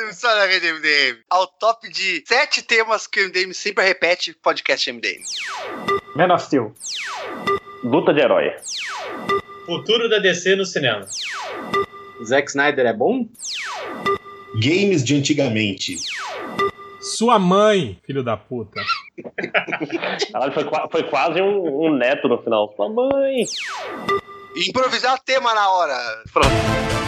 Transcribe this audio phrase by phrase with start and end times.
[0.00, 1.18] do MDM.
[1.28, 5.22] Ao top de sete temas que o MDM sempre repete, podcast MDM.
[6.16, 6.72] Man of Steel.
[7.84, 8.52] Luta de herói.
[9.66, 11.06] Futuro da DC no cinema.
[12.24, 13.26] Zack Snyder é bom?
[14.54, 15.96] Games de antigamente.
[17.00, 18.82] Sua mãe, filho da puta.
[20.32, 22.72] Caralho, foi, foi quase um, um neto no final.
[22.76, 23.44] Sua mãe.
[24.56, 26.22] Improvisar tema na hora.
[26.32, 26.99] Pronto.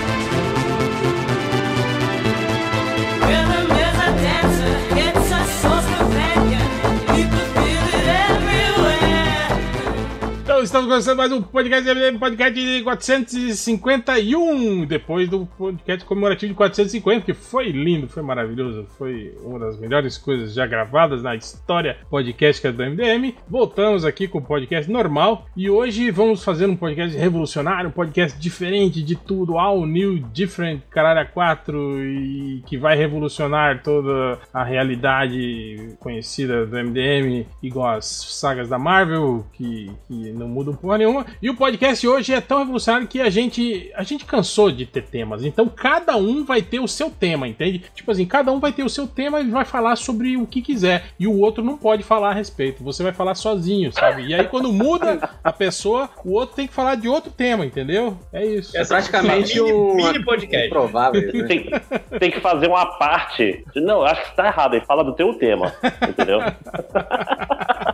[10.53, 17.25] Então, estamos começando mais um podcast, podcast de 451, depois do podcast comemorativo de 450,
[17.25, 22.71] que foi lindo, foi maravilhoso, foi uma das melhores coisas já gravadas na história podcastica
[22.71, 23.35] do MDM.
[23.49, 28.39] Voltamos aqui com o podcast normal e hoje vamos fazer um podcast revolucionário, um podcast
[28.39, 34.63] diferente de tudo, all new, different, caralho a 4 e que vai revolucionar toda a
[34.63, 41.25] realidade conhecida do MDM, igual as sagas da Marvel, que, que não mudam porra nenhuma.
[41.41, 45.03] E o podcast hoje é tão revolucionário que a gente, a gente cansou de ter
[45.03, 45.45] temas.
[45.45, 47.83] Então cada um vai ter o seu tema, entende?
[47.95, 50.61] Tipo assim, cada um vai ter o seu tema e vai falar sobre o que
[50.63, 51.07] quiser.
[51.19, 52.83] E o outro não pode falar a respeito.
[52.85, 54.27] Você vai falar sozinho, sabe?
[54.27, 58.19] E aí quando muda a pessoa, o outro tem que falar de outro tema, entendeu?
[58.33, 58.77] É isso.
[58.77, 60.67] É Praticamente um mini podcast.
[60.67, 61.43] Improvável, né?
[61.45, 61.71] Tem,
[62.19, 63.65] tem que fazer uma parte.
[63.75, 64.75] de- Não, acho que tá errado.
[64.75, 65.73] Aí fala do teu tema.
[66.09, 66.41] Entendeu?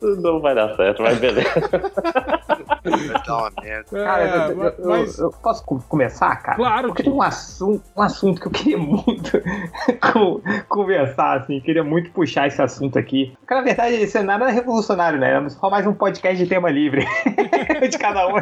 [0.00, 1.50] Não vai dar certo, mas beleza.
[2.84, 4.04] Vai dar uma merda.
[4.04, 6.56] Cara, É, eu, eu- mas- eu posso co- começar, cara?
[6.56, 9.40] Claro Porque que- tem um assunto, um assunto que eu queria muito
[10.12, 13.34] co- conversar, assim, queria muito puxar esse assunto aqui.
[13.40, 15.42] Porque, na verdade, isso é nada revolucionário, né?
[15.44, 17.06] É só mais um podcast de tema livre.
[17.90, 18.32] de cada um.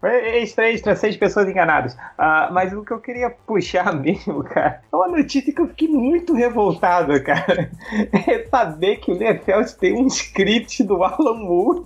[0.00, 1.96] Foi extra, extra, seis pessoas enganadas.
[2.18, 5.88] Ah, mas o que eu queria puxar mesmo, cara, é uma notícia que eu fiquei
[5.88, 7.70] muito revoltado, cara.
[8.26, 11.84] É saber que o Liefeld tem um script do Alan Moore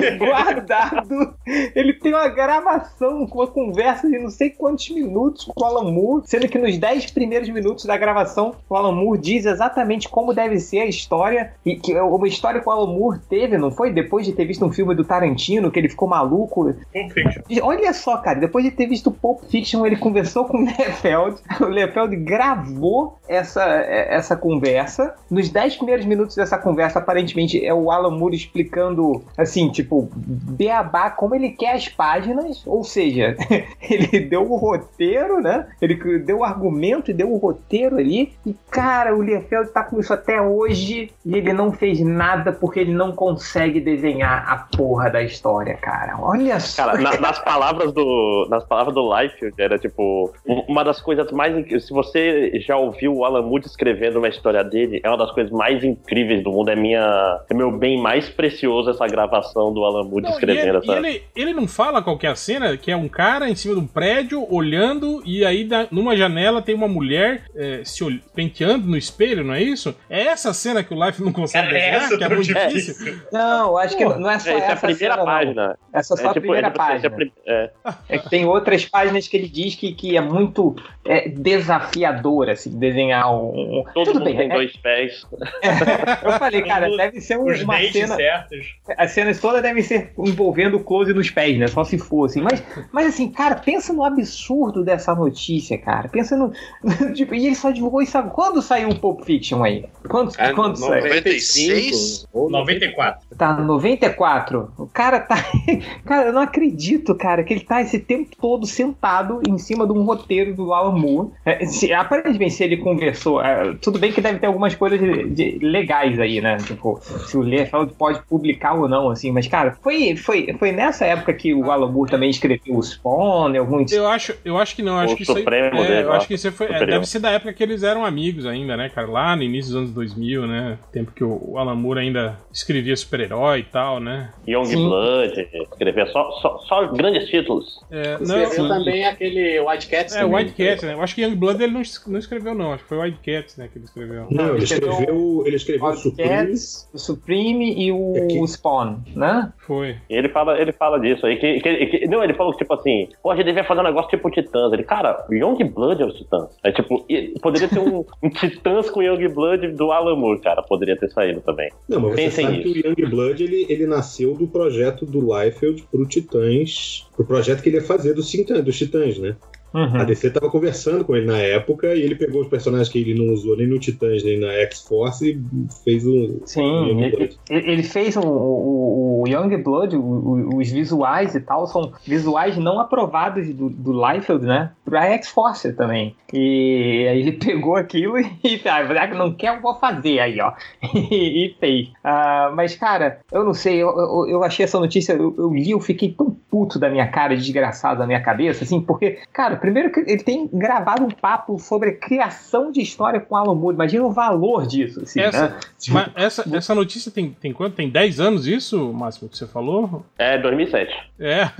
[0.18, 1.34] guardado.
[1.74, 5.90] Ele tem uma gravação com uma conversa de não sei quantos minutos com o Alan
[5.90, 10.34] Moore, sendo que nos 10 primeiros minutos da gravação, o Alan Moore diz exatamente como
[10.34, 13.70] deve ser a história, e que é uma história que o Alan Moore teve, não
[13.70, 13.92] foi?
[13.92, 16.74] Depois de ter visto um filme do Tarantino, que ele ficou maluco.
[16.92, 17.42] Pulp Fiction.
[17.62, 21.40] Olha só, cara, depois de ter visto Pulp Fiction, ele conversou com o Liefeld.
[21.60, 25.14] O Liefeld gravou essa, essa conversa.
[25.30, 31.10] Nos 10 primeiros minutos dessa conversa, aparentemente, é o Alan Moore explicando, assim, tipo, beabá
[31.10, 32.62] como ele quer as páginas.
[32.66, 33.36] Ou seja,
[33.82, 35.66] ele deu o roteiro, né?
[35.80, 38.32] Ele deu o argumento e deu o roteiro ali.
[38.46, 42.80] E, cara, o Liefeld tá com isso até hoje e ele não fez nada porque
[42.80, 46.16] ele não consegue desenhar a porra da história, cara.
[46.20, 46.84] Olha só.
[46.86, 48.46] Cara, na- nas palavras do.
[48.50, 50.32] Nas palavras do Liefeld, era tipo.
[50.46, 51.86] um- Uma das coisas mais incríveis.
[51.86, 55.52] Se você já ouviu o Alan Moore escrevendo uma história dele, é uma das coisas
[55.52, 56.70] mais incríveis do mundo.
[56.70, 57.40] É minha.
[57.50, 60.90] É meu bem mais precioso essa gravação do Alan Moore Não, e escrevendo ele, e
[60.90, 60.98] essa.
[61.08, 63.80] ele, ele não fala qual é a cena, que é um cara em cima de
[63.80, 68.86] um prédio olhando e aí da- numa janela tem uma mulher é, se ol- penteando
[68.86, 69.94] no espelho, não é isso?
[70.08, 72.94] É essa cena que o Life não consegue é desenhar, essa que é muito difícil.
[72.94, 73.22] difícil.
[73.32, 75.24] Não, acho que não é só É, essa é essa a primeira cena, não.
[75.24, 75.78] página.
[75.92, 77.16] Essa é só a tipo- primeira é tipo- essa é a página.
[77.16, 77.70] prim- é.
[78.08, 80.74] É que tem outras páginas que ele diz que, que é muito
[81.04, 83.84] é, desafiador, assim, desenhar um.
[83.94, 85.26] Todo Tudo mundo bem, tem é- dois pés.
[86.22, 88.14] Eu falei, cara, deve ser um- uma cena.
[88.16, 88.66] certos.
[88.96, 91.66] As cenas todas devem ser envolvendo close nos pés, né?
[91.68, 92.40] Só se for, assim.
[92.40, 92.62] Mas,
[92.92, 96.08] mas assim, cara, pensa no absurdo dessa notícia, cara.
[96.08, 96.52] Pensa no.
[97.14, 98.34] tipo, e ele só divulgou isso agora.
[98.34, 99.84] Quando saiu o Pulp Fiction aí?
[100.08, 101.04] Quando, Ah, quando saiu?
[101.04, 102.26] 96?
[102.32, 103.26] ou 94.
[103.36, 104.72] Tá, 94.
[104.78, 105.36] O cara tá.
[106.04, 109.92] Cara, eu não acredito, cara, que ele tá esse tempo todo sentado em cima de
[109.92, 111.30] um roteiro do Alan Moore.
[111.44, 113.42] É, se, aparentemente, se ele conversou.
[113.42, 116.56] é, tudo bem que deve ter algumas coisas de- de- legais aí, né?
[116.58, 119.30] Tipo, se o Liefeld pode publicar ou não, assim.
[119.32, 123.56] Mas, cara, foi, foi, foi nessa época que o Alan Moore também escreveu o Spawn,
[123.58, 123.90] alguns.
[123.92, 126.12] Eu acho, eu acho que não, acho O que isso aí, Supremo é, dele eu
[126.12, 128.88] acho que isso foi, é, deve ser da época que eles eram amigos ainda, né,
[128.88, 129.06] cara?
[129.08, 130.78] Lá no início dos anos 2000, né?
[130.92, 134.30] Tempo que o o Alan Moore ainda escrevia super-herói e tal, né?
[134.46, 134.84] Young Sim.
[134.88, 137.80] Blood, escrever só, só, só grandes títulos.
[137.90, 140.36] É, não, Escreveu também aquele White Cats é também.
[140.36, 140.94] White Cat, né?
[140.94, 142.72] Eu acho que Young Blood ele não, não escreveu, não.
[142.72, 144.26] Acho que foi White Cat, né, que ele escreveu.
[144.30, 146.28] Não, ele escreveu escreveu, ele escreveu o Supreme.
[146.30, 149.47] Cats, o Supreme e o É que- Spawn, né?
[149.58, 149.96] Foi.
[150.08, 151.36] E ele fala, ele fala disso aí.
[151.38, 154.10] Que, que- que- não, ele falou tipo assim: pô, a gente devia fazer um negócio
[154.10, 154.72] tipo Titãs.
[154.72, 156.48] Ele, cara, Young Blood é os Titãs.
[156.64, 157.06] É tipo,
[157.40, 160.62] poderia ter um, um Titãs com Young Blood do Alan Moore, cara.
[160.62, 161.70] Poderia ter saído também.
[161.88, 162.72] Não, mas você Pensem sabe nisso.
[162.82, 167.62] que o Young Blood ele, ele nasceu do projeto do Liefeld pro Titãs, pro projeto
[167.62, 169.36] que ele ia fazer dos Titãs, dos Titãs, né?
[169.74, 170.00] Uhum.
[170.00, 173.14] A DC tava conversando com ele na época e ele pegou os personagens que ele
[173.14, 176.40] não usou nem no Titãs nem na X-Force e fez um.
[176.44, 181.66] Sim, um ele, ele fez o, o, o Young Blood, o, os visuais e tal,
[181.66, 184.70] são visuais não aprovados do, do Liefeld, né?
[184.84, 186.14] Pra X-Force também.
[186.32, 188.28] E aí ele pegou aquilo e
[188.66, 190.52] ah, que não quer, eu vou fazer aí, ó.
[190.94, 191.90] e, e fez.
[192.02, 195.70] Ah, mas, cara, eu não sei, eu, eu, eu achei essa notícia, eu, eu li,
[195.70, 199.90] eu fiquei tão puto da minha cara, desgraçado da minha cabeça, assim, porque, cara, primeiro
[199.92, 203.74] que ele tem gravado um papo sobre criação de história com Alan Moore.
[203.74, 205.60] Imagina o valor disso, assim, Essa, né?
[205.90, 207.74] mas essa, essa notícia tem, tem quanto?
[207.74, 210.04] Tem 10 anos isso, Máximo, que você falou?
[210.18, 210.94] É, 2007.
[211.20, 211.50] É.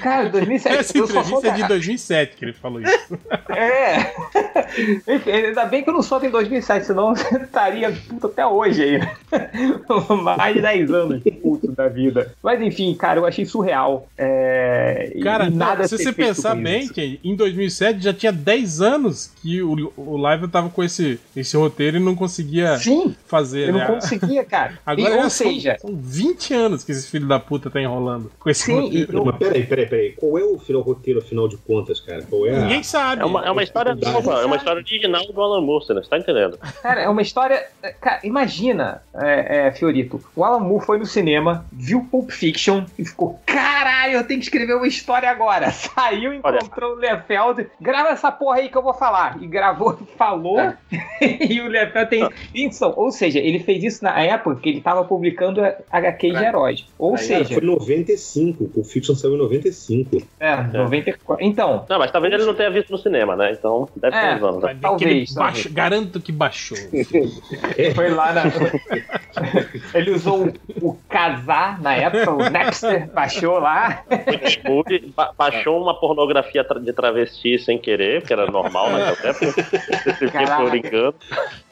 [0.00, 0.76] Cara, 2007.
[0.76, 3.18] Essa entrevista é de da- 2007 que ele falou isso.
[3.48, 4.12] É.
[5.14, 8.82] Enfim, ainda bem que eu não sou em 2007, senão eu estaria puto até hoje
[8.82, 8.98] aí.
[8.98, 9.16] né?
[10.36, 12.34] Mais de 10 anos puto da vida.
[12.42, 14.08] Mas enfim, cara, eu achei surreal.
[14.18, 15.16] É...
[15.22, 19.92] Cara, nada se você pensar bem, que em 2007 já tinha 10 anos que o,
[19.96, 23.86] o Live tava com esse, esse roteiro e não conseguia Sim, fazer, eu não né?
[23.86, 24.78] conseguia, cara.
[24.86, 28.30] Agora E, ou são, seja, são 20 anos que esse filho da puta tá enrolando
[28.38, 29.18] com esse sim, e roteiro.
[29.18, 30.12] eu- Mas peraí, peraí, peraí.
[30.12, 32.22] Qual é o final roteiro, afinal de contas, cara?
[32.22, 32.60] Qual é a.
[32.60, 33.22] Ninguém sabe.
[33.22, 36.00] É uma, é uma história nova, é uma história original do Alan Moore, você não
[36.00, 36.58] está entendendo?
[36.82, 37.66] Cara, é uma história.
[38.00, 40.20] Cara, imagina, é, é, Fiorito.
[40.34, 44.46] O Alan Moore foi no cinema, viu Pulp Fiction e ficou: caralho, eu tenho que
[44.46, 45.70] escrever uma história agora.
[45.72, 46.96] Saiu, encontrou o
[47.28, 49.36] Lefeld, grava essa porra aí que eu vou falar.
[49.40, 50.58] E gravou, falou,
[51.20, 52.28] e o Lefeld tem.
[52.54, 56.44] Então, ou seja, ele fez isso na época que ele tava publicando HQ de Aí.
[56.44, 56.86] heróis.
[56.98, 58.70] Ou Aí, seja, foi em 95.
[58.74, 60.22] O Fiction saiu em 95.
[60.40, 61.44] é, 94.
[61.44, 63.52] Então, Não, mas talvez ele não tenha visto no cinema, né?
[63.52, 64.36] Então deve ter É.
[64.36, 64.62] uns anos.
[64.62, 64.76] Né?
[64.80, 65.66] Talvez, talvez.
[65.66, 66.76] Garanto que baixou.
[67.94, 68.42] foi lá na.
[69.94, 70.52] ele usou o,
[70.88, 74.02] o casar na época, o Napster, baixou lá.
[74.64, 79.46] O Moore ba- baixou uma pornografia de travesti sem querer, porque era normal naquela época.
[80.10, 80.62] Esse Caraca.
[80.62, 81.14] por engano.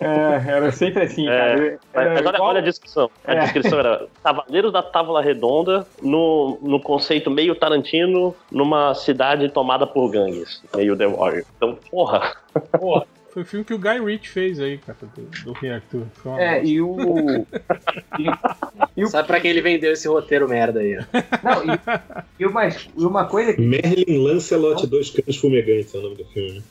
[0.00, 1.78] É, era sempre assim, É, cara.
[1.94, 3.10] Mas, Era mas olha, igual- olha a descrição.
[3.24, 3.40] A É.
[3.40, 10.10] descrição era Cavaleiros da Távola Redonda no, no conceito meio Tarantino numa cidade tomada por
[10.10, 11.44] gangues, meio The Warrior.
[11.56, 12.32] Então, porra.
[12.78, 16.06] Porra, Foi o filme que o Guy Ritchie fez aí, cara, do, do Rei Arthur.
[16.38, 17.44] É, e o.
[18.16, 18.26] e,
[18.96, 20.96] e o Sabe pra quem ele vendeu esse roteiro merda aí?
[20.96, 21.02] ó?
[21.42, 21.80] não, e,
[22.38, 26.24] e uma, e uma coisa que Merlin Lancelot Dois Cães Fumegantes é o nome do
[26.26, 26.62] filme.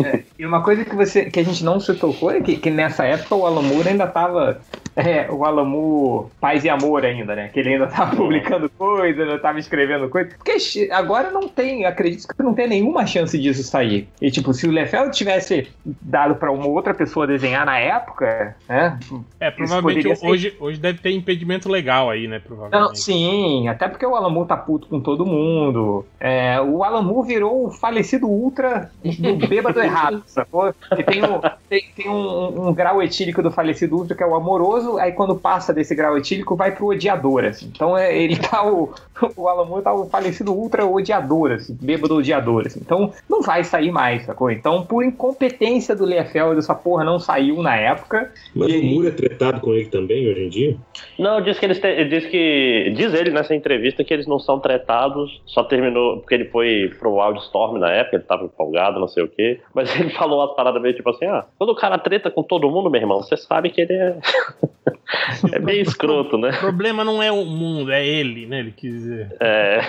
[0.00, 0.24] né?
[0.38, 3.04] E uma coisa que, você, que a gente não se tocou é que, que nessa
[3.04, 4.62] época o Alan Moore ainda tava.
[4.96, 7.48] É, o Alan Moore Paz e Amor ainda, né?
[7.48, 10.30] Que ele ainda tava publicando coisa, ainda tava escrevendo coisa.
[10.30, 14.08] Porque agora não tem, acredito que não tem nenhuma chance disso sair.
[14.18, 15.68] E tipo, se o Lefeld tivesse
[16.06, 18.96] dado pra uma outra pessoa desenhar na época, né?
[19.40, 22.38] É, provavelmente ser- hoje, hoje deve ter impedimento legal aí, né?
[22.38, 22.80] Provavelmente.
[22.80, 26.06] Não, sim, até porque o Moore tá puto com todo mundo.
[26.20, 30.72] É, o Moore virou o falecido Ultra do bêbado errado, sacou?
[30.96, 34.36] E tem, um, tem, tem um, um grau etílico do falecido Ultra que é o
[34.36, 37.66] amoroso, aí quando passa desse grau etílico vai pro odiador, assim.
[37.74, 38.94] Então é, ele tá o,
[39.36, 42.78] o Moore tá o falecido Ultra odiador, assim, bêbado odiador, assim.
[42.80, 44.52] Então não vai sair mais, sacou?
[44.52, 48.30] Então por incompetência do Liefeld, essa porra não saiu na época.
[48.54, 50.76] Mas E- o Moore é tretado com ele também hoje em dia?
[51.18, 54.60] Não, diz que eles te- diz que diz ele nessa entrevista que eles não são
[54.60, 59.24] tretados, só terminou porque ele foi pro Wildstorm na época, ele tava empolgado, não sei
[59.24, 59.60] o quê.
[59.74, 62.70] Mas ele falou umas paradas meio tipo assim: "Ah, quando o cara treta com todo
[62.70, 64.16] mundo, meu irmão, você sabe que ele é
[65.52, 66.50] é bem escroto, né?
[66.50, 68.60] O problema não é o mundo, é ele, né?
[68.60, 69.36] Ele quis dizer.
[69.40, 69.80] É,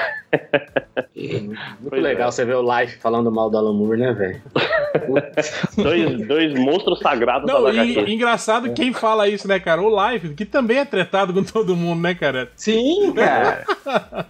[1.15, 2.31] Muito Pois legal é.
[2.31, 4.41] você ver o Life falando mal do Alan Moore, né, velho?
[6.05, 9.81] Dois, dois monstros sagrados Não, da e engraçado quem fala isso, né, cara?
[9.81, 12.49] O Life, que também é tretado com todo mundo, né, cara?
[12.55, 13.65] Sim, cara.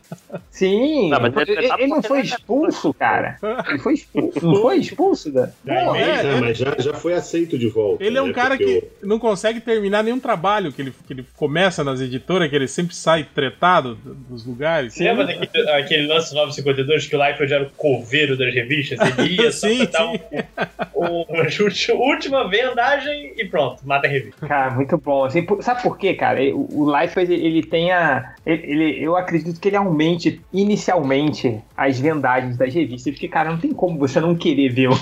[0.52, 1.10] Sim.
[1.10, 3.38] Não, mas ele- ele, ele não foi expulso, cara.
[3.70, 4.18] Ele foi expulso.
[4.48, 5.50] Não foi expulso, da.
[5.68, 6.42] É, é.
[6.42, 8.04] mas já, já foi aceito de volta.
[8.04, 8.34] Ele é um né?
[8.34, 12.56] cara que não consegue terminar nenhum trabalho que ele, que ele começa nas editoras, que
[12.56, 13.96] ele sempre sai tretado
[14.30, 14.94] dos lugares.
[14.94, 19.00] Você lembra daquele aquele lance 952 que o Liefeld era o coveiro das revistas?
[19.18, 20.16] Ele ia só Sim, dar um,
[20.96, 21.26] um-
[21.96, 24.46] última vendagem e pronto, mata a revista.
[24.48, 25.26] Cara, muito bom.
[25.26, 26.40] Assim, sabe por quê, cara?
[26.54, 28.34] O, Life, ele, tem a.
[28.46, 33.14] Ele- eu acredito que ele aumente inicialmente as vendagens das revistas.
[33.14, 34.94] Porque, cara, não tem como você não querer ver um,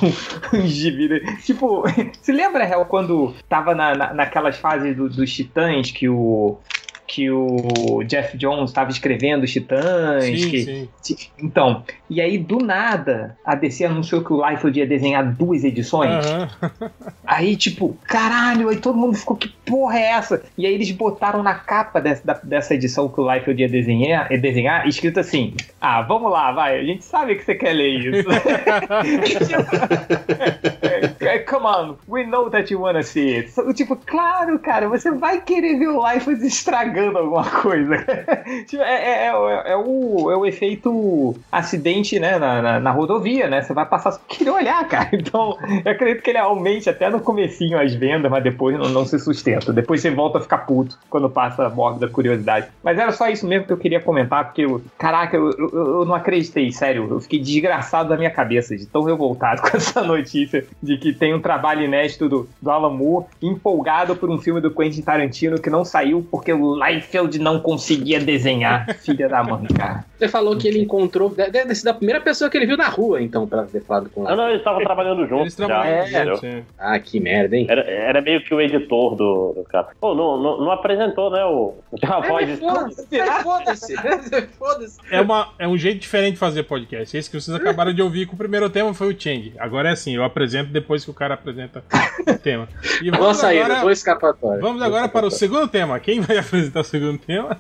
[0.58, 1.08] um gibi.
[1.10, 1.20] né?
[1.44, 1.84] Tipo,
[2.22, 6.60] se lembra, Hel, quando tava na, na- naquelas fases do- dos titãs que o.
[7.08, 10.24] que o Jeff Jones estava escrevendo os Titãs.
[10.26, 11.16] Sim, que- sim.
[11.40, 16.26] Então, e aí do nada a DC anunciou que o Liefeld ia desenhar duas edições.
[16.26, 16.50] Aham.
[17.28, 20.44] Aí, tipo, caralho, aí todo mundo ficou, que porra é essa?
[20.56, 24.38] E aí eles botaram na capa dessa, dessa edição que o Liefeld ia desenhar, ia
[24.38, 28.30] desenhar, escrito assim: Ah, vamos lá, vai, a gente sabe que você quer ler isso.
[31.20, 33.54] É, Come on, we know that you wanna see it.
[33.74, 37.96] Tipo, claro, cara, você vai querer ver o Liefeld estragando alguma coisa.
[38.68, 43.48] Tipo, é, é- é- é o, é o efeito acidente, né, na, na, na rodovia,
[43.48, 43.62] né?
[43.62, 45.10] Você vai passar só querer olhar, cara.
[45.26, 49.06] Então, eu acredito que ele aumente até no comecinho as vendas, mas depois não, não
[49.06, 49.74] se sustenta.
[49.74, 52.68] Depois você volta a ficar puto quando passa a mórbida curiosidade.
[52.84, 56.06] Mas era só isso mesmo que eu queria comentar, porque, eu, caraca, eu, eu, eu
[56.06, 57.08] não acreditei, sério.
[57.10, 61.34] Eu fiquei desgraçado da minha cabeça de tão revoltado com essa notícia de que tem
[61.34, 65.70] um trabalho inédito do, do Alan Moore empolgado por um filme do Quentin Tarantino que
[65.70, 68.96] não saiu porque o Liefeld não conseguia desenhar.
[69.00, 70.06] Filha da mãe, cara.
[70.18, 71.30] Você falou que ele encontrou.
[71.30, 74.10] Deve ter sido a primeira pessoa que ele viu na rua, então, pra ter falado
[74.10, 74.38] com Não, ela.
[74.44, 75.58] não, eles estavam trabalhando juntos.
[75.60, 76.64] Eles juntos, é.
[76.78, 77.66] Ah, que merda, hein?
[77.70, 79.88] Era, era meio que o editor do, do cara.
[80.00, 81.44] Pô, não, não, não apresentou, né?
[81.46, 82.60] O, a É, voz.
[82.60, 83.96] foda-se, mas foda-se.
[84.58, 85.00] Foda-se.
[85.12, 87.16] É, uma, é um jeito diferente de fazer podcast.
[87.18, 89.54] Esse que vocês acabaram de ouvir com o primeiro tema foi o Chang.
[89.60, 91.84] Agora é assim, eu apresento depois que o cara apresenta
[92.28, 92.68] o tema.
[93.02, 94.62] E Boa vamos saída, agora, boa escapatória.
[94.62, 96.00] vamos agora para o segundo tema.
[96.00, 97.58] Quem vai apresentar o segundo tema?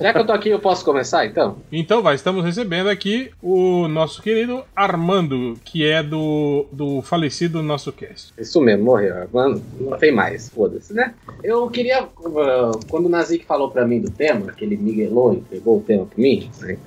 [0.00, 1.58] Já que eu tô aqui, eu posso começar, então?
[1.70, 7.92] Então vai, estamos recebendo aqui o nosso querido Armando, que é do, do falecido nosso
[7.92, 8.32] cast.
[8.38, 9.28] Isso mesmo, morreu.
[9.32, 11.12] Mano, não tem mais, foda-se, né?
[11.42, 12.04] Eu queria.
[12.04, 15.80] uh, Quando o Nazik falou pra mim do tema, que ele miguelou e pegou o
[15.82, 16.78] tema pra mim, né,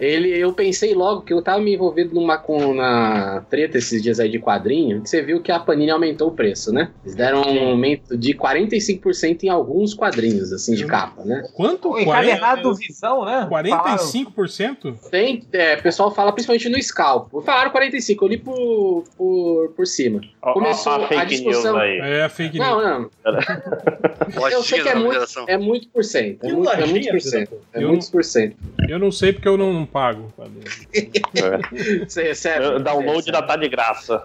[0.00, 4.20] ele, eu pensei logo que eu tava me envolvido numa com, na treta esses dias
[4.20, 6.90] aí de quadrinho, que você viu que a Panini aumentou o preço, né?
[7.04, 11.42] Eles deram um aumento de 45% em alguns quadrinhos, assim, de capa, né?
[11.54, 11.88] Quanto?
[11.88, 13.48] O 40, encadernado do Visão, né?
[13.50, 15.10] 45%?
[15.10, 17.30] Tem, é, o pessoal fala principalmente no Scalp.
[17.44, 20.20] Falaram 45, eu li por, por, por cima.
[20.40, 21.72] Começou a a fake discussão.
[21.72, 21.98] news aí.
[22.00, 22.68] É fake news.
[22.68, 23.10] Não, não.
[24.50, 26.44] Eu sei que é muito, é muito por cento.
[26.44, 27.54] É muito, é muitos por cento.
[27.72, 28.56] É Eu muitos por cento.
[28.88, 30.32] Eu não sei porque eu não pago.
[32.06, 32.66] Você recebe.
[32.66, 33.36] O download recebe.
[33.36, 34.22] ainda tá de graça.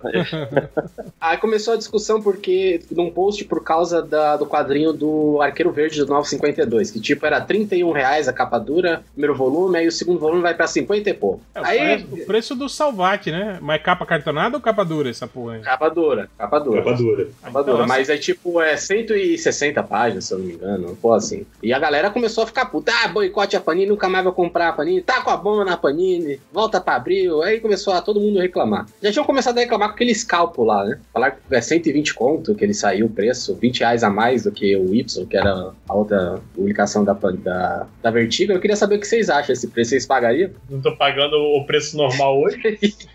[1.19, 5.99] Aí começou a discussão porque num post por causa da- do quadrinho do Arqueiro Verde
[6.03, 10.19] do 952, que tipo era 31 reais a capa dura, primeiro volume, aí o segundo
[10.19, 11.41] volume vai pra 50 e pouco.
[11.55, 13.57] É, o, Aí, preço, o preço do Salvate, né?
[13.61, 15.61] Mas capa cartonada ou capa dura essa porra aí?
[15.61, 16.83] capa dura, capa dura.
[16.83, 17.27] Capa dura.
[17.41, 17.87] Capa dura, Nossa.
[17.87, 21.45] mas é tipo, é 160 páginas, se eu não me engano, pô, assim.
[21.61, 24.69] E a galera começou a ficar puta, ah, boicote a Panini, nunca mais vai comprar
[24.69, 28.19] a Panini, tá com a bomba na Panini, volta pra abril, aí começou a todo
[28.19, 28.85] mundo reclamar.
[29.01, 30.99] Já tinham começado a reclamar com aquele escalpo lá, né?
[31.11, 34.51] Falar que é 120 conto, que ele saiu o preço, 20 reais a mais do
[34.51, 38.53] que o Y, que era a outra publicação da, da, da Vertigo.
[38.53, 40.51] Eu queria saber o que vocês acham, esse preço vocês pagariam?
[40.69, 42.61] Não tô pagando o preço normal hoje.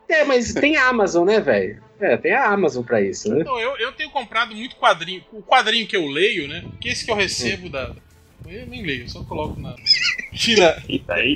[0.09, 1.81] É, mas tem a Amazon, né, velho?
[2.01, 3.41] É, tem a Amazon pra isso, né?
[3.41, 5.25] Então, eu, eu tenho comprado muito quadrinho.
[5.33, 6.65] O quadrinho que eu leio, né?
[6.81, 7.95] Que esse que eu recebo da.
[8.51, 9.75] Eu nem leio, eu só coloco na.
[10.35, 10.83] Tira.
[11.09, 11.35] Aí,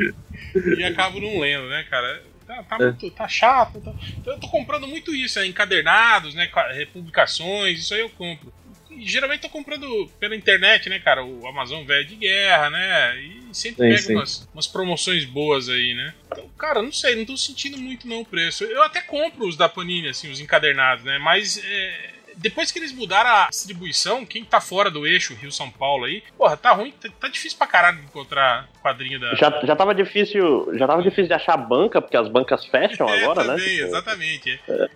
[0.79, 2.23] E acabo não lendo, né, cara?
[2.47, 3.81] Tá, tá muito, tá chato.
[3.81, 6.47] tá- Então eu tô comprando muito isso, é, encadernados, né?
[6.49, 8.52] ca- Republicações, isso aí eu compro.
[8.90, 9.87] E geralmente tô comprando
[10.19, 11.25] pela internet, né, cara?
[11.25, 13.21] O Amazon Velho de Guerra, né?
[13.23, 14.14] E sempre Sim, pego sim.
[14.17, 16.12] Umas, umas promoções boas aí, né?
[16.33, 18.64] Então, cara, não sei, não tô sentindo muito não o preço.
[18.64, 21.19] Eu até compro os da Panini, assim, os encadernados, né?
[21.19, 26.06] Mas é, depois que eles mudaram a distribuição, quem tá fora do eixo Rio-São Paulo
[26.06, 29.34] aí, porra, tá ruim, tá, tá difícil pra caralho encontrar quadrinho da.
[29.34, 30.68] já, já tava difícil.
[30.75, 33.54] Já tava difícil de achar banca, porque as bancas fecham É, agora, né?
[33.54, 34.60] também, Tipo, exatamente.
[34.68, 34.88] é.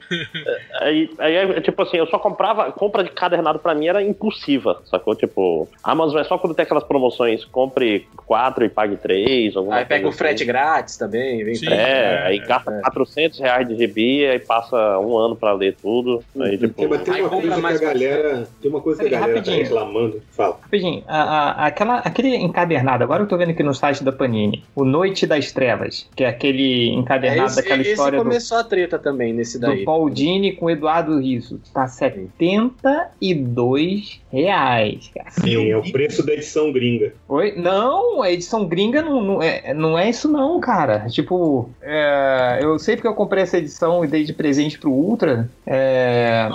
[0.80, 2.70] Aí, aí, é, tipo assim, eu só comprava.
[2.72, 5.14] Compra de cadernado pra mim era impulsiva, sacou?
[5.14, 9.54] Tipo, Amazon é só quando tem aquelas promoções, compre quatro e pague três.
[9.70, 10.46] Aí pega o frete assim.
[10.46, 11.66] grátis também, vem Sim.
[11.66, 12.80] frete É, É, aí é, gasta é.
[12.82, 16.24] 400 reais de gibi e passa um ano pra ler tudo.
[16.40, 18.48] Aí, tipo, Tem, tem Aí uma coisa que mais a galera.
[18.60, 19.62] Tem uma coisa que a galera tá rapidinho.
[19.64, 20.22] reclamando.
[20.30, 20.58] Fala.
[20.62, 24.62] Rapidinho, a- a- aquela, aquele encadernado, agora eu tô vendo aqui no site da Panini,
[24.74, 28.64] o Noite das Trevas, que é aquele encadernado esse, daquela esse história do, começou a
[28.64, 29.78] treta também nesse daí.
[29.78, 31.60] do Paul Dini com o Eduardo Risso.
[31.72, 35.30] Tá 72 reais, cara.
[35.30, 37.12] Sim, é o preço da edição gringa.
[37.28, 37.54] Oi?
[37.56, 41.06] Não, a edição gringa não, não, é, não é isso não, cara.
[41.08, 45.48] Tipo, é, eu sei porque eu comprei essa edição e dei de presente pro Ultra,
[45.66, 46.48] é,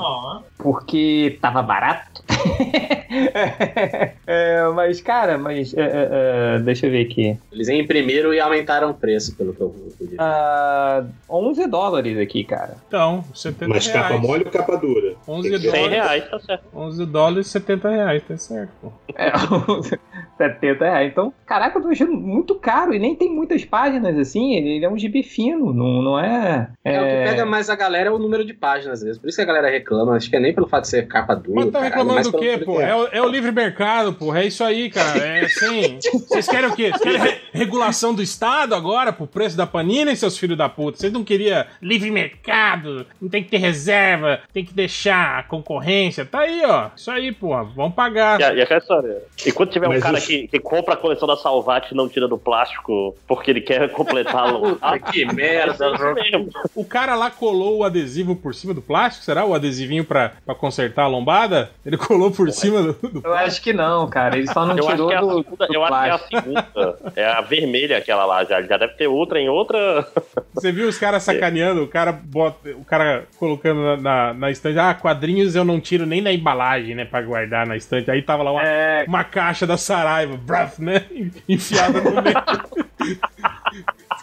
[0.58, 2.24] porque tava barato.
[4.32, 7.38] É, mas, cara, mas é, é, é, deixa eu ver aqui.
[7.52, 10.16] Eles imprimiram e aumentaram o preço, pelo que eu pude.
[10.18, 12.76] Ah, 11 dólares aqui, cara.
[12.88, 14.08] Então, 70 Mas reais.
[14.10, 15.16] capa mole ou capa dura?
[15.28, 15.92] 11 Tem que- 100 dólares.
[16.04, 16.64] reais, tá certo.
[16.76, 18.92] 11 dólares e 70 reais, tá certo, pô.
[19.16, 19.32] É,
[20.40, 21.12] 70 reais.
[21.12, 24.54] Então, caraca, eu tô achando muito caro e nem tem muitas páginas assim.
[24.56, 26.70] Ele, ele é um gibi fino, não, não é.
[26.84, 29.20] É, o que pega mais a galera é o número de páginas, às vezes.
[29.20, 30.16] Por isso que a galera reclama.
[30.16, 31.56] Acho que é nem pelo fato de ser capa dura.
[31.62, 32.80] Mas tá reclamando do quê, pô?
[32.80, 34.34] É o, é o livre mercado, pô.
[34.34, 35.20] É isso aí, cara.
[35.20, 36.00] É assim.
[36.28, 36.90] Vocês querem o quê?
[36.90, 40.98] Vocês querem re- regulação do Estado agora pro preço da panina, seus filhos da puta?
[40.98, 43.06] Vocês não queriam livre mercado?
[43.22, 46.26] Não tem que ter reserva, tem que deixar a concorrência.
[46.26, 46.90] Tá aí, ó.
[46.96, 47.50] Isso aí, pô.
[47.76, 48.40] Vamos pagar.
[48.40, 49.18] E, a- e aquela história.
[49.46, 51.96] E quando tiver um Mas cara os- que, que compra a coleção da Salvat e
[51.96, 54.76] não tira do plástico porque ele quer completá-lo.
[54.78, 56.46] Puta, que merda, é.
[56.76, 59.46] O cara lá colou o adesivo por cima do plástico, será?
[59.46, 61.72] O adesivinho pra, pra consertar a lombada?
[61.86, 64.38] Ele colou por cima do, do Eu acho que não, cara.
[64.38, 66.08] Ele só não Eu acho tirou que é a do, segunda, do eu acho que
[66.08, 66.42] é a plástico.
[66.42, 67.00] segunda.
[67.16, 70.08] É a vermelha aquela lá, já, já deve ter outra em outra.
[70.54, 74.78] Você viu os caras sacaneando, o cara bota, o cara colocando na, na, na estante,
[74.80, 78.12] ah, quadrinhos eu não tiro nem na embalagem, né, pra guardar na estante.
[78.12, 81.06] Aí tava lá uma, É, uma caixa da Saraiva, braf, né,
[81.48, 83.20] enfiada no meio.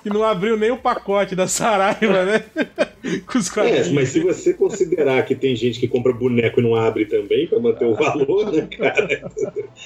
[0.07, 2.45] Que não abriu nem o pacote da Saraiva, né,
[3.27, 6.75] com os É, mas se você considerar que tem gente que compra boneco e não
[6.77, 9.31] abre também, pra manter o valor, né, cara?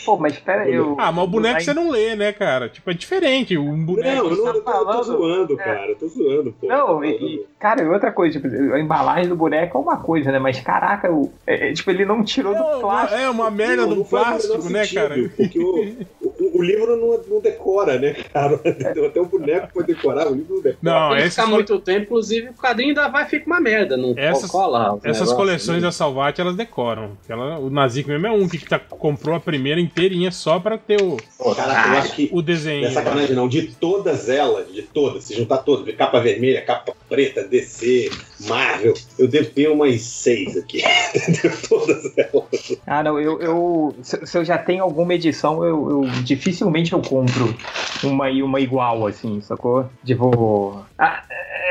[0.04, 0.74] pô, mas pera aí.
[0.74, 2.68] eu- Ah, mas o boneco você não lê, né, cara?
[2.68, 3.56] Tipo, é diferente.
[3.56, 4.28] Um boneco.
[4.28, 5.88] Não, eu, não, eu tô, eu tô falando- zoando, cara.
[5.90, 6.66] Eu tô zoando, pô.
[6.66, 7.46] Não, e, falando.
[7.58, 10.38] cara, outra coisa, tipo, a embalagem do boneco é uma coisa, né?
[10.38, 13.20] Mas caraca, o, é, é, tipo, ele não tirou É do uma, plástico.
[13.20, 15.30] é uma merda Não, do não plástico, né, sentido, cara?
[15.36, 18.60] Porque o, o, o livro não, não decora, né, cara?
[19.06, 20.78] Até o boneco pode decorar, o livro não decora.
[20.82, 23.96] Não, Ele esses fica co- muito tempo, inclusive, o quadrinho ainda vai ficar uma merda.
[23.96, 24.98] Não Essas- cola.
[25.04, 25.82] Essas coleções né?
[25.82, 27.12] da Salvat, elas decoram.
[27.28, 31.00] Ela, o Nazik mesmo é um que tá- comprou a primeira inteirinha só pra ter
[31.02, 32.28] o, Pô, cara, eu acho que.
[32.32, 32.82] o desenho.
[32.82, 33.48] Não é sacanagem, não.
[33.48, 38.10] De todas elas, de todas, se juntar todas, de capa vermelha, capa preta, DC,
[38.48, 40.82] Marvel, eu devo ter umas seis aqui.
[41.68, 42.80] todas elas.
[42.86, 47.00] Ah, não, eu, eu se, se eu já tenho alguma edição, eu, eu dificilmente eu
[47.02, 47.54] compro
[48.02, 49.88] uma e uma igual, assim, sacou?
[50.04, 51.22] Tipo, ah,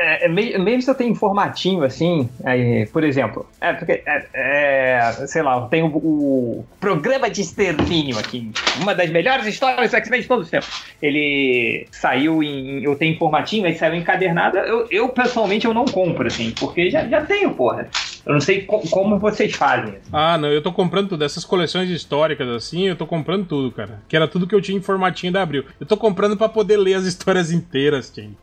[0.02, 4.02] é, é, me- mesmo se eu tenho em formatinho, assim, aí, por exemplo, é, porque,
[4.06, 8.50] é, é, sei lá, eu tenho o, programa de extermínio aqui,
[8.80, 10.84] uma das melhores histórias do X-Men de todos os tempos.
[11.02, 15.84] Ele saiu em, eu tenho em formatinho, aí saiu encadernada, eu, eu pessoalmente eu não
[15.84, 17.88] compro, assim, porque já, já tenho, porra.
[18.26, 19.90] Eu não sei co- como vocês fazem.
[19.96, 20.10] assim.
[20.12, 21.24] Ah, não, eu tô comprando tudo.
[21.24, 24.00] Essas coleções históricas assim, eu tô comprando tudo, cara.
[24.08, 25.64] Que era tudo que eu tinha em formatinho da Abril.
[25.80, 28.36] Eu tô comprando pra poder ler as histórias inteiras, Tim.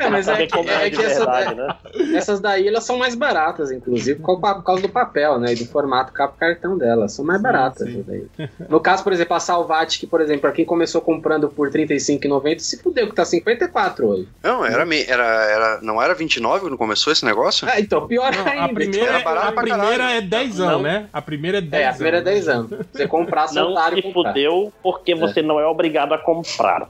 [0.00, 1.76] É, mas é que, é de que essa, verdade, né?
[2.16, 5.52] essas daí elas são mais baratas, inclusive, por causa do papel, né?
[5.52, 7.12] E do formato capa cartão delas.
[7.12, 7.94] São mais baratas sim.
[8.00, 8.48] essas daí.
[8.68, 12.58] No caso, por exemplo, a Salvat, que, por exemplo, pra quem começou comprando por R$35,90,
[12.60, 14.28] se fudeu, que tá 54 hoje.
[14.42, 17.68] Não, era, me- era, era, não era 29 quando começou esse negócio?
[17.70, 18.32] Ah, então, pior.
[18.40, 20.68] A primeira, a primeira é 10 Não.
[20.68, 21.08] anos, né?
[21.12, 22.70] A primeira é 10 É, a primeira é 10 anos.
[22.92, 24.32] Você comprar, seu Não otário se comprar.
[24.32, 26.88] fudeu porque você não é obrigado a comprar.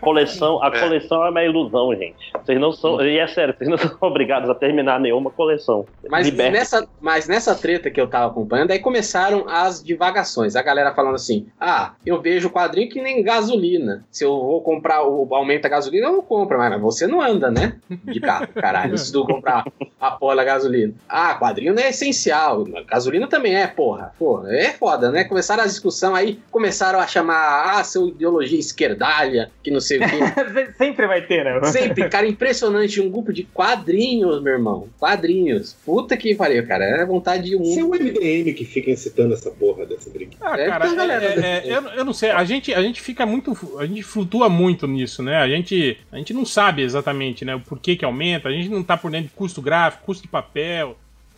[0.00, 0.80] Coleção, a É.
[0.80, 2.32] coleção é uma ilusão, gente.
[2.44, 3.00] Vocês não são.
[3.04, 5.84] E é sério, vocês não são obrigados a terminar nenhuma coleção.
[6.08, 10.56] Mas nessa, mas nessa treta que eu tava acompanhando, aí começaram as divagações.
[10.56, 14.04] A galera falando assim: ah, eu vejo o quadrinho que nem gasolina.
[14.10, 17.50] Se eu vou comprar o aumenta a gasolina, eu não compro, mas você não anda,
[17.50, 17.74] né?
[18.04, 18.96] De carro, caralho.
[18.98, 19.64] Se tu comprar
[20.00, 20.94] a porra da gasolina.
[21.08, 22.64] Ah, quadrinho não é essencial.
[22.86, 24.12] Gasolina também é, porra.
[24.18, 25.24] Porra, é foda, né?
[25.24, 30.00] Começaram a discussão aí, começaram a chamar, ah, seu ideologia esquerdalha, que não sei o
[30.00, 30.72] quê.
[30.78, 31.62] Sempre vai ter, né?
[31.70, 33.00] Sempre, cara, impressionante.
[33.00, 34.88] Um grupo de quadrinhos, meu irmão.
[34.98, 35.74] Quadrinhos.
[35.84, 36.84] Puta que pariu, cara.
[36.84, 37.88] É vontade de Se é um.
[37.88, 40.32] o MDM que fica incitando essa porra dessa briga.
[40.40, 43.00] Ah, É, cara, é- galera- é- é- eu, eu não sei, a gente, a gente
[43.00, 43.56] fica muito.
[43.78, 45.36] A gente flutua muito nisso, né?
[45.36, 48.82] A gente, a gente não sabe exatamente né, o porquê que aumenta, a gente não
[48.82, 50.55] tá por dentro de custo gráfico, custo de papel,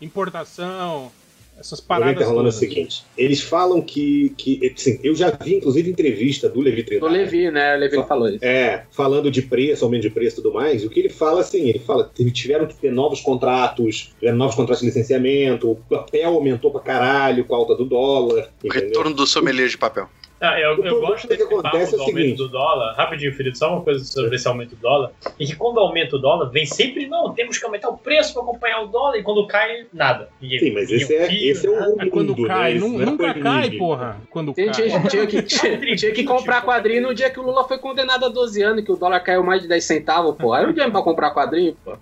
[0.00, 1.10] importação,
[1.58, 2.14] essas O paradas.
[2.14, 2.54] que tá rolando é o todas.
[2.54, 4.32] seguinte: eles falam que.
[4.38, 7.12] que assim, eu já vi, inclusive, entrevista do Levi Do Trindade.
[7.12, 7.74] Levi, né?
[7.74, 8.44] O Levi Só- falou isso.
[8.44, 11.68] É, falando de preço, aumento de preço e tudo mais, o que ele fala assim,
[11.68, 16.28] ele fala que tiveram que ter novos contratos, tiveram novos contratos de licenciamento, o papel
[16.34, 18.88] aumentou pra caralho com a alta do dólar, O entendeu?
[18.88, 20.08] retorno do sommelier de papel.
[20.40, 22.36] Ah, eu, eu gosto que desse acontece papo é do o aumento seguinte.
[22.38, 22.94] do dólar.
[22.96, 25.10] Rapidinho, Felipe, só uma coisa sobre esse aumento do dólar.
[25.38, 28.42] E que quando aumenta o dólar, vem sempre, não, temos que aumentar o preço para
[28.42, 29.16] acompanhar o dólar.
[29.18, 30.28] E quando cai, nada.
[30.40, 31.94] Ninguém- Sim, mas esse é, opina, esse é o nada.
[31.98, 32.76] Mas quando mundo, cai, né?
[32.78, 33.42] é nunca panini.
[33.42, 34.16] cai, porra.
[34.30, 34.74] Quando Tinha, cai.
[34.88, 38.24] tinha- tinha que, tinha, tinha que comprar quadrinho no dia que o Lula foi condenado
[38.24, 40.54] a 12 anos, que o dólar caiu mais de 10 centavos, pô.
[40.54, 41.96] Era o dia pra comprar quadrinho, pô.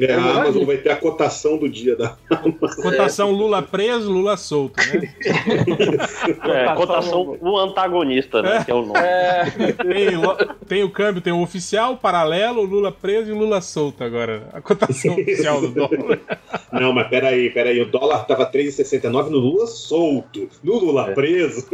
[0.00, 2.16] É, a Amazon vai ter a cotação do dia da.
[2.82, 5.12] Cotação Lula preso, Lula solto, né?
[6.48, 8.62] É, cotação um ano antagonista, né?
[8.64, 8.98] Que é o nome.
[8.98, 13.32] É, Tem, lo- tem o câmbio, tem o oficial, o paralelo, o Lula preso e
[13.32, 14.48] o Lula solto agora.
[14.52, 16.18] A cotação oficial do dólar.
[16.72, 17.80] Não, mas peraí, peraí.
[17.80, 20.48] O dólar tava 3,69 no Lula solto.
[20.62, 21.14] No Lula É.
[21.14, 21.66] preso.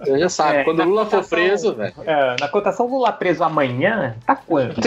[0.00, 1.94] você já sabe, É, quando o Lula for cotação- preso, velho.
[2.04, 4.80] É, na cotação Lula preso amanhã, tá quanto?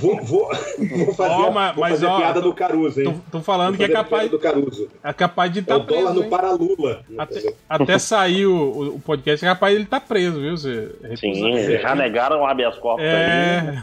[0.00, 0.48] Vou, vou,
[1.04, 3.20] vou fazer, Ó, mas- vou mas, fazer ó, piada tô- do Caruso, hein?
[3.30, 4.88] Tô, tô falando Vou que é capaz, do Caruso.
[5.02, 6.14] é capaz de É estar o dólar preso.
[6.14, 6.30] no hein?
[6.30, 7.00] para-Lula.
[7.18, 10.56] Até, até sair o, o- o podcast, é capaz de ele tá preso, viu?
[10.56, 13.12] Você Sim, já negaram o habeas corpus aí.
[13.12, 13.82] É.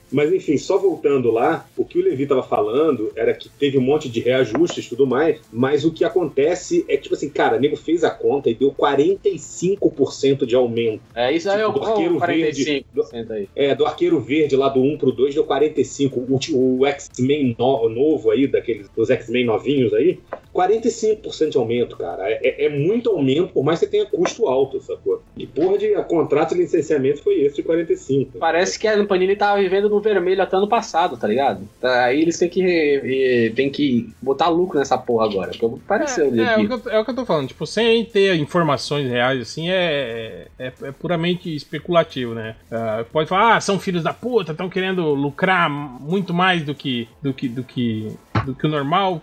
[0.12, 3.82] Mas enfim, só voltando lá, o que o Levi tava falando era que teve um
[3.82, 7.56] monte de reajustes e tudo mais, mas o que acontece é que, tipo assim, cara,
[7.56, 11.00] o nego fez a conta e deu 45% de aumento.
[11.14, 13.48] É, isso aí é o Tipo, do arqueiro o 45% aí.
[13.56, 16.20] É, do Arqueiro Verde lá do 1 pro 2 deu 45.
[16.20, 16.38] O,
[16.80, 20.18] o X-Men no- novo aí, daqueles, dos X-Men novinhos aí,
[20.54, 22.22] 45% de aumento, cara.
[22.30, 25.22] É, é- é muito aumento, por mais que você tenha custo alto, sacou?
[25.36, 28.38] E porra de contrato de licenciamento foi esse de 45.
[28.38, 31.68] Parece que a Panini tava vivendo no vermelho até ano passado, tá ligado?
[31.82, 35.50] Aí eles têm que, têm que botar lucro nessa porra agora.
[35.58, 36.68] Porque pareceu, É, é, o Levi.
[36.68, 40.46] que eu, é o que eu tô falando, tipo, sem ter informações reais, assim, é,
[40.58, 42.56] é, é puramente especulativo, né?
[42.70, 47.08] Ah, pode falar, ah, são filhos da puta, estão querendo lucrar muito mais do que,
[47.22, 48.12] do que, do que,
[48.44, 49.22] do que o normal.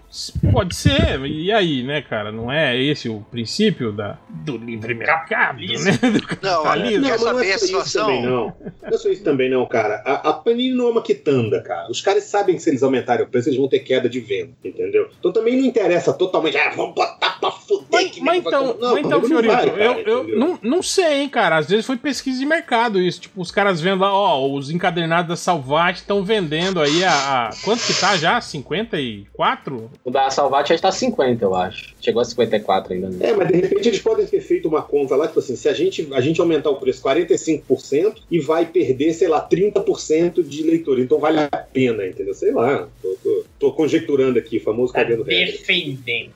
[0.52, 2.32] Pode ser, e aí, né, cara?
[2.32, 5.65] Não é esse o princípio da, do livre mercado, né?
[6.02, 7.02] Do Não, capitalismo.
[7.08, 8.06] mas não saber é só isso situação?
[8.06, 8.45] também, não.
[8.82, 10.02] Não é só isso também, não, cara.
[10.06, 11.89] A, a Panini não é uma quitanda, cara.
[11.89, 14.54] Os caras sabem que se eles aumentarem o preço, eles vão ter queda de venda,
[14.63, 15.10] entendeu?
[15.19, 17.90] Então também não interessa totalmente, ah, vamos botar pra fuder.
[18.03, 18.85] Mas, que mas então, comprar.
[18.87, 21.57] Não, mas então Fiorito, vai, cara, eu, eu não, não sei, hein, cara.
[21.57, 23.21] Às vezes foi pesquisa de mercado isso.
[23.21, 27.11] Tipo, os caras vendo lá, ó, os encadernados da Salvate estão vendendo aí a,
[27.47, 28.39] a- Quanto que tá já?
[28.41, 29.89] 54?
[30.03, 31.93] O da Salvat já está 50, eu acho.
[32.01, 33.09] Chegou a 54 ainda.
[33.09, 33.29] Né?
[33.29, 35.73] É, mas de repente eles podem ter feito uma conta lá, tipo assim, se a
[35.73, 40.99] gente, a gente aumentar o preço 45% e vai perder, sei lá, 30% de leitor.
[40.99, 42.33] Então vale a pena, entendeu?
[42.33, 42.87] Sei lá.
[43.01, 45.52] Tô, tô- tô conjecturando aqui, famoso Tá cagando regra.
[45.54, 46.32] defendendo.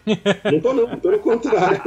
[0.51, 1.81] Não tô não, pelo contrário.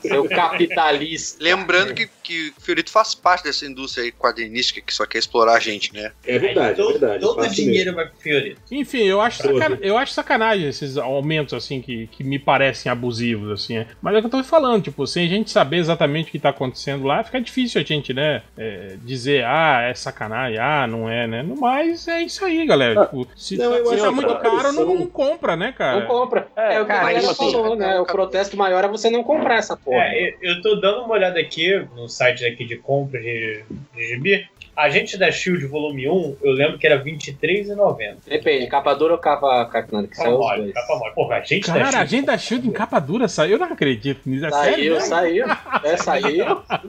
[0.00, 1.42] Seu capitalista.
[1.44, 5.54] Lembrando que, que o Fiorito faz parte dessa indústria aí quadrinística que só quer explorar
[5.56, 6.12] a gente, né?
[6.24, 7.20] É verdade, Aí todo, é verdade.
[7.20, 8.60] Todo o dinheiro vai pro Fiorito.
[8.70, 9.42] Enfim, eu acho,
[9.82, 13.76] eu acho sacanagem esses aumentos, assim, que, que me parecem abusivos, assim.
[13.76, 13.86] é.
[14.00, 16.38] Mas é o que eu tô falando, tipo, sem a gente saber exatamente o que
[16.38, 21.08] tá acontecendo lá, fica difícil a gente, né, é, dizer, ah, é sacanagem, ah, não
[21.10, 21.42] é, né?
[21.42, 23.04] No mais, é isso aí, galera.
[23.04, 25.72] Tipo, se Não, tá, eu se acho tá muito a caro, não, não compra, né,
[25.72, 26.00] cara?
[26.00, 26.48] Não compra.
[26.56, 28.00] É, o que cara, a assim, falou, né?
[28.00, 30.04] O protesto maior é você não comprar essa porra.
[30.04, 34.06] É, eu, eu tô dando uma olhada aqui no site aqui de compra de, de
[34.06, 34.48] gibi.
[34.74, 38.14] A gente da Shield volume 1, eu lembro que era R$23,90.
[38.26, 40.74] Depende, capa dura ou capa cartonada, que Capa saiu os mole, dois.
[40.74, 41.14] capa mole.
[41.14, 42.10] Porra, a gente da Cara, a Shield.
[42.10, 44.46] gente da Shield em capa dura saiu, eu não acredito nisso.
[44.46, 45.00] É sério?
[45.02, 45.46] Saiu, saiu.
[45.84, 46.44] É, saiu.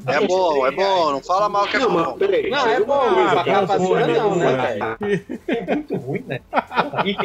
[0.08, 2.14] É bom, é bom, não fala mal que é Não, bom.
[2.18, 2.50] peraí.
[2.50, 4.98] Não, é bom, cara, capa dura você não, né, analisar-
[5.50, 6.40] É muito ruim, né?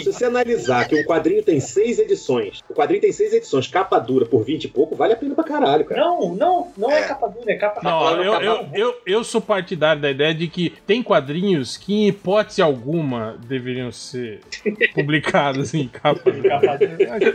[0.01, 3.99] Se você analisar que um quadrinho tem seis edições, o quadrinho tem seis edições, capa
[4.01, 6.01] dura por 20 e pouco, vale a pena pra caralho, cara.
[6.01, 7.03] Não, não, não é É.
[7.05, 10.48] capa dura, é capa Não, capa eu, eu, eu, eu sou partidário da ideia de
[10.49, 14.41] que tem quadrinhos que, em hipótese alguma, deveriam ser
[14.95, 16.69] publicados em capa dura.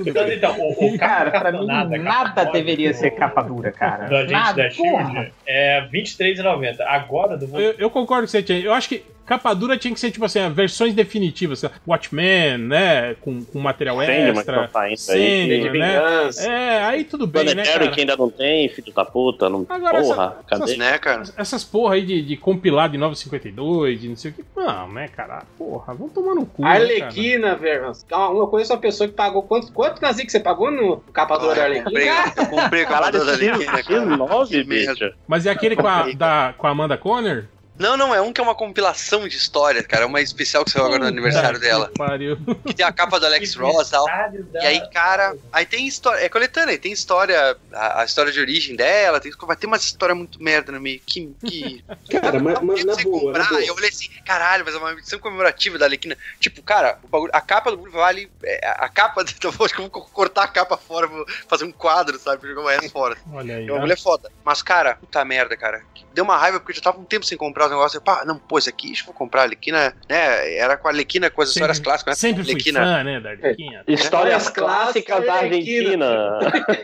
[0.05, 4.05] Então, então, o, o Cara, pra mim nada mole deveria do- ser capa dura, cara.
[4.07, 5.11] Do agente Nada, da porra.
[5.11, 6.75] Shield é R$23,90.
[6.81, 8.59] Agora do Eu, eu concordo com você, Tia.
[8.59, 11.63] Eu acho que capa dura tinha que ser, tipo assim, versões definitivas.
[11.87, 13.15] Watchmen, né?
[13.21, 14.67] Com, com material Sandman extra.
[14.67, 15.61] tá saindo aí.
[15.63, 16.29] Sandman, né?
[16.47, 17.91] É, aí tudo bem, né, Planetary cara?
[17.91, 19.49] que ainda não tem, filho da puta.
[19.49, 19.65] Não...
[19.69, 20.63] Agora, Porra, essa- cadê?
[20.63, 21.23] essas- Né, cara?
[21.37, 24.43] Essas porra aí de, de compilar de 952, de não sei o que.
[24.55, 25.43] Não, né, cara?
[25.57, 26.61] Porra, vamos tomar no cu.
[26.63, 26.69] né?
[26.71, 27.91] Arlequina, velho.
[28.07, 29.43] Calma, Eu conheço uma pessoa que pagou.
[29.43, 31.99] Quanto, quanto Nazi que você pagou no capa dura da Ah, Arlequina?
[32.37, 34.05] eu comprei capa da esse Arlequina, que cara.
[34.17, 35.11] nove, bicho.
[35.27, 37.47] Mas é aquele com a, da, com a Amanda Conner?
[37.77, 40.03] Não, não, é um que é uma compilação de história, cara.
[40.03, 41.87] É uma especial que saiu agora no aniversário Puta dela.
[41.87, 42.37] que Pariu.
[42.65, 44.05] Que tem a capa do Alex Ross e tal.
[44.05, 44.31] Da-
[44.63, 46.23] E aí, cara, aí tem história.
[46.23, 47.57] É coletânea, tem história.
[47.73, 51.01] A, a história de origem dela, tem, vai ter umas histórias muito merda no meio.
[51.05, 51.33] Que.
[51.45, 51.83] que
[52.21, 53.49] Cara, mas, mas na boa, na comprar.
[53.49, 53.61] boa.
[53.63, 56.15] E eu falei assim, caralho, mas é uma edição comemorativa da Alequina.
[56.39, 58.31] Tipo, cara, o bagulho- a capa do bagulho vale.
[58.43, 59.23] é, a capa.
[59.43, 62.47] Então, acho que eu vou cortar a capa fora, vou fazer um quadro, sabe?
[62.47, 63.17] Jogar resto fora.
[63.33, 63.63] Olha aí.
[63.65, 63.79] E o né?
[63.79, 64.31] bagulho é foda.
[64.45, 65.83] Mas, cara, puta merda, cara.
[66.13, 68.37] Deu uma raiva porque eu já tava um tempo sem comprar os negócio, pá, não,
[68.37, 70.55] pô, esse aqui, deixa eu vou comprar a Arlequina, né?
[70.57, 72.15] Era com a Arlequina com as Sempre- histórias clássicas, né?
[72.29, 72.79] Sempre fui Arlequina.
[72.79, 73.83] fã, né, da Arlequina.
[73.87, 74.03] Histórias
[74.43, 76.39] Histórias clássicas da Argentina.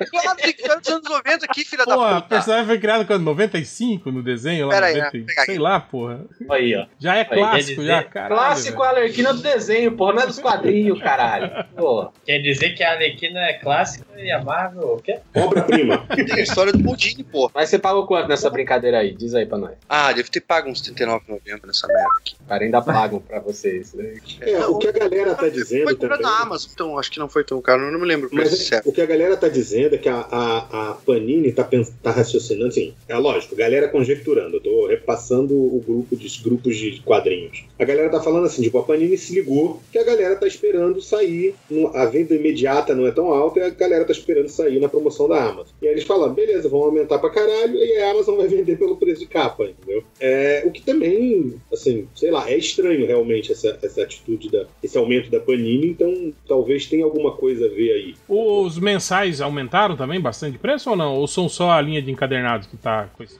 [0.09, 2.27] Claro, tem que dos anos 90 aqui, filha da Pô, a puta.
[2.35, 3.23] personagem foi criada quando?
[3.23, 4.67] 95 no desenho?
[4.67, 5.45] Lá, Pera aí, 90, né?
[5.45, 6.21] Sei lá, porra.
[6.49, 6.85] Aí, ó.
[6.99, 8.35] Já é Aí, clássico, já, caralho.
[8.35, 8.89] Clássico velho.
[8.89, 11.49] Alerquina do desenho, porra, não é dos quadrinhos, caralho.
[11.75, 12.11] Pô.
[12.25, 15.19] Quer dizer que a Arlequina é clássica e a Marvel o quê?
[15.35, 16.05] Obra-prima.
[16.15, 17.49] Tem a história do Pudim, pô.
[17.53, 19.13] Mas você pagou quanto nessa brincadeira aí?
[19.13, 19.71] Diz aí pra nós.
[19.87, 22.35] Ah, devo ter pago uns R$39,90 nessa merda aqui.
[22.47, 23.93] Cara, ainda pagam pra vocês.
[23.93, 24.15] né?
[24.41, 26.21] É, o que a galera tá dizendo Foi também.
[26.21, 28.71] na Amazon, então acho que não foi tão caro, eu não me lembro o Mas
[28.71, 31.67] é- o que a galera tá dizendo é que a, a, a Panini tá,
[32.01, 32.93] tá raciocinando assim.
[33.07, 34.57] É lógico, galera conjecturando.
[34.57, 37.65] Eu tô repassando o grupo de grupos de quadrinhos.
[37.79, 41.01] A galera tá falando assim, tipo, a Panini se ligou que a galera tá esperando
[41.01, 41.55] sair.
[41.69, 44.87] no- A venda imediata não é tão alta e a galera tá esperando sair na
[44.89, 45.73] promoção da Amazon.
[45.81, 48.97] E aí eles falam, beleza, vão aumentar pra caralho e a Amazon vai vender pelo
[48.97, 50.03] preço de capa, entendeu?
[50.19, 54.97] É, o que também, assim, sei lá, é estranho realmente essa, essa atitude, da, esse
[54.97, 58.15] aumento da Panini, então talvez tenha alguma coisa a ver aí.
[58.27, 61.15] Os mensais aumentaram também bastante de preço ou não?
[61.15, 63.37] Ou são só a linha de encadernados que tá com esse...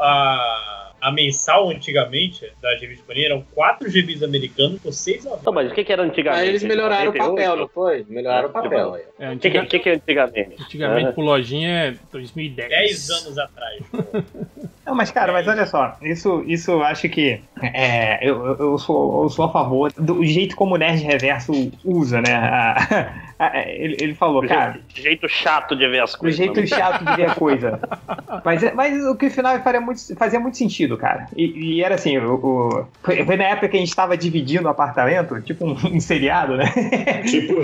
[0.00, 5.52] A, a mensal antigamente da revista Panini eram 4 gibis americanos por 6 a Então,
[5.52, 6.42] mas o que, que era antigamente?
[6.42, 7.36] Aí eles melhoraram o 98?
[7.36, 8.04] papel, não foi?
[8.08, 8.94] Melhoraram o papel.
[8.94, 9.02] aí.
[9.18, 10.56] É, O que, que, que é antigamente?
[10.60, 11.12] Antigamente, Ah.
[11.12, 12.68] por lojinha, é 2010.
[12.68, 13.82] 10 anos atrás.
[14.88, 19.24] Não, mas cara, mas olha só, isso, isso eu acho que é, eu, eu- sou,
[19.24, 21.52] eu sou a favor do jeito como o Nerd Reverso
[21.84, 22.34] usa, né?
[22.34, 26.38] A- a- ele, ele falou, cara, jeito, jeito chato de ver as o coisas.
[26.38, 26.66] jeito né?
[26.66, 27.78] chato de ver a coisa.
[28.44, 31.26] Mas, é- mas o que no final faria muito, fazia muito sentido, cara.
[31.36, 34.70] E, e era assim, o, o- foi, na época que a gente tava dividindo o
[34.70, 36.64] apartamento, tipo um, um seriado, né?
[37.28, 37.54] Tipo,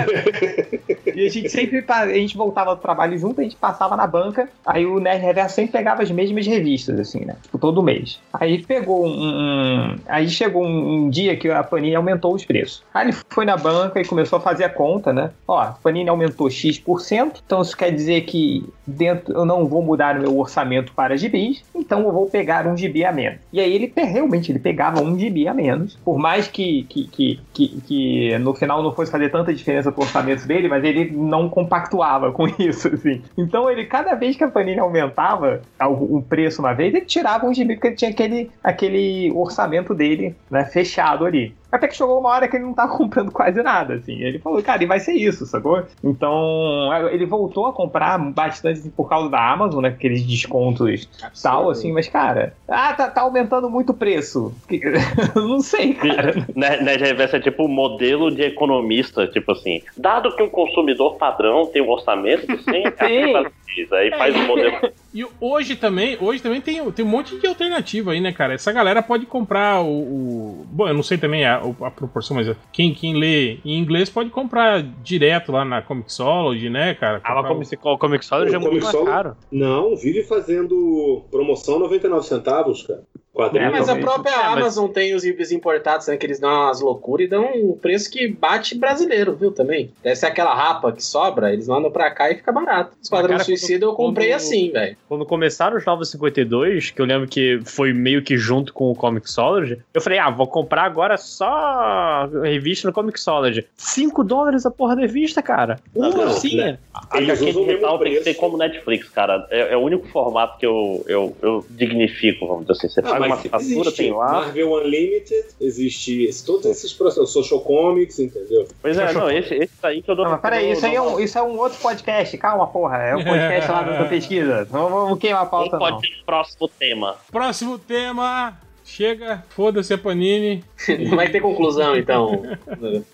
[1.15, 4.49] E a gente sempre, a gente voltava do trabalho junto, a gente passava na banca,
[4.67, 7.37] aí o Nerd Reverso sempre pegava as mesmas revistas, assim, né?
[7.43, 8.21] Tipo, todo mês.
[8.33, 9.97] Aí pegou um.
[10.07, 12.83] aí chegou um, um dia que a Panini aumentou os preços.
[12.93, 15.31] Aí ele foi na banca e começou a fazer a conta, né?
[15.47, 20.17] Ó, a Panini aumentou X%, então isso quer dizer que dentro eu não vou mudar
[20.17, 23.39] o meu orçamento para gibis, então eu vou pegar um gibi a menos.
[23.53, 27.41] E aí ele realmente ele pegava um gibi a menos, por mais que, que, que,
[27.53, 31.49] que, que no final não fosse fazer tanta diferença pro orçamento dele, mas ele não
[31.49, 33.23] compactuava com isso, assim.
[33.37, 37.55] Então ele, cada vez que a Panini aumentava o preço uma vez, ele tirava um
[37.55, 41.55] gibi porque ele tinha aquele, aquele orçamento dele, né, fechado ali.
[41.75, 44.21] Até que chegou uma hora que ele não tava comprando quase nada, assim.
[44.23, 45.83] Ele falou, cara, e vai ser isso, sacou?
[46.03, 49.89] Então, ele voltou a comprar bastante assim, por causa da Amazon, né?
[49.89, 51.09] Aqueles descontos
[51.43, 54.55] tal, assim, mas, cara, ah, tá, tá aumentando muito o preço.
[55.35, 56.47] não sei, cara.
[56.55, 61.17] Né, né, Reverso é tipo um modelo de economista, tipo assim, dado que um consumidor
[61.17, 63.53] padrão tem um orçamento de 100 reais,
[63.93, 64.77] aí faz um modelo.
[65.13, 68.55] E hoje também, hoje também tem, tem um monte de alternativa aí, né, cara?
[68.55, 69.87] Essa galera pode comprar o.
[69.89, 74.11] o- bom, eu não sei também a, a proporção, mas quem, quem lê em inglês
[74.11, 77.19] pode comprar direto lá na Comixology, né, cara?
[77.19, 79.37] Ah, mas Comprar como se o Comic Solid O é muito mais caro.
[79.51, 83.03] não, vive fazendo promoção 99 centavos, cara.
[83.35, 83.67] Quadrinho.
[83.67, 86.17] É, mas a própria É, mas- Amazon tem os gibis importados, né?
[86.17, 89.51] Que eles dão umas loucuras e dão um preço que bate brasileiro, viu?
[89.51, 89.91] Também.
[90.03, 92.93] Deve ser aquela rapa que sobra, eles mandam pra cá e fica barato.
[93.03, 94.97] Esquadrão Suicida eu comprei quando- assim, velho.
[95.09, 98.95] Quando começaram os Novos 52, que eu lembro que foi meio que junto com o
[98.95, 103.67] Comixology, eu falei, ah, vou comprar agora só revista no Comixology.
[103.77, 105.79] 5 dólares a porra da revista, cara.
[105.95, 106.57] Uma não, sim.
[106.57, 106.79] né?
[106.93, 108.41] A Eles usam o mesmo digital tem que ser preço.
[108.41, 109.47] como Netflix, cara.
[109.51, 112.89] É, é o único formato que eu, eu, eu dignifico, vamos dizer assim.
[112.89, 114.33] Você Ah, paga uma assinatura, tem lá.
[114.33, 118.67] Marvel Unlimited, existe esse- todos esses processos, Social Comics, entendeu?
[118.83, 120.25] Pois é, não, esse, esse aí que eu dou.
[120.25, 122.37] Não, mas peraí, isso aí é um, isso é um outro podcast.
[122.39, 122.99] Calma, porra.
[122.99, 124.69] É um podcast lá da pesquisa.
[124.71, 125.79] Não vamos queimar a Não pauta, não.
[125.79, 127.17] pode ser o próximo tema.
[127.31, 128.59] Próximo tema.
[128.85, 130.63] Chega, foda-se a Panini.
[131.01, 132.43] Não vai ter conclusão, então.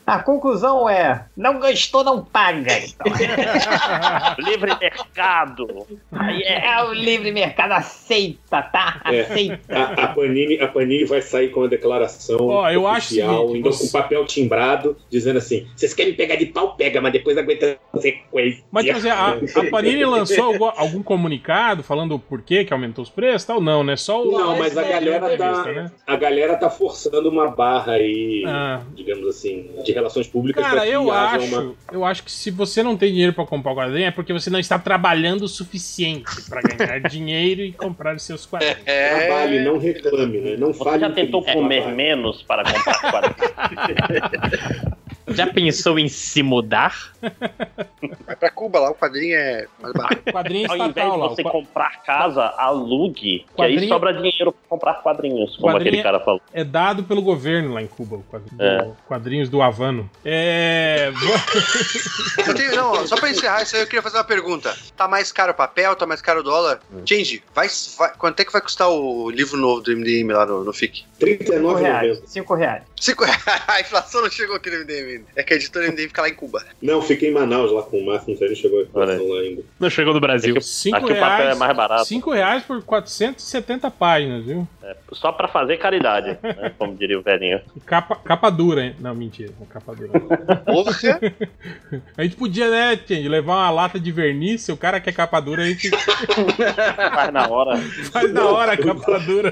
[0.05, 2.73] A conclusão é: não gastou, não paga.
[2.79, 3.07] Então.
[4.39, 5.87] Livre mercado.
[6.13, 6.71] É.
[6.71, 9.01] É o livre mercado, aceita, tá?
[9.05, 9.21] É.
[9.21, 9.61] Aceita.
[9.69, 13.57] A, a Panini, a Panini vai sair com a declaração Ó, eu acho oficial, seguinte,
[13.57, 17.39] ainda você- com papel timbrado, dizendo assim: vocês querem pegar de pau, pega, mas depois
[17.39, 18.65] aguenta a consequência.
[18.71, 23.03] Mas quer dizer, a, a Panini lançou algum, algum comunicado falando o porquê que aumentou
[23.03, 23.61] os preços e tal?
[23.61, 23.97] Não, né?
[23.97, 24.31] Só o.
[24.33, 25.91] Não, mas a galera tá, né?
[26.07, 28.81] a galera tá forçando uma barra aí, Ah.
[28.95, 31.75] digamos assim, de relações públicas Cara, pra que eu acho, uma.
[31.93, 34.51] eu acho que se você não tem dinheiro pra comprar o quadrinho é porque você
[34.51, 38.79] não está trabalhando o suficiente pra ganhar dinheiro e comprar os seus quadrinhos.
[38.87, 39.27] É.
[39.27, 40.57] Trabalhe, não reclame, né?
[40.57, 41.01] Não Você fale.
[41.01, 41.97] já tentou comer trabalhe.
[41.97, 43.51] menos para comprar quadrinhos?
[45.31, 47.13] Já pensou em se mudar?
[48.27, 48.81] Vai pra Cuba.
[48.81, 50.23] Lá, o quadrinho é mais barato.
[50.33, 51.29] Quadrinho Ao invés estatal de lá.
[51.29, 53.47] você o qua- comprar casa, alugue.
[53.57, 56.41] Que aí Quadrinho- sobra dinheiro pra comprar quadrinhos, como Quadrinho- aquele cara falou.
[56.53, 58.83] É dado pelo governo lá em Cuba, o quadrinho, É.
[58.83, 60.09] o quadrinhos do Havano.
[60.25, 61.11] É.
[62.47, 64.75] Eu tenho, não, só pra encerrar isso aí, eu queria fazer uma pergunta.
[64.97, 66.81] Tá mais caro o papel, tá mais caro o dólar?
[67.07, 70.65] Change, vai, vai- quanto é que vai custar o livro novo do MDM lá no,
[70.65, 71.05] no FIC?
[71.21, 72.19] 5 reais.
[72.19, 72.27] 39,90.
[72.27, 72.83] 5 reais.
[73.01, 73.43] Cinco reais.
[73.69, 75.31] A inflação não chegou aqui no MDM ainda.
[75.37, 76.65] É que a editora MDM fica lá em Cuba.
[76.83, 79.63] Não, fiquei em Manaus lá com o Márcio, não sei, não chegou lá ainda.
[79.79, 80.61] Não chegou do Brasil.
[80.61, 82.05] Cinco Aqui o papel reais, é mais barato.
[82.07, 84.67] 5 reais por 470 páginas, viu?
[85.13, 86.73] Só pra fazer caridade, né?
[86.79, 87.61] Como diria o velhinho.
[87.87, 88.97] Capa, capa dura, hein?
[88.99, 90.21] Não, mentira, não é capa dura.
[90.65, 90.91] Porra!
[92.17, 95.41] A gente podia, né, Change, levar uma lata de verniz, se o cara quer capa
[95.41, 95.91] dura, a gente
[97.15, 97.77] Faz na hora.
[98.13, 99.49] faz na hora a capa dura.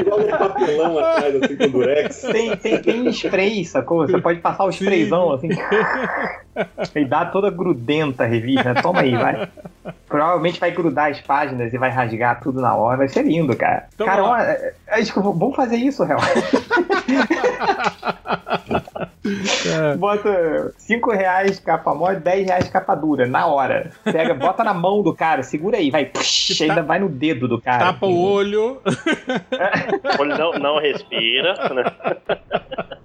[0.00, 2.22] Igual um papelão atrás, assim, com durex.
[2.22, 4.06] Tem, tem, tem spray, sacou?
[4.06, 5.48] Você pode passar o sprayzão assim.
[6.94, 8.74] e dá toda grudenta a revista.
[8.80, 9.48] Toma aí, vai.
[10.06, 12.98] Provavelmente vai grudar as páginas e vai rasgar tudo na hora.
[12.98, 13.88] Vai ser lindo, cara.
[13.94, 16.20] Então, cara, ó, é- é- acho que vamos fazer isso, real.
[19.98, 23.90] Bota 5 reais capa mole, 10 reais capa dura, na hora.
[24.04, 26.04] Pega, bota na mão do cara, segura aí, vai.
[26.04, 27.86] Psh, ainda vai no dedo do cara.
[27.92, 28.80] Tapa o olho,
[30.18, 31.84] O olho não, não respira, né?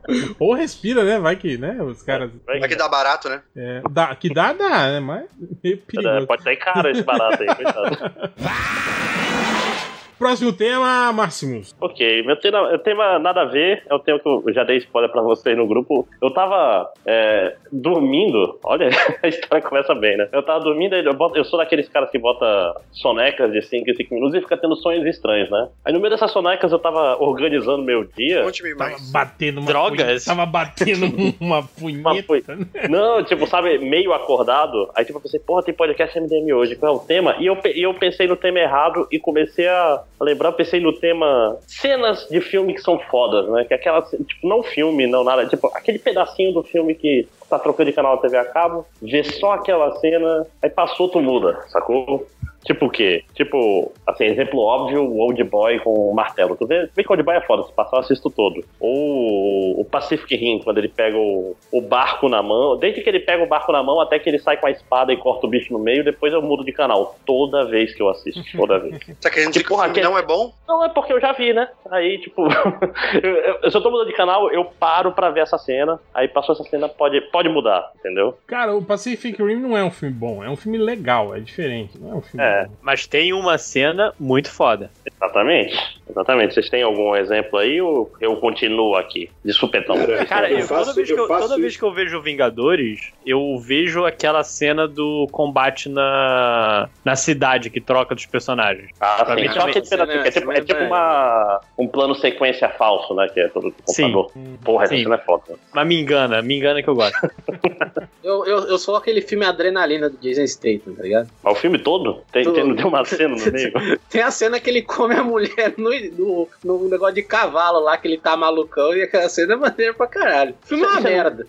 [0.40, 1.20] ou respira, né?
[1.20, 1.82] Vai que, né?
[1.82, 2.32] Os caras.
[2.46, 3.42] Vai- Vai que dá barato, né?
[3.56, 5.00] É, dá, que dá, dá, né?
[5.00, 5.26] Mas
[5.64, 6.28] meio perigoso.
[6.28, 7.98] Pode sair caro esse barato aí, coitado.
[10.20, 11.74] Próximo tema, Máximos.
[11.80, 14.76] Ok, meu tema, meu tema nada a ver, é um tema que eu já dei
[14.78, 16.06] spoiler pra vocês no grupo.
[16.22, 18.90] Eu tava é, dormindo, olha,
[19.24, 20.28] a história começa bem, né?
[20.34, 22.46] Eu tava dormindo, eu, boto- eu sou daqueles caras que bota
[22.92, 25.70] sonecas de 5 em 5 minutos e fica tendo sonhos estranhos, né?
[25.86, 28.44] Aí no meio dessas sonecas eu tava organizando meu dia.
[28.44, 30.02] Conte-me Tava batendo uma Drogas?
[30.04, 31.06] punheta- Tava batendo
[31.40, 32.24] uma punheta.
[32.28, 32.44] foi-
[32.90, 34.90] Não, tipo, sabe, meio acordado.
[34.94, 37.36] Aí, tipo, eu pensei, porra, tem podcast MDM hoje, qual é o tema?
[37.40, 41.58] E eu, e eu pensei no tema errado e comecei a lembrar, pensei no tema
[41.68, 43.66] cenas de filme que são fodas, né?
[43.66, 47.58] Que é aquela, tipo, não filme, não nada, tipo, aquele pedacinho do filme que tá
[47.58, 51.60] trocando de canal na TV a cabo, vê só aquela cena, aí passou, tu muda,
[51.70, 52.28] sacou?
[52.66, 53.24] Tipo o quê?
[53.34, 56.56] Tipo, assim, exemplo óbvio, o Old Boy com o martelo.
[56.56, 58.64] Tu vê, vê que o Old Boy é foda, se passar eu assisto todo.
[58.80, 62.78] Ou o Pacific Rim, quando ele pega o, o barco na mão.
[62.78, 65.14] Desde que ele pega o barco na mão até que ele sai com a espada
[65.14, 67.16] e corta o bicho no meio, depois eu mudo de canal.
[67.26, 68.98] Toda vez que eu assisto, toda vez.
[69.22, 70.52] Tá querendo dizer que Porra, que- não é bom?
[70.68, 71.68] Não, é porque eu já vi, né?
[71.90, 72.46] Aí, tipo,
[73.24, 76.54] eu, eu, eu tô mudando de canal, eu paro pra ver essa cena, aí passou
[76.54, 78.38] essa cena, pode, pode mudar, entendeu?
[78.46, 81.98] Cara, o Pacific Rim não é um filme bom, é um filme legal, é diferente.
[81.98, 82.49] Não é um filme É.
[82.68, 82.74] bom.
[82.82, 84.90] Mas tem uma cena muito foda.
[85.06, 85.76] Exatamente.
[86.10, 86.54] Exatamente.
[86.56, 89.96] Vocês têm algum exemplo aí ou eu continuo aqui, de supetão?
[89.98, 91.94] Cara, Cara, eu eu- faço- toda, vez que eu eu, faço toda vez que eu
[91.94, 98.90] vejo Vingadores, eu vejo aquela cena do combate na, na cidade que troca dos personagens.
[99.00, 99.42] Ah, Pra sim.
[99.42, 99.70] mim também.
[99.70, 103.28] aquele pedacinho, que é tipo, Cena- é tipo uma, um plano sequência falso, né?
[103.32, 104.12] Que é todo do Sim.
[104.12, 104.32] computador.
[104.64, 105.04] Porra, essa Sim.
[105.04, 105.44] cena é foda.
[105.74, 107.16] Mas me engana, me engana que eu gosto.
[108.30, 111.30] Eu, eu, eu sou aquele filme Adrenalina do Jason Statham, tá ligado?
[111.42, 112.22] Mas o filme todo?
[112.32, 114.00] Tem, tem, não tem uma cena no meio?
[114.08, 117.98] Tem a cena que ele come a mulher no, no, no negócio de cavalo lá,
[117.98, 120.54] que ele tá malucão, e aquela cena é maneira pra caralho.
[120.64, 121.48] O filme é uma Isso merda.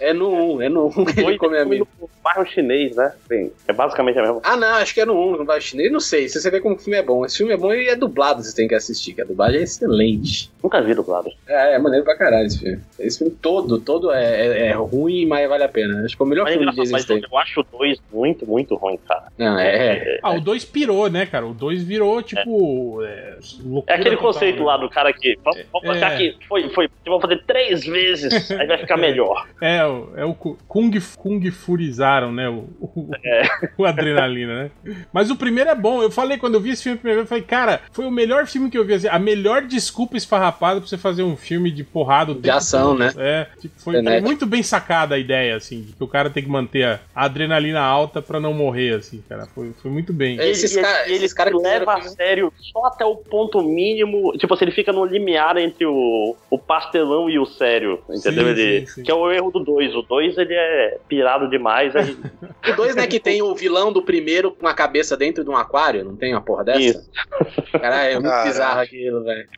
[0.00, 1.86] É no 1, é no 1 que ele come a mina.
[2.00, 3.12] no bairro chinês, né?
[3.28, 5.90] Bem, é basicamente a mesma Ah, não, acho que é no 1, no bairro chinês.
[5.92, 7.24] Não sei, se você vê como o filme é bom.
[7.24, 9.62] Esse filme é bom e é dublado, você tem que assistir, que a dublagem é
[9.62, 10.50] excelente.
[10.62, 11.30] Nunca vi dublado.
[11.46, 12.80] É, é maneiro pra caralho esse filme.
[12.98, 16.04] Esse filme todo, todo é, é, é ruim, mas vale a pena.
[16.04, 17.28] Acho que é o melhor Mas, é filme de mas Statham.
[17.30, 19.24] eu acho o dois muito, muito ruim, cara.
[19.38, 20.18] Não, é.
[20.22, 21.46] Ah, o 2 pirou, né, cara?
[21.46, 23.02] O 2 virou, tipo.
[23.04, 23.36] É,
[23.86, 24.64] É aquele conceito né?
[24.64, 25.36] lá do cara que.
[25.44, 26.16] Vamos, vamos É.
[26.16, 26.88] que foi, foi.
[27.04, 29.46] Vamos fazer três vezes, aí vai ficar melhor.
[29.60, 31.50] É, o- é o Ku- Kung, Kung
[32.32, 32.48] Né?
[32.48, 33.10] O, o,
[33.78, 34.70] o Adrenalina, né?
[35.12, 36.02] Mas o primeiro é bom.
[36.02, 38.10] Eu falei, quando eu vi esse filme a primeira vez, eu falei, cara, foi o
[38.10, 38.94] melhor filme que eu vi.
[38.94, 42.34] assim, a melhor desculpa esfarrapada pra você fazer um filme de porrada.
[42.34, 42.98] De ação, todo.
[42.98, 43.12] né?
[43.18, 44.26] É, tipo, foi, foi Frenético.
[44.26, 47.80] muito bem sacada a ideia, assim, de que o cara tem que manter a adrenalina
[47.80, 49.46] alta pra não morrer, assim, cara.
[49.54, 50.38] Foi, foi muito bem.
[50.40, 53.16] É, Esses E- e- cara- ele esses cara que leva a sério só até o
[53.16, 54.32] ponto mínimo.
[54.38, 58.00] Tipo assim, ele fica no limiar entre o, o pastelão e o sério.
[58.08, 58.44] Entendeu?
[58.44, 59.02] Sim, ele, sim, sim.
[59.02, 59.94] Que é o erro do 2.
[59.94, 61.94] O 2 ele é pirado demais.
[62.72, 65.56] O 2, né, que tem o vilão do primeiro com a cabeça dentro de um
[65.56, 66.80] aquário, não tem uma porra dessa?
[66.80, 67.10] Isso.
[67.72, 68.48] Caralho, é muito Caraca.
[68.48, 69.48] bizarro aquilo, velho.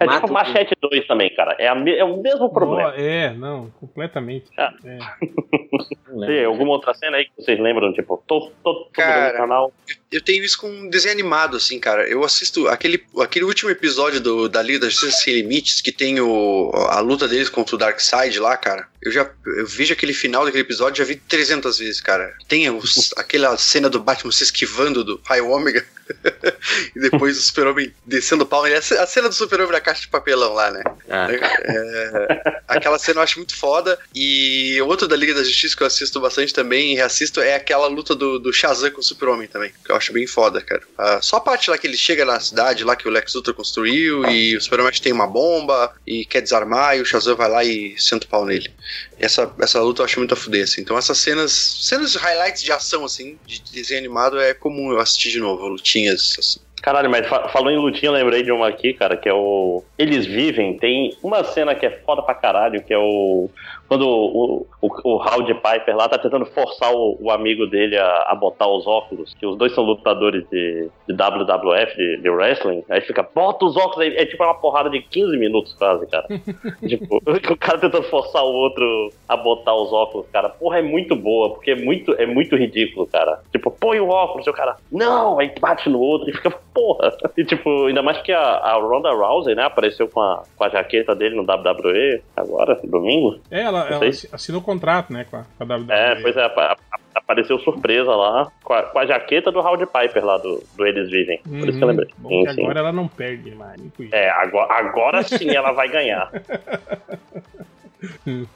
[0.00, 1.56] é Mata tipo o- Machete 2 também, cara.
[1.58, 2.94] É, a é o mesmo problema.
[2.96, 4.46] É, não, completamente.
[4.56, 4.72] Ah.
[4.84, 4.98] É.
[6.26, 7.92] Tem alguma outra cena aí que vocês lembram?
[7.92, 9.16] Tipo, tô, tô, tô Cara.
[9.20, 9.72] mudando o canal.
[10.14, 12.08] Eu tenho isso com um desenho animado, assim, cara.
[12.08, 16.20] Eu assisto aquele, aquele último episódio do, da Liga da Justiça Sem Limites, que tem
[16.20, 18.86] o, a luta deles contra o Darkseid lá, cara.
[19.02, 22.32] eu já eu vejo aquele final daquele episódio, já vi 300 vezes, cara.
[22.46, 25.84] Tem os, aquela cena do Batman se esquivando do Raio Ômega.
[26.96, 28.64] e depois o Super-Homem descendo o pau.
[28.64, 30.82] A ce- a cena do Super-Homem na caixa de papelão lá, né?
[31.08, 31.28] Ah.
[31.30, 33.98] É, aquela cena eu acho muito foda.
[34.14, 37.86] E outro da Liga da Justiça que eu assisto bastante também e reassisto é aquela
[37.86, 39.72] luta do, do Shazam com o Super-Homem também.
[39.84, 40.82] Que eu acho bem foda, cara.
[40.98, 43.54] Ah, só a parte lá que ele chega na cidade lá que o Lex Luthor
[43.54, 47.64] construiu e o Super-Homem tem uma bomba e quer desarmar e o Shazam vai lá
[47.64, 48.70] e senta o pau nele.
[49.18, 50.80] Essa, essa luta eu acho muito a fuder, assim.
[50.80, 55.30] Então essas cenas, cenas highlights de ação, assim, de desenho animado é comum eu assistir
[55.30, 56.60] de novo, lutinhas, assim.
[56.82, 59.82] Caralho, mas fa- falou em lutinha, eu lembrei de uma aqui, cara, que é o.
[59.98, 63.50] Eles vivem, tem uma cena que é foda pra caralho, que é o.
[63.88, 68.26] Quando o, o, o Howdy Piper lá tá tentando forçar o, o amigo dele a,
[68.28, 72.84] a botar os óculos, que os dois são lutadores de, de WWF, de, de wrestling,
[72.88, 76.26] aí fica, bota os óculos aí, é tipo uma porrada de 15 minutos quase, cara.
[76.86, 77.16] tipo,
[77.52, 80.48] o cara tentando forçar o outro a botar os óculos, cara.
[80.48, 83.40] Porra, é muito boa, porque é muito, é muito ridículo, cara.
[83.52, 87.12] Tipo, põe o óculos, e o cara, não, aí bate no outro e fica, porra.
[87.36, 90.68] E tipo, ainda mais que a, a Ronda Rousey, né, apareceu com a, com a
[90.68, 93.38] jaqueta dele no WWE agora, domingo.
[93.50, 95.86] É, ela, ela assi- assinou contrato, né, com a, com a WWE.
[95.90, 96.82] É, pois é, apa- apa-
[97.14, 101.08] apareceu surpresa lá com a, com a jaqueta do Howdy Piper lá do, do Eles
[101.10, 101.38] Vivem.
[101.42, 101.94] Por isso que eu Uhum.
[101.94, 102.10] lembrei.
[102.18, 102.62] Bom, Sim, sim.
[102.62, 103.80] agora ela não perde mais.
[104.12, 106.30] É, agora, agora sim ela vai ganhar.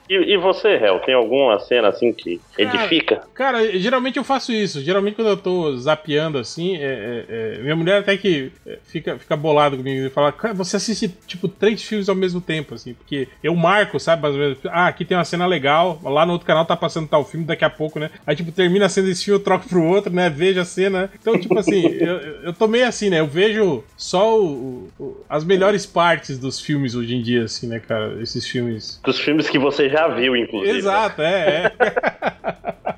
[0.08, 3.22] E, e você, Hel, tem alguma cena assim que edifica?
[3.34, 4.80] Cara, geralmente eu faço isso.
[4.82, 6.80] Geralmente quando eu tô zapeando assim, é,
[7.28, 10.76] é, é, minha mulher até que é, fica, fica bolada comigo e fala: Cara, você
[10.76, 14.58] assiste tipo três filmes ao mesmo tempo, assim, porque eu marco, sabe, mais ou menos,
[14.66, 17.64] ah, aqui tem uma cena legal, lá no outro canal tá passando tal filme, daqui
[17.64, 18.10] a pouco, né?
[18.26, 20.28] Aí, tipo, termina a cena desse filme, eu troco pro outro, né?
[20.30, 21.10] Vejo a cena.
[21.20, 23.20] Então, tipo assim, eu, eu tô meio assim, né?
[23.20, 27.78] Eu vejo só o- o- as melhores partes dos filmes hoje em dia, assim, né,
[27.80, 28.16] cara?
[28.22, 29.00] Esses filmes.
[29.04, 30.78] Dos filmes que você já viu, inclusive.
[30.78, 32.94] Exato, é, é.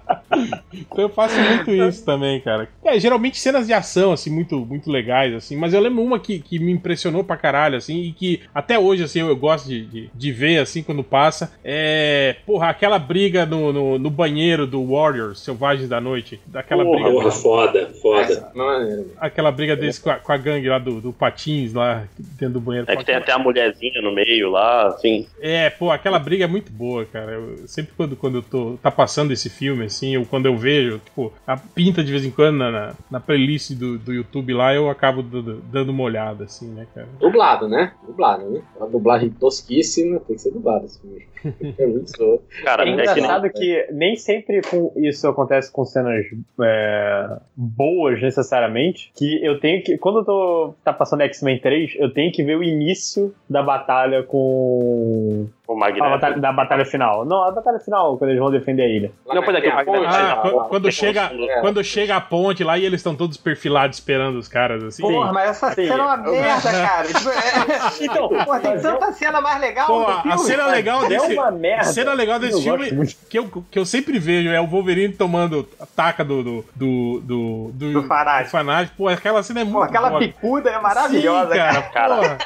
[0.73, 2.69] então eu faço muito isso também, cara.
[2.85, 5.57] É, geralmente cenas de ação, assim, muito, muito legais, assim.
[5.57, 9.03] Mas eu lembro uma que, que me impressionou pra caralho, assim, e que até hoje,
[9.05, 11.53] assim, eu, eu gosto de, de, de ver, assim, quando passa.
[11.65, 16.41] É, porra, aquela briga no, no, no banheiro do Warriors, Selvagens da Noite.
[16.47, 17.11] Daquela Porra, briga.
[17.13, 18.23] Porra, foda, foda.
[18.23, 19.13] Essa, maneiro.
[19.19, 22.61] Aquela briga deles com a, com a gangue lá do, do Patins, lá dentro do
[22.61, 22.91] banheiro.
[22.91, 25.27] É que tem até a mulherzinha no meio lá, assim.
[25.41, 27.33] É, pô, aquela briga é muito boa, cara.
[27.33, 30.99] Eu- sempre quando, quando eu tô tá passando esse filme, assim, ou quando eu vejo,
[30.99, 34.89] tipo, a pinta de vez em quando na, na, playlist do, do YouTube lá, eu
[34.89, 37.09] acabo dando, uma olhada, assim, né, cara?
[37.19, 37.93] Dublado, né?
[38.07, 38.63] Dublado, né?
[38.77, 41.27] Uma dublagem tosquíssima, tem que ser dublado esse filme.
[41.45, 42.63] É.
[42.65, 43.07] Cara, É é, que nem.
[43.11, 46.25] engraçado que nem sempre com isso acontece com cenas
[46.63, 49.11] é, boas necessariamente.
[49.17, 49.97] Que eu tenho que.
[49.99, 54.23] Quando eu tô tá passando X-Men 3, eu tenho que ver o início da batalha
[54.23, 55.49] com.
[55.67, 56.11] O A Magneto.
[56.11, 57.25] batalha, da batalha final.
[57.25, 59.13] Não, a batalha final, quando eles vão defender a ilha.
[59.25, 61.61] Não, pois é que o Tem a Magneto ponte, vai Ah, quando, quando chega, É.
[61.61, 65.01] quando chega a ponte lá e eles estão todos perfilados esperando os caras, assim.
[65.03, 65.87] Porra, mas essa Sim.
[65.87, 67.07] cena é uma merda, cara.
[67.21, 70.39] Tipo, é- Então, Porra, tem é- tanta cena mais legal Pô, a filme.
[70.39, 71.30] cena legal é desse.
[71.39, 71.83] Uma merda.
[71.83, 74.67] A cena legal Eu desse gosto filme que eu, que eu sempre vejo é o
[74.67, 76.43] Wolverine tomando a taca do.
[76.43, 76.65] do.
[76.75, 77.21] do.
[77.21, 78.45] do, do, Do fanático.
[78.49, 78.97] do fanático.
[78.97, 80.21] Pô, aquela cena é muito Pô, aquela boa.
[80.21, 81.83] picuda é maravilhosa, Sim, cara.
[81.83, 82.17] cara.
[82.17, 82.39] porra.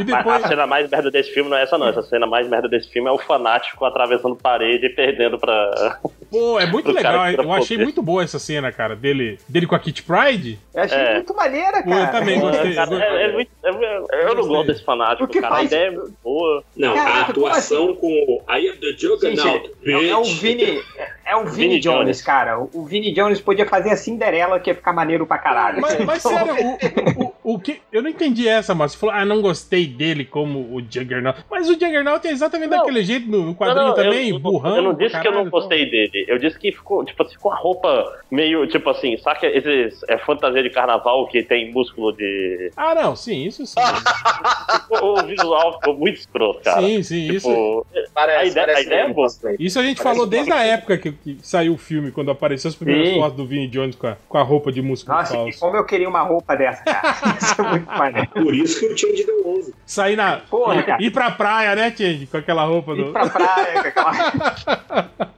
[0.00, 0.44] E depois.
[0.44, 1.88] A cena mais merda desse filme não é essa, não.
[1.88, 5.98] Essa cena mais merda desse filme é o fanático atravessando parede e perdendo pra.
[6.32, 7.30] Pô, é muito legal.
[7.30, 7.84] Eu achei poder.
[7.84, 10.58] muito boa essa cena, cara, dele, dele com a Kit Pride.
[10.74, 11.14] Eu achei É.
[11.14, 12.00] muito maneira, cara.
[12.06, 12.74] eu também gostei.
[12.74, 15.52] Cara, é- é muito- é- eu não gosto desse fanático, O que cara.
[15.54, 16.64] A faz- ideia é boa.
[16.76, 20.24] Não, Caraca, a atuação com o I am the Juggernaut, Gente, é, é o.
[20.24, 20.82] Vini,
[21.26, 22.22] é o Vini, Vini Jones, Jones.
[22.22, 22.58] cara.
[22.58, 25.80] O, o Vini Jones podia fazer a Cinderela que ia ficar maneiro pra caralho.
[25.82, 27.80] Mas, mas Então, sério, o, o, o que.
[27.92, 31.44] Eu não entendi essa, mas você falou, ah, não gostei dele como o Juggernaut.
[31.50, 32.78] Mas o Juggernaut é exatamente Não.
[32.78, 34.76] daquele jeito no, no quadrinho Não, não, também, eu, burrão.
[34.76, 36.24] Eu não disse que eu não caralho, gostei dele.
[36.28, 40.62] Eu disse que ficou, tipo, ficou a roupa meio, tipo assim, saca esses é, fantasia
[40.62, 42.70] de carnaval que tem músculo de.
[42.76, 43.74] Ah, não, sim, isso sim.
[45.02, 46.80] o visual ficou muito escroto, cara.
[46.80, 47.48] sim, sim, isso.
[47.48, 49.26] Tipo, Parece, A ideia- parece a ideia é boa.
[49.58, 52.68] Isso a gente Parece falou desde a época que, que saiu o filme, quando apareceu
[52.68, 53.18] as primeiras Sim.
[53.20, 55.60] fotos do Vinnie Jones com a, com a roupa de músculo Nossa, e falso.
[55.60, 57.31] como eu queria uma roupa dessa, cara.
[57.40, 58.28] Isso é muito maneiro.
[58.28, 59.74] Por isso que o Change deu 11.
[59.86, 60.36] Sair na.
[60.38, 61.02] Porra, cara.
[61.02, 62.26] Ir pra praia, né, Change?
[62.26, 63.12] Com aquela roupa Ir do.
[63.12, 65.10] pra praia, com aquela...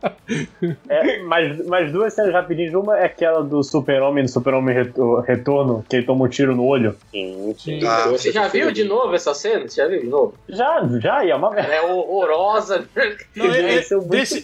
[0.88, 2.72] É, mas, mas duas cenas rapidinhas.
[2.72, 6.64] Uma é aquela do Super-Homem, do Super-Homem Reto- Retorno, que ele toma um tiro no
[6.64, 6.97] olho.
[7.11, 7.86] Sim, sim.
[7.86, 9.68] Ah, Você já viu de novo essa cena?
[9.68, 10.34] Você já viu de novo?
[10.49, 11.74] Já, já, e é uma merda.
[11.74, 12.86] É horrorosa.
[13.36, 14.42] Não, é- é- é desse, desse,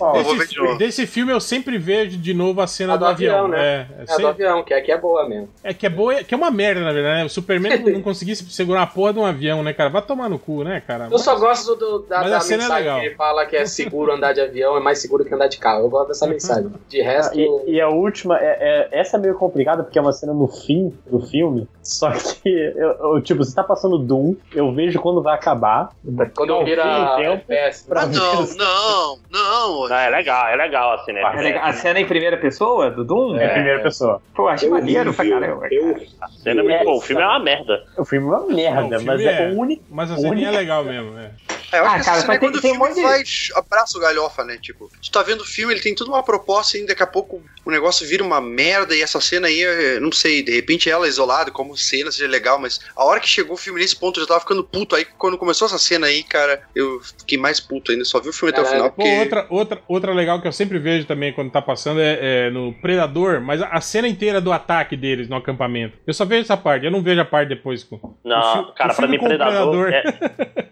[0.78, 3.44] desse filme eu sempre vejo de novo a cena A do, do avião.
[3.46, 3.58] avião, né?
[3.58, 5.48] É, é, É a sempre- do avião, que aqui é boa mesmo.
[5.64, 7.22] é que é boa, que é uma merda, na verdade.
[7.22, 7.28] né?
[7.40, 9.90] Superman não, conseguisse segurar a porra de um avião, né, cara?
[9.90, 11.08] Vai tomar no cu, né, cara?
[11.10, 13.00] Eu só gosto do, do- da, Mas da é mensagem legal.
[13.00, 15.58] que ele fala que é seguro andar de avião, é mais seguro que andar de
[15.58, 15.84] carro.
[15.84, 16.70] Eu gosto dessa mensagem.
[16.88, 20.12] De resto, E, e a última, é, é- essa é meio complicada porque é uma
[20.12, 21.68] cena no fim do filme.
[21.82, 25.90] Só que, eu, eu, tipo, você tá passando Doom, eu vejo quando vai acabar.
[26.36, 26.82] quando Não, vira
[27.16, 27.86] tem tempo FPS.
[27.88, 28.56] pra Ah, não, ver.
[28.56, 29.88] não, não.
[29.88, 31.20] Não, é legal, é legal assim, né?
[31.22, 31.64] É legal.
[31.64, 33.36] A cena em primeira pessoa do Doom?
[33.36, 34.20] É, primeira pessoa.
[34.34, 35.66] Pô, acho É maneiro pra caramba.
[35.70, 36.06] Eu, cara.
[36.20, 36.96] A cena é muito É, boa.
[36.96, 37.84] O filme é uma merda.
[37.96, 39.84] O filme é uma merda, Não, o filme mas é, é- o único.
[39.90, 41.30] Mas a ceninha é legal mesmo, é.
[41.72, 43.02] É, eu acho Ah, que cara, é tem- quando o tem um filme monte de-
[43.02, 43.22] vai
[43.56, 44.58] abraça o galhofa, né?
[44.60, 47.42] Tipo, tu tá vendo o filme, ele tem tudo uma proposta e daqui a pouco
[47.64, 51.06] o negócio vira uma merda e essa cena aí, eu não sei, de repente ela
[51.06, 54.22] isolada como cena seja legal, mas a hora que chegou o filme nesse ponto eu
[54.24, 54.96] já tava ficando puto.
[54.96, 58.32] Aí quando começou essa cena aí, cara, eu fiquei mais puto ainda, só vi o
[58.32, 58.82] filme até o Caralho.
[58.82, 59.18] final Pô, porque...
[59.18, 62.72] outra, outra, outra legal que eu sempre vejo também quando tá passando é, é no
[62.80, 65.96] Predador, mas a, a cena inteira do ataque deles no acampamento.
[66.06, 67.84] Eu só vejo essa parte, eu não vejo a parte depois.
[67.84, 70.02] Com, o Não, fi- cara, o pra filme mim, o Predador, É,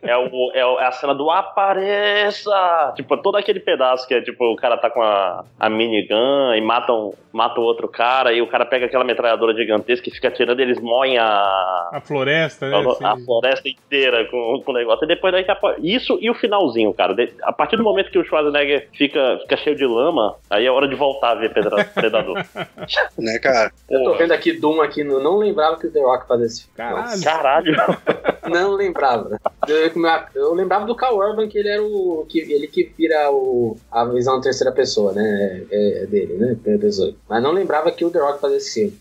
[0.03, 2.93] é, o, é, o- é a cena do apareça!
[2.97, 6.61] Tipo, todo aquele pedaço que é tipo, o cara tá com a, a minigun e
[6.61, 10.61] matam, mata o outro cara, e o cara pega aquela metralhadora gigantesca e fica atirando,
[10.61, 12.77] eles moem a, A floresta, né?
[12.77, 13.25] a, assim.
[13.25, 15.05] floresta inteira com, com o negócio.
[15.05, 17.15] E depois daí tá, isso e o finalzinho, cara.
[17.15, 20.71] De- a partir do momento que o Schwarzenegger fica, fica cheio de lama, aí é
[20.71, 22.45] hora de voltar a ver Pedra- Predador.
[23.19, 23.71] Né, cara?
[23.91, 26.63] Eu tô vendo aqui Doom aqui, no, não lembrava que o The Rock fazia esse
[26.65, 26.77] filme.
[26.77, 27.23] Caralho.
[27.25, 27.99] Caralho.
[28.49, 29.39] Não lembrava.
[29.69, 29.91] Eu,
[30.35, 32.25] eu lembrava do Cal Urban, que ele era o.
[32.29, 35.63] Que, ele que vira o, a visão terceira pessoa, né?
[35.71, 36.57] É, é dele, né?
[36.63, 37.15] Primeira pessoa.
[37.29, 38.99] Mas não lembrava que o The Rock fazia esse filme.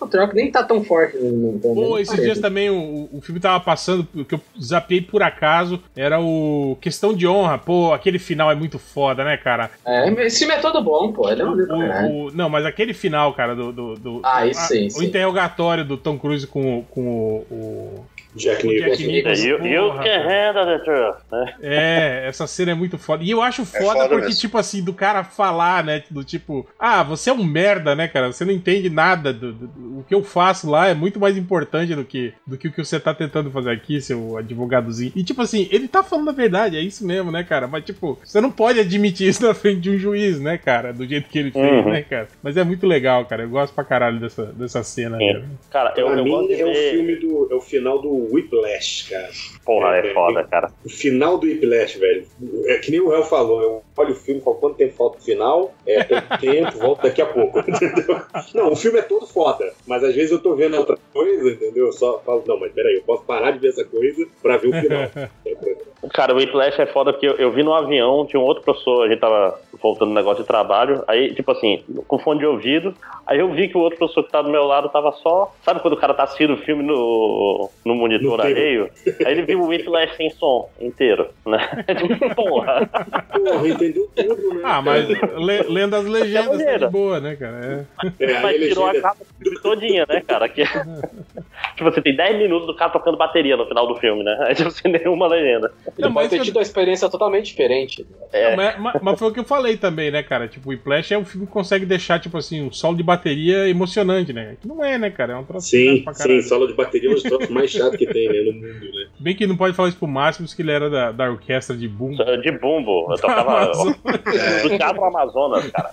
[0.00, 3.40] O The Rock nem tá tão forte no, Pô, esses dias também o, o filme
[3.40, 7.58] tava passando, o que eu zapiei por acaso, era o Questão de Honra.
[7.58, 9.70] Pô, aquele final é muito foda, né, cara?
[9.84, 11.28] É, esse filme é todo bom, pô.
[11.30, 13.72] Ele é um O- o- não, mas aquele final, cara, do.
[13.72, 15.06] do, do- Ah, isso sim, O sim.
[15.06, 17.36] interrogatório do Tom Cruise com, com o.
[17.50, 18.04] o-
[18.36, 18.90] Jack Nicholson.
[18.96, 19.46] Jack Nicholson.
[19.46, 20.28] you, you can cara.
[20.28, 21.16] handle the truth.
[21.32, 21.54] né?
[21.62, 23.22] É, essa cena é muito foda.
[23.24, 24.40] E eu acho foda, foda porque, mesmo.
[24.40, 26.02] tipo assim, do cara falar, né?
[26.10, 28.32] Do tipo, ah, você é um merda, né, cara?
[28.32, 29.32] Você não entende nada.
[29.32, 32.56] Do, do- do- o que eu faço lá é muito mais importante do que, do
[32.56, 35.12] que o que você tá tentando fazer aqui, seu advogadozinho.
[35.14, 37.66] E, tipo assim, ele tá falando a verdade, é isso mesmo, né, cara?
[37.66, 40.92] Mas, tipo, você não pode admitir isso na frente de um juiz, né, cara?
[40.92, 41.90] Do jeito que ele fez, Uhum.
[41.90, 42.28] né, cara?
[42.42, 43.42] Mas é muito legal, cara.
[43.42, 45.16] Eu gosto pra caralho dessa, dessa cena.
[45.20, 45.32] É.
[45.34, 45.44] cara.
[45.70, 47.48] Cara, eu, Pra eu gosto mim de é o filme do.
[47.50, 49.30] É o final do Whiplash, cara.
[49.64, 50.70] Porra, é foda, cara.
[50.84, 52.26] O final do Whiplash, velho.
[52.66, 53.62] É que nem o Hell falou.
[53.62, 55.74] Eu olho o filme falo quanto tempo falta o final.
[55.86, 57.58] É, tem tempo, volto daqui a pouco.
[57.68, 58.20] Entendeu?
[58.54, 59.72] Não, o filme é todo foda.
[59.86, 61.86] Mas às vezes eu tô vendo outra coisa, entendeu?
[61.86, 64.68] Eu só falo, não, mas peraí, eu posso parar de ver essa coisa pra ver
[64.68, 65.10] o final.
[66.14, 69.04] Cara, o Whiplash é foda porque eu, eu vi no avião, tinha um outro professor,
[69.04, 72.94] a gente tava voltando no negócio de trabalho, aí, tipo assim, com fone de ouvido,
[73.26, 75.52] aí eu vi que o outro professor que tava do meu lado tava só.
[75.62, 78.90] Sabe quando o cara tá assistindo o filme no, no monitor No alheio?
[79.24, 81.84] Aí ele viu o Whiplash sem som inteiro, né?
[82.08, 82.88] Tipo, porra.
[83.32, 84.60] Porra, entendeu tudo, né?
[84.64, 86.86] Ah, mas le- lendo as legendas tá maneiro.
[86.86, 87.86] de boa, né, cara?
[88.18, 88.24] É.
[88.24, 90.48] É, Mas a tirou a legenda- capa do filme todinha, né, cara?
[90.48, 90.64] Que...
[91.76, 94.36] tipo, você tem 10 minutos do cara tocando bateria no final do filme, né?
[94.42, 95.72] Aí tipo, sem nenhuma legenda.
[95.86, 98.06] Ele Não, pode mas ter eu- tido uma experiência totalmente diferente.
[98.32, 98.56] É.
[98.56, 100.48] Mas, mas- mas foi o que eu falei também, né, cara?
[100.48, 103.68] Tipo, o Whiplash é um filme que consegue deixar, tipo assim, um solo de bateria
[103.68, 104.56] emocionante, né?
[104.60, 105.32] Que não é, né, cara?
[105.32, 106.42] É um troço Sim, chato pra caralho.
[106.42, 108.84] sim, sala de bateria é um dos troços mais chatos que tem, né, no mundo,
[108.86, 109.06] né?
[109.18, 111.86] Bem que não pode falar isso pro Máximos, que ele era da, da orquestra de
[111.86, 112.12] boom.
[112.42, 113.12] De bumbo.
[113.12, 115.90] Eu tocava do Teatro Amazonas, cara.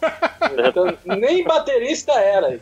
[0.67, 2.59] Então, nem baterista era.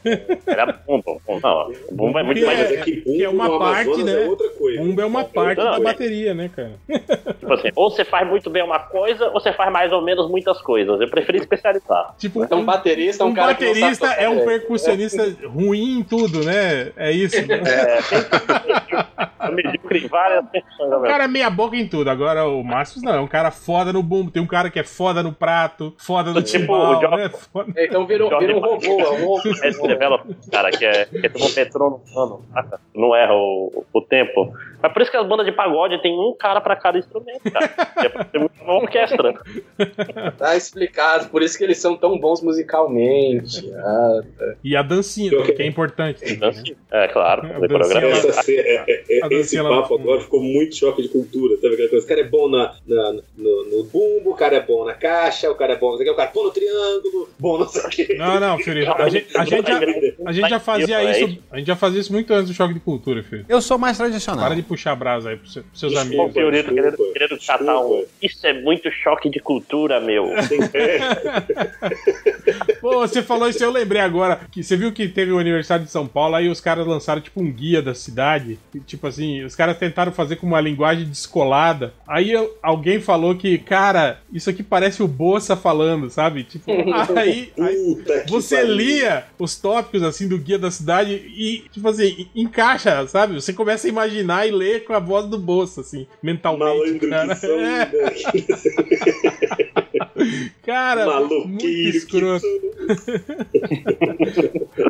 [0.48, 1.22] Era bumbo.
[1.28, 2.72] Não, bumbo é muito Que mais.
[2.72, 4.24] É que bumbo que é uma parte, Amazonas né?
[4.24, 4.82] é outra coisa.
[4.82, 5.80] Bumbo é uma parte Não, da é.
[5.82, 6.72] bateria, né, cara?
[7.40, 10.30] Tipo assim, ou você faz muito bem uma coisa, ou você faz mais ou menos
[10.30, 11.00] muitas coisas.
[11.00, 12.16] Eu preferi especializar.
[12.18, 16.44] Tipo, Então, um baterista é um, um cara baterista é um percussionista ruim em tudo,
[16.44, 16.92] né?
[16.96, 17.36] É isso.
[17.46, 17.62] né?
[17.66, 18.02] É,
[19.54, 20.44] medíocre em várias
[20.80, 22.10] ao O cara é meia boca em tudo.
[22.10, 24.32] Agora o Máximos não, é um cara foda no bumbo.
[24.32, 27.30] Tem um cara que é foda no prato, foda no Tipo timbal, o Job- né?
[27.30, 27.74] Foda...
[27.76, 28.86] É, Então virou, Jorge virou um robô.
[28.86, 29.42] É um robô.
[29.64, 32.00] É esse developer, cara, que é, que é tipo um.
[32.56, 34.54] Ah, Não erra o, o tempo.
[34.82, 37.70] Mas por isso que as bandas de pagode tem um cara pra cada instrumento, cara.
[38.06, 39.34] É pra ter uma orquestra.
[40.38, 41.30] Tá explicado.
[41.30, 43.72] Por isso que eles são tão bons musicalmente.
[43.74, 44.22] Ah,
[44.64, 46.22] E a dancinha, que- é importante.
[46.32, 48.08] Então, assim, é claro, A fazer dancinha programa.
[48.30, 51.90] Essa, é- é- é- A esse papo agora ficou muito choque de cultura, sabe aquela
[51.90, 52.06] coisa?
[52.06, 55.50] O cara é bom na, na- no, no bumbo, o cara é bom na caixa,
[55.52, 58.14] o cara é bom o cara é bom no triângulo, bom não sei o que.
[58.16, 58.92] Não, não, Fiorito.
[58.92, 59.80] A gente, a gente já,
[60.26, 61.38] a gente já fazia isso.
[61.52, 63.46] A gente já fazia isso muito antes do choque de cultura, filho.
[63.48, 64.46] Eu sou mais tradicional.
[64.46, 66.02] Para de puxar a brasa aí pros seus, Desculpa.
[66.02, 66.34] Amigos.
[66.34, 68.04] Fiorito querendo, Desculpa, querendo catar um.
[68.22, 70.26] Isso é muito choque de cultura, meu.
[72.82, 74.40] Pô, você falou isso, eu lembrei agora.
[74.52, 77.42] Que você viu que teve o aniversário de São Paulo, aí os caras lançaram tipo
[77.42, 78.55] um guia da cidade.
[78.86, 81.94] Tipo assim, os caras tentaram fazer com uma linguagem descolada.
[82.08, 86.44] Aí eu- alguém falou que, cara, isso aqui parece o Bolsa falando, sabe?
[86.44, 86.72] Tipo,
[87.18, 87.98] aí, aí
[88.28, 88.76] você pariu.
[88.76, 93.34] lia os tópicos assim do guia da cidade e, tipo assim, en- encaixa, sabe?
[93.36, 97.28] Você começa a imaginar e ler com a voz do Bolsa, assim, mentalmente, Malandro cara.
[97.36, 97.92] que são, É, né?
[100.64, 101.06] cara,
[101.60, 102.46] que escroto.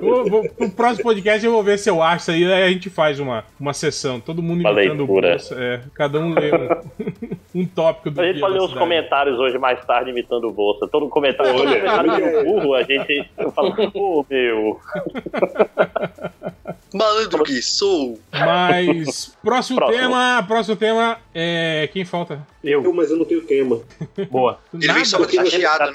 [0.01, 2.69] Vou, vou, pro próximo podcast eu vou ver se eu acho isso aí, aí a
[2.69, 4.19] gente faz uma, uma sessão.
[4.19, 5.37] Todo mundo Uma imitando o leitura.
[5.51, 9.83] É, cada um lê um, um tópico do A gente da os comentários hoje mais
[9.85, 10.87] tarde imitando o Bolsa.
[10.87, 14.79] Todo comentário, Olha, comentário burro, a gente fala, pô, meu.
[16.97, 18.17] Malandro que sou.
[18.31, 19.99] Mas, próximo, Próximo.
[20.01, 21.89] tema, próximo tema é...
[21.93, 22.45] Quem falta?
[22.63, 23.79] Eu, mas eu não tenho tema.
[24.31, 24.59] Boa.
[24.73, 25.37] Ele vem só Tá na que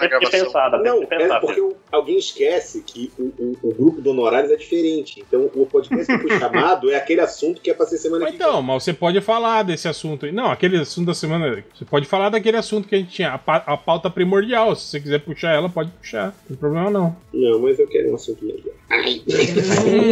[0.08, 0.30] gravação.
[0.30, 4.56] pensar, tendo Não, é porque alguém esquece que o, o- o grupo do Honorários é
[4.56, 5.20] diferente.
[5.26, 8.32] Então, o podcast que foi chamado é aquele assunto que é pra ser semana Mas
[8.32, 8.46] que vem.
[8.46, 10.32] então, mas você pode falar desse assunto aí.
[10.32, 11.64] Não, aquele assunto da semana.
[11.74, 14.76] Você pode falar daquele assunto que a gente tinha, a, pa- a pauta primordial.
[14.76, 16.26] Se você quiser puxar ela, pode puxar.
[16.26, 17.16] Não tem problema não.
[17.34, 18.60] Não, mas eu quero um assunto melhor.
[18.90, 19.22] Ai.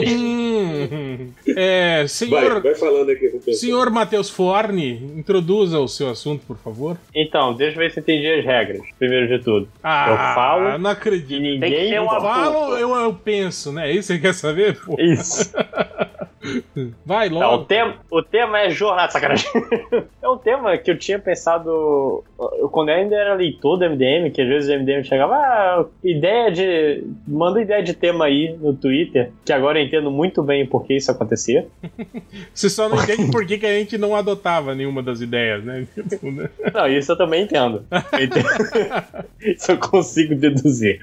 [0.07, 0.78] Hum,
[1.57, 2.63] é, Vai, senhor.
[2.63, 3.29] vai falando aqui.
[3.29, 3.59] vou pensar.
[3.59, 6.97] Senhor Matheus Forne, introduza o seu assunto, por favor.
[7.15, 9.69] Então, deixa eu ver se eu entendi as regras, primeiro de tudo.
[9.83, 11.29] Ah, Eu falo não acredito.
[11.29, 11.91] Tem que ninguém.
[11.91, 13.91] ter um Eu falo, eu, eu penso, né?
[13.91, 14.79] Isso você quer saber?
[14.85, 15.53] Pô, Isso.
[17.05, 17.65] vai Não, o, logo.
[17.65, 19.51] tema, o tema é jornada, sacanagem.
[20.23, 24.31] é um tema que eu tinha pensado eu, quando eu ainda era leitor do MDM,
[24.33, 27.05] que às vezes o MDM chegava, ah, ideia de.
[27.27, 30.97] Manda ideia de tema aí no Twitter, que agora eu entendo muito bem por que
[30.97, 31.67] isso acontecia.
[32.55, 35.87] Você só não entende por que, que a gente não adotava nenhuma das ideias, né?
[36.75, 37.85] Não, isso eu também entendo.
[39.41, 41.01] isso eu consigo deduzir.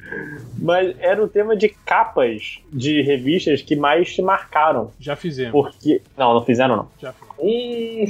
[0.58, 4.92] Mas era o tema de capas de revistas que mais te marcaram.
[5.00, 5.52] Já fizemos.
[5.52, 6.02] Porque.
[6.18, 6.88] Não, não fizeram, não.
[7.02, 7.25] Já fizemos.
[7.40, 8.06] Hum,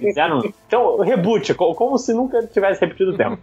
[0.00, 0.42] Fizeram.
[0.66, 3.38] Então, reboot, co- como se nunca tivesse repetido o tema.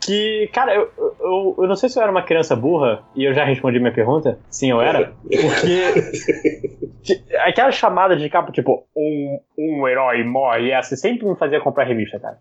[0.00, 3.34] Que, cara, eu, eu, eu não sei se eu era uma criança burra e eu
[3.34, 4.38] já respondi minha pergunta.
[4.50, 5.12] Sim, eu era.
[5.22, 7.20] Porque.
[7.44, 12.18] Aquela chamada de capa, tipo, um, um herói morre, essa sempre me fazia comprar revista,
[12.20, 12.38] cara.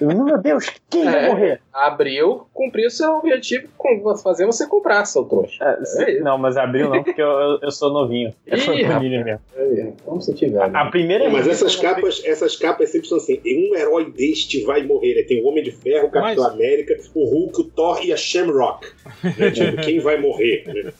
[0.00, 1.28] Eu, meu Deus, quem vai É.
[1.28, 1.60] morrer?
[1.72, 5.62] abriu, cumpriu seu objetivo com fazer você comprar, seu trouxa.
[5.62, 8.32] É, se- não, mas abriu não, porque eu, eu, eu sou novinho.
[8.46, 9.40] É Ih, família mesmo.
[9.56, 10.74] É, Vamos sentir velho.
[10.76, 14.62] A primeira É, mas revista essas capas, essas capas sempre são assim: um herói deste
[14.64, 15.14] vai morrer.
[15.18, 18.12] Aí Tem o Homem de Ferro, o Capitão Mas- América, o Hulk, o Thor e
[18.12, 18.86] a Shamrock.
[19.38, 19.50] Né?
[19.54, 20.64] Tipo, quem vai morrer?
[20.66, 20.92] né?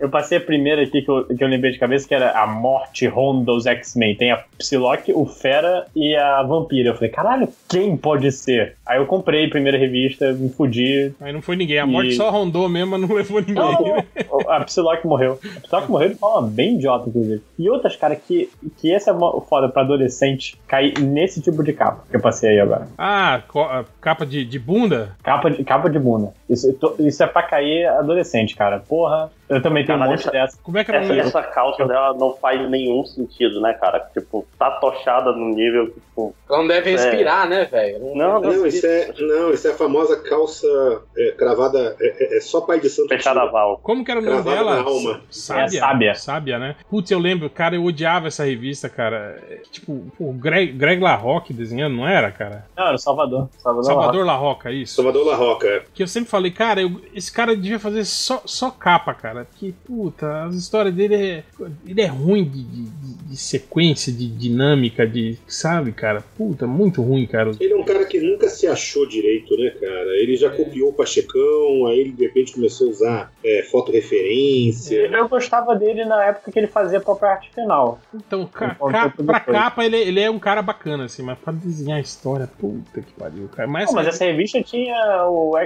[0.00, 2.46] Eu passei a primeira aqui que eu, que eu lembrei de cabeça, que era a
[2.46, 4.16] morte ronda os X-Men.
[4.16, 6.90] Tem a Psylocke, o Fera e a Vampira.
[6.90, 8.76] Eu falei, caralho, quem pode ser?
[8.86, 11.12] Aí eu comprei a primeira revista, me fudi.
[11.20, 11.78] Aí não foi ninguém.
[11.78, 13.54] A morte E- só rondou mesmo, mas não levou ninguém.
[13.56, 14.04] Não,
[14.50, 15.38] a Psylocke morreu.
[15.58, 17.42] A Psylocke morreu de forma bem idiota, inclusive.
[17.58, 18.48] E outras, cara, que,
[18.78, 22.60] que esse é foda pra adolescente cair nesse tipo de capa que eu passei aí
[22.60, 22.88] agora.
[22.96, 23.42] Ah,
[24.00, 25.14] capa de, de bunda?
[25.22, 26.32] Capa de, capa de bunda.
[26.50, 28.80] Isso, isso é pra cair adolescente, cara.
[28.80, 30.58] Porra, eu também tenho um Caralho, monte essa- dessa.
[30.62, 34.00] Como é que era o Essa, essa calça dela não faz nenhum sentido, né, cara?
[34.12, 36.34] Tipo, tá tochada no nível, tipo.
[36.48, 38.14] Ela não deve respirar, né, velho?
[38.16, 40.66] Não, Não, isso é, não, isso é a famosa calça
[41.16, 41.96] é, cravada.
[42.00, 43.08] É, é- é só pai de santo.
[43.08, 43.78] Fechada val.
[43.82, 44.82] Como que era o nome Cravada dela?
[44.82, 45.20] na alma.
[45.30, 45.64] Sábia.
[45.64, 46.14] É Sábia.
[46.14, 46.76] Sábia, né?
[46.90, 49.40] Putz, eu lembro, cara, eu odiava essa revista, cara.
[49.48, 52.66] É, Tipo, o Greg, Greg LaRocque desenhando, não era, cara?
[52.76, 53.48] Não, era o Salvador.
[53.58, 54.96] Salvador, Salvador LaRocca, isso.
[54.96, 55.84] Salvador La Roca.
[55.94, 59.20] Que eu sempre falei, cara, eu- esse cara devia fazer só, só capa, cara.
[59.30, 61.44] cara, que puta, as histórias dele é.
[61.86, 62.82] Ele é ruim de, de,
[63.28, 65.38] de- sequência, de dinâmica, de.
[65.46, 66.20] Sabe, cara?
[66.36, 67.52] Puta, muito ruim, cara.
[67.60, 70.16] Ele é um cara que nunca se achou direito, né, cara?
[70.20, 74.96] Ele já copiou o Pachecão, aí ele de repente começou a usar é, fotorreferência.
[75.06, 78.00] Eu gostava dele na época que ele fazia a própria arte final.
[78.14, 79.44] Então, ca, Um ca, pra depois.
[79.58, 83.12] capa, ele, ele é um cara bacana, assim, mas pra desenhar a história, puta que
[83.12, 83.68] pariu, cara.
[83.68, 85.58] Mas, Pô, mas essa revista tinha o, uh,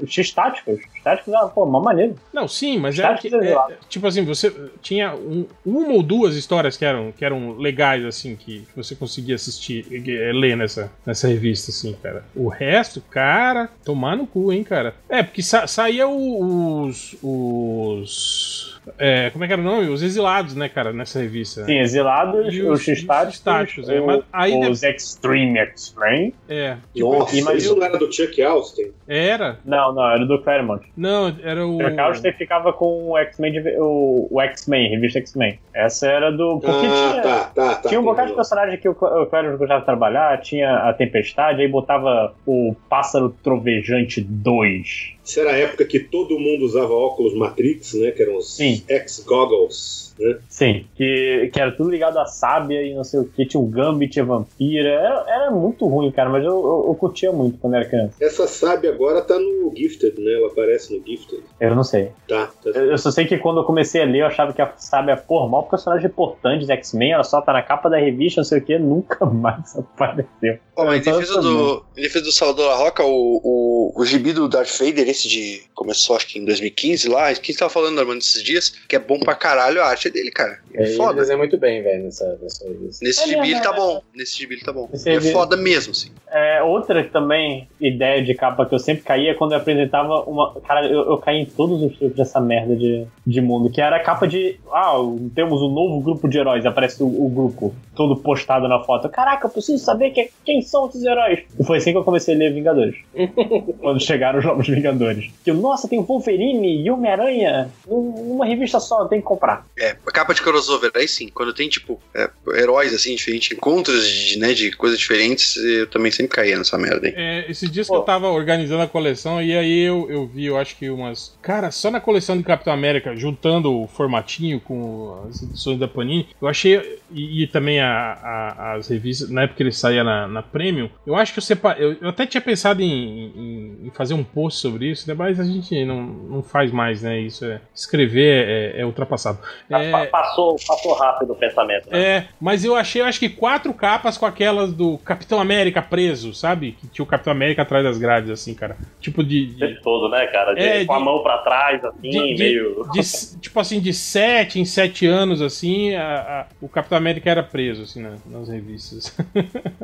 [0.00, 0.80] o X-Táticos.
[0.94, 2.16] X-Táticos era, pô, mó maneiro.
[2.32, 3.72] Não, sim, mas Tá era que, desenhado.
[3.72, 8.04] é, tipo assim, você tinha um- uma ou duas histórias que eram, que eram legais,
[8.04, 12.24] assim, que você conseguia assistir, eh, ler nessa, nessa revista, assim, cara.
[12.34, 14.94] O resto, cara, tomar no cu, hein, cara.
[15.08, 17.16] É, porque sa saía os.
[17.22, 18.73] os.
[18.98, 19.88] É, como é que era o nome?
[19.88, 21.64] Os exilados, né, cara, nessa revista.
[21.64, 26.34] Sim, Exilados, E os os X-Táticos, é, o- mas aí os Extreme X-Men.
[26.48, 28.92] É, Nossa, imagina- isso não era do Chuck Austin?
[29.06, 29.58] era.
[29.64, 30.84] Não, não, era do Claremont.
[30.96, 31.76] Não, era o.
[31.76, 35.58] O Carlson ficava com o X-Men, de- o, o X-Men, revista X-Men.
[35.74, 36.60] Essa era do.
[36.60, 37.88] Porque ah, tinha, tá, tá, tá.
[37.88, 40.92] tinha um bocado de personagem que o, Cla- o Claremont gostava de trabalhar, tinha a
[40.94, 45.14] Tempestade, aí botava o Pássaro Trovejante 2.
[45.24, 48.12] Isso era a época que todo mundo usava óculos Matrix, né?
[48.12, 48.56] Que eram os.
[48.60, 50.38] X-Goggles, né?
[50.48, 53.66] Sim, que, que era tudo ligado à sábia e não sei o que, tinha o
[53.66, 54.88] Gambit, a vampira.
[54.88, 58.14] Era, era muito ruim, cara, mas eu, eu, eu curtia muito quando era criança.
[58.20, 60.34] Essa sábia agora tá no Gifted, né?
[60.34, 61.42] Ela aparece no Gifted.
[61.60, 62.10] Eu não sei.
[62.28, 62.70] Tá, tá.
[62.70, 65.16] Eu, eu só sei que quando eu comecei a ler, eu achava que a sábia,
[65.16, 68.58] porra, maior personagem importante de X-Men, ela só tá na capa da revista, não sei
[68.58, 70.58] o que, nunca mais apareceu.
[70.76, 74.32] Ó, mas em defesa do, em defesa do Salvador La Roca, o, o, o gibi
[74.32, 75.62] do Darth Vader, esse de.
[75.74, 78.94] Começou acho que em 2015 lá, que a gente tava falando, Armando, esses dias, que
[78.94, 80.58] é bom pra caralho a arte dele, cara.
[80.72, 81.14] É Ele foda.
[81.20, 83.04] desenha muito bem, velho, nessa, nessa revista.
[83.04, 83.76] Nesse É gibi ele tá é.
[83.76, 84.02] bom.
[84.14, 84.88] Nesse gibi ele tá bom.
[84.92, 86.10] Esse É gibi- foda mesmo, assim.
[86.30, 90.52] É, outra também ideia de capa que eu sempre caía é quando eu apresentava uma.
[90.62, 93.96] Cara, eu, eu caí em todos os tipos dessa merda de, de mundo, que era
[93.96, 94.58] a capa de.
[94.72, 94.94] Ah,
[95.34, 99.08] temos um novo grupo de heróis, aparece o, o grupo todo postado na foto.
[99.08, 101.40] Caraca, eu preciso saber que- quem são esses heróis.
[101.58, 102.96] E foi assim que eu comecei a ler Vingadores.
[103.80, 105.30] quando chegaram os novos Vingadores.
[105.44, 109.28] Que eu, nossa, tem o Wolverine e Homem-Aranha num- numa revista só, eu tenho que
[109.28, 109.64] comprar.
[109.78, 114.06] É, a capa de crossover, aí sim, quando tem, tipo, é, heróis assim, diferentes, encontros
[114.08, 117.14] de, né, de coisas diferentes, eu também sempre caía nessa merda aí.
[117.16, 120.56] É, esses dias que eu tava organizando a coleção, e aí eu, eu vi, eu
[120.58, 121.36] acho que umas.
[121.42, 126.28] Cara, só na coleção de Capitão América, juntando o formatinho com as edições da Panini,
[126.40, 127.00] eu achei.
[127.12, 130.88] E, e também a, a- as revistas, na época que ele saía na, na Premium,
[131.06, 131.84] eu acho que eu separei.
[131.84, 135.38] Eu, eu até tinha pensado em, em- em fazer um post sobre isso, né, mas
[135.38, 137.20] a gente não, não faz mais, né?
[137.20, 137.60] Isso é.
[137.74, 139.38] Escrever é, é ultrapassado.
[139.70, 141.90] É, Pa- Passou, passou rápido o pensamento.
[141.90, 142.02] Né?
[142.02, 146.32] é, mas eu achei, eu acho que quatro capas com aquelas do Capitão América preso,
[146.34, 146.72] sabe?
[146.72, 148.76] Que tinha o Capitão América atrás das grades, assim, cara.
[149.00, 149.46] Tipo de.
[149.46, 150.54] De, tempo todo, né, cara?
[150.54, 152.86] De- É, com a de- mão pra trás, assim, de- de- meio.
[152.92, 157.42] de- tipo assim, de sete em sete anos, assim, a- a- o Capitão América era
[157.42, 159.16] preso, assim, na- nas revistas.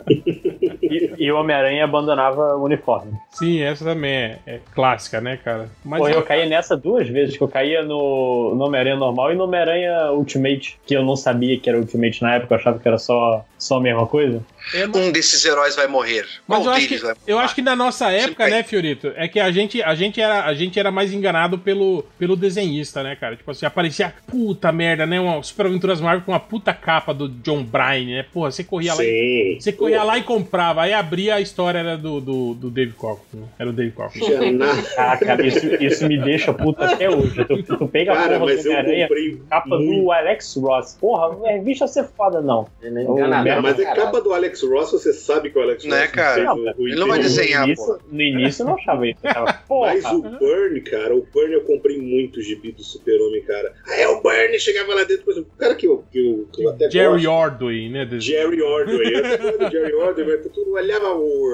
[0.09, 3.13] E, e o Homem-Aranha abandonava o uniforme.
[3.31, 5.69] Sim, essa também é, é clássica, né, cara?
[5.85, 9.37] Mas Pô, eu caí nessa duas vezes, que eu caía no, no Homem-Aranha normal e
[9.37, 12.87] no Homem-Aranha Ultimate, que eu não sabia que era Ultimate na época, eu achava que
[12.89, 14.43] era só, só a mesma coisa.
[14.75, 16.27] É, mas- Um desses heróis vai morrer.
[16.47, 18.63] Mas Qual eu acho, deles que, vai eu acho que na nossa época, Sempre né,
[18.63, 22.37] Fiorito, é que a gente, a gente, era, a gente era mais enganado pelo, pelo
[22.37, 23.37] desenhista, né, cara?
[23.37, 25.21] Tipo assim, aparecia, puta merda, né?
[25.21, 28.27] Uma Super Aventuras Marvel com uma puta capa do John Bryan, né?
[28.33, 29.61] Porra, você corria lá e, Sim.
[29.61, 30.83] você corria lá e comprava.
[30.83, 33.41] Aí abria a história era do, do, do Dave Cockrum.
[33.41, 33.47] né?
[33.59, 34.21] Era o Dave Cockrum.
[34.25, 34.83] Tinha nada.
[34.95, 37.45] Caraca, isso, isso me deixa puta até hoje.
[37.45, 40.03] Tu, tu pega a Cara, porra do mas eu Homem-Aranha, comprei capa muito.
[40.03, 40.97] do Alex Ross.
[41.01, 42.69] Porra, a revista ser foda, não.
[42.83, 45.85] É enganador merda, Não, mas a capa do Alex Ross, você sabe que o Alex
[45.85, 46.35] Né, Ross cara?
[46.35, 49.07] fez Não, o- o ele não vai desenhar, no, início, no início eu não achava
[49.09, 49.21] isso.
[49.25, 53.73] Achava, Mas o Burn, cara, o Burn eu comprei muito gibi do Super-Homem, cara.
[53.87, 56.49] Ah, é o Burn, chegava lá dentro, por exemplo, o cara que eu, que eu,
[56.53, 58.09] que eu até Jerry gosto, Ordway, né?
[58.21, 59.15] Jerry Ordway.
[59.15, 61.51] Eu do Jerry Ordway, mas tu olhava o...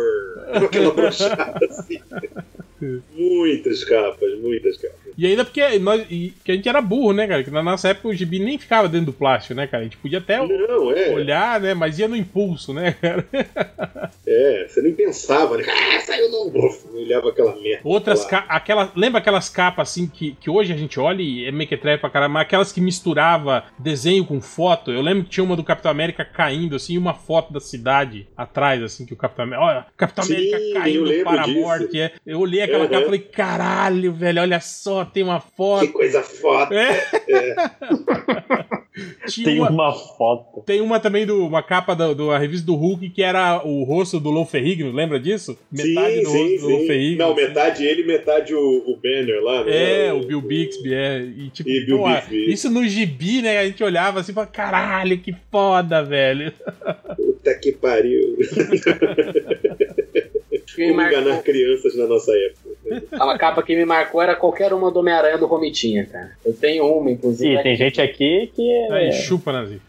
[0.65, 1.99] aquela brochada assim.
[3.13, 5.06] Muitas capas, muitas capas.
[5.17, 7.43] E ainda porque nós, e, que a gente era burro, né, cara?
[7.43, 9.83] Que na nossa época o gibi nem ficava dentro do plástico, né, cara?
[9.83, 11.75] A gente podia até Não, é, olhar, né?
[11.75, 13.27] Mas ia no impulso, né, cara?
[14.27, 15.64] é, você nem pensava, né?
[15.69, 16.69] Ah, saiu novo.
[16.93, 17.81] Olhava aquela merda.
[17.85, 21.53] Outras ca aquela, lembra aquelas capas assim que, que hoje a gente olha e é
[21.53, 24.91] mequetrefe pra caramba, mas aquelas que misturava desenho com foto.
[24.91, 28.27] Eu lembro que tinha uma do Capitão América caindo assim, e uma foto da cidade
[28.37, 32.01] atrás assim que o Capitão América, olha, Capitão Sim, América caindo para a morte.
[32.01, 32.12] É.
[32.27, 32.89] Eu olhei aquela Uhum.
[32.91, 35.87] capa e falei, caralho, velho, olha só, tem uma foto.
[35.87, 36.75] Que coisa foda.
[36.75, 37.55] É.
[39.29, 40.63] Tinha Tem uma, uma foto.
[40.65, 43.85] tem uma também do uma capa da do, a revista do Hulk que era o
[43.85, 45.59] rosto do Lou Ferrigno, lembra disso?
[45.71, 46.87] Metade sim, do sim, rosto do Lou sim.
[46.87, 47.19] Ferrigno.
[47.19, 47.43] Não, assim.
[47.43, 49.65] metade ele, metade o, o Banner lá.
[49.65, 50.07] né?
[50.07, 51.21] É, o Bill Bixby, é.
[51.21, 52.51] E tipo, E Bill pô, Bixby.
[52.51, 53.59] isso no gibi, né?
[53.59, 56.51] A gente olhava assim e falava, caralho, que foda, velho.
[57.17, 58.39] Puta que pariu.
[60.85, 62.66] Como marcou- enganar crianças na nossa época.
[63.12, 66.33] A capa que me marcou era qualquer uma do Homem-Aranha do Romitinha, cara.
[66.45, 67.55] Eu tenho uma, inclusive.
[67.55, 69.12] Ih, tem gente aqui que Aí, é.
[69.12, 69.81] chupa, Nazi.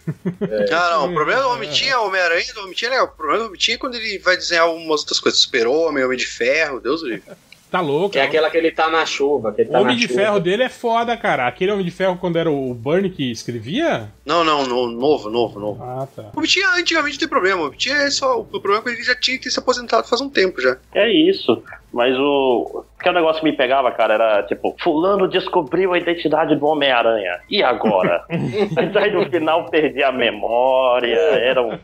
[0.72, 1.12] Ah, não.
[1.12, 3.08] O problema do Homem-Tinha, Homem-Aranha do Homem-Tinha é legal.
[3.08, 5.40] O problema do Homem-Tinha é quando ele vai desenhar umas outras coisas.
[5.42, 7.24] Super-Homem, Homem de Ferro, Deus do livre.
[7.70, 8.12] Tá louco.
[8.12, 9.52] Que é aquela que ele tá na chuva.
[9.52, 10.20] Que ele O tá Homem na de chuva.
[10.22, 11.48] Ferro dele é foda, cara.
[11.48, 14.10] Aquele Homem de Ferro, quando era o Burn que escrevia?
[14.26, 15.84] Não, não, no, novo, novo, novo.
[15.84, 16.32] Ah, tá.
[16.34, 17.62] O Homem-Tinha antigamente não tem problema.
[17.62, 18.40] O Homem-Tinha é só.
[18.40, 20.78] O problema é que ele já tinha que ter se aposentado faz um tempo já.
[20.96, 21.62] É isso.
[21.94, 22.84] Mas o.
[23.02, 27.40] Que o negócio que me pegava, cara, era tipo, fulano descobriu a identidade do Homem-Aranha.
[27.50, 28.26] E agora?
[28.76, 31.16] Mas aí no final perdi a memória.
[31.16, 31.78] Era um.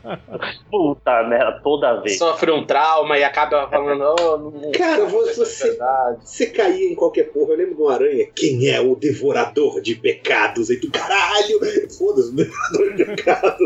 [0.70, 2.18] Puta merda, toda vez.
[2.18, 4.72] Sofre um trauma e acaba falando, oh, não.
[4.72, 6.18] Cara, você- é você- verdade.
[6.24, 7.52] Você caía em qualquer porra.
[7.52, 8.26] Eu lembro de uma aranha.
[8.36, 10.68] Quem é o devorador de pecados?
[10.70, 11.60] Aí tu, caralho!
[11.96, 13.58] Foda-se, o devorador de pecados.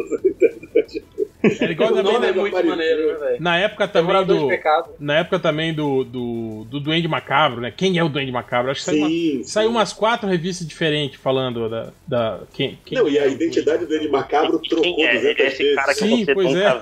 [1.61, 3.37] Era igual O também nome é na, muito maneiro, né, velho?
[3.43, 4.49] na época também do.
[4.49, 4.91] pecado.
[4.99, 7.73] Na época também do, do, do Duende Macabro, né?
[7.77, 8.71] Quem é o Duende Macabro?
[8.73, 9.43] Acho que saiu, uma- Sim.
[9.45, 11.93] saiu umas quatro revistas diferentes falando da.
[12.07, 15.15] da quem, quem Não, e é a o identidade do Ed Macabro trocou Quem é
[15.15, 16.03] 200 esse cara vezes.
[16.03, 16.81] que Sim, você pois é.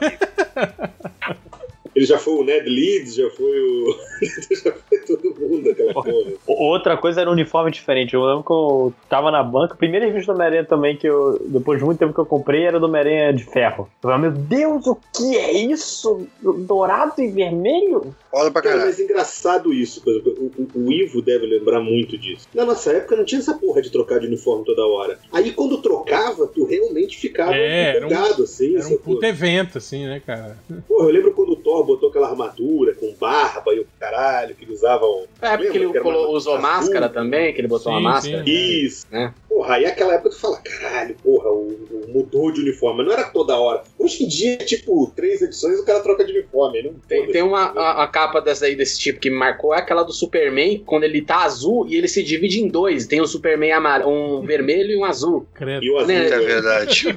[1.95, 3.97] Ele já foi o Ned Leeds, já foi o.
[5.07, 6.13] todo mundo aquela porra.
[6.47, 8.15] Outra coisa era um uniforme diferente.
[8.15, 11.41] Eu lembro que eu tava na banca, a primeira revista do Homem-Aranha também, que eu,
[11.47, 13.89] depois de muito tempo que eu comprei, era do Homem-Aranha de ferro.
[14.03, 16.27] Eu falei, meu Deus, o que é isso?
[16.43, 18.15] Dourado e vermelho?
[18.37, 18.91] Foda pra Cara, caralho.
[18.91, 22.47] mas engraçado isso, por exemplo, o, o- o Ivo deve lembrar muito disso.
[22.55, 25.19] Na nossa época não tinha essa porra de trocar de uniforme toda hora.
[25.33, 28.77] Aí quando trocava, tu realmente ficava É, era um- empolgado, assim.
[28.77, 29.15] Era um sacou?
[29.15, 30.59] puta evento, assim, né, cara?
[30.87, 34.65] Porra, eu lembro quando o Thor botou aquela armadura com barba e o caralho, que
[34.67, 35.25] eles usavam.
[35.41, 38.45] É, porque ele usou máscara também, que ele botou Sim, uma máscara.
[38.45, 38.51] sim.
[38.85, 39.07] Isso.
[39.11, 39.33] É.
[39.57, 42.99] Porra, aí aquela época tu fala, caralho, porra, o, o mudou de uniforme.
[42.99, 43.85] Mas não era toda hora.
[43.99, 46.83] Hoje em dia, tipo, três edições o cara troca de uniforme.
[46.83, 49.79] Não Tem, tem uma a, a capa dessa aí, desse tipo que me marcou, é
[49.79, 53.07] aquela do Superman, quando ele tá azul e ele se divide em dois.
[53.07, 55.49] Tem um Superman amar um vermelho e um azul.
[55.55, 55.83] Credo.
[55.83, 56.09] E o azul.
[56.09, 56.27] Né?
[56.27, 57.17] É verdade.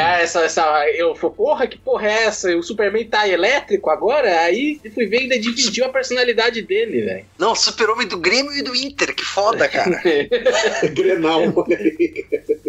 [0.00, 2.56] Ah, essa, essa, eu falei, porra, que porra é essa?
[2.56, 4.38] O Superman tá elétrico agora?
[4.42, 7.24] Aí eu fui ver e ainda dividiu a personalidade dele, velho.
[7.36, 10.00] Não, super-homem do Grêmio e do Inter, que foda, cara.
[10.94, 11.55] Grenal.
[11.56, 12.65] what to.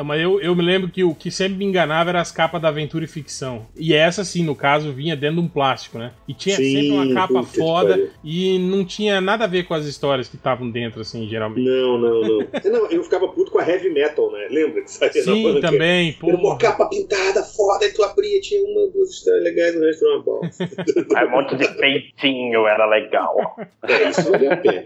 [0.00, 2.62] Não, mas eu, eu me lembro que o que sempre me enganava era as capas
[2.62, 3.66] da aventura e ficção.
[3.76, 6.12] E essa, sim, no caso, vinha dentro de um plástico, né?
[6.26, 9.84] E tinha Sim, sempre uma capa foda e não tinha nada a ver com as
[9.84, 11.66] histórias que estavam dentro, assim, geralmente.
[11.66, 12.40] Não, não, não.
[12.70, 14.46] Não, eu ficava puto com a heavy metal, né?
[14.48, 15.60] Lembra que saía na Sim, banca?
[15.60, 16.58] também, Era uma pô.
[16.58, 20.22] capa pintada, foda, e tu abria, tinha uma, duas histórias legais, o resto era uma
[20.24, 20.70] bosta.
[21.16, 23.36] Aí um monte de peitinho era legal.
[23.82, 24.84] É, isso valia a pena.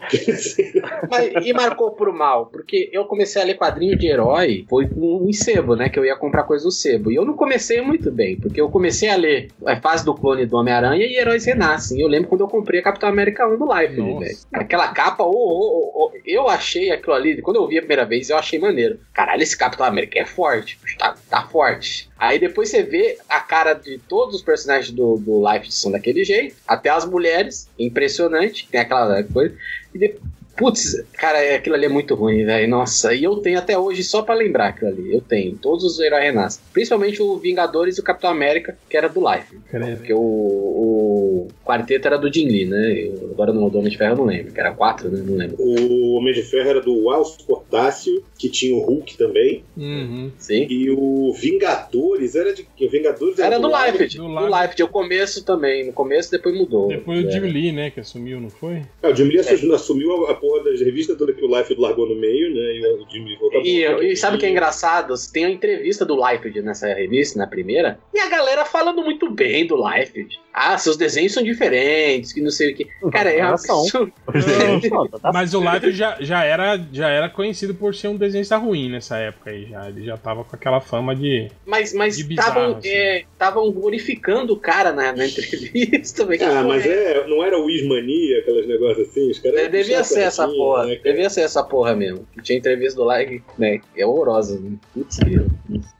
[1.10, 5.03] Mas, e marcou pro mal, porque eu comecei a ler quadrinho de herói, foi com
[5.22, 5.88] um sebo, né?
[5.88, 7.10] Que eu ia comprar coisa no sebo.
[7.10, 10.46] E eu não comecei muito bem, porque eu comecei a ler a fase do clone
[10.46, 11.98] do Homem-Aranha e Heróis Renascem.
[11.98, 14.38] E eu lembro quando eu comprei a Capitão América 1 do Life, velho.
[14.52, 18.30] Aquela capa, ô, ô, ô, eu achei aquilo ali, quando eu vi a primeira vez,
[18.30, 18.98] eu achei maneiro.
[19.12, 22.08] Caralho, esse Capitão América é forte, tá, tá forte.
[22.18, 26.24] Aí depois você vê a cara de todos os personagens do, do Life são daquele
[26.24, 29.54] jeito, até as mulheres, impressionante, tem aquela coisa.
[29.94, 30.14] E de,
[30.56, 32.68] Putz, cara, é- aquilo ali é muito ruim, velho.
[32.68, 35.12] Nossa, e eu tenho até hoje só pra lembrar aquilo ali.
[35.12, 35.56] Eu tenho.
[35.56, 36.62] Todos os heróis renascem.
[36.72, 39.56] Principalmente o Vingadores e o Capitão América, que era do Life.
[39.96, 42.92] Porque o, o quarteto era do Jim Lee, né?
[42.92, 44.52] Eu- agora no do Homem de Ferro eu não lembro.
[44.52, 45.22] Que era quatro, né?
[45.26, 45.56] Não lembro.
[45.58, 49.64] O Homem de Ferro era do Alce Portácio, que tinha o Hulk também.
[49.76, 50.30] Uhum.
[50.38, 50.66] Sim.
[50.70, 52.66] E o Vingadores era de.
[52.80, 53.98] O Vingadores Era do Life.
[54.02, 54.82] Life, Do do Life.
[54.82, 55.86] O começo também.
[55.86, 56.88] No começo depois mudou.
[56.88, 57.30] Depois o É.
[57.32, 58.82] Jim Lee, né, que assumiu, não foi?
[59.02, 62.06] É, o Jim Lee assumiu- assumiu a porra das revistas toda que o Life largou
[62.06, 62.76] no meio, né?
[62.76, 65.14] E o Jim Lee voltou E, e sabe o que é engraçado?
[65.32, 69.66] Tem a entrevista do Liefeld nessa revista, na primeira, e a galera falando muito bem
[69.66, 70.38] do Liefeld.
[70.52, 72.84] Ah, seus desenhos são diferentes, que não sei o que.
[73.10, 73.80] Cara, é são.
[73.80, 74.12] absurdo.
[74.88, 78.56] São, tá Mas o Life já, já, era, já era conhecido por ser um desenhista
[78.56, 79.66] ruim nessa época aí.
[79.66, 79.88] Já.
[79.88, 81.48] Ele já tava com aquela fama de.
[81.66, 82.88] Mas mas estavam assim.
[82.88, 86.24] é, estavam glorificando o cara na, na entrevista.
[86.44, 89.30] Ah, mas é, não era o Wismania, aqueles negócios assim?
[89.30, 90.86] Os caras É, devia ser essa porra.
[90.86, 92.26] né, devia ser essa porra mesmo.
[92.42, 93.80] Tinha entrevista do like, né?
[93.96, 94.58] É horrorosa.
[94.58, 94.76] né?
[94.92, 95.18] Putz.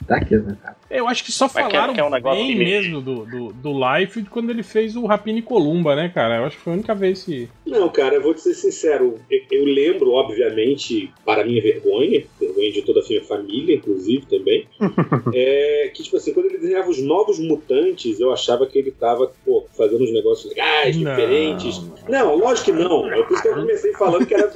[0.07, 0.77] Tá aqui, né, cara?
[0.97, 3.53] Eu acho que só Mas quer- falaram quer um negócio bem que- mesmo do, do,
[3.53, 6.37] do Life quando ele fez o Rapini Columba, né, cara?
[6.39, 7.49] Eu acho que foi a única vez que.
[7.67, 9.17] Não, cara, eu vou te ser sincero.
[9.31, 14.67] Eu, eu lembro, obviamente, para minha vergonha, vergonha de toda a minha família, inclusive, também,
[15.35, 19.33] é, que, tipo assim, quando ele desenhava os novos mutantes, eu achava que ele tava,
[19.45, 21.11] pô, fazendo uns negócios legais, Não.
[21.11, 21.81] diferentes.
[22.09, 23.11] Não, lógico que não.
[23.13, 24.51] É por isso que eu comecei falando que era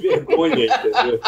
[0.00, 1.20] vergonha, entendeu?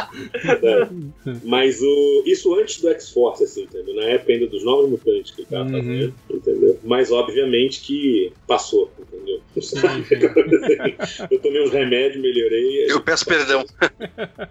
[0.62, 0.88] É.
[1.44, 3.94] Mas o, isso antes do X-Force, assim, entendeu?
[3.94, 5.72] Na época ainda dos novos mutantes que ele tava Uhum.
[5.72, 6.78] fazendo, entendeu?
[6.84, 9.40] Mas obviamente que passou, entendeu?
[11.30, 12.86] eu tomei uns remédios, melhorei.
[12.90, 13.64] Eu peço perdão.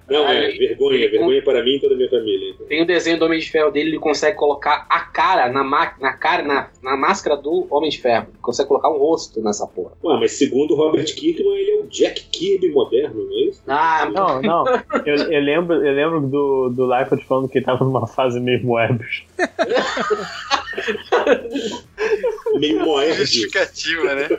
[0.09, 2.49] Não, é Aí- vergonha, vergonha para mim e toda a minha família.
[2.51, 2.65] então.
[2.67, 5.93] Tem o desenho do Homem de Ferro dele, ele consegue colocar a cara na, ma-
[6.01, 8.27] na cara, na, na máscara do Homem de Ferro.
[8.29, 9.91] Ele consegue colocar um rosto nessa porra.
[10.03, 13.61] Ué, mas segundo o Robert Kirkman, ele é o Jack Kirby moderno, não é isso?
[13.67, 14.65] Ah, Não, não.
[15.05, 18.63] Eu, eu lembro, eu lembro do, do Liefeld falando que ele tava numa fase meio
[18.65, 19.23] Moebius.
[22.59, 23.29] Meio Moebius.
[23.29, 24.29] Justificativa, né?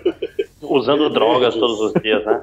[0.62, 2.40] Usando drogas todos os dias, né?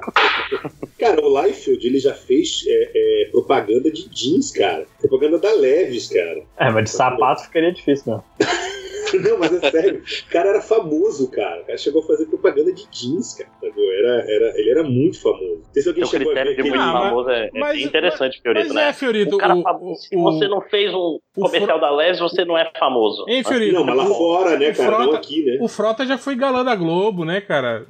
[0.98, 4.86] Cara, o Liefeld, ele já fez é, é, propaganda de jeans, cara.
[5.00, 6.42] Propaganda da Leves, cara.
[6.58, 8.24] É, mas de sapato ficaria difícil mesmo.
[9.30, 10.02] Não, mas é sério.
[10.26, 11.62] O cara era famoso, cara.
[11.62, 13.50] O cara chegou a fazer propaganda de jeans, cara.
[13.62, 13.84] Entendeu?
[13.92, 15.62] Era, era, ele era muito famoso.
[15.66, 16.76] Não sei se alguém O chegou a ver critério de aquele...
[16.78, 18.88] muito Ah, famoso é, é mas- bem interessante, Fiorito, Mas né?
[18.88, 21.90] é, Fiorito, O cara o, famoso, se o- você não fez um o comercial da
[21.90, 23.24] Les, você não é famoso.
[23.28, 23.42] Hein?
[23.44, 23.74] Fiorito?
[23.74, 24.90] Não, mas lá o- fora, né, cara?
[24.90, 25.58] Não Frota- aqui, né?
[25.60, 27.86] O Frota já foi galã da Globo, né, cara?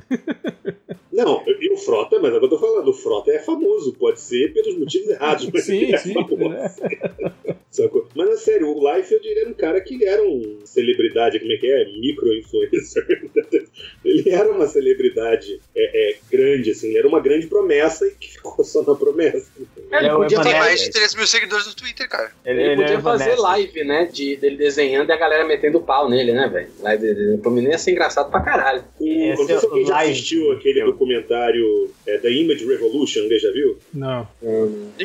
[1.13, 3.95] Não, e o Frota, mas é o que eu tô falando, o Frota é famoso,
[3.99, 6.13] pode ser pelos motivos errados, mas Sim, ele é sim.
[6.15, 6.49] famoso.
[6.49, 6.75] né?
[7.75, 8.07] Sacou?
[8.15, 11.51] Mas é sério, o Liefeld ele era um cara que ele era um celebridade, como
[11.53, 11.85] é que é?
[11.99, 13.05] Micro-influencer.
[14.05, 18.31] ele era uma celebridade é, é, grande, assim, ele era uma grande promessa e que
[18.31, 19.51] ficou só na promessa.
[19.59, 20.59] ele É podia, Evanescence.
[20.59, 22.31] mais de 3 mil seguidores no Twitter, cara.
[22.45, 24.05] Ele, ele ele podia é fazer live, né?
[24.13, 27.39] De, dele desenhando e a galera metendo pau nele, né, velho?
[27.39, 28.85] Pra mim ia ser engraçado pra caralho.
[29.01, 30.87] O, Esse não sei se é o alguém já assistiu aquele Eu.
[30.87, 33.79] documentário é, da Image Revolution, alguém já viu?
[33.93, 34.29] Não.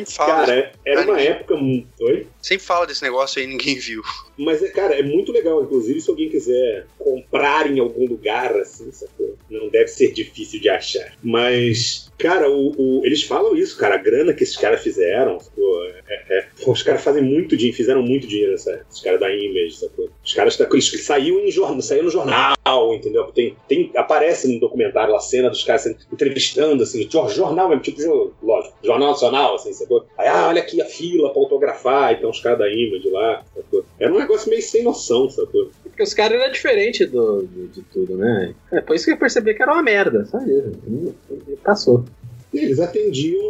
[0.06, 1.88] Fala, Cara, era uma época muito.
[2.00, 2.26] Oi?
[2.42, 4.02] Sempre fala desse negócio aí ninguém viu.
[4.38, 5.62] Mas, cara, é muito legal.
[5.62, 9.36] Inclusive, se alguém quiser comprar em algum lugar, assim, sacou?
[9.50, 11.12] Não deve ser difícil de achar.
[11.22, 13.96] Mas, cara, o, o- eles falam isso, cara.
[13.96, 15.84] A grana que esses caras fizeram, sacou?
[15.84, 19.30] É- é- pô, os caras fazem muito dinheiro, fizeram muito dinheiro, essa, esses caras da
[19.34, 20.10] Image, sacou?
[20.30, 22.54] Os caras tá, isso saiu em jornal, saiu no jornal,
[22.94, 23.24] entendeu?
[23.34, 28.32] Tem, tem, aparece no documentário a cena dos caras entrevistando, assim, jor- jornal mesmo, tipo,
[28.40, 30.06] lógico, jornal nacional, assim, sacou?
[30.16, 33.84] Aí, ah, olha aqui a fila pra autografar, então os caras da Image lá, sacou?
[33.98, 35.68] Era um negócio meio sem noção, sacou?
[35.82, 38.54] Porque os caras eram diferentes do, de, de tudo, né?
[38.70, 41.14] É por isso que eu percebi que era uma merda, só isso.
[41.48, 42.04] E Passou.
[42.52, 43.40] E eles atendiam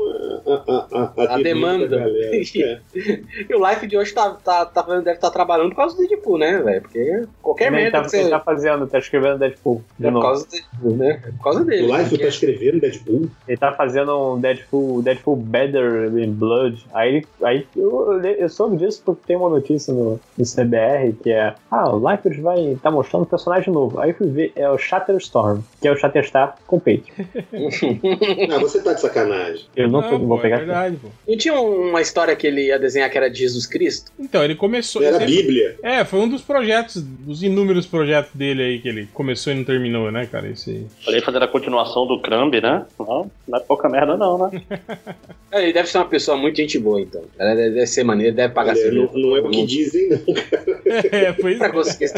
[0.46, 2.11] a, a, a, A demanda.
[2.61, 2.80] É.
[3.48, 6.38] E o Life de hoje tá, tá, tá, deve estar trabalhando por causa do Deadpool,
[6.38, 6.82] né, velho?
[6.82, 8.20] Porque qualquer merda tá, que você.
[8.20, 10.26] ele tá fazendo, tá escrevendo Deadpool de é por novo.
[10.26, 10.46] causa,
[10.80, 11.20] do, né?
[11.24, 11.82] é por causa dele.
[11.86, 13.30] O Life porque- tá escrevendo Deadpool.
[13.46, 16.84] Ele tá fazendo um Deadpool, Deadpool Better in Blood.
[16.92, 21.30] Aí, ele- aí eu, eu, soube disso porque tem uma notícia no, no CBR que
[21.30, 24.01] é: Ah, o Liefeld vai tá mostrando um personagem novo.
[24.01, 27.11] Aí eu fui ver, é o Shatterstorm, que é o Shatterstar com peito.
[28.51, 29.64] Ah, você tá de sacanagem.
[29.76, 31.09] Eu não, tô- Não, vou pô, pegar é verdade, pô.
[31.28, 34.11] Não tinha uma história que ele ia desenhar que era de Jesus Cristo?
[34.18, 35.03] Então, ele começou.
[35.03, 35.76] Era a sempre- Bíblia.
[35.82, 39.64] É, foi um dos projetos, dos inúmeros projetos dele aí que ele começou e não
[39.64, 40.49] terminou, né, cara?
[40.49, 40.86] Esse aí.
[41.05, 42.84] Falei fazendo a continuação do Crumb, né?
[42.99, 44.62] Não, não é pouca merda, não, né?
[45.53, 47.24] É, Ele deve ser uma pessoa muito gente boa, então.
[47.36, 50.20] Ela deve ser maneira, deve pagar Olha, não, não é o que dizem, não.
[51.11, 51.70] É, pois Pra é.
[51.72, 52.09] conseguir,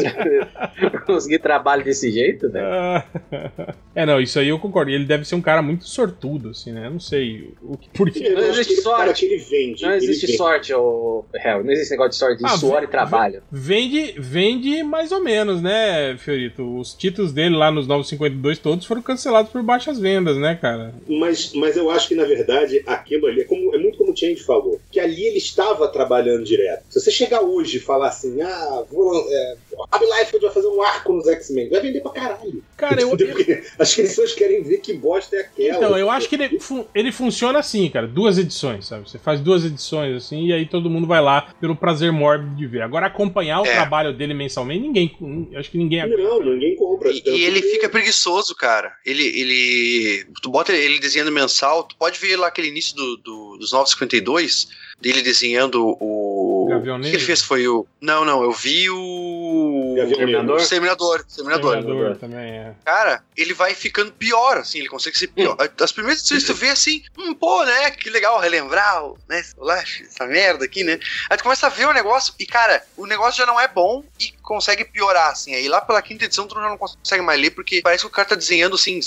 [0.91, 2.65] pra conseguir trabalho desse jeito, velho.
[2.67, 3.03] Ah,
[3.95, 4.89] É, não, isso aí eu concordo.
[4.91, 6.87] Ele deve ser um cara muito sortudo, assim, né?
[6.87, 8.29] Eu não sei o que, por quê.
[8.29, 9.25] Não existe sorte.
[9.25, 9.83] Ele vende.
[9.83, 10.37] Não ele existe vende.
[10.37, 11.25] sorte, ô.
[11.63, 13.41] Não existe negócio de sorte, existe Ah, suor e trabalho.
[13.51, 16.77] Vende, vende mais ou menos, né, Fiorito?
[16.79, 20.93] Os títulos dele lá nos 952 todos foram cancelados por baixas vendas, né, cara?
[21.07, 24.17] Mas, mas eu acho que, na verdade, aquilo ali é, como- é muito como o
[24.17, 26.83] Change falou, que ali ele estava trabalhando direto.
[26.89, 29.55] Se você chegar hoje e falar assim, ah, vou, é,
[29.91, 32.63] Rob Liefeld vai fazer um arco nos X-Men, vai vender pra caralho.
[32.77, 33.09] Cara, eu?
[33.17, 35.77] Porque as pessoas querem ver que bosta é aquela.
[35.77, 38.07] Então, eu acho que ele, fu- ele funciona assim, cara.
[38.07, 39.09] Duas edições, sabe?
[39.09, 42.67] Você faz duas edições assim e aí todo mundo vai lá pelo prazer mórbido de
[42.67, 42.81] ver.
[42.81, 43.71] Agora, acompanhar o É.
[43.73, 45.15] trabalho dele mensalmente, ninguém.
[45.51, 46.21] eu Acho que ninguém aguenta.
[46.21, 47.09] Não, ninguém compra.
[47.11, 48.93] E, e ele que- fica preguiçoso, cara.
[49.05, 50.25] Ele, ele.
[50.41, 54.67] Tu bota ele desenhando mensal, tu pode ver lá aquele início do, do- dos 952,
[54.99, 56.67] dele desenhando o.
[56.69, 57.85] Gavião o que ele fez foi o.
[57.99, 59.95] Não, não, eu vi o.
[60.15, 60.59] Terminador?
[60.59, 61.25] Exterminador.
[61.25, 62.73] Terminador também é.
[62.85, 65.55] Cara, ele vai ficando pior, assim, ele consegue ser pior.
[65.79, 70.65] As primeiras edições tu vê assim, hum, pô, né, que legal relembrar, né, essa merda
[70.65, 70.99] aqui, né?
[71.29, 74.03] Aí tu começa a ver o negócio e, cara, o negócio já não é bom
[74.19, 75.53] e consegue piorar, assim.
[75.53, 78.11] Aí lá pela quinta edição tu já não consegue mais ler porque parece que o
[78.11, 78.99] cara tá desenhando, assim,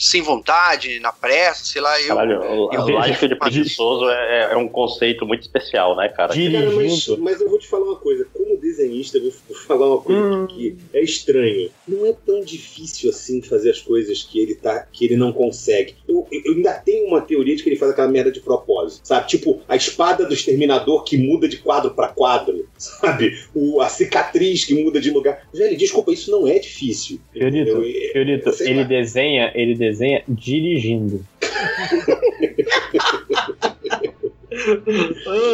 [0.00, 2.08] sem vontade, na pressa, sei lá, eu...
[2.16, 6.08] Caralho, o eu- o Life de eu- preguiçoso é, é um conceito muito especial, né,
[6.08, 6.28] cara?
[6.32, 7.22] Cara, mas, Dirigindo.
[7.22, 8.26] mas eu vou te falar uma coisa.
[8.70, 10.46] Desenhista, eu vou vou falar uma coisa Hum.
[10.46, 11.70] que é estranho.
[11.88, 15.94] Não é tão difícil assim fazer as coisas que ele tá, que ele não consegue.
[16.08, 19.26] Eu, eu- ainda tenho uma teoria de que ele faz aquela merda de propósito, sabe?
[19.28, 23.36] Tipo, a espada do exterminador que muda de quadro pra quadro, sabe?
[23.54, 25.48] O, a cicatriz que muda de lugar.
[25.52, 27.20] Velho, desculpa, isso não é difícil.
[27.32, 27.82] Fiorito?
[27.82, 28.84] É- Fiorito, ele lá.
[28.84, 31.24] desenha, ele desenha dirigindo.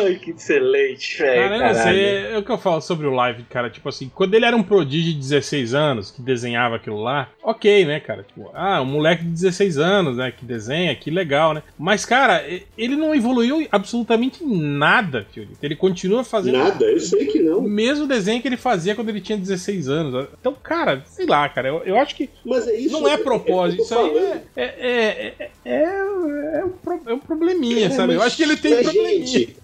[0.03, 1.43] Ai, que excelente, velho.
[1.51, 3.69] Cara, eu não sei, é, é o que eu falo sobre o live, cara.
[3.71, 7.85] Tipo assim, quando ele era um prodígio de 16 anos, que desenhava aquilo lá, ok,
[7.85, 8.23] né, cara?
[8.23, 11.63] Tipo, ah, um moleque de 16 anos, né, que desenha, que legal, né?
[11.79, 15.59] Mas, cara, e- ele não evoluiu absolutamente nada, Fiorito.
[15.63, 17.61] Ele continua fazendo Nada, eu sei que o não.
[17.63, 20.29] mesmo desenho que ele fazia quando ele tinha 16 anos.
[20.41, 22.93] Então, cara, sei lá, cara, eu, eu acho que Mas é isso.
[22.99, 23.83] não é o propósito.
[23.83, 28.15] Isso aí é, é, é, é, é, é um, pro- é um probleminha, É, sabe?
[28.15, 28.86] Eu acho que ele tem.
[28.93, 29.57] Gente,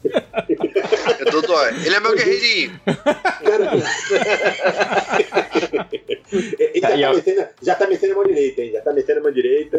[1.19, 1.75] É Dodói.
[1.85, 2.81] Ele é meu guerreirinho.
[2.85, 3.71] Cara.
[6.33, 8.73] Ele já, tá metendo, já tá metendo a mão direita, hein?
[8.73, 9.79] Já tá metendo a mão direita.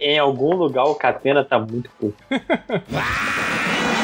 [0.00, 2.16] em algum lugar o Catena tá muito puto.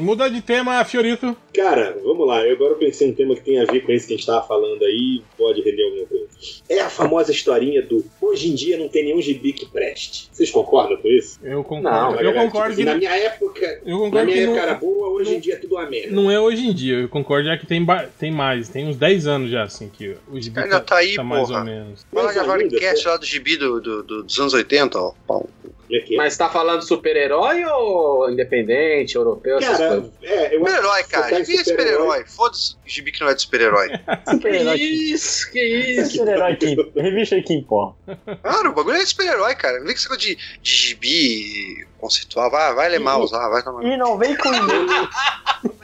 [0.00, 1.36] Muda de tema, Fiorito.
[1.54, 2.44] Cara, vamos lá.
[2.46, 4.26] Eu agora pensei em um tema que tem a ver com isso que a gente
[4.26, 5.22] tava falando aí.
[5.36, 6.26] Pode render alguma coisa.
[6.68, 10.28] É a famosa historinha do hoje em dia não tem nenhum gibi que preste.
[10.32, 11.38] Vocês concordam com isso?
[11.42, 11.90] Eu concordo.
[11.96, 13.80] Não, eu Galera, concordo tipo, que Na minha época.
[13.84, 15.74] eu Na concordo minha que época não, era boa, hoje não- em dia é tudo
[15.74, 16.10] uma merda.
[16.14, 16.94] não é hoje em dia.
[16.96, 18.68] Eu concordo já que tem, ba- tem mais.
[18.70, 21.58] Tem uns 10 anos já, assim, que o gibi Ainda tá aí, mais porra.
[21.58, 22.06] ou menos.
[22.10, 25.12] Fala Mas gravar ainda, cast lá do gibi do, do- do- dos anos 80, ó.
[25.90, 26.16] Que é?
[26.16, 31.44] Mas tá falando super-herói ou independente, europeu, Cara, é, eu Super-herói, que cara.
[31.44, 32.24] Gibi é super-herói.
[32.26, 33.88] Foda-se gibi que não é de super-herói.
[34.28, 36.18] Super-herói Que isso, que isso.
[36.18, 38.18] super-herói que, revista aí que importa.
[38.42, 39.78] Claro, o bagulho é de super-herói, cara.
[39.78, 42.50] Não vem com esse negócio de, de gibi conceitual.
[42.50, 43.84] Vai, vai ler mouse lá, vai tomar.
[43.84, 44.48] E não vem com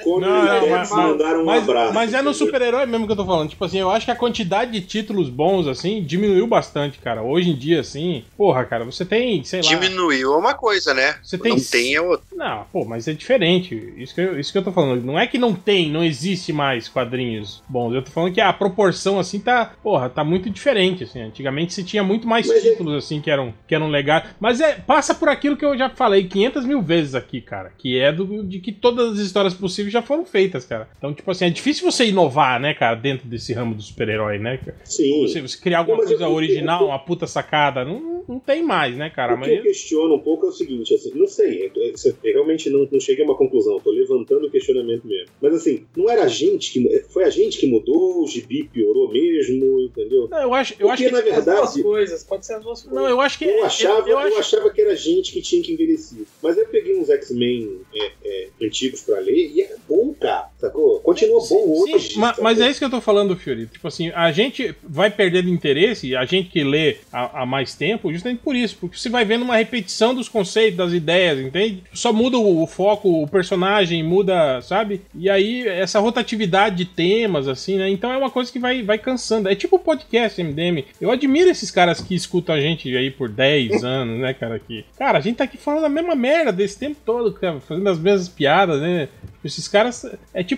[0.03, 1.93] Quando Não, não, eles mas- mandaram um Mas, abraço.
[1.95, 3.51] mas é no super-herói mesmo que eu tô falando.
[3.51, 7.23] Tipo assim, eu acho que a quantidade de títulos bons, assim, diminuiu bastante, cara.
[7.23, 9.69] Hoje em dia, assim, porra, cara, você tem, sei lá.
[9.69, 11.17] Diminuiu é uma coisa, né?
[11.23, 12.25] Você tem Não tem é outra.
[12.33, 13.93] Não, pô, mas é diferente.
[13.97, 15.05] Isso que, eu, isso que eu tô falando.
[15.05, 17.92] Não é que não tem, não existe mais quadrinhos bons.
[17.94, 19.74] Eu tô falando que a proporção, assim, tá.
[19.82, 21.20] Porra, tá muito diferente, assim.
[21.20, 24.24] Antigamente se tinha muito mais Mas é- títulos, assim, que eram, que eram legais.
[24.40, 27.70] Mas é, passa por aquilo que eu já falei 500 mil vezes aqui, cara.
[27.76, 30.88] Que é do, de que todas as histórias possíveis já foram feitas, cara.
[30.97, 34.57] Então, tipo assim, é difícil você inovar, né, cara, dentro desse ramo do super-herói, né?
[34.57, 34.78] cara?
[34.84, 35.22] Sim.
[35.22, 37.84] Você, você criar alguma Não, coisa eu- eu- original, eu- uma puta sacada.
[37.84, 39.34] Não, não tem mais, né, cara?
[39.34, 41.92] O Mas que eu questiono um pouco é o seguinte, assim, não sei, eu, eu-
[42.24, 45.26] eu realmente não, não cheguei a uma conclusão, tô levantando o questionamento mesmo.
[45.40, 46.86] Mas assim, não era a gente que.
[47.11, 50.28] Foi a gente que mudou, o gibi piorou mesmo, entendeu?
[50.28, 51.11] não, eu acho, eu acho Porque, que.
[51.12, 53.01] na As duas verdade, coisas, pode ser as duas coisas.
[53.01, 53.45] Não, eu acho que.
[53.45, 56.24] eu achava, eu, eu acho- achava que era a gente que tinha que envelhecer.
[56.43, 61.01] Mas eu peguei uns X-Men é, é, antigos pra ler e era bom, cara, sacou?
[61.01, 61.45] Continua bom
[61.85, 62.19] Sim, hoje.
[62.19, 63.73] ma- mas é isso que eu tô falando, Fiorito.
[63.75, 68.13] Tipo assim, a gente vai perdendo interesse, a gente que lê há, há mais tempo,
[68.13, 68.77] justamente por isso.
[68.81, 71.83] Porque você vai vendo uma repetição dos conceitos, das ideias, entende?
[71.93, 75.03] Só muda o, o foco, o personagem muda, sabe?
[75.15, 77.89] E aí, essa rotatividade de temas, assim, né?
[77.91, 79.49] Então é uma coisa que vai, vai cansando.
[79.49, 80.85] É tipo o podcast MDM.
[81.01, 84.59] Eu admiro esses caras que escutam a gente aí por 10 anos, né, cara?
[84.59, 87.89] Que, cara, a gente tá aqui falando a mesma merda desse tempo todo, cara, fazendo
[87.89, 89.09] as mesmas piadas, né?
[89.45, 90.05] Esses caras
[90.35, 90.56] é tipo,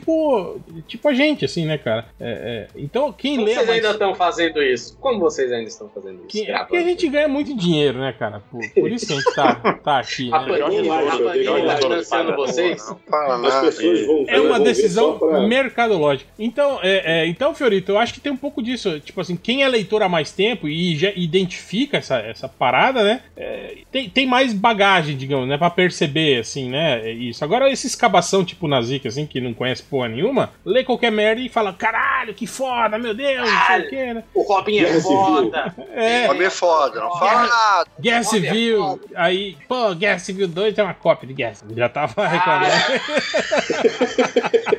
[0.86, 2.06] tipo a gente, assim, né, cara?
[2.20, 4.96] É, é, então, quem Como lê vocês mais- ainda estão fazendo isso?
[5.00, 6.26] Como vocês ainda estão fazendo isso?
[6.28, 8.40] que, é porque a gente ganha muito dinheiro, né, cara?
[8.50, 10.58] Por, por isso que a gente tá, tá aqui, A né?
[10.58, 12.82] A Panini tá financiando vocês?
[13.12, 16.30] As pessoas vão É uma decisão pra- mercadológica.
[16.38, 18.98] Então, é, é, então, Fiorito, eu acho que tem um pouco disso.
[19.00, 23.22] Tipo assim, quem é leitor há mais tempo e já identifica essa, essa parada, né?
[23.36, 25.56] é, tem, tem mais bagagem, digamos, né?
[25.56, 27.00] Pra perceber, assim, né?
[27.08, 27.44] é Isso.
[27.44, 31.48] Agora, esse escabação tipo Nazik, assim, que não conhece porra nenhuma, lê qualquer merda e
[31.48, 34.24] fala: caralho, que foda, meu Deus, não sei o quê, né?
[34.34, 35.74] O Robin é foda.
[35.94, 36.30] É.
[36.30, 37.90] Homem é foda, não fala nada.
[38.00, 39.02] Guerra é Civil, foda.
[39.14, 41.76] aí, pô, Guerra Civil 2 tem uma cópia de Guerra Civil.
[41.76, 42.68] Já tava reclamando.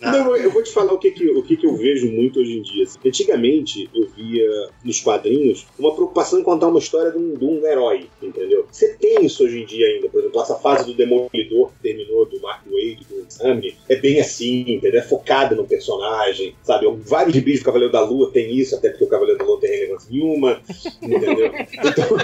[0.00, 2.58] Não, eu vou te falar o que, que, o que, que eu vejo muito hoje
[2.58, 2.84] em dia.
[2.84, 2.98] assim.
[3.04, 7.66] Antigamente, eu via nos quadrinhos uma preocupação em contar uma história de um, de um
[7.66, 8.66] herói, entendeu?
[8.70, 10.08] Você tem isso hoje em dia ainda.
[10.08, 13.76] Por exemplo, essa fase do Demolidor que terminou, do Mark Wade, do sabe?
[13.88, 15.00] É bem assim, entendeu?
[15.00, 16.86] É focada no personagem, sabe?
[17.04, 19.60] Vários gibis do Cavaleiro da Lua tem isso, até porque o Cavaleiro da Lua não
[19.60, 20.60] tem relevância nenhuma,
[21.02, 21.52] entendeu?
[21.72, 22.16] Então,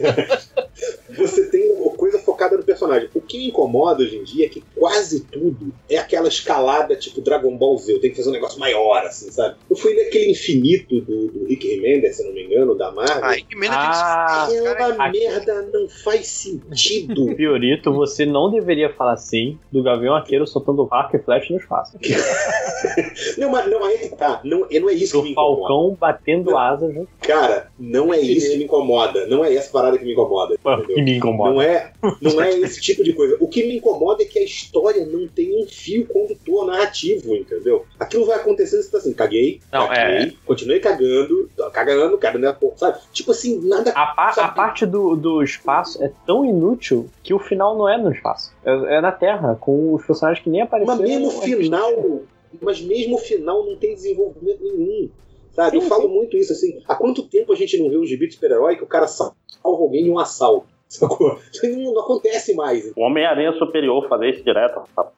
[1.16, 3.08] você tem uma coisa focada no personagem.
[3.14, 7.20] O que me incomoda hoje em dia é que quase tudo é aquela escalada tipo
[7.20, 7.92] Dragon Ball Z.
[7.92, 9.56] Eu tenho que fazer um negócio maior, assim, sabe?
[9.68, 13.20] Eu fui ler aquele infinito do, do Rick Remender, se não me engano, da Marvel.
[13.24, 17.34] Ah, que merda Ah, que isso Aquela aqui- merda não faz sentido.
[17.36, 21.98] Fiorito, você não deveria falar assim do Gavião Arqueiro soltando arco e flecha no espaço.
[23.38, 24.40] não, mas não, aí que tá.
[24.44, 25.58] Não, não é isso que me Do incomoda.
[25.68, 29.26] Falcão batendo asas no Cara, não é isso que me incomoda.
[29.26, 30.54] Não é essa parada que me incomoda.
[30.54, 30.94] entendeu?
[30.94, 31.50] que me incomoda.
[31.50, 33.36] Não é, não é esse tipo de coisa.
[33.40, 37.84] O que me incomoda é que a história não tem um fio condutor narrativo, entendeu?
[37.98, 42.38] Aquilo vai acontecendo e você tá assim, caguei, Não, caguei, continuei cagando, tô cagando, cara,
[42.38, 42.56] né?
[42.76, 42.98] Sabe?
[43.12, 43.90] Tipo assim, nada.
[43.90, 44.54] A, pa- a Sabe?
[44.54, 48.52] parte do, do espaço é tão inútil que o final não é no espaço.
[48.64, 50.98] É, é na Terra, com os personagens que nem apareceram.
[50.98, 52.20] Mas mesmo o é final,
[52.60, 55.08] mas mesmo o final não tem desenvolvimento nenhum.
[55.52, 55.76] Sabe?
[55.76, 56.80] Eu Sim, falo muito isso assim.
[56.86, 59.34] Há quanto tempo a gente não vê um gibi de super-herói que o cara salva
[59.62, 60.66] alguém em um assalto?
[60.88, 61.38] Sacou?
[61.52, 62.92] Isso Não, não acontece mais.
[62.96, 64.82] O Homem-Aranha Superior fazer isso direto.
[64.94, 65.10] sabe?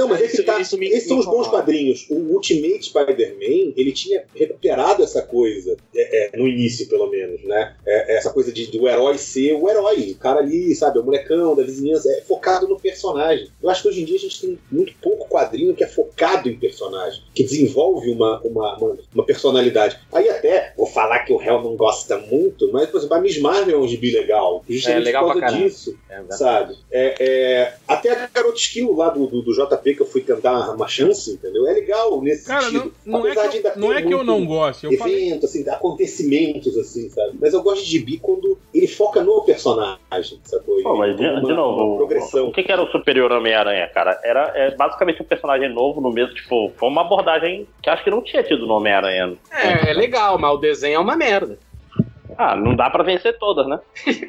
[0.00, 2.06] Não, mas esse Isso- tá, isso me- esses são me os bons quadrinhos.
[2.08, 7.74] O Ultimate Spider-Man, ele tinha recuperado essa coisa, é, é, no início, pelo menos, né?
[7.86, 10.12] É, essa coisa de, do herói ser o herói.
[10.12, 13.48] O cara ali, sabe, o molecão da vizinhança, é focado no personagem.
[13.62, 16.48] Eu acho que hoje em dia a gente tem muito pouco quadrinho que é focado
[16.48, 19.98] em personagem, que desenvolve uma, uma, uma, uma personalidade.
[20.12, 23.38] Aí até, vou falar que o réu não gosta muito, mas, por exemplo, a Miss
[23.38, 24.64] Marvel é um gibi legal.
[24.66, 26.76] Justamente É, legal por causa disso É, sabe?
[26.90, 30.70] É, é, até a Garota Esquilo lá do, do, do JP que eu fui tentar
[30.70, 31.66] uma chance, entendeu?
[31.66, 32.92] É legal nesse Cara, sentido.
[33.04, 34.84] não, não é que, de ainda não, é que eu não gosto.
[34.90, 35.28] Eu falei.
[35.28, 37.36] Evento, assim, acontecimentos, assim, sabe?
[37.40, 39.98] Mas eu gosto de gibi quando ele foca no personagem,
[40.44, 40.82] sacou?
[40.82, 42.48] Pô, mas de, Uma- de novo, uma progressão.
[42.48, 44.18] o que, que era o Superior Homem-Aranha, cara?
[44.24, 48.10] Era é, basicamente um personagem novo no mesmo, tipo, foi uma abordagem que acho que
[48.10, 49.36] não tinha tido no Homem-Aranha.
[49.52, 51.58] É, é legal, mas o desenho é uma merda.
[52.42, 53.78] Ah, não dá pra vencer todas, né?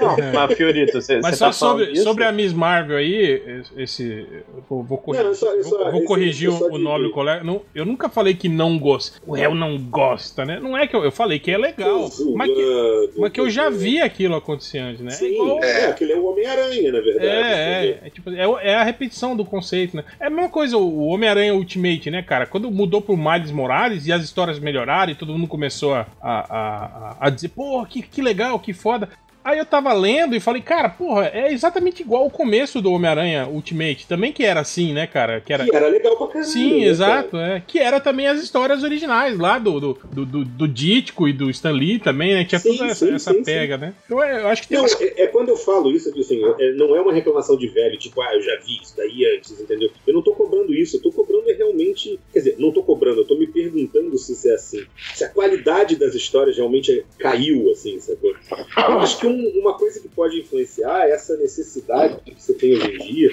[0.00, 4.26] Não, mas Fiorito, você, Mas você só tá sobre, sobre a Miss Marvel aí, esse.
[4.54, 7.04] eu Vou, vou corrigir, Não, só- eu só- vou- vou esse- corrigir o, o nobre
[7.04, 7.14] digo.
[7.14, 7.42] colega.
[7.42, 9.18] Não, eu nunca falei que não gosta.
[9.26, 10.60] O réu não gosta, né?
[10.60, 12.08] Não é que eu, eu falei que é legal.
[12.36, 13.80] Mas que, mas que eu já entendeu?
[13.80, 15.10] vi aquilo acontecer antes, né?
[15.10, 17.26] Sim, igual- é, aquele é o Homem-Aranha, na verdade.
[17.26, 20.04] É, é, é, tipo, é, é a repetição do conceito, né?
[20.20, 22.46] É a mesma coisa o Homem-Aranha Ultimate, né, cara?
[22.46, 26.56] Quando mudou pro Miles Morales e as histórias melhoraram e todo mundo começou a, a,
[26.58, 29.08] a, a dizer, pô, que, que legal, que foda.
[29.42, 33.48] Aí eu tava lendo e falei, cara, porra, é exatamente igual o começo do Homem-Aranha
[33.48, 34.06] Ultimate.
[34.06, 35.40] Também que era assim, né, cara?
[35.40, 35.64] Que era.
[35.64, 36.44] Que era legal pra caralho.
[36.44, 37.62] Sim, né, exato, é.
[37.66, 41.48] Que era também as histórias originais lá do, do, do, do, do Ditko e do
[41.50, 42.44] Stan Lee também, né?
[42.44, 43.94] Tinha Sim, toda essa, sim, essa sim, pega, né?
[44.04, 46.72] Então é, eu acho que tem Não, é, é quando eu falo isso, assim, é,
[46.72, 49.90] não é uma reclamação de velho, tipo, ah, eu já vi isso daí antes, entendeu?
[50.06, 52.18] Eu não tô cobrando isso, eu tô cobrando é realmente.
[52.32, 54.84] Quer dizer, não tô cobrando, eu tô me perguntando se isso é assim.
[55.14, 58.32] Se a qualidade das histórias realmente caiu, assim, sacou?
[58.76, 62.74] Eu acho que um- uma coisa que pode influenciar é essa necessidade que você tem
[62.74, 63.30] hoje em dia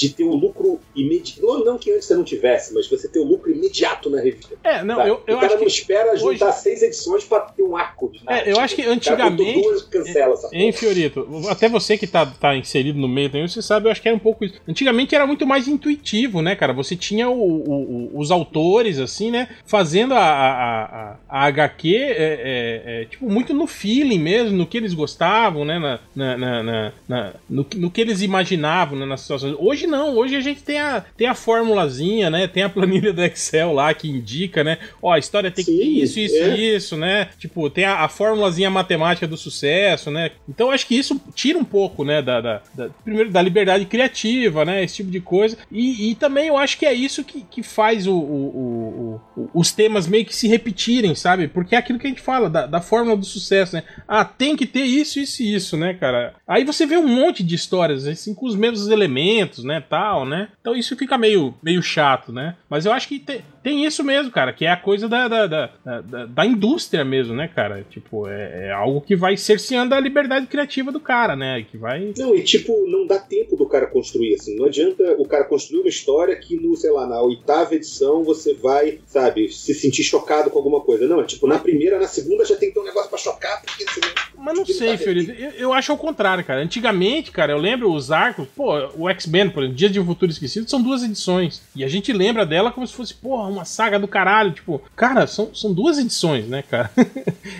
[0.00, 1.42] de ter o lucro imediato.
[1.42, 4.54] Não, não que antes você não tivesse, mas você ter o lucro imediato na revista.
[4.64, 5.10] É, não, sabe?
[5.10, 5.68] eu, eu o cara acho não que.
[5.68, 9.60] espera juntar seis edições pra ter um arco de É, eu acho que antigamente.
[9.62, 10.80] duas, cancela essa Hein, porra.
[10.80, 11.28] Fiorito?
[11.50, 14.16] Até você que tá, tá inserido no meio também, você sabe, eu acho que era
[14.16, 14.54] um pouco isso.
[14.66, 16.72] Antigamente era muito mais intuitivo, né, cara?
[16.72, 19.48] Você tinha o- o- os autores, assim, né?
[19.66, 24.66] Fazendo a, a, a, a HQ, é, é, é, tipo, muito no feeling mesmo, no
[24.66, 25.78] que eles gostavam, né?
[25.78, 29.54] Na, na, na- na- no, que- no que eles imaginavam né, nas situações.
[29.58, 32.46] Hoje não, hoje a gente tem a, tem a formulazinha, né?
[32.46, 34.78] Tem a planilha do Excel lá que indica, né?
[35.02, 36.56] Ó, a história tem que ter Sim, isso, isso é.
[36.56, 37.28] isso, né?
[37.38, 40.30] Tipo, tem a, a formulazinha matemática do sucesso, né?
[40.48, 44.64] Então acho que isso tira um pouco, né, da, da- da- primeiro da liberdade criativa,
[44.64, 44.82] né?
[44.84, 45.56] Esse tipo de coisa.
[45.70, 49.50] E, e também eu acho que é isso que, que faz o, o- o- o-
[49.54, 51.48] os temas meio que se repetirem, sabe?
[51.48, 53.82] Porque é aquilo que a gente fala, da, da fórmula do sucesso, né?
[54.06, 56.34] Ah, tem que ter isso, isso e isso, né, cara?
[56.46, 60.48] Aí você vê um monte de histórias, assim, com os mesmos elementos, né, tal, né?
[60.60, 62.56] Então isso fica meio, meio chato, né?
[62.68, 65.46] Mas eu acho que tem, tem isso mesmo, cara, que é a coisa da, da,
[65.46, 65.70] da,
[66.02, 67.84] da- da indústria mesmo, né, cara?
[67.90, 71.64] Tipo, é, é algo que vai cerceando a liberdade criativa do cara, né?
[71.70, 72.12] Que vai.
[72.16, 74.56] Não, e tipo, não dá tempo do cara construir, assim.
[74.56, 78.54] Não adianta o cara construir uma história que no, sei lá, na oitava edição você
[78.54, 81.06] vai, sabe, se sentir chocado com alguma coisa.
[81.06, 83.60] Não, é tipo, na primeira, na segunda já tem que ter um negócio pra chocar,
[83.62, 84.08] porque senão...
[84.38, 85.32] Mas não sei, Fiorito.
[85.32, 86.62] Eu, eu acho ao contrário, cara.
[86.62, 88.46] Antigamente, cara, eu lembro os arcos.
[88.56, 91.62] Pô, o X-Men, por exemplo, Dia de um Futuro Esquecido, são duas edições.
[91.76, 94.52] E a gente lembra dela como se fosse, porra, uma saga do caralho.
[94.52, 96.90] Tipo, cara, são, são duas edições, né, cara?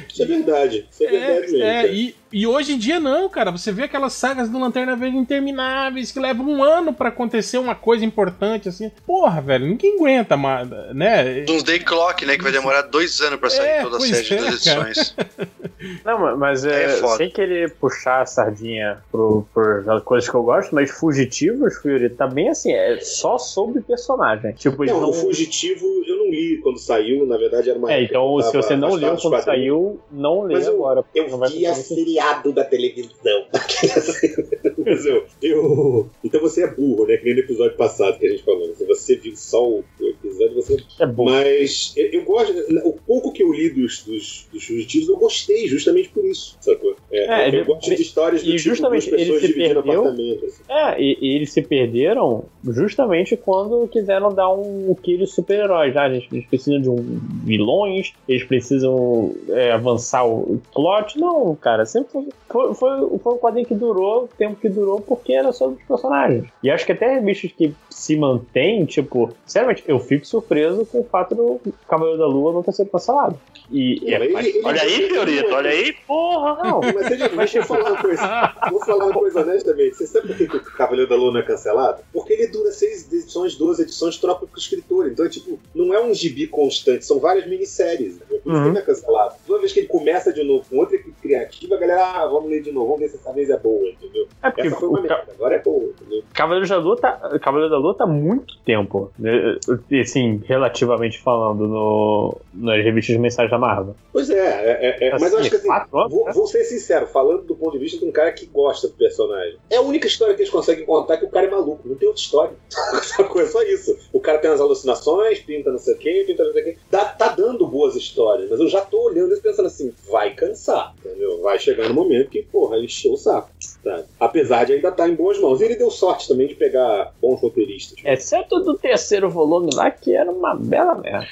[0.09, 0.87] Isso é verdade.
[0.91, 1.65] Isso é, verdade mesmo.
[1.65, 3.51] É, e, E hoje em dia não, cara.
[3.51, 7.75] Você vê aquelas sagas do Lanterna Verde intermináveis que levam um ano pra acontecer uma
[7.75, 8.91] coisa importante assim.
[9.07, 11.41] Porra, velho, ninguém aguenta, mais, né?
[11.43, 12.37] Doomsday Clock, né?
[12.37, 14.81] Que vai demorar dois anos pra sair É, toda a série de é, duas cara.
[14.91, 15.17] edições.
[16.05, 17.17] Não, mas é, É foda.
[17.17, 22.27] sem querer puxar a sardinha pro, por coisas que eu gosto, mas Fugitivos, Fury, tá
[22.27, 24.53] bem assim, é só sobre personagem.
[24.53, 25.09] Tipo, Não, não.
[25.11, 28.53] o Fugitivo eu não li quando saiu, na verdade era uma É, então eu se
[28.55, 31.03] você não leu quando saiu, não lê Mas eu- agora.
[31.03, 31.73] porque Eu não vai via
[32.21, 33.47] seriado da televisão.
[34.85, 37.17] Eu, eu- Então você é burro, né?
[37.17, 38.75] Que nem no episódio passado que a gente falou.
[38.75, 41.25] Se você viu só o episódio, você É bom.
[41.25, 42.53] Mas eu, eu gosto.
[42.85, 46.97] O pouco que eu li dos, dos, dos fugitivos, eu gostei justamente por isso, sacou?
[47.11, 49.59] É, É, eu ele- gosto de histórias do e tipo justamente duas ele pessoas se
[49.59, 50.63] perdeu- assim.
[50.69, 55.97] É, e, e eles se perderam justamente quando quiseram dar um quilo de super-heróis.
[55.97, 61.19] Ah, eles, eles precisam de um vilões, eles precisam é, avançar o plot.
[61.19, 65.33] Não, cara, sempre foi, foi, foi, um quadrinho que durou o tempo que durou porque
[65.33, 66.47] era sobre os personagens.
[66.63, 71.05] E acho que até revistas que se mantêm, tipo, sinceramente, eu fico surpreso com o
[71.05, 73.39] fato do Cavaleiro da Lua não ter sido cancelado.
[73.71, 76.63] E, É, mas ele- ele- Olha aí, Fiorito, olha aí, porra!
[76.65, 78.55] não, Mas ele, mas vou falar uma coisa.
[78.71, 79.97] Vou falar uma coisa honestamente.
[79.97, 82.03] Você sabe por que que o Cavaleiro da Lua não é cancelado?
[82.13, 85.09] Porque ele dura seis edições, 12 edições, troca com o escritor.
[85.09, 88.19] Então, é tipo, não é um gibi constante, são várias minisséries.
[88.19, 88.27] Né?
[88.29, 88.63] Por isso que Uhum.
[88.65, 89.35] ele não é cancelado.
[89.47, 92.51] Toda vez que ele começa de novo com outra equipe criativa, a galera, ah, vamos
[92.51, 94.27] ler de novo, vamos ver se essa vez é boa, entendeu?
[94.43, 96.23] é porque Essa foi uma merda, agora é boa, entendeu?
[96.33, 99.59] Cavaleiro da Lua tá, Cavaleiro da Lua tá há muito tempo, né,
[100.01, 103.95] assim, relativamente falando, no, nas revistas mensais da Marvel.
[104.13, 106.33] Pois é, é, é, é, mas eu acho que assim, quatro Vou, né?
[106.33, 109.57] vou ser sincero, falando do ponto de vista de um cara que gosta do personagem.
[109.69, 111.89] É a única história que eles conseguem contar que o cara é maluco.
[111.89, 112.53] Não tem outra história.
[113.03, 113.43] Sacou?
[113.43, 113.97] É só isso.
[114.13, 116.79] O cara tem as alucinações, pinta não sei o quê, pinta não sei o quê.
[116.91, 120.95] Dá- tá dando boas histórias, mas eu já tô olhando isso pensando assim, vai cansar,
[120.99, 121.41] entendeu?
[121.43, 123.51] Vai chegar no momento que, porra, encheu o saco.
[123.83, 124.05] Sabe?
[124.19, 125.61] Apesar de ainda estar em boas mãos.
[125.61, 127.99] E ele deu sorte também de pegar bons roteiristas.
[128.05, 131.27] Exceto do terceiro volume lá, que era uma bela merda.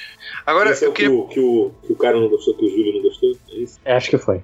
[0.45, 2.65] Agora, Esse é o que, queria, o, que, o, que o cara não gostou, que
[2.65, 3.31] o Júlio não gostou?
[3.51, 3.79] É isso?
[3.85, 4.41] É, acho que foi.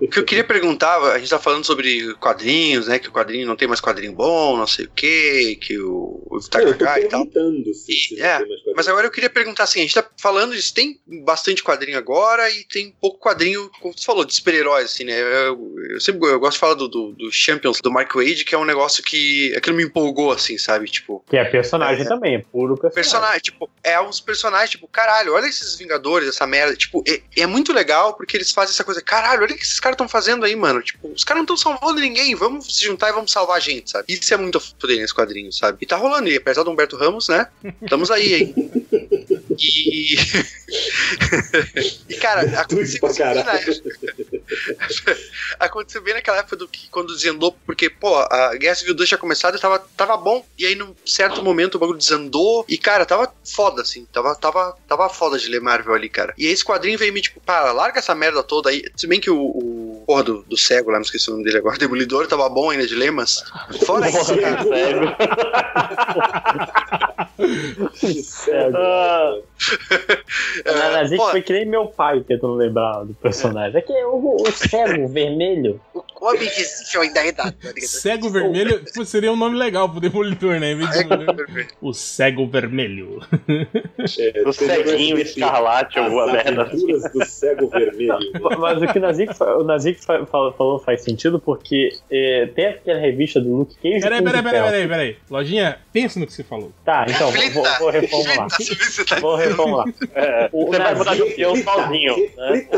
[0.00, 2.98] o que eu queria perguntar, a gente tá falando sobre quadrinhos, né?
[2.98, 6.40] Que o quadrinho não tem mais quadrinho bom, não sei o quê, que o, o
[6.40, 7.26] Takaka e tal.
[7.74, 8.38] se, se É.
[8.74, 12.48] Mas agora eu queria perguntar assim, a gente tá falando isso, tem bastante quadrinho agora
[12.50, 15.20] e tem pouco quadrinho, como você falou, de super-heróis, assim, né?
[15.20, 18.54] Eu, eu sempre eu gosto de falar do, do, do Champions, do Mark Wade, que
[18.54, 20.86] é um negócio que aquilo me empolgou, assim, sabe?
[20.88, 22.08] Tipo, Que é personagem É.
[22.08, 22.94] também, é puro personagem.
[22.94, 27.46] personagem, tipo, é uns personagens, tipo, caralho, olha esses Vingadores, essa merda, tipo, é, é
[27.46, 30.44] muito legal porque eles fazem essa coisa, caralho, olha o que esses caras estão fazendo
[30.44, 33.56] aí, mano, tipo, os caras não estão salvando ninguém, vamos se juntar e vamos salvar
[33.56, 34.04] a gente, sabe?
[34.08, 35.78] Isso é muito foder nesse quadrinho, sabe?
[35.80, 37.48] E tá rolando, e apesar do Humberto Ramos, né,
[37.82, 38.54] estamos aí, hein?
[39.58, 40.14] E...
[42.08, 43.00] e, cara, aconteceu
[45.60, 49.18] aconteceu bem naquela época do que quando desandou, porque, pô, a Guerra Civil 2 tinha
[49.18, 53.04] começado e tava, tava bom, e aí num certo momento o bagulho desandou, e cara,
[53.04, 56.32] tava foda, assim, tava, tava, tava foda de ler Marvel ali, cara.
[56.38, 59.20] E aí esse quadrinho veio me tipo, para, larga essa merda toda aí, se bem
[59.20, 62.26] que o, o porra do, do cego lá, não esqueci o nome dele agora, Demolidor,
[62.26, 63.44] tava bom ainda de ler, mas
[63.84, 64.62] fora isso, cara.
[68.22, 68.76] Cego.
[68.76, 69.34] Ah,
[70.66, 73.78] É, pô, foi que nem meu pai tentando lembrar do personagem.
[73.78, 75.80] É que o, o cego vermelho.
[75.94, 77.54] o homem invisível ainda é dado.
[77.78, 80.74] Cego Vermelho pô, seria um nome legal pro Demolidor, né?
[80.74, 80.82] De.
[81.80, 83.20] O Cego Vermelho.
[84.18, 86.74] É, O ceguinho escarlate, As alguma merda assim.
[86.92, 88.18] aventuras do cego vermelho.
[88.58, 92.66] Mas o que o Nazik, o Nazik fa- fa- falou faz sentido porque é, tem
[92.66, 94.00] aquela revista do Luke Cage.
[94.00, 95.16] Peraí, peraí, peraí, peraí, peraí.
[95.30, 96.72] Lojinha, pensa no que você falou.
[96.84, 98.48] Tá, então vou, vou, vou reformular.
[99.08, 99.86] Tá Vou reformular.
[100.14, 102.16] É, O você vai mudar de Nazik- opinião sozinho.
[102.36, 102.66] Né?
[102.70, 102.76] O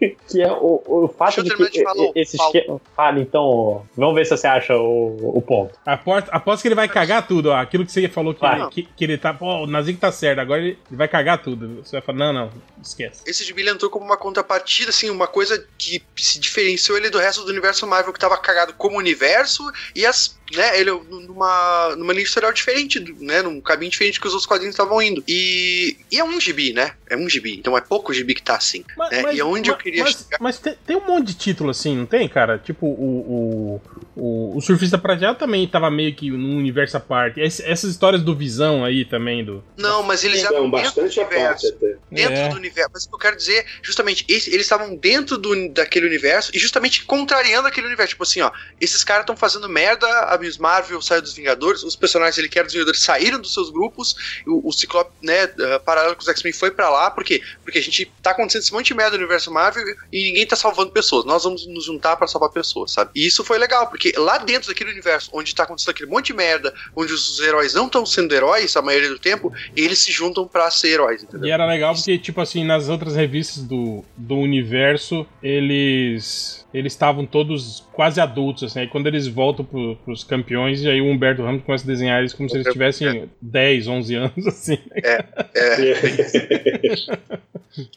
[0.30, 2.80] Que, é o, o fato de que de falar, esse esquema.
[2.96, 3.86] Fala então.
[3.96, 5.78] Vamos ver se você acha o, o ponto.
[5.84, 7.56] Aposto, aposto que ele vai cagar tudo, ó.
[7.56, 8.68] Aquilo que você falou que, Vai.
[8.70, 9.34] que, que ele tá.
[9.34, 11.82] Pô, o Nazik tá certo, agora ele, ele vai cagar tudo.
[11.82, 12.50] Você vai falar, não, não,
[12.80, 13.22] esquece.
[13.26, 17.18] Esse gibi ele entrou como uma contrapartida, assim, uma coisa que se diferenciou ele do
[17.18, 20.39] resto do universo Marvel, que tava cagado como universo, e as.
[20.54, 23.42] Né, ele numa, numa linha editorial diferente, do- né?
[23.42, 25.22] Num caminho diferente que os outros quadrinhos estavam indo.
[25.28, 26.92] E, e é um gibi, né?
[27.08, 27.56] É um gibi.
[27.56, 28.84] Então é pouco gibi que tá assim.
[28.96, 30.38] Mas, É, mas- e aonde eu mas- queria mas, chegar?
[30.40, 32.58] mas tem, tem um monte de título assim, não tem, cara?
[32.58, 33.80] Tipo, o,
[34.16, 37.40] o, o, o Surfista Prateado também tava meio que num universo à parte.
[37.40, 39.62] Ess- essas histórias do Visão aí também, do.
[39.76, 41.36] Não, mas eles Então, eram dentro bastante do à parte
[41.66, 41.68] universo.
[41.76, 41.96] até.
[42.10, 42.48] Dentro É.
[42.48, 42.90] do universo.
[42.92, 46.58] Mas o que eu quero dizer, justamente, esse- eles estavam dentro do, daquele universo e
[46.58, 48.10] justamente contrariando aquele universo.
[48.10, 48.50] Tipo assim, ó,
[48.80, 52.64] esses caras estão fazendo merda há Miss Marvel saiu dos Vingadores, os personagens ele quer
[52.64, 56.52] dos Vingadores saíram dos seus grupos, o, o Ciclope, né, uh, paralelo com os X-Men
[56.52, 57.42] foi pra lá, por quê?
[57.62, 60.56] Porque a gente tá acontecendo esse monte de merda no universo Marvel e ninguém tá
[60.56, 63.10] salvando pessoas, nós vamos nos juntar pra salvar pessoas, sabe?
[63.14, 66.34] E isso foi legal, porque lá dentro daquele universo onde tá acontecendo aquele monte de
[66.34, 70.46] merda, onde os heróis não estão sendo heróis a maioria do tempo, eles se juntam
[70.46, 71.48] pra ser heróis, entendeu?
[71.48, 77.26] E era legal porque, tipo assim, nas outras revistas do, do universo, eles eles estavam
[77.26, 78.80] todos quase adultos, assim.
[78.80, 82.20] Aí quando eles voltam pro, pros campeões, e aí o Humberto Ramos começa a desenhar
[82.20, 84.78] eles como se eles tivessem 10, 11 anos, assim.
[85.04, 85.24] É.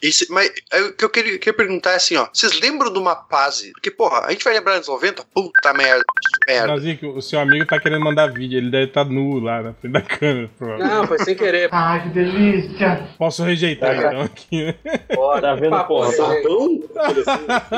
[0.00, 0.50] Isso, mas
[0.88, 2.28] o que eu queria, queria perguntar é assim, ó.
[2.32, 3.72] Vocês lembram de uma fase?
[3.72, 5.24] Porque, porra, a gente vai lembrar dos 90?
[5.34, 6.04] Puta merda.
[6.46, 6.66] merda.
[6.68, 9.92] Nazik, o seu amigo tá querendo mandar vídeo, ele deve estar nu lá na frente
[9.92, 10.94] da câmera, provavelmente.
[10.94, 11.68] Não, foi sem querer.
[11.72, 13.08] Ai, que delícia.
[13.18, 14.06] Posso rejeitar Tá.
[14.06, 14.74] então aqui, né?
[15.14, 15.40] Pode.
[15.42, 16.08] Tá vendo, Papo, porra?
[16.08, 16.14] né?
[16.14, 16.80] Sapão?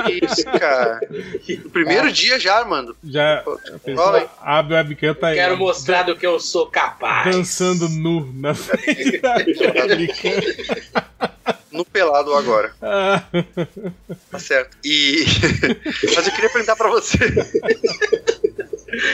[0.05, 1.01] Que isso, cara.
[1.73, 2.95] Primeiro dia já, mano.
[3.05, 3.43] Já
[3.85, 4.29] pessoa aí.
[4.47, 5.35] Abre o webcam, tá aí.
[5.37, 7.35] Quero mostrar do que eu sou capaz.
[7.35, 9.35] Dançando nu na frente da
[9.85, 10.31] webcam.
[11.73, 12.73] No pelado agora.
[12.81, 13.23] Ah,
[14.31, 14.79] Tá certo.
[14.85, 15.25] E.
[16.15, 17.19] Mas eu queria perguntar pra você.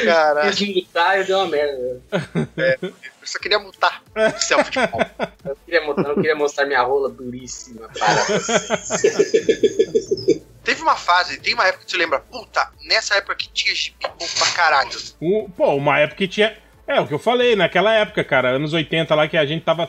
[0.04, 2.00] Caralho, Quis mutar e deu uma merda.
[2.12, 2.92] eu
[3.24, 5.00] só queria mutar o selfie de pau.
[5.44, 8.82] Eu queria mostrar, eu queria mostrar minha rola duríssima para vocês.
[10.64, 13.96] Teve uma fase, tem uma época que você lembra, puta, nessa época que tinha gibi
[14.02, 14.90] bom pra caralho.
[15.20, 16.56] o- pô, uma época que tinha.
[16.96, 19.88] É, o que eu falei, naquela época, cara, anos 80 lá, que a gente tava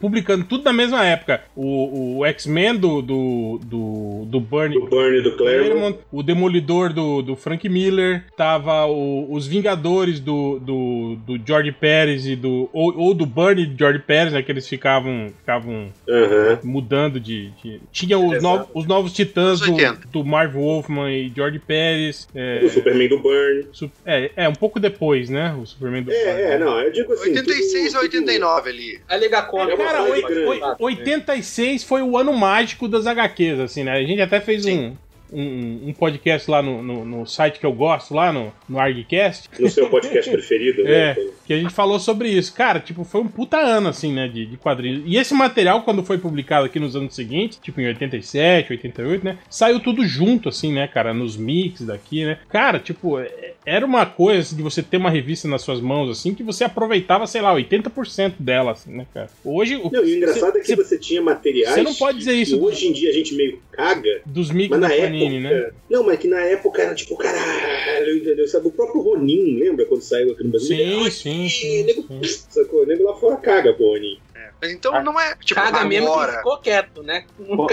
[0.00, 1.42] publicando tudo na mesma época.
[1.56, 5.98] O, o X-Men do, do, do, do Bernie Do Burn e do Claremont.
[6.12, 12.26] O Demolidor do, do Frank Miller, tava o- os Vingadores do, do, do George Pérez
[12.26, 12.68] e do.
[12.72, 14.42] Ou, ou do Bernie e do George Pérez, né?
[14.42, 16.58] Que eles ficavam, ficavam Aham.
[16.64, 17.50] mudando de.
[17.62, 20.08] de- Tinha os, novos os novos titãs do, 80.
[20.12, 22.28] do Marv Wolfman e George Pérez.
[22.34, 23.66] É, O Superman do Burn.
[23.72, 25.54] su- é, é, um pouco depois, né?
[25.60, 27.30] O Superman do É, é, não, eu digo assim.
[27.30, 29.00] 86 tudo- ou 89 ali.
[29.08, 29.74] A Liga Cômica.
[29.74, 30.46] É Cara, fase oi- grande.
[30.46, 33.92] oi- 86 foi o ano mágico das HQs, assim, né?
[33.92, 34.94] A gente até fez um,
[35.32, 39.48] um, um podcast lá no, no, no site que eu gosto, lá no, no ArgCast,
[39.58, 41.14] No seu podcast preferido, É.
[41.14, 41.16] né?
[41.44, 42.52] que a gente falou sobre isso.
[42.54, 45.02] Cara, tipo, foi um puta ano, assim, né, de, de quadrinhos.
[45.06, 49.38] E esse material, quando foi publicado aqui nos anos seguintes, tipo em 87, 88, né,
[49.48, 52.38] saiu tudo junto, assim, né, cara, nos mix daqui, né.
[52.50, 56.10] Cara, tipo, é- era uma coisa assim, de você ter uma revista nas suas mãos,
[56.10, 59.28] assim, que você aproveitava, sei lá, 80% dela, assim, né, cara.
[59.44, 61.74] Hoje, o- Não, e o engraçado é que cê- você tinha materiais.
[61.74, 62.60] Você não pode dizer que isso.
[62.62, 64.22] Hoje em dia a gente meio caga.
[64.26, 65.66] dos mix Mas da Panini, época.
[65.66, 65.70] né?
[65.90, 68.46] Não, mas que na época era tipo, caralho, entendeu?
[68.48, 70.76] Sabe, o próprio Ronin, lembra quando saiu aqui no Brasil?
[70.76, 72.20] Sim, sim, sim, nego, sim.
[72.50, 72.82] Sacou?
[72.82, 74.18] O nego lá fora caga, pro Ronin.
[74.60, 76.32] Mas então não é, tipo, Caga mesmo que agora.
[76.38, 77.24] ficou quieto, né?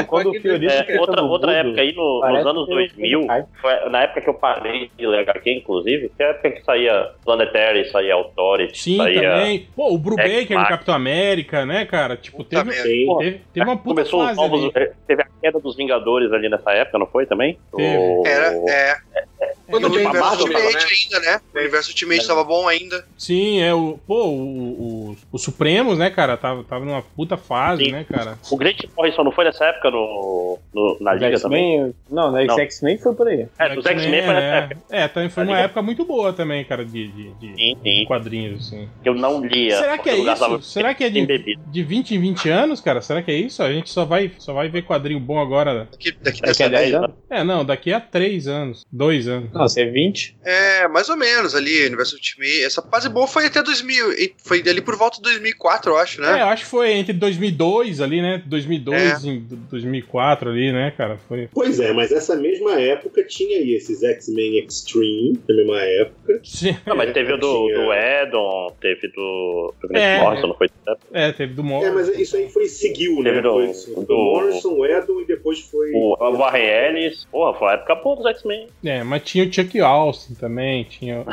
[0.07, 3.43] quando o É, outra outra época aí, no- nos anos que eu- 2000, Ai.
[3.59, 6.63] foi na época que eu parei de ler HQ, inclusive, que é a época que
[6.63, 9.21] saía Planetary, saía Authority, Sim, saía...
[9.31, 9.67] também.
[9.75, 10.69] Pô, o Brubaker no X-Max.
[10.69, 12.15] Capitão América, né, cara?
[12.17, 12.71] Tipo, Puta teve,
[13.17, 14.71] teve, teve uma puta Começou os novos, ali.
[14.75, 17.57] eh, teve a queda dos Vingadores ali nessa época, não foi também?
[17.75, 17.97] Teve.
[17.97, 18.95] O- Era, é.
[19.67, 20.79] Quando o universo Ultimate né?
[20.91, 21.41] ainda, né?
[21.53, 23.05] O universo Ultimate tava bom ainda.
[23.17, 23.99] Sim, é o.
[24.05, 26.37] Pô, o, o, os Supremos, né, cara?
[26.37, 27.91] Tava, tava numa puta fase, Sim.
[27.91, 28.37] né, cara?
[28.51, 31.93] O Grant Morrison não foi nessa época no, no- na Liga também?
[32.09, 32.59] Não, na Não.
[32.59, 33.47] X-Men foi por aí.
[33.59, 34.81] É, dos X-Men foi nessa é, época.
[34.91, 38.05] é, também foi uma época muito boa também, cara, de, de, de- Sim, de sim.
[38.05, 38.89] quadrinhos, assim.
[39.03, 39.77] Eu não lia.
[39.77, 40.61] Será que é isso?
[40.61, 43.01] Será que é de, de 20 em 20 anos, cara?
[43.01, 43.61] Será que é isso?
[43.63, 45.87] A gente só vai, só vai ver quadrinho bom agora.
[45.91, 47.11] Daqui, daqui Daqui a dessa 10 anos?
[47.29, 48.85] É, não, daqui a 3 anos.
[48.91, 49.49] 2 anos.
[49.55, 50.37] Não, você é 20.
[50.43, 52.63] É, mais ou menos ali, Universo Ultimate.
[52.63, 54.11] Essa fase boa foi até 2000.
[54.13, 56.41] e Foi ali por volta de 2004, eu acho, É, né?
[56.41, 58.43] eu acho que foi entre 2002 ali, né?
[58.45, 59.27] 2002 É.
[59.29, 61.17] e 2004 ali, né, cara?
[61.27, 61.49] Foi.
[61.53, 66.39] Pois é, mas essa mesma época tinha aí esses X-Men Extreme, na mesma época.
[66.43, 66.75] Sim.
[66.85, 70.19] Não, mas teve o do, Tinha- do Edon, teve do, do Grant É.
[70.19, 70.67] Morrison, não foi?
[71.13, 73.29] É, teve do Mor É, mas isso aí foi seguiu, né?
[73.31, 73.93] Teve do- Foi isso.
[73.95, 75.91] do- do Morrison, o Edon e depois foi.
[75.93, 78.67] O, o Warren Ellis, porra, foi a época boa dos X-Men.
[78.83, 81.23] É, mas tinha o Chuck Austin também, tinha.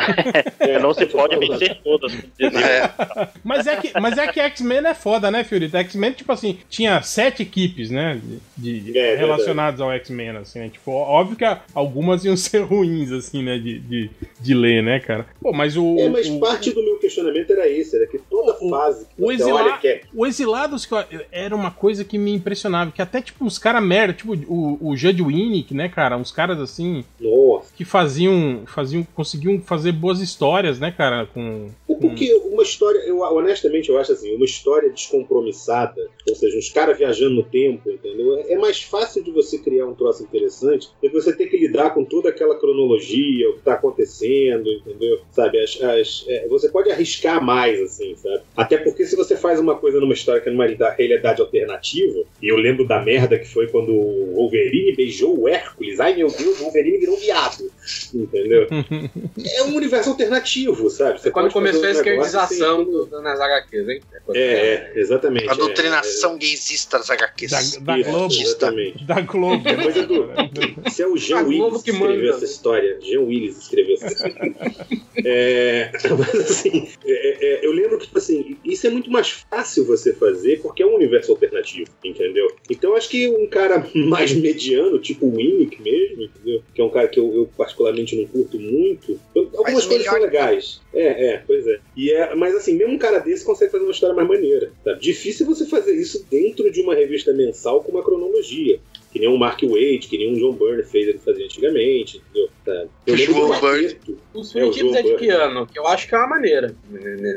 [0.60, 2.12] É, não se pode vencer todas.
[2.38, 2.60] dizia.
[2.66, 3.28] É.
[3.44, 5.76] Mas é que, mas é que X-Men é foda, né, Fiorito?
[5.76, 8.20] X-Men, tipo assim, tinha sete equipes, né?
[8.56, 10.68] De, de- É, relacionadas ao X-Men, assim, né?
[10.68, 11.44] Tipo, óbvio que
[11.74, 13.58] algumas iam ser ruins, assim, né?
[13.58, 14.10] De, de,
[14.40, 15.26] de ler, né, cara?
[15.40, 15.96] Pô, mas o.
[15.98, 19.22] É, mas o- parte do meu questionamento era esse, era que toda O- fase que
[19.22, 22.90] o exila- olha que é O Exilados que eu- era uma coisa que me impressionava,
[22.90, 26.16] que até, tipo, uns caras merda, tipo o, o Judd Winnick, né, cara?
[26.16, 31.26] Uns caras assim, Nossa, que Judd faziam, faziam, conseguiam fazer boas histórias, né, cara?
[31.26, 36.58] Com, É Porque uma história, eu honestamente eu acho assim, uma história descompromissada, ou seja,
[36.58, 38.36] uns caras viajando no tempo, entendeu?
[38.38, 41.56] É- É mais fácil de você criar um troço interessante do que você ter que
[41.56, 45.20] lidar com toda aquela cronologia, o que tá acontecendo, entendeu?
[45.30, 48.42] Sabe, as, as- é, você pode arriscar mais, assim, sabe?
[48.56, 52.24] Até porque se você faz uma coisa numa história que é numa realida- realidade alternativa,
[52.42, 56.28] e eu lembro da merda que foi quando o Wolverine beijou o Hércules, ai meu
[56.28, 57.70] Deus, o Wolverine virou viado,
[58.14, 58.66] entendeu?
[59.44, 61.20] é um universo alternativo, sabe?
[61.20, 64.00] Você Quando pode fazer começou a esquerdização nas HQs, hein?
[64.34, 65.48] É, é, exatamente.
[65.48, 67.50] A é, doutrinação gaysista das HQs.
[67.50, 67.58] Da,
[67.92, 68.34] da Isso, Globo.
[68.34, 69.04] Exatamente.
[69.04, 69.68] Da Globo.
[69.68, 70.90] É coisa do.
[70.90, 72.36] Se é o Jean Willis que escreveu manda.
[72.36, 72.98] essa história.
[73.00, 74.56] Jean Willis escreveu essa história.
[75.24, 79.84] É, mas assim, é, é, eu lembro que, tipo assim, isso é muito mais fácil
[79.84, 82.48] você fazer porque é um universo alternativo, entendeu?
[82.70, 86.62] Então acho que um cara mais mediano, tipo o Winnick mesmo, entendeu?
[86.74, 89.18] Que é um cara que eu, eu particularmente não curto muito.
[89.34, 90.80] algumas Mas coisas são melhor- legais.
[90.94, 91.80] É, é, pois é.
[91.96, 92.34] E é.
[92.34, 94.72] Mas assim, mesmo um cara desse consegue fazer uma história mais maneira.
[94.84, 94.92] Tá?
[94.94, 98.78] Difícil você fazer isso dentro de uma revista mensal com uma cronologia.
[99.12, 102.48] Que nem o Mark Wade, que nem o John Byrne fez ele fazer antigamente, entendeu?
[102.64, 102.84] Tá?
[103.06, 104.18] Eu lembro João Quarteto.
[104.32, 105.42] Os É, o Fugitives João é de que Byrne.
[105.42, 105.66] ano?
[105.66, 106.74] Que eu acho que é uma maneira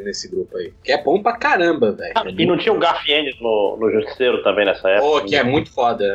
[0.04, 0.72] nesse grupo aí.
[0.84, 2.14] Que é bom pra caramba, velho.
[2.16, 5.08] Ah, e não tinha o Garfiennes no, no Justiceiro também nessa época?
[5.08, 6.06] Oh, que é muito foda.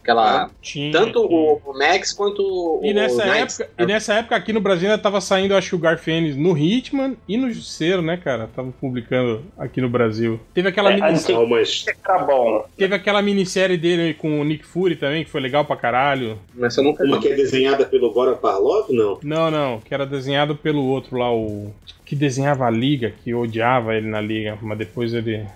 [0.00, 0.50] Aquela.
[0.60, 1.40] Tinha, Tanto tinha.
[1.40, 2.80] o, Max quanto o.
[2.82, 3.60] E nessa, o Knights.
[3.60, 6.56] época, e nessa época aqui no Brasil ainda tava saindo, acho que o Garfienes no
[6.58, 8.48] Hitman e no Justiceiro, né, cara?
[8.54, 10.40] Tava publicando aqui no Brasil.
[10.52, 12.66] Teve aquela, É, mini- Não, mas Era bom.
[12.76, 16.38] teve aquela minissérie dele com o Nick Fury também, que foi legal pra caralho.
[16.54, 19.18] Mas eu nunca uma que é desenhada pelo Goran Parlov, não.
[19.22, 21.72] Não, não, que era desenhado pelo outro lá, o.
[22.04, 25.46] Que desenhava a liga, que odiava ele na liga, mas depois ele.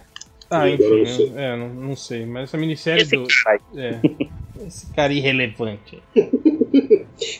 [0.50, 1.32] Ah, eu não enfim, sei.
[1.36, 2.24] é, não, não sei.
[2.24, 3.26] Mas essa minissérie Esse do.
[3.44, 3.60] cara.
[3.76, 4.00] É.
[4.66, 6.00] Esse cara irrelevante.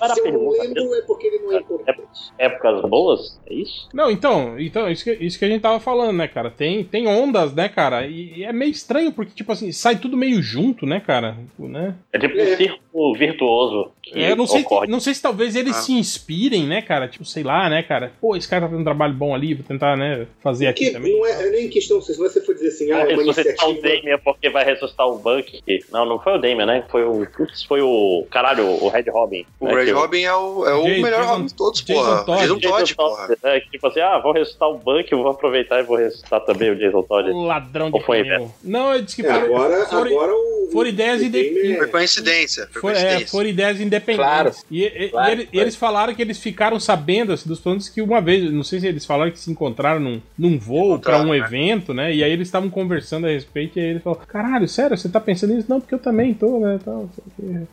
[0.00, 2.00] Era Se eu não lembro, é porque ele não é importante.
[2.38, 3.40] Épocas boas?
[3.46, 3.88] É isso?
[3.92, 6.50] Não, então, então isso, que, isso que a gente tava falando, né, cara?
[6.50, 8.06] Tem, tem ondas, né, cara?
[8.06, 11.36] E, e é meio estranho, porque, tipo assim, sai tudo meio junto, né, cara?
[11.58, 11.94] Né?
[12.12, 12.72] É tipo É.
[12.72, 14.86] um círculo virtuoso que É, eu não sei, ocorre.
[14.88, 15.80] não sei se talvez eles Ah.
[15.80, 17.08] se inspirem, né, cara?
[17.08, 18.12] Tipo, sei lá, né, cara?
[18.20, 20.96] Pô, esse cara tá fazendo um trabalho bom ali, vou tentar, né, fazer aqui Porque
[20.96, 21.16] também.
[21.18, 23.66] não é, é nem questão, se você for dizer assim, ah, Vai é uma ressuscitar
[23.66, 23.96] o iniciativa.
[24.02, 25.60] Damien porque vai ressuscitar o Buck.
[25.92, 26.84] Não, não foi o Damien, né?
[26.88, 27.26] Foi o.
[27.36, 28.24] Putz, foi o.
[28.30, 29.44] Caralho, o Red Robin.
[29.60, 29.74] O né?
[29.74, 32.24] Red Que Robin é o, é o Jason- melhor Robin de todos, porra.
[32.24, 32.40] Todd.
[32.40, 33.36] Jason Todd, Todd, porra.
[33.42, 36.70] É, tipo assim, ah, vou ressuscitar o Buck, eu vou aproveitar e vou ressuscitar também
[36.70, 37.28] o Jason Todd.
[37.30, 38.22] O ladrão de Ou foi.
[38.62, 40.68] Não, eu disse que É, agora, foram- agora o.
[40.72, 42.68] foram ideias o inde- Damien Foi é- coincidência.
[42.72, 44.24] Foi For- é, foram ideias independentes.
[44.26, 44.52] Claro.
[44.70, 45.64] E, e- Claro, e ele- claro.
[45.64, 48.86] eles falaram que eles ficaram sabendo assim, dos planos que uma vez, não sei se
[48.86, 51.38] eles falaram que se encontraram num, num voo pra Encontraram, um né?
[51.38, 52.14] evento, né?
[52.14, 55.20] E aí eles estavam conversando a respeito e aí ele falou: Caralho, sério, você tá
[55.20, 55.66] pensando nisso?
[55.68, 56.78] Não, porque eu também tô, né?
[56.84, 57.08] Tal.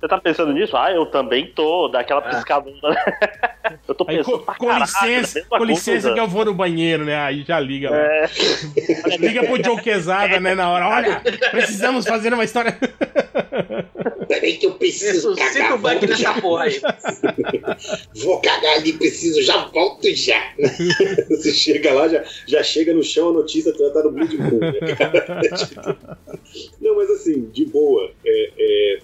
[0.00, 0.76] Você tá pensando nisso?
[0.76, 1.88] Ah, eu também tô.
[1.88, 2.28] Dá aquela Ah.
[2.28, 2.76] piscadona.
[3.88, 6.14] eu tô Aí, pensando com, pra com caralho, licença, com licença coisa.
[6.14, 7.16] que eu vou no banheiro, né?
[7.18, 7.96] Aí já liga lá.
[7.96, 8.26] É,
[9.18, 10.54] Liga pro Joe Quesada, né?
[10.54, 11.20] Na hora, olha,
[11.50, 12.76] precisamos fazer uma história.
[14.28, 15.74] Peraí que eu preciso Ressuscita cagar.
[15.74, 16.40] o volto nessa já.
[16.40, 16.80] porra aí.
[18.22, 20.54] Vou cagar ali, preciso, já volto já.
[21.30, 24.34] Você chega lá, já, já chega no chão a notícia, tu já tá no Bleed?
[26.80, 28.10] Não, mas assim, de boa.
[28.24, 28.98] é, é,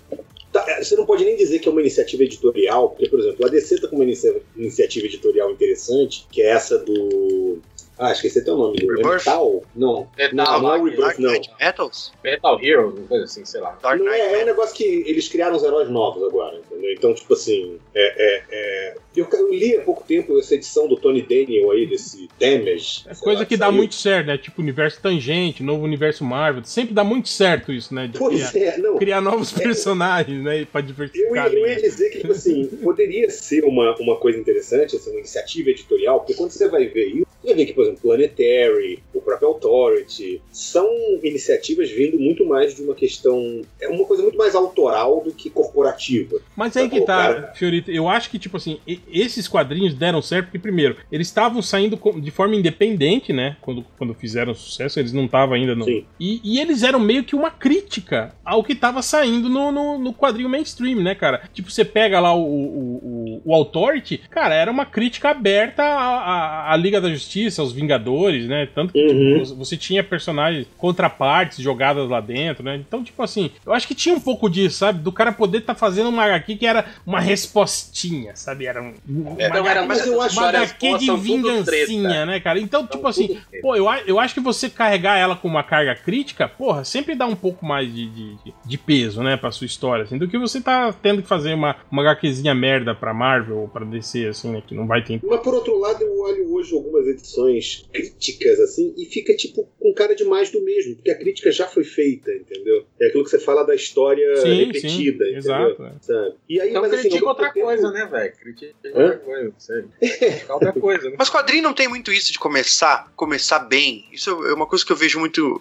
[0.53, 3.47] tá, é, você não pode nem dizer que é uma iniciativa editorial, porque, por exemplo,
[3.47, 7.61] a DC tá com uma inicia- iniciativa editorial interessante, que é essa do.
[8.03, 8.89] Ah, esqueci até o nome do.
[8.89, 9.25] Rebirth?
[9.27, 9.63] Metal?
[9.77, 10.09] Não.
[10.19, 11.41] Metal, não, não é o Rebirth, não.
[11.61, 12.13] Metals?
[12.25, 13.79] Metal Hero, uma coisa assim, sei lá.
[13.81, 16.93] Dark Não Knight é, é um negócio que eles criaram os heróis novos agora, entendeu?
[16.93, 18.95] Então, tipo assim, é, é, é...
[19.15, 23.05] Eu, eu li há pouco tempo essa edição do Tony Daniel aí, desse Damage.
[23.07, 23.77] É coisa lá, que dá saiu.
[23.77, 24.39] muito certo, né?
[24.39, 26.65] Tipo universo tangente, novo universo Marvel.
[26.65, 28.09] Sempre dá muito certo isso, né?
[28.09, 28.97] De Pois criar, é, não.
[28.97, 30.65] criar novos personagens, né?
[30.65, 31.47] Pra Eu diversificar.
[31.53, 31.75] eu ali.
[31.75, 36.21] ia dizer que, tipo assim, poderia ser uma, uma coisa interessante, assim, uma iniciativa editorial,
[36.21, 40.43] porque quando você vai ver isso, você ver que, por exemplo, Planetary, o próprio Authority,
[40.51, 40.89] são
[41.23, 43.63] iniciativas vindo muito mais de uma questão.
[43.81, 46.39] É uma coisa muito mais autoral do que corporativa.
[46.57, 47.53] Mas aí que Pô, tá, cara.
[47.55, 47.91] Fiorito.
[47.91, 48.79] Eu acho que, tipo assim,
[49.09, 53.57] esses quadrinhos deram certo porque, primeiro, eles estavam saindo de forma independente, né?
[53.61, 55.85] Quando, quando fizeram sucesso, eles não estavam ainda no.
[55.85, 56.05] Sim.
[56.19, 60.15] E, e eles eram meio que uma crítica ao que tava saindo no, no, no
[60.15, 61.43] quadrinho mainstream, né, cara?
[61.53, 66.69] Tipo, você pega lá o, o, o, o Authority, cara, era uma crítica aberta à,
[66.69, 68.69] à, à Liga da Justiça, aos Vingadores, né?
[68.75, 69.22] Tanto que Uhum.
[69.43, 72.77] Tipo, você tinha personagens contrapartes jogadas lá dentro, né?
[72.77, 75.01] Então, tipo assim, eu acho que tinha um pouco disso, sabe?
[75.01, 78.67] Do cara poder estar fazendo uma HQ que era uma respostinha, sabe?
[78.67, 82.59] Era um, uma, Então era mas eu acho uma HQ de tudo vingancinha, né, cara?
[82.61, 83.39] Então, tipo São assim.
[83.61, 87.27] Pô, eu, eu acho que você carregar ela com uma carga crítica, porra, sempre dá
[87.27, 90.39] um pouco mais de, de, de- de peso, né, pra sua história, assim, do que
[90.39, 94.51] você tá tendo que fazer uma, uma HQzinha merda pra Marvel ou pra DC, assim,
[94.53, 95.21] né, que não vai ter.
[95.23, 99.93] Mas por outro lado, eu olho hoje algumas edições críticas, assim, e fica tipo com
[99.95, 102.85] cara de mais do mesmo, porque a crítica já foi feita, entendeu?
[103.01, 105.37] É aquilo que você fala da história Sim, repetida, sim, entendeu?
[105.39, 105.83] exato.
[105.85, 105.93] é.
[106.01, 106.35] Sabe?
[106.49, 108.33] E aí, Então mas, assim, critica ao outra tempo- coisa, né, velho?
[108.37, 109.03] Critica Hã?
[109.03, 109.83] outra coisa, não sei.
[110.19, 111.17] Critica outra coisa, né?
[111.19, 114.05] Mas quadrinho não tem muito isso de começar, começar bem.
[114.13, 115.61] Isso é uma coisa que eu vejo muito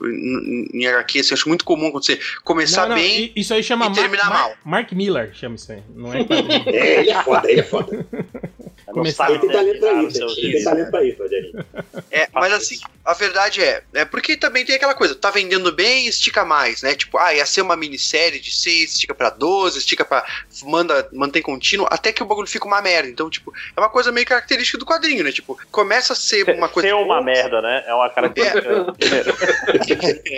[0.74, 2.20] em, HQ, assim, acho muito comum acontecer.
[2.44, 3.32] Começar Não, não, bem.
[3.36, 4.58] isso aí chama e Mark, terminar Mark- mal.
[4.66, 6.62] Mark Miller, chama isso aí, não é quadrinho.
[6.72, 8.08] É, ele é foda, ele é foda.
[8.92, 11.66] Começar- Ele tem talento pra isso, ele tem talento pra isso, Rogerinho.
[12.12, 16.08] É, mas assim, a verdade é, é porque também tem aquela coisa, tá vendendo bem,
[16.08, 16.94] estica mais, né?
[16.96, 20.26] Tipo, ah, ia ser uma minissérie de 6, estica pra 12, estica pra.
[20.64, 23.10] manda, mantém contínuo, até que o bagulho fica uma merda.
[23.10, 25.32] Então, tipo, é uma coisa meio característica do quadrinho, né?
[25.32, 26.90] Tipo, começa a ser uma coisa.
[26.90, 27.84] Ser uma merda, né?
[27.88, 28.62] É uma característica.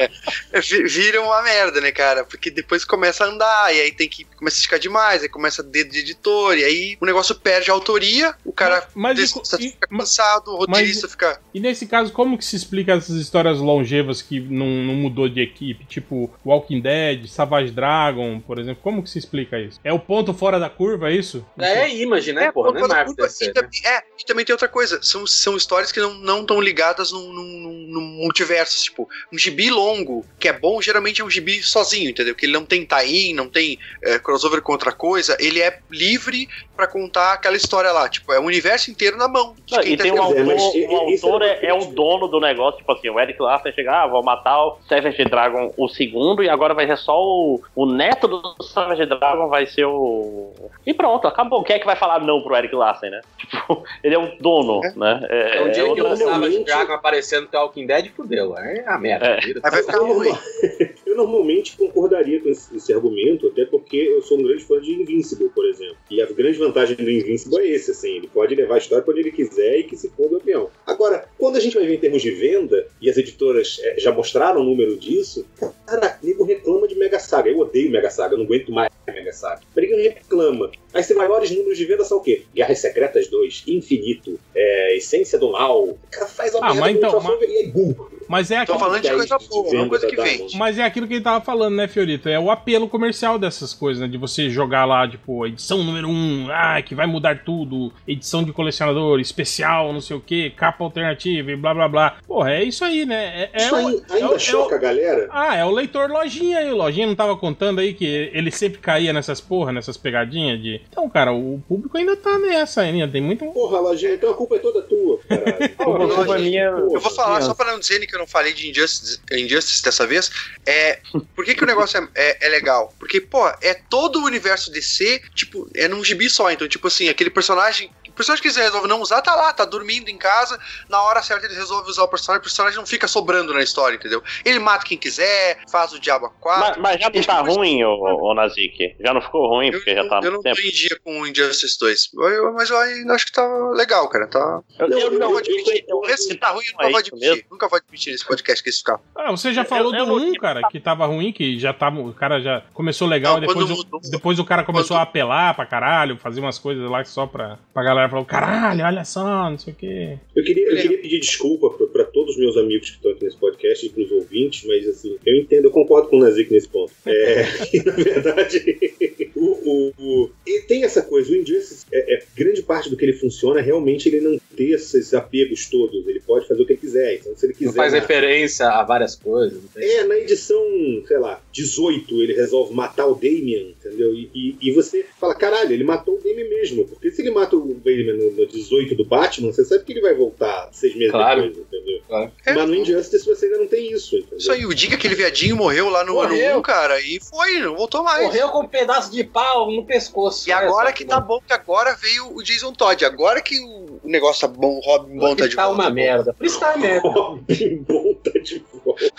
[0.52, 2.24] É, vi- vira uma merda, né, cara?
[2.24, 5.64] Porque depois começa a andar, e aí tem que começa a esticar demais, aí começa
[5.64, 9.58] dedo de editor, e aí o negócio perde a autoria, o cara Mas, e, desenhista
[9.60, 11.40] e- fica cansado, o roteirista fica.
[11.54, 15.42] e nesse caso, como que se explica essas histórias longevas que não, não mudou de
[15.42, 15.86] equipe?
[15.86, 19.80] Tipo, Walking Dead, Savage Dragon, por exemplo, como que se explica isso?
[19.84, 21.46] É o ponto fora da curva, é isso?
[21.58, 22.70] É Image, né, porra?
[22.72, 23.54] Não é quando- Marvel DC, e, né?
[23.54, 27.32] também, é, e também tem outra coisa, são, são histórias que não estão ligadas num,
[27.32, 28.84] num, num- num multiverso.
[28.84, 32.36] Tipo, um gibi longo, que é bom, geralmente é um gibi sozinho, entendeu?
[32.36, 36.48] Que ele não tem tie-in, não tem é, crossover com outra coisa, ele é livre
[36.76, 38.10] pra contar aquela história lá.
[38.10, 39.56] Tipo, é o universo inteiro na mão.
[39.66, 41.86] de Não, quem e tá tem um autor, um isso autor é é, é o
[41.86, 45.74] dono do negócio, tipo assim, o Eric Larsen chega, ah, vou matar o Savage Dragon
[45.78, 49.86] o segundo, e agora vai ser só o, o neto do Savage Dragon vai ser
[49.86, 50.52] o...
[50.86, 51.64] E pronto, acabou.
[51.64, 53.22] Quem é que vai falar não pro Eric Larsen, né?
[53.54, 55.28] Tipo, ele é o dono, né?
[55.30, 58.58] É um dia que outra- o Savage Dragon aparecendo no The Walking Dead, fudeu.
[58.58, 59.26] É a merda.
[59.26, 59.40] É.
[59.44, 60.32] Aí vai ficar ruim.
[61.06, 64.92] eu normalmente concordaria com esse, esse argumento, até porque eu sou um grande fã de
[64.94, 65.98] Invincible, por exemplo.
[66.10, 69.12] E a grande vantagem do Invincible é esse, assim, ele pode levar a história para
[69.12, 70.70] onde ele quiser e que se for do avião.
[70.86, 74.12] Agora, quando a gente vai ver em termos de venda, e as editoras eh, já
[74.12, 75.46] mostraram o número disso,
[75.86, 77.50] cara, nego reclama de Mega Saga.
[77.50, 79.62] Eu odeio Mega Saga, não aguento mais Mega Saga.
[79.76, 80.72] Mas reclama.
[80.94, 82.44] Aí seus maiores números de venda são o quê?
[82.54, 85.84] Guerras Secretas 2, Infinito, é, Essência do Mal.
[85.84, 87.96] O cara faz a Ah, mas então, crossover e aí, bum,
[88.28, 90.48] Mas é Tô aquilo, falando de coisa boa, uma coisa que vem.
[90.56, 92.30] Mas é aquilo que ele tava falando, né, Fiorito?
[92.30, 94.08] É o apelo comercial dessas coisas, né?
[94.08, 98.44] De você jogar lá, tipo, edição número 1, um, ah, que vai mudar tudo, edição
[98.44, 102.18] de colecionador, especial, não sei o que, capa alternativa e blá blá blá.
[102.26, 103.44] Porra, é isso aí, né?
[103.44, 105.28] É, é Isso o- aí é ainda é o- choca a galera?
[105.32, 106.72] Ah, é o leitor lojinha aí.
[106.72, 110.82] O lojinha não tava contando aí que ele sempre caía nessas porra, nessas pegadinhas de.
[110.90, 113.12] Então, cara, o público ainda tá nessa ainda.
[113.12, 113.46] Tem muito.
[113.52, 115.20] Porra, lojinha, então a culpa é toda tua.
[115.78, 116.64] Porra, Não, culpa gente, minha.
[116.66, 120.06] Eu vou falar, só pra não dizer que eu não falei de Injustice, Injustice dessa
[120.06, 120.30] vez,
[120.66, 121.00] é.
[121.36, 122.94] Por que, que o negócio é, é- é legal?
[123.00, 126.52] Porque, pô, é todo o universo DC, tipo, é num gibi só.
[126.52, 127.90] Então, tipo assim, aquele personagem.
[128.14, 130.60] O personagem que quiser resolve não usar, tá lá, tá dormindo em casa.
[130.88, 133.96] Na hora certa ele resolve usar o personagem, o personagem não fica sobrando na história,
[133.96, 134.22] entendeu?
[134.46, 136.82] Ele mata quem quiser, faz o diabo a Mas, quatro.
[136.82, 138.96] mas já não tá ruim, ô, ô Nazik?
[139.00, 140.62] Já não ficou ruim, Eu, porque já tá eu não muito tô tempo.
[140.62, 142.10] em dia com o Injustice 2.
[142.14, 144.28] Eu- mas eu ainda acho que tá legal, cara.
[144.28, 144.60] Tá...
[144.80, 145.84] Eu, eu não vou admitir.
[146.10, 147.30] Esse tá ruim, eu é nunca vou isso admitir.
[147.30, 147.44] mesmo.
[147.52, 149.02] Nunca vou admitir nesse podcast que esse carro.
[149.16, 152.00] Ah, você já falou eu do não- 1, cara, que tava ruim, que já tava.
[152.00, 155.04] O cara já começou legal, Não, e depois, o, depois o cara começou quando- a
[155.04, 159.50] apelar pra caralho, fazer umas coisas lá só pra, pra galera falar: caralho, olha só,
[159.50, 160.18] não sei o quê.
[160.36, 163.24] Eu queria, eu queria pedir desculpa pra- pra todos os meus amigos que estão aqui
[163.26, 166.68] nesse podcast e pros ouvintes, mas assim, eu entendo, eu concordo com o Nazik nesse
[166.68, 166.92] ponto.
[167.06, 167.44] É,
[167.74, 172.62] e, na verdade, o, o, o- e tem essa coisa, o Injustice, é, é- grande
[172.64, 176.48] parte do que ele funciona é realmente ele não ter esses apegos todos, ele pode
[176.48, 177.66] fazer o que ele quiser, então se ele quiser...
[177.68, 179.62] Não faz na- referência a várias coisas.
[179.62, 180.64] não tem- É, na edição,
[181.08, 184.14] sei lá, 18, ele resolve matar o Damian, entendeu?
[184.14, 186.86] E, e, e você fala, caralho, ele matou o Damian mesmo.
[186.88, 190.02] Porque se ele mata o Damian no, no 18 do Batman, você sabe que ele
[190.02, 191.44] vai voltar seis meses Claro.
[191.44, 192.02] depois, entendeu?
[192.08, 192.32] Claro.
[192.46, 192.54] É.
[192.54, 194.38] Mas no Injustice você ainda não tem isso, entendeu?
[194.40, 196.50] Isso aí, o dia que aquele viadinho morreu lá no Morreu.
[196.52, 198.24] ano 1, cara, e foi, não voltou mais.
[198.26, 200.50] Morreu com um pedaço de pau no pescoço.
[200.50, 203.06] E agora que tá bom, que agora veio o Jason Todd.
[203.06, 205.82] Agora que o o negócio tá bom, o Robin bom tá de tá volta.
[205.82, 206.34] uma merda.
[206.34, 207.08] Por isso tá uma merda.
[207.10, 209.14] Robin bom tá de volta.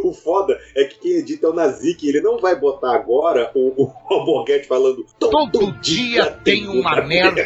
[0.02, 3.84] o foda é que quem edita é o Nazik, ele não vai botar agora o,
[3.84, 7.44] o Alborguete falando todo, Todo dia tem uma merda.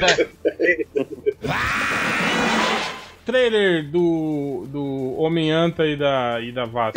[3.24, 6.96] Trailer do, do Homem-Anta e da, e da Vasp.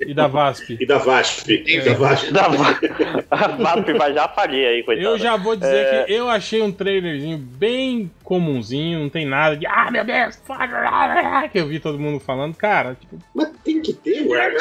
[0.00, 0.76] E da Vasp.
[0.78, 1.64] E da VASP.
[1.66, 1.80] É.
[1.80, 2.32] Da VASP.
[2.32, 2.46] Da
[3.30, 5.06] a VASP vai já falir aí, coitado.
[5.06, 6.04] Eu já vou dizer É.
[6.04, 11.48] que eu achei um trailerzinho bem comunzinho, não tem nada de ah, meu Deus, foda",
[11.52, 12.54] que eu vi todo mundo falando.
[12.56, 14.52] Cara, tipo, Mas tem que ter, ué.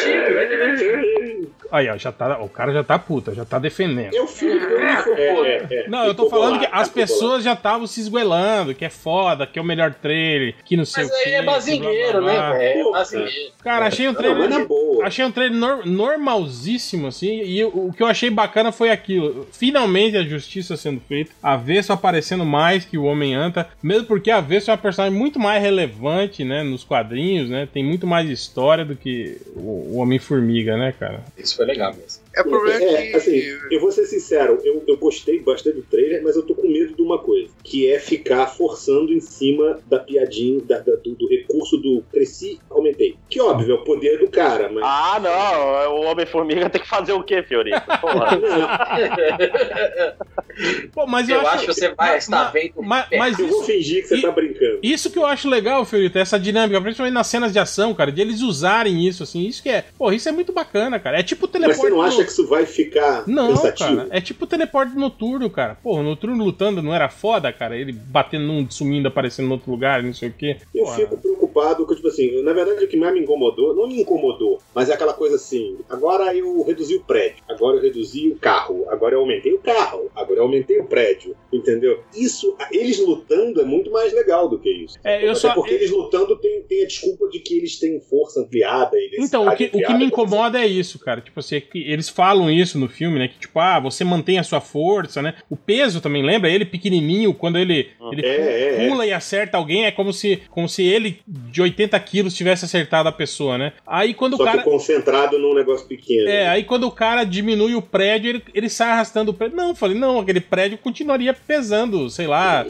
[1.72, 4.14] aí, ó, já tá, o cara já tá puta, já tá defendendo.
[4.16, 5.88] É o filme do é, é, é.
[5.90, 9.58] Não, eu tô falando que as pessoas já estavam se esguelando, que é foda, que
[9.58, 12.54] é o melhor trailer, que não sei Mas o aí é que bazingueiro, né, blá.
[12.54, 12.88] velho?
[12.88, 13.52] É bazingueiro.
[13.64, 14.30] Cara, achei um bolado.
[14.30, 14.60] Não, mas trailer.
[14.62, 15.06] na boa.
[15.08, 19.48] Achei um trailer nor- normalzíssimo, assim, e o, o que eu achei bacana foi aquilo.
[19.52, 24.42] Finalmente a justiça sendo feita, a Vespa aparecendo mais que o Homem-Anta, mesmo porque a
[24.42, 28.84] Vespa é uma personagem muito mais relevante, né, nos quadrinhos, né, tem muito mais história
[28.86, 31.24] do que o, o Homem-Formiga, né, cara?
[31.38, 32.25] Isso foi legal mesmo.
[32.36, 33.16] É o problema É, que.
[33.16, 33.42] assim,
[33.72, 36.94] eu vou ser sincero, eu, eu gostei bastante do trailer, mas eu tô com medo
[36.94, 41.28] de uma coisa, que é ficar forçando em cima da piadinha, da- da- do, do
[41.30, 43.16] recurso do cresci, aumentei.
[43.30, 44.84] Que óbvio, é o poder do cara, mas.
[44.84, 45.96] Ah, não.
[45.96, 47.82] O Homem-Formiga tem que fazer o quê, Fiorito?
[50.94, 53.48] Pô, mas Eu eu, acho que você vai mas- estar mas- vendo mas- mas eu
[53.48, 54.80] vou isso, fingir que você E- tá brincando.
[54.82, 58.22] Isso que eu acho legal, Fiorito, essa dinâmica, principalmente nas cenas de ação, cara, de
[58.22, 59.84] eles usarem isso, assim, isso que é.
[59.98, 61.20] Pô, isso é muito bacana, cara.
[61.20, 61.82] É tipo o Mas teleporte.
[61.82, 63.96] você não acha que isso vai ficar Não, cansativo?
[63.98, 64.08] cara.
[64.12, 65.76] É tipo o teleporte noturno, cara.
[65.76, 67.78] Pô, o noturno lutando não era foda, cara?
[67.78, 70.58] Ele batendo num, sumindo, aparecendo em outro lugar, não sei o quê.
[70.74, 70.96] Eu Porra.
[70.98, 74.60] fico preocupado com, tipo assim, na verdade o que mais me incomodou, não me incomodou,
[74.74, 78.86] mas é aquela coisa assim, agora eu reduzi o prédio, agora eu reduzi o carro,
[78.90, 82.04] agora eu aumentei o carro, agora eu aumentei o prédio, entendeu?
[82.16, 84.98] Isso, eles lutando é muito mais legal do que isso.
[85.04, 88.00] É, eu Até só- porque eles lutando tem, tem a desculpa de que eles têm
[88.00, 91.22] força ampliada e Então, o que, o que ampliada, me incomoda é isso, cara.
[91.22, 93.28] Tipo assim, é que eles falam isso no filme, né?
[93.28, 95.34] Que, tipo, ah, você mantém a sua força, né?
[95.50, 96.50] O peso também, lembra?
[96.50, 98.88] Ele pequenininho, quando ele, ele É, é, é.
[98.90, 103.10] pula e acerta alguém, é como se, como se ele, de 80 quilos, tivesse acertado
[103.10, 103.74] a pessoa, né?
[103.86, 104.60] Aí quando Só o cara...
[104.60, 106.30] que concentrado num negócio pequeno.
[106.30, 109.58] É, aí quando o cara diminui o prédio, ele, ele sai arrastando o prédio.
[109.58, 112.66] Não, eu falei, não, aquele prédio continuaria pesando, sei lá,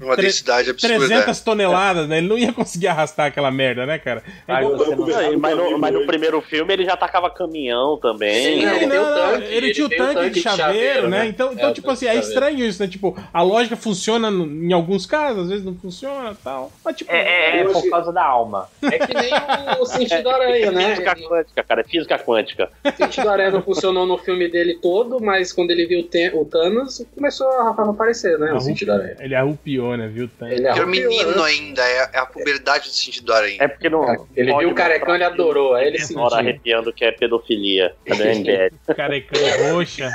[0.00, 0.96] Uma tre- densidade absurda.
[1.06, 2.18] 300 toneladas, né?
[2.18, 4.22] Ele não ia conseguir arrastar aquela merda, né, cara?
[4.46, 8.58] É Aí você não- mas, no, mas no primeiro filme ele já tacava caminhão também.
[8.60, 10.34] Sim, Não, ele não, o não, tanque, ele ele tinha o o tanque, tanque de
[10.34, 11.18] de chaveiro, chaveiro, né?
[11.20, 11.26] né?
[11.28, 12.88] Então, É, então o tipo assim, é estranho isso, né?
[12.88, 16.70] Tipo, a lógica funciona no- em alguns casos, às vezes não funciona tal.
[16.84, 18.68] Mas, tipo, É, é Eu por achei- causa da alma.
[18.82, 19.30] É que nem
[19.80, 20.90] o sentido aranha, né?
[20.90, 21.80] Física quântica, cara.
[21.80, 22.70] É física quântica.
[22.84, 26.30] O sentido aranha não funcionou no filme dele todo, mas quando ele viu o Ten-
[26.34, 28.52] o Thanos, começou a a aparecer, né?
[28.52, 29.16] O sentido aranha.
[29.20, 30.08] ele arrupiou, né?
[30.08, 30.28] Viu?
[30.38, 30.54] Tanque.
[30.54, 31.42] Ele Porque é um arrupiou, menino né?
[31.48, 33.56] ainda, é, é a puberdade do sentido do aranha.
[33.60, 34.26] É porque não.
[34.36, 35.74] Ele viu o carecão, ele adorou.
[35.74, 36.22] Aí ele sentiu.
[36.22, 37.94] Hora arrepiando que é pedofilia.
[38.04, 38.24] Cadê
[38.70, 38.94] MBL?
[38.94, 39.40] Carecão
[39.72, 40.10] roxa.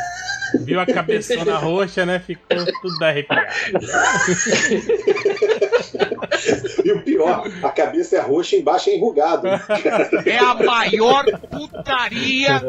[0.61, 2.19] Viu a cabeçona roxa, né?
[2.19, 3.47] Ficou tudo arrepiado.
[6.83, 9.47] E o pior, a cabeça é roxa e embaixo é enrugado.
[9.47, 12.61] É a maior putaria.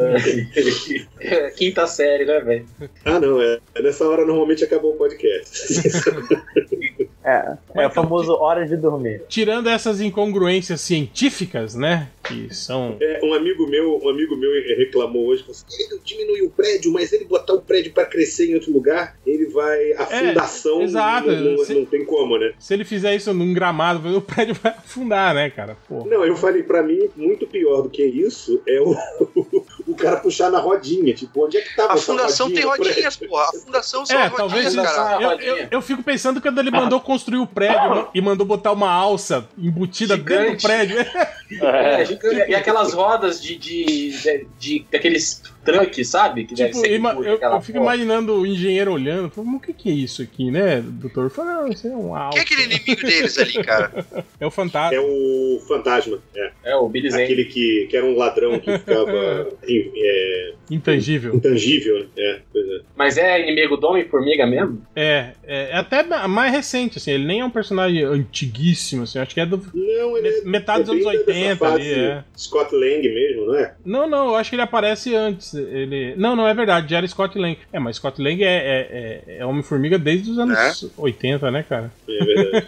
[1.57, 2.67] Quinta série, né, velho?
[3.05, 3.59] ah, não, é.
[3.81, 5.75] Nessa hora normalmente acabou o podcast.
[7.25, 9.23] É, é o famoso hora de dormir.
[9.29, 12.11] Tirando essas incongruências científicas, né?
[12.23, 12.97] Que são.
[13.01, 16.93] É, um amigo meu, um amigo meu reclamou hoje, falou assim, ele diminuiu o prédio,
[16.93, 19.93] mas ele botar o prédio para crescer em outro lugar, ele vai.
[19.95, 21.31] A É, fundação exato.
[21.31, 22.53] não, não- Se- não tem como, né?
[22.59, 25.77] Se ele fizer isso num gramado, o prédio vai afundar, né, cara?
[25.89, 26.05] Pô.
[26.05, 28.95] Não, eu falei, pra mim, muito pior do que isso é o,
[29.87, 31.15] o cara puxar na rodinha.
[31.15, 33.45] Tipo, onde é que tava A fundação tem rodinha do rodinhas, porra.
[33.45, 35.23] A fundação são É, as rodinhas, talvez cara.
[35.23, 38.73] Eu, eu, eu fico pensando que quando ele mandou construir o prédio e mandou botar
[38.73, 40.63] uma alça embutida dentro do Gigante.
[40.63, 40.97] prédio.
[41.63, 42.51] É, gigante.
[42.51, 46.45] e aquelas rodas de, de, de, de- daqueles truques, sabe?
[46.45, 47.95] Que deve Tipo, ser ima- puxa eu, eu fico porra.
[47.95, 51.31] imaginando o engenheiro olhando, falando, mas o que, que é isso aqui, né, doutor?
[51.31, 52.33] Fala, não, isso é um alça.
[52.33, 54.05] Quem é aquele inimigo deles ali, cara?
[54.41, 54.95] É o fantasma.
[54.97, 56.51] É o fantasma, é.
[56.65, 57.25] É, o Billy Zane.
[57.25, 59.11] Aquele que, que era um ladrão que ficava
[59.67, 61.35] é, Intangível.
[61.35, 62.07] intangível, né?
[62.17, 62.81] É, pois é.
[62.97, 64.83] Mas é inimigo do Homem-Formiga mesmo?
[64.97, 69.19] É, é, é até ma- mais recente, assim, ele nem é um personagem antiguíssimo, assim,
[69.19, 71.93] acho que é do Não, ele é, metade dos é anos bem dessa 80 fase
[71.93, 72.25] ali, é.
[72.37, 73.75] Scott Lang mesmo, não é?
[73.85, 75.54] Não, não, eu acho que ele aparece antes.
[75.55, 76.15] Ele...
[76.17, 77.59] Não, não, é verdade, já era Scott Lang.
[77.73, 81.91] É, mas Scott Lang é, é, é, é Homem-Formiga desde os anos 80, né, cara?
[82.09, 82.65] É verdade.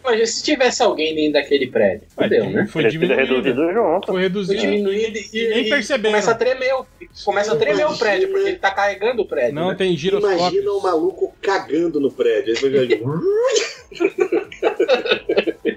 [0.04, 2.66] Mas se tivesse alguém dentro daquele prédio, fudeu, né?
[2.66, 3.20] Foi diminuído.
[3.20, 4.06] reduzido junto.
[4.06, 4.60] Foi Foi reduzido.
[4.60, 6.10] diminuído e, E nem e perceberam.
[6.12, 6.86] começa a tremer, o-
[7.24, 9.54] começa a tremer o prédio, porque ele tá carregando o prédio.
[9.54, 9.74] Não né?
[9.74, 10.38] tem giroscópio.
[10.38, 12.54] Imagina o maluco cagando no prédio.
[12.54, 13.00] Aí você vai-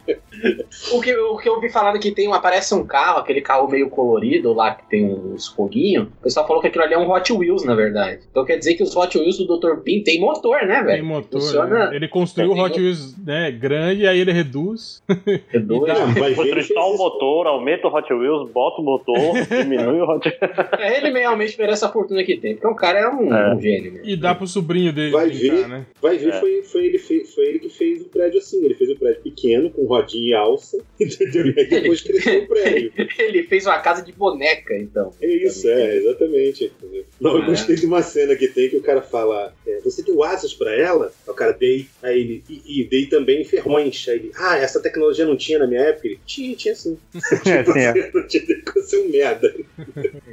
[0.91, 3.89] O que, o que eu ouvi falando que tem, aparece um carro, aquele carro meio
[3.89, 6.07] colorido lá, que tem uns foguinhos.
[6.19, 8.21] O pessoal falou que aquilo ali é um Hot Wheels, na verdade.
[8.29, 9.77] Então quer dizer que os Hot Wheels do Dr.
[9.83, 10.99] Pin tem motor, né, velho?
[10.99, 11.41] Tem motor.
[11.41, 11.95] Funciona- né?
[11.95, 15.01] Ele construiu o Hot Wheels né, grande, aí ele reduz.
[15.09, 15.13] É.
[15.53, 19.15] E dá- vai Construir o motor, aumenta o Hot Wheels, bota o motor,
[19.49, 20.53] diminui o Hot Wheels.
[20.79, 23.55] É, ele realmente merece a fortuna que tem, porque o cara é um, É.
[23.55, 23.93] um gênio.
[23.93, 24.01] Né?
[24.03, 25.67] E dá pro sobrinho dele Vai brincar, ver.
[25.67, 25.85] né?
[26.01, 26.39] Vai ver, É.
[26.39, 28.63] foi, foi, ele foi ele que fez o prédio assim.
[28.63, 31.47] Ele fez o prédio pequeno, com rodinha alça, entendeu?
[31.47, 32.91] E aí depois cresceu o prédio.
[33.19, 35.11] Ele fez uma casa de boneca, então.
[35.22, 36.65] É isso, é, exatamente.
[36.65, 37.05] entendeu?
[37.23, 37.45] Não, eu É.
[37.45, 40.75] gostei de uma cena que tem que o cara fala: é, Você deu asas pra
[40.75, 41.05] ela?
[41.25, 41.87] Aí O cara dei.
[42.03, 44.05] Aí ele, e, e dei também ferrões.
[44.09, 46.07] Aí ele, ah, essa tecnologia não tinha na minha época?
[46.07, 46.97] Ele, tinha, tinha sim.
[47.45, 48.11] É, sim, é.
[48.13, 48.43] não tinha
[48.75, 49.55] você um merda.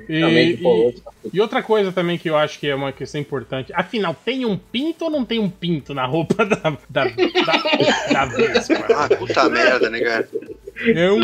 [0.08, 0.94] E, Também e-
[1.32, 3.72] e outra coisa também que eu acho que é uma questão importante.
[3.74, 7.04] Afinal, tem um pinto ou não tem um pinto na roupa da, da, da,
[8.12, 8.86] da Vespa?
[8.96, 10.28] Ah, puta merda, né, cara?
[10.94, 11.20] É um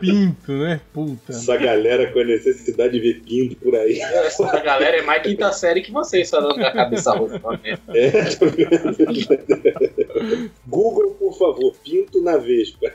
[0.00, 0.80] pinto, né?
[0.92, 1.32] Puta.
[1.32, 4.00] Essa galera com a necessidade de ver pinto por aí.
[4.00, 7.40] Essa galera é mais quinta série que vocês, falando da cabeça roxa.
[7.64, 7.78] né?
[7.88, 10.50] É, tá vendo?
[10.66, 12.92] Google, por favor, pinto na Vespa.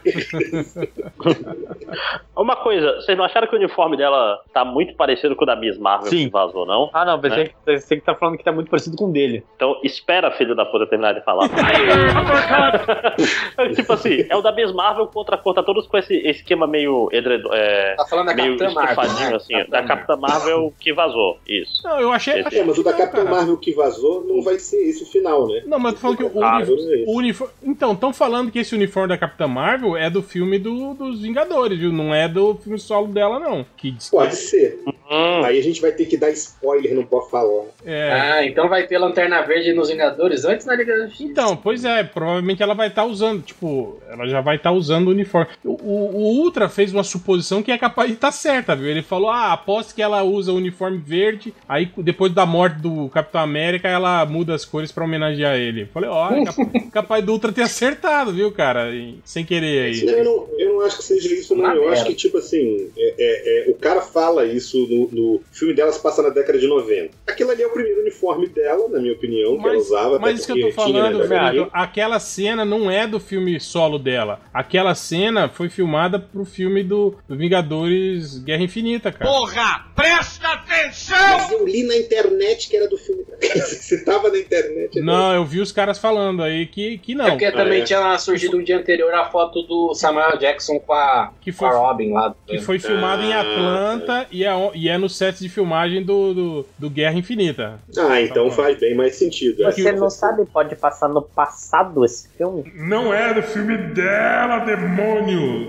[2.35, 5.55] Uma coisa, vocês não acharam que o uniforme dela tá muito parecido com o da
[5.55, 6.25] Miss Marvel Sim.
[6.25, 6.89] que vazou, não?
[6.93, 9.43] Ah, não, pensei, que- pensei que tá falando que tá muito parecido com o dele.
[9.55, 11.49] Então espera, filho da puta, terminar de falar.
[13.75, 17.49] tipo assim, é o da Miss Marvel contra contra todos com esse esquema meio edredom,
[17.53, 19.03] é, Tá falando da meio Capitã Marvel.
[19.03, 19.35] estufadinho, né?
[19.35, 21.39] assim, da Capitã Marvel que vazou.
[21.47, 21.81] Isso.
[21.83, 22.35] Não, eu achei.
[22.39, 23.29] Esse- achei É, mas o da Capitã cara.
[23.35, 25.63] Marvel que vazou não vai ser esse o final, né?
[25.65, 27.53] Não, mas eu tô falando que o, Ah, uni- o uniforme.
[27.63, 31.77] Então, estão falando que esse uniforme da Capitã Marvel é do filme do- dos Vingadores,
[31.79, 31.91] viu?
[31.91, 33.65] Não é do filme solo dela, não.
[33.77, 34.79] Que Pode ser.
[35.11, 37.65] Hum, Aí a gente vai ter que dar spoiler, não pode falar.
[37.85, 38.11] é.
[38.11, 41.29] Ah, então vai ter Lanterna Verde nos Vingadores antes da Liga da Justiça.
[41.29, 45.11] Então, pois é, provavelmente ela vai estar usando, tipo, ela já vai estar usando o
[45.11, 45.47] uniforme.
[45.63, 48.87] O, o- o Ultra fez uma suposição que é capaz de estar certa, viu?
[48.87, 53.09] Ele falou, ah, aposto que ela usa o uniforme verde, aí depois da morte do
[53.09, 55.81] Capitão América, ela muda as cores pra homenagear ele.
[55.83, 58.89] Eu falei, ó, é cap- capaz do Ultra ter acertado, viu, cara?
[58.93, 60.01] E- sem querer aí.
[60.07, 61.63] Eu, não, eu não acho que seja isso, não.
[61.65, 61.93] Uma Eu merda.
[61.97, 65.91] acho que, tipo assim, é- é- é, o cara fala isso no, no filme dela
[65.91, 67.11] se passa na década de 90.
[67.27, 70.19] Aquilo ali é o primeiro uniforme dela, na minha opinião, que ela Mas, usava.
[70.19, 74.39] mas isso que eu tô falando, velho, aquela cena não é do filme solo dela.
[74.53, 75.82] Aquela cena foi filmada
[76.31, 79.29] pro filme do, do Vingadores Guerra Infinita, cara.
[79.29, 81.17] Porra, presta atenção!
[81.37, 83.23] Mas eu li na internet que era do filme.
[83.43, 84.95] Você tava na internet.
[84.99, 85.01] né?
[85.05, 87.29] Não, eu vi os caras falando aí que, que É não.
[87.31, 87.83] porque também é.
[87.83, 91.67] tinha surgido um dia anterior a foto do Samuel Jackson com a, Que com foi,
[91.67, 92.35] a Robin lá.
[92.47, 96.33] que foi filmado em Ah, Atlanta e, é, e é no set de filmagem do,
[96.33, 97.79] do, do Guerra Infinita.
[97.97, 99.65] Ah, então faz bem mais sentido.
[99.65, 99.71] é.
[99.71, 102.71] Você não sabe, pode passar no passado esse filme?
[102.75, 105.62] Não é do filme dela, demônio!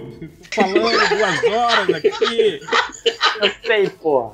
[0.55, 2.61] Falando duas horas aqui.
[3.43, 4.33] Eu sei, porra.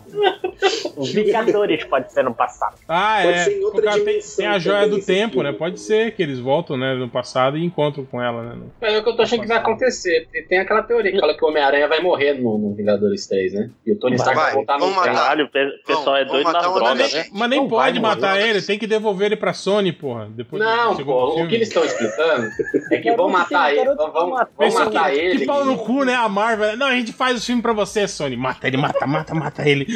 [0.97, 2.77] Os Vingadores pode ser no passado.
[2.89, 3.45] Ah, Pode é.
[3.45, 5.51] ser tem, dimensão tem a joia do tempo, filme.
[5.51, 5.57] né?
[5.57, 8.57] Pode ser que eles voltam né, no passado e encontram com ela, né?
[8.81, 10.29] Mas é o que eu tô achando que vai acontecer.
[10.49, 13.71] Tem- aquela teoria que fala que o Homem-Aranha vai morrer no, no Vingadores 3, né?
[13.87, 14.95] E o Tony Stark vai, Vai, voltar no.
[14.95, 17.09] Caralho, o pe- o pessoal é doido drogas, Homem-Aranha.
[17.15, 17.27] né?
[17.33, 18.51] Mas nem Não pode vai matar morrer.
[18.51, 20.29] ele, tem que devolver ele pra Sony, porra.
[20.31, 22.49] Depois Não, pô, o que eles estão explicando
[22.93, 24.31] é que vão matar ele, vão,
[24.75, 25.47] matar ele.
[25.51, 26.15] Pau no cu, né?
[26.15, 26.77] A Marvel.
[26.77, 28.37] Não, a gente faz o filme pra você, Sony.
[28.37, 29.87] Mata ele, mata, mata, mata ele.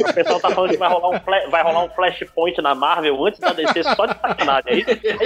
[0.00, 3.24] O pessoal tá falando que vai rolar um, fla- vai rolar um flashpoint na Marvel
[3.26, 4.72] antes da DC só de sacanagem.
[4.72, 5.18] Aí, ter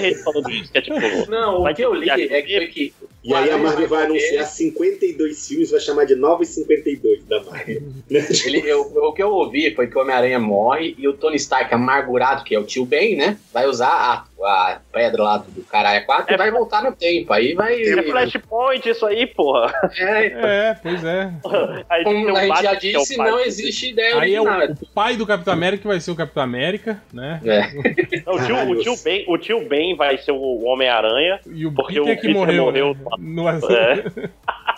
[0.00, 1.30] gente falando isso, que é tipo.
[1.30, 2.94] Não, Vai o que eu li é que foi que.
[3.24, 7.82] E aí a Marvel vai anunciar 52 filmes, vai chamar de Novos 52 da Marvel.
[8.46, 11.72] Ele, eu- o que eu ouvi foi que o Homem-Aranha morre e o Tony Stark,
[11.74, 13.36] amargurado, que é o tio Ben, né?
[13.52, 17.32] Vai usar a, a pedra lá do Caralho 4 e vai voltar no tempo.
[17.32, 17.80] Aí vai.
[17.80, 19.72] É flashpoint isso aí, porra.
[19.96, 20.26] É,
[20.70, 21.32] É, pois é.
[21.88, 23.30] Aí como a gente já é disse, pai.
[23.30, 24.76] não existe ideia Aí é o, original.
[24.80, 27.40] o pai do Capitão América que vai ser o Capitão América, né?
[27.44, 28.22] É.
[28.26, 31.40] Não, o, tio, o, tio ben, o tio Ben vai ser o Homem-Aranha.
[31.46, 32.64] E o Porque Peter o que morreu.
[32.64, 33.44] morreu no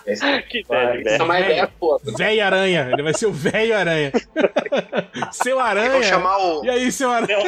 [0.07, 0.41] É.
[0.43, 1.45] Que Vai, ideia, Isso é uma velho.
[1.47, 2.01] ideia boa.
[2.03, 2.89] Velho Aranha.
[2.93, 4.11] Ele vai ser o velho Aranha.
[5.31, 6.03] seu Vou Aranha.
[6.03, 6.65] chamar o.
[6.65, 7.39] E aí, seu Aranha?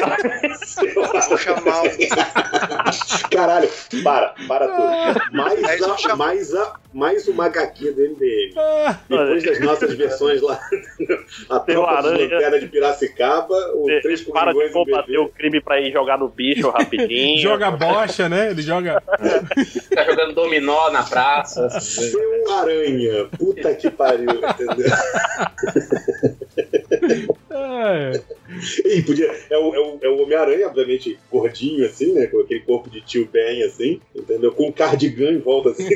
[1.29, 1.87] Vou chamar o.
[3.31, 3.69] Caralho,
[4.03, 5.21] para, para tudo.
[5.31, 8.53] Mais, vão a, mais, a, mais uma HQ do MDM.
[8.57, 10.59] Ah, Depois das nossas versões lá,
[11.49, 12.33] a tropa o de Aranha.
[12.33, 16.69] lanterna de Piracicaba, o Três Para de combater o crime pra ir jogar no bicho
[16.69, 17.39] rapidinho.
[17.41, 18.51] joga bocha, né?
[18.51, 19.01] Ele joga.
[19.01, 21.69] Tá jogando dominó na praça.
[21.79, 24.91] Seu Aranha, puta que pariu, entendeu?
[27.55, 28.21] É.
[28.85, 32.27] E podia, é o, é o, é o Homem-Aranha, obviamente, gordinho, assim, né?
[32.27, 34.01] Com aquele corpo de tio Ben, assim.
[34.15, 34.51] entendeu?
[34.51, 35.87] Com um cardigan em volta, assim,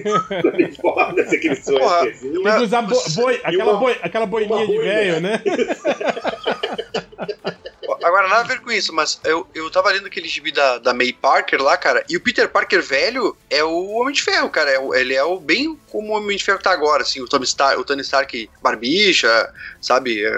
[0.44, 2.44] no uniforme, assim, aquele suéterzinho.
[2.44, 5.42] Tem que usar bo- boi, aquela, uma- boi, aquela boininha de velho, né?
[8.08, 10.94] Agora, nada a ver com isso, mas eu, eu tava lendo aquele gibi da, da
[10.94, 14.72] May Parker lá, cara, e o Peter Parker velho é o Homem de Ferro, cara.
[14.72, 17.28] É o- ele é o bem como o Homem de Ferro tá agora, assim, o
[17.28, 19.50] Tony Stark, o Tony Stark barbicha,
[19.82, 20.24] sabe?
[20.26, 20.32] É,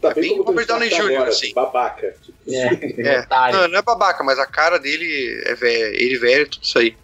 [0.00, 1.52] tá é bem como o Downey Stark Jr., agora, assim.
[1.54, 2.14] babaca.
[2.22, 3.56] Tipo, É, É, otário.
[3.60, 6.96] não, não é babaca, mas a cara dele é velho, ele velho, tudo isso aí.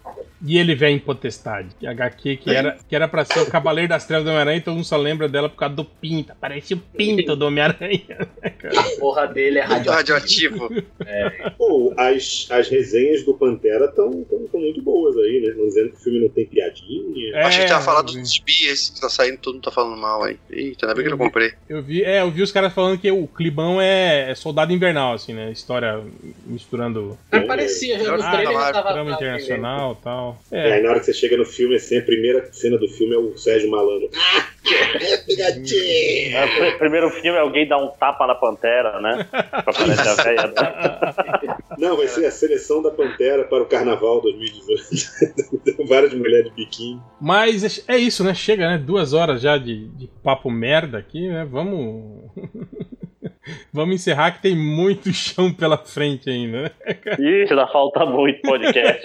[0.45, 3.49] E ele vem em Potestade, que é HQ que era, que era pra ser o
[3.49, 6.33] Cavaleiro das Trevas do Homem-Aranha, então um só lembra dela por causa do pinto.
[6.39, 8.27] Parece o pinto do Homem-Aranha.
[8.43, 10.67] A porra dele é radioativo.
[10.67, 10.69] Radioativo.
[11.57, 14.11] Pô, as, as resenhas do Pantera estão
[14.53, 15.53] muito boas aí, né?
[15.57, 17.35] Não dizendo que o filme não tem piadinha.
[17.35, 18.21] É, Achei que tava falando eu vi.
[18.21, 20.37] dos esse que tá saindo, todo mundo tá falando mal aí.
[20.49, 21.53] Eita, ainda bem que eu não comprei.
[21.67, 25.13] Eu vi, é, eu vi os caras falando que o Clibão é, é soldado invernal,
[25.13, 25.51] assim, né?
[25.51, 26.01] História
[26.45, 28.71] misturando Mas parecia, já no trailer tava.
[28.71, 30.26] trama tava internacional e tal.
[30.51, 32.87] E aí É, na hora que você chega no filme, assim, a primeira cena do
[32.87, 34.09] filme é o Sérgio Malandro.
[34.15, 34.47] Ah,
[35.25, 36.37] pegadinha!
[36.39, 39.25] É, o primeiro filme alguém dá um tapa na pantera, né?
[39.31, 40.47] Pra parecer a velha.
[40.47, 41.57] né?
[41.77, 45.85] Não, vai ser a seleção da Pantera para o Carnaval 2018.
[45.87, 46.99] Várias mulheres de biquíni.
[47.21, 48.33] mas é isso, né?
[48.33, 48.77] Chega, né?
[48.77, 51.45] Duas horas já de, de papo merda aqui, né?
[51.49, 52.31] Vamos.
[53.71, 56.71] Vamos encerrar que tem muito chão pela frente ainda, né?
[57.17, 59.01] Ixi, ainda falta muito podcast.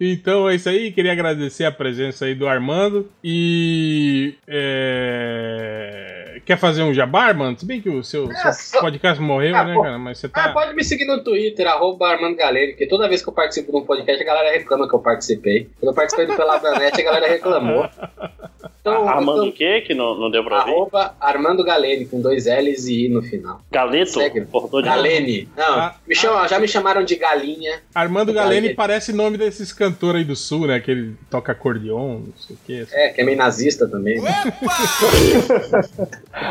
[0.00, 4.34] Então é isso aí, queria agradecer a presença aí do Armando e.
[4.46, 7.60] é, Quer fazer um jabá, Armando?
[7.60, 9.82] Se bem que o seu, seu É, só- podcast morreu, Ah, né, pô.
[9.82, 9.98] cara?
[9.98, 10.48] Mas você Ah, tá.
[10.52, 13.78] pode me seguir no Twitter, arroba Armando Galeno, porque toda vez que eu participo de
[13.78, 15.68] um podcast, a galera reclama que eu participei.
[15.78, 17.88] Quando eu participei do Peladranet, a galera reclamou.
[18.82, 19.80] Então, Armando o quê?
[19.86, 20.70] Que não, não deu pra ouvir?
[20.72, 23.60] arroba Armando Galene, com dois L's e I no final.
[23.70, 24.10] Galeto?
[24.10, 24.44] Segue.
[24.84, 25.48] Galene.
[25.56, 27.80] Não, Ah, me chama, já me chamaram de galinha.
[27.94, 28.60] Armando Galene.
[28.62, 30.80] Galene parece nome desses cantores aí do sul, né?
[30.80, 32.86] Que ele toca acordeon, não sei o quê.
[32.90, 34.20] É, que é meio nazista também.
[34.20, 34.32] né?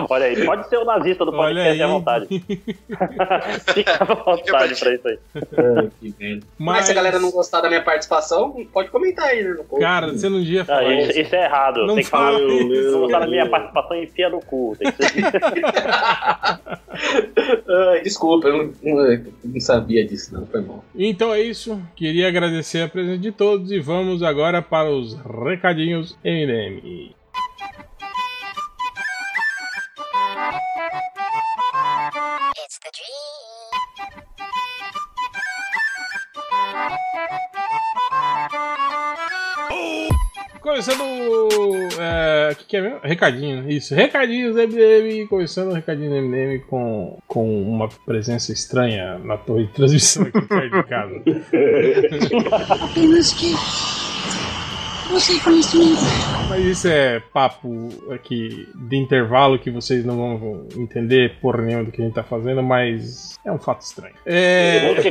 [0.09, 2.27] Olha aí, pode ser o nazista do podcast à vontade.
[3.73, 5.19] Fica à vontade pra isso aí.
[6.57, 9.55] Mas Mas, se a galera não gostar da minha participação, pode comentar aí, né?
[9.79, 11.19] Cara, você não devia Ah, falar isso, isso.
[11.21, 11.85] isso é errado.
[11.85, 12.91] Não Tem que fala isso.
[12.91, 14.75] Não gostar da minha participação, enfia no cu.
[14.77, 15.23] Tem que ser...
[17.91, 20.45] Ai, desculpa, eu não, não- não sabia disso, não.
[20.47, 20.83] Foi mal.
[20.95, 21.81] Então é isso.
[21.95, 25.15] Queria agradecer a presença de todos e vamos agora para os
[25.45, 27.13] recadinhos MDM.
[32.63, 33.20] It's the dream.
[40.61, 41.01] Começando.
[41.99, 42.99] É, o que, que é mesmo?
[43.01, 43.95] Recadinho, isso.
[43.95, 45.27] Recadinhos MDM.
[45.27, 50.77] Começando o recadinho MDM com, com uma presença estranha na torre de transmissão aqui perto
[50.77, 51.23] de casa.
[55.11, 55.95] Você conhece mesmo.
[56.49, 61.91] Mas isso é papo aqui de intervalo que vocês não vão entender porra nenhuma do
[61.91, 64.15] que a gente tá fazendo, mas é um fato estranho.
[64.25, 64.79] É.
[64.81, 65.03] Momento,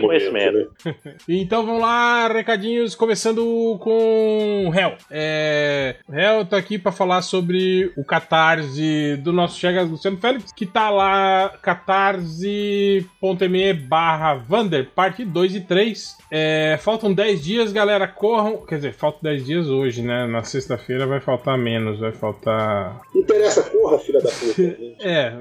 [0.00, 0.70] conhecimento.
[0.84, 0.94] né?
[1.28, 4.94] Então vamos lá, recadinhos, começando com o Hel.
[5.10, 10.52] É, o Hel tá aqui pra falar sobre o catarse do nosso Chegas Luciano Félix,
[10.52, 16.16] que tá lá, catarse.me barra Vander, parte 2 e 3.
[16.30, 18.58] É, faltam 10 dias, galera, corram.
[18.70, 20.28] Quer dizer, faltam 10 dias hoje, né?
[20.28, 24.62] Na sexta-feira vai faltar menos, vai faltar interessa, corra, filha da puta.
[25.02, 25.34] é,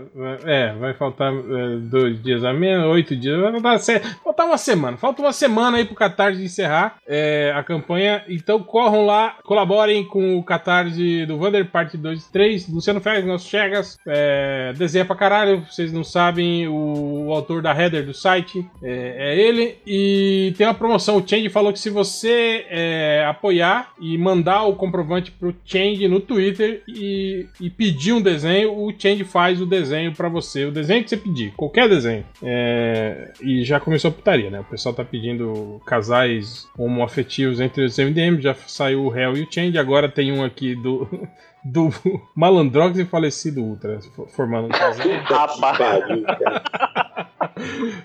[0.45, 4.57] é, vai faltar é, dois dias a menos, oito dias, vai faltar, se- faltar uma
[4.57, 4.97] semana.
[4.97, 8.23] Falta uma semana aí pro Catarse encerrar é, a campanha.
[8.27, 12.69] Então corram lá, colaborem com o Catarse do Vander, parte 2 e 3.
[12.69, 15.63] Luciano Félix, nosso Chegas, é, desenha pra caralho.
[15.69, 19.77] Vocês não sabem, o, o autor da header do site é, é ele.
[19.85, 21.17] E tem uma promoção.
[21.17, 26.19] O Change falou que se você é, apoiar e mandar o comprovante pro Change no
[26.19, 30.65] Twitter e, e pedir um desenho, o Change faz o desenho pra você.
[30.65, 32.25] O desenho que você pedir, qualquer desenho.
[32.43, 34.59] É, e já começou a putaria, né?
[34.59, 39.47] O pessoal tá pedindo casais homoafetivos entre os MDM, já saiu o Hell e o
[39.51, 41.07] Change, agora tem um aqui do.
[41.61, 41.89] Do
[42.33, 45.05] Malandrox e falecido Ultra, formando um casal.
[45.27, 47.05] Cara.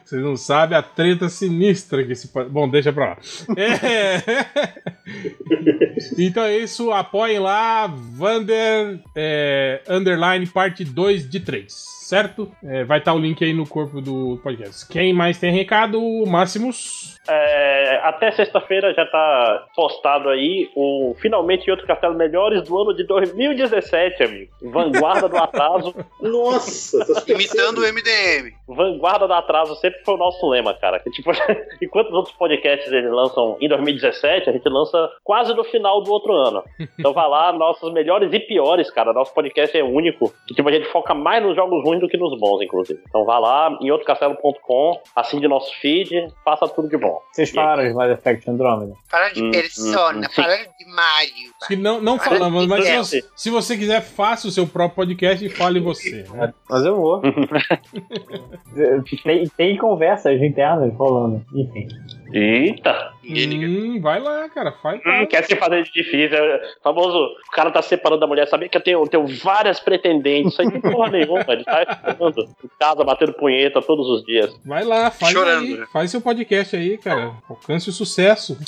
[0.04, 2.28] Vocês não sabem a treta sinistra que esse.
[2.28, 3.18] pa- Bom, deixa pra lá.
[3.56, 4.22] É.
[6.18, 11.93] então é isso, apoiem lá, Vander é, Underline parte 2 de 3.
[12.04, 12.50] Certo?
[12.62, 14.86] É, vai estar o link aí no corpo do podcast.
[14.88, 16.00] Quem mais tem recado?
[16.26, 17.14] Máximos.
[17.26, 23.04] É, até sexta-feira já tá postado aí o Finalmente Outro Castelo Melhores do ano de
[23.04, 24.52] 2017, amigo.
[24.62, 25.94] Vanguarda do atraso.
[26.20, 27.94] Nossa, tá Imitando o.
[27.94, 28.52] MDM.
[28.68, 30.98] Vanguarda do atraso sempre foi o nosso lema, cara.
[30.98, 31.30] Que, tipo,
[31.80, 36.10] enquanto os outros podcasts eles lançam em 2017, a gente lança quase no final do
[36.10, 36.62] outro ano.
[36.98, 39.12] Então vai lá, nossos melhores e piores, cara.
[39.12, 40.32] Nosso podcast é único.
[40.46, 43.00] Que, tipo, a gente foca mais nos jogos ruins do que nos bons, inclusive.
[43.08, 47.18] Então vai lá em outrocastelo.com, assine nosso feed, faça tudo de bom.
[47.32, 48.92] Vocês falaram de Mass Effect Andromeda?
[49.08, 50.42] Falaram de Hum, Persona, hum, sim.
[50.42, 51.52] falaram de Mario.
[51.66, 55.44] Que não, não falamos, mas se você, se você quiser, faça o seu próprio podcast
[55.44, 56.24] e fale você.
[56.32, 56.52] né?
[56.68, 57.20] Mas eu vou.
[59.24, 61.44] tem, tem conversas internas rolando.
[61.54, 61.86] Enfim.
[62.36, 63.12] Eita!
[63.24, 65.00] Hum, vai lá, cara, faz.
[65.06, 66.36] Hum, quer se fazer de difícil.
[66.36, 68.48] É, famoso, o cara tá separando da mulher.
[68.48, 70.52] Sabia que eu tenho, tenho várias pretendentes.
[70.52, 71.44] Isso aí não porra nenhuma.
[71.48, 74.52] Ele tá esperando em casa, batendo punheta todos os dias.
[74.66, 75.86] Vai lá, faz Chorando, aí, né?
[75.92, 77.34] faz seu podcast aí, cara.
[77.48, 78.58] Alcance o sucesso.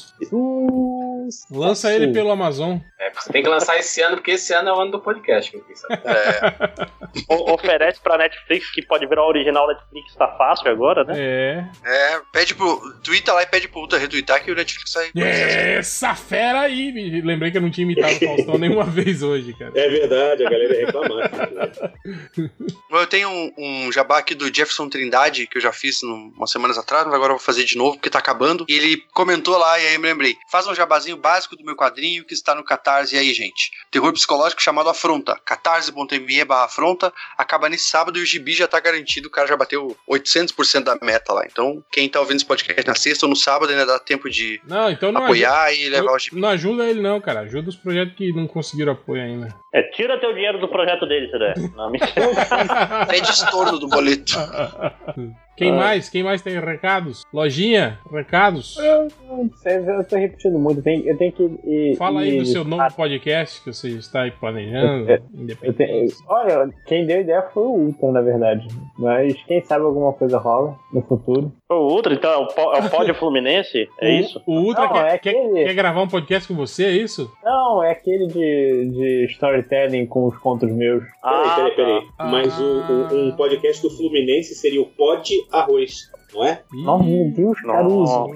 [1.51, 2.79] Lança ele pelo Amazon.
[3.01, 5.55] É, você tem que lançar esse ano, porque esse ano é o ano do podcast.
[5.55, 6.03] eu saber.
[6.07, 6.87] É,
[7.35, 11.15] O- oferece pra Netflix, que pode virar o original Netflix, tá fácil agora, né?
[11.19, 11.65] É.
[11.85, 12.77] é, pede pro.
[13.03, 15.11] Twitter lá e pede pro Ultra retweetar que o Netflix sai.
[15.15, 16.93] Essa fera aí!
[16.93, 19.73] me Lembrei que eu não tinha imitado o Faustão nenhuma vez hoje, cara.
[19.75, 21.31] É verdade, a galera ia reclamar.
[22.91, 26.51] Eu tenho um, um jabá aqui do Jefferson Trindade, que eu já fiz num- umas
[26.51, 28.65] semanas atrás, mas agora eu vou fazer de novo, porque tá acabando.
[28.69, 30.37] E ele comentou lá, e aí eu me lembrei.
[30.51, 33.15] Faz um jabazinho básico do meu quadrinho que está no Catarse.
[33.15, 33.71] E aí, gente?
[33.91, 35.39] Terror psicológico chamado Afronta.
[35.45, 37.13] catarse.me barra afronta.
[37.39, 39.29] Acaba nesse sábado e o gibi já tá garantido.
[39.29, 41.45] O cara já bateu 800% da meta lá.
[41.51, 44.61] Então, quem tá ouvindo esse podcast na sexta ou no sábado ainda dá tempo de
[44.67, 46.41] Não, então não apoiar e levar o ajuda, gibi.
[46.41, 47.41] não ajuda ele não, cara.
[47.41, 49.55] Ajuda os projetos que não conseguiram apoio ainda.
[49.77, 51.55] É, tira teu dinheiro do projeto dele, der.
[51.77, 52.11] Não, mentira.
[53.09, 54.35] Pede estorno do boleto.
[55.57, 55.75] Quem Ah.
[55.77, 56.09] mais?
[56.11, 57.23] Quem mais tem recados?
[57.33, 58.77] Lojinha, recados?
[58.79, 60.81] Eu, não sei, eu tô repetindo muito.
[60.81, 61.43] Eu tenho, eu tenho que.
[61.65, 65.11] ir- Fala aí ir- do seu novo podcast que você está aí planejando.
[65.11, 65.77] Eu independente.
[65.79, 68.69] tenho- olha, quem deu ideia foi o Ultra, na verdade.
[68.99, 71.51] Mas quem sabe alguma coisa rola no futuro.
[71.71, 73.89] O outro, então, é o, é o Pódio Fluminense?
[74.01, 74.43] É O- isso?
[74.47, 77.33] O Ultra Não, quer, é quer- aquele- quer gravar um podcast com você, é isso?
[77.43, 79.66] Não, é aquele de, de storytelling
[80.07, 81.05] com os contos meus.
[81.23, 82.09] Ah, Peraí, peraí, peraí.
[82.17, 82.25] tá.
[82.27, 86.61] Mas o, o- um podcast do Fluminense seria o Pod Arroz, não é?
[86.73, 88.31] Nossa, meu Deus, Caruso.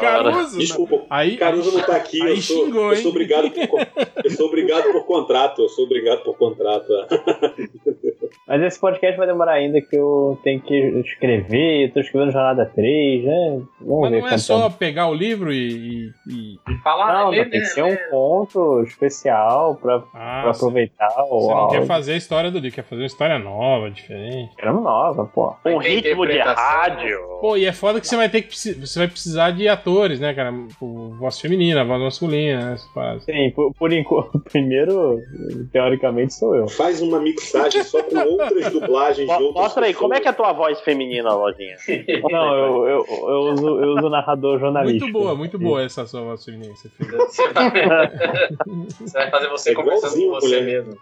[0.00, 0.58] Caruso!
[0.58, 2.22] Desculpa, Aí, Caruso não tá aqui.
[2.22, 3.80] aí eu, sou, xingou, eu sou obrigado por,
[4.24, 5.62] eu sou obrigado por contrato.
[5.62, 6.86] Eu sou obrigado por contrato.
[8.46, 10.74] Mas esse podcast vai demorar ainda que eu tenho que
[11.06, 11.86] escrever.
[11.86, 13.60] Eu tô escrevendo Jornada 3, né?
[13.80, 14.78] Vamos Mas ver não é só tempo.
[14.78, 16.10] pegar o livro e.
[16.28, 20.52] e- e- Falar, Não, ler, tem que né, ser um conto especial pra, Ah, pra
[20.54, 23.38] você aproveitar o você não quer fazer a história do livro, quer fazer uma história
[23.38, 24.54] nova, diferente.
[24.56, 25.54] Queremos nova, pô.
[25.66, 26.40] Um ritmo de
[27.00, 27.18] rádio.
[27.40, 30.34] Pô, e é foda que você vai ter que você vai precisar de atores, né,
[30.34, 30.52] cara?
[30.68, 33.18] Tipo, voz feminina, voz masculina, né.
[33.20, 35.18] Sim, por, por enquanto, primeiro,
[35.72, 36.68] teoricamente, sou eu.
[36.68, 40.30] Faz uma mixagem só com outras dublagens de outras Mostra aí, como é que é
[40.30, 41.76] a tua voz feminina, Lojinha?
[42.30, 45.04] Não, eu, eu, eu, uso, eu uso narrador jornalístico.
[45.04, 47.10] Muito boa, muito boa essa sua voz feminina você fez.
[49.00, 50.62] Você vai, fazer você É conversando com você mulher.
[50.64, 50.96] mesmo.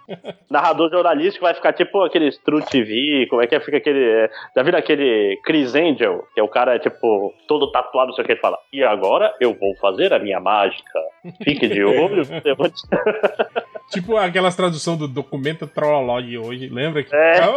[0.51, 3.61] Narrador jornalístico vai ficar tipo aquele True TV, como é que é?
[3.61, 3.99] Fica aquele.
[4.05, 8.25] é, Já viram aquele Chris Angel, que é o cara, tipo, todo tatuado, não sei
[8.25, 8.59] o que ele fala.
[8.73, 10.99] E agora eu vou fazer a minha mágica.
[11.45, 12.23] Fique de olho.
[13.91, 17.03] Tipo aquelas tradução do documento Trollolog hoje, lembra?
[17.03, 17.15] Que...
[17.15, 17.39] É.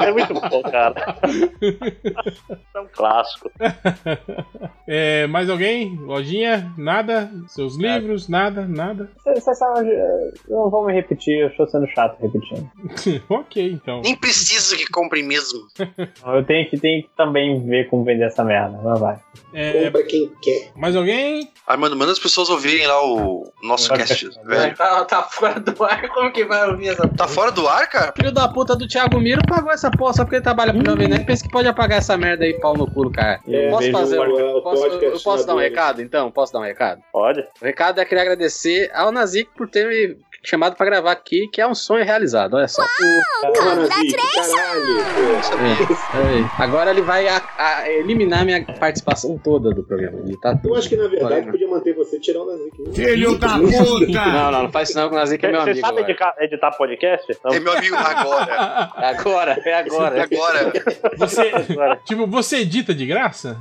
[0.00, 1.16] É muito bom, cara.
[2.74, 3.50] É um clássico.
[4.86, 5.96] É, mais alguém?
[5.96, 6.72] Lojinha?
[6.76, 7.30] Nada?
[7.48, 8.28] Seus livros?
[8.28, 8.66] Nada?
[8.66, 9.10] Nada?
[9.24, 12.70] Você sabe, eu não vou me repetir, eu estou sendo chato repetindo.
[13.28, 14.02] ok, então.
[14.02, 15.60] Nem preciso que compre mesmo.
[16.26, 19.16] Eu tenho que, tenho que também ver como vender essa merda, mas vai.
[19.54, 20.70] É, Compra quem quer.
[20.76, 21.50] mais alguém?
[21.66, 24.74] Armando, manda as pessoas ouvirem lá o nosso cast, velho.
[24.76, 28.12] Tá, tá fora do ar, como que vai ouvir essa Tá fora do ar, cara?
[28.16, 31.08] Filho da puta do Thiago Miro pagou essa porra só porque ele trabalha pro Jovem
[31.08, 31.24] Nerd.
[31.24, 33.40] Pensa que pode apagar essa merda aí, pau no cu, cara.
[33.48, 36.30] É, posso veja fazer o- o posso, eu podcast posso dar um recado, então?
[36.30, 37.00] Posso dar um recado?
[37.12, 37.40] Pode?
[37.60, 41.60] O recado é querer agradecer ao Nazik por ter me chamado pra gravar aqui, que
[41.60, 42.82] é um sonho realizado, olha só.
[42.82, 44.96] Nazik, caralho.
[44.96, 45.56] pô.
[46.58, 46.62] É.
[46.62, 50.18] Agora ele vai a- a- eliminar minha participação toda do programa.
[50.24, 52.94] Ele tá Eu acho que na verdade podia manter você tirar o Nazik.
[52.94, 54.06] Filho da puta!
[54.26, 55.86] Não, não, não faz isso não, que o Nazik é meu Você amigo.
[55.86, 56.10] sabe agora.
[56.10, 57.36] editar, editar podcast?
[57.44, 57.52] Não.
[57.54, 58.90] É meu amigo agora.
[59.10, 60.22] Agora, é agora.
[60.22, 60.72] Agora.
[61.16, 61.96] Você, Agora.
[62.06, 63.56] tipo, você edita de graça?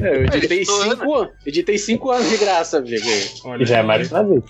[0.00, 0.66] É, Eu editei ano.
[0.90, 3.06] cinco, anos- editei cinco anos de graça, amigo.
[3.44, 4.46] Olha, Já é mais que Nazik.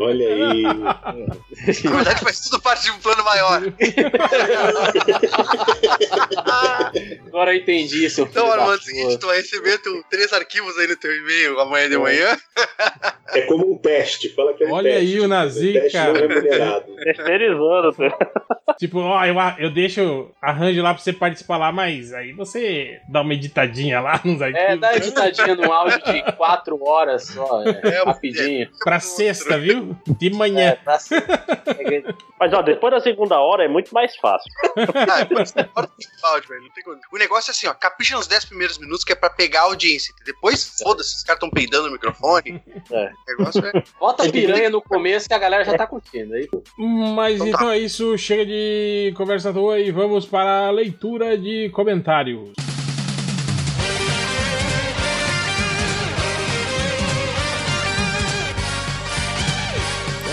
[0.00, 0.62] Olha aí.
[0.62, 3.62] Na verdade, faz tudo parte de um plano maior.
[7.28, 10.86] Agora eu entendi, filho Então, Armando, é seguinte, tu vai receber tu, três arquivos aí
[10.88, 12.36] no teu e-mail amanhã de manhã.
[13.32, 14.28] É como um teste.
[14.34, 15.06] Fala que é um Olha teste.
[15.14, 16.12] aí o Nazik, teste cara.
[16.14, 16.96] não remunerado.
[16.98, 17.94] Terceirizando.
[18.76, 23.20] Tipo, ó, eu, eu deixo, arranjo lá pra você participar lá, mas aí você dá
[23.20, 24.68] uma editadinha lá nos arquivos.
[24.68, 28.68] É, dá uma editadinha num áudio de quatro horas só, é, É, rapidinho.
[28.82, 29.96] Pra sexta, viu?
[30.18, 30.70] De manhã.
[30.70, 31.22] É, pra ser-
[32.40, 34.50] Mas ó, depois da segunda hora é muito mais fácil.
[34.76, 35.38] Ah, do
[36.26, 36.62] áudio, velho.
[36.62, 36.98] Não tem como.
[37.12, 37.74] O negócio é assim, ó.
[37.74, 40.12] Capricha nos 10 primeiros minutos que é pra pegar a audiência.
[40.40, 42.62] Depois, foda-se, os caras tão peidando no microfone.
[42.90, 43.10] É.
[43.12, 43.84] O negócio é.
[44.00, 46.34] Bota piranha no começo que a galera já tá curtindo.
[46.34, 46.48] Aí,
[47.14, 47.56] Mas Então tá.
[47.58, 52.50] então é isso, chega de conversa à toa e vamos para a leitura de comentários.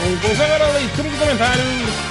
[0.03, 1.65] Vamos começar agora a leitura de comentários.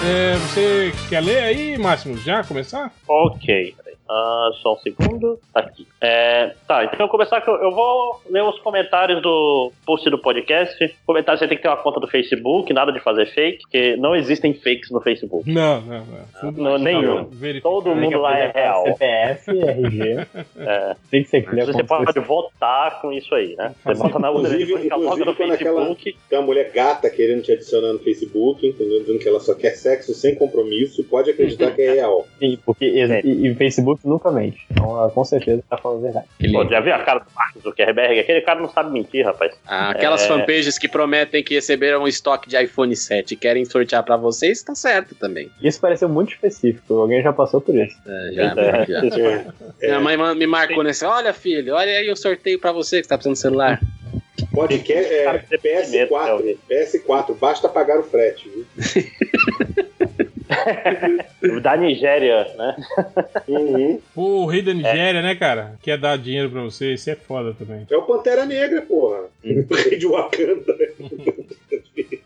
[0.04, 2.16] É, você quer ler aí, Máximo?
[2.18, 2.92] Já começar?
[3.08, 3.74] Ok.
[4.08, 5.38] Ah, só um segundo.
[5.52, 5.86] Tá aqui.
[6.00, 10.08] É, tá, então eu vou começar que eu, eu vou ler os comentários do post
[10.10, 10.94] do podcast.
[11.06, 14.14] Comentário você tem que ter uma conta do Facebook, nada de fazer fake, porque não
[14.14, 15.50] existem fakes no Facebook.
[15.50, 16.04] Não, não,
[16.42, 16.52] não.
[16.52, 17.28] Não, nenhum.
[17.62, 18.84] Todo mundo lá é real.
[18.84, 20.26] CPF, RG.
[21.10, 21.66] Tem que ser clear.
[21.66, 23.74] Você pode votar com isso aí, né?
[23.84, 24.88] Você bota na Inclusive- inclusive
[25.34, 25.56] quando aquela-
[25.86, 26.16] Facebook.
[26.28, 29.00] Tem uma mulher gata querendo te adicionar no Facebook, entendeu?
[29.00, 31.02] Dizendo que ela só quer sexo sem compromisso.
[31.04, 32.26] Pode acreditar que é real.
[32.38, 33.20] Sim, porque e, É.
[33.24, 34.66] e, e Facebook nunca mente.
[34.70, 36.26] Então, ela, com certeza tá falando a verdade.
[36.52, 38.20] Pô, já viu a cara do Mark Zuckerberg?
[38.20, 39.54] Aquele cara não sabe mentir, rapaz.
[39.66, 40.28] Ah, aquelas É.
[40.28, 44.62] fanpages que prometem que receberam um estoque de iPhone 7 e querem sortear pra vocês,
[44.62, 45.50] tá certo também.
[45.62, 46.94] Isso pareceu muito específico.
[46.94, 47.96] Alguém já passou por isso.
[48.06, 48.86] É, já, É.
[48.86, 49.44] já.
[49.80, 49.86] É.
[49.98, 51.04] Minha mãe me marcou nesse.
[51.04, 53.80] Olha, filho, olha aí o sorteio pra você que tá precisando de celular.
[54.52, 55.50] Podcast é Cara, que
[55.90, 56.28] medo, PS4.
[56.28, 56.56] Elvis.
[56.70, 58.66] PS4, basta pagar o frete, viu?
[61.62, 62.76] Da Nigéria, né?
[63.48, 64.00] Uhum.
[64.14, 65.74] O rei da Nigéria, né, cara?
[65.82, 67.86] Quer dar dinheiro pra você, isso é foda também.
[67.90, 69.24] É o Pantera Negra, porra.
[69.44, 70.76] O rei de Wakanda.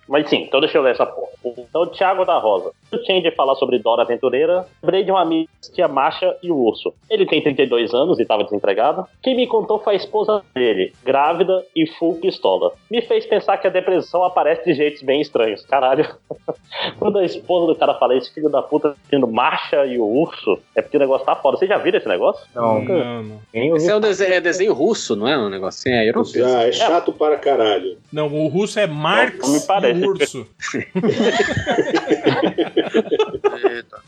[0.08, 1.30] Mas sim, então deixa eu ler essa porra.
[1.44, 2.72] Então, Thiago da Rosa.
[2.92, 4.66] Eu tinha de falar sobre Dora Aventureira.
[4.82, 6.92] Lembrei de um amigo que tinha Marcha e o Urso.
[7.08, 9.06] Ele tem 32 anos e estava desempregado.
[9.22, 12.72] Quem me contou foi a esposa dele, grávida e full pistola.
[12.90, 15.64] Me fez pensar que a depressão aparece de jeitos bem estranhos.
[15.66, 16.06] Caralho.
[16.98, 20.58] Quando a esposa do cara fala, esse filho da puta tendo Marcha e o Urso,
[20.74, 21.56] é porque o negócio tá foda.
[21.58, 22.44] Vocês já viram esse negócio?
[22.54, 23.40] Não, Não, não.
[23.52, 25.94] Esse é um desenho, é desenho russo, não é um negocinho?
[25.94, 26.48] É europeu.
[26.48, 27.96] Já, é chato para caralho.
[28.12, 30.00] Não, o russo é Marx Não, me parece.
[30.00, 30.46] e o urso.
[32.82, 34.00] Eita.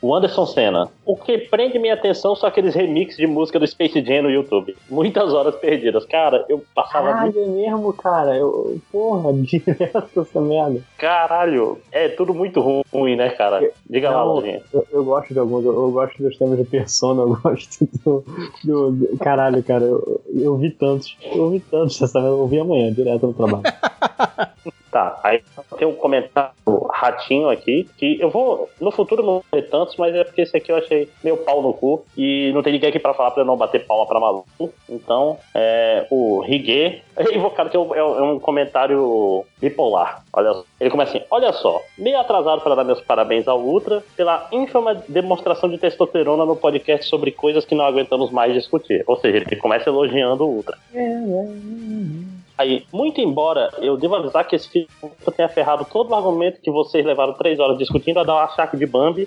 [0.00, 0.88] O Anderson Senna.
[1.04, 4.76] O que prende minha atenção são aqueles remixes de música do Space Jam no YouTube.
[4.88, 6.04] Muitas horas perdidas.
[6.06, 7.34] Cara, eu passava muito.
[7.34, 8.36] Caralho, é mesmo, cara.
[8.36, 10.80] Eu, porra, direto essa merda.
[10.98, 13.70] Caralho, é tudo muito ru- ruim, né, cara?
[13.88, 14.62] Diga lá, Não, Lojinha.
[14.72, 18.24] Eu, eu gosto de alguns, eu, eu gosto dos temas de Persona, eu gosto do.
[18.64, 21.16] do- do- caralho, cara, eu, eu vi tantos.
[21.32, 23.62] Eu vi tantos essa merda, eu vi amanhã, direto no trabalho.
[24.90, 25.40] Tá, aí
[25.78, 26.52] tem um comentário
[26.90, 28.68] ratinho aqui, que eu vou.
[28.80, 31.72] No futuro não ler tantos, mas é porque esse aqui eu achei meio pau no
[31.72, 32.04] cu.
[32.16, 34.72] E não tem ninguém aqui pra falar pra eu não bater palma pra maluco.
[34.88, 40.24] Então, é, o Rigue é invocado que é um, é um comentário bipolar.
[40.32, 40.64] Olha só.
[40.80, 45.02] Ele começa assim: Olha só, meio atrasado para dar meus parabéns ao Ultra pela ínfima
[45.08, 49.04] demonstração de testosterona no podcast sobre coisas que não aguentamos mais discutir.
[49.06, 50.76] Ou seja, ele começa elogiando o Ultra.
[52.60, 54.86] Aí, muito embora eu devo avisar que esse filme
[55.34, 58.76] tenha ferrado todo o argumento que vocês levaram três horas discutindo a dar um achaque
[58.76, 59.26] de Bambi,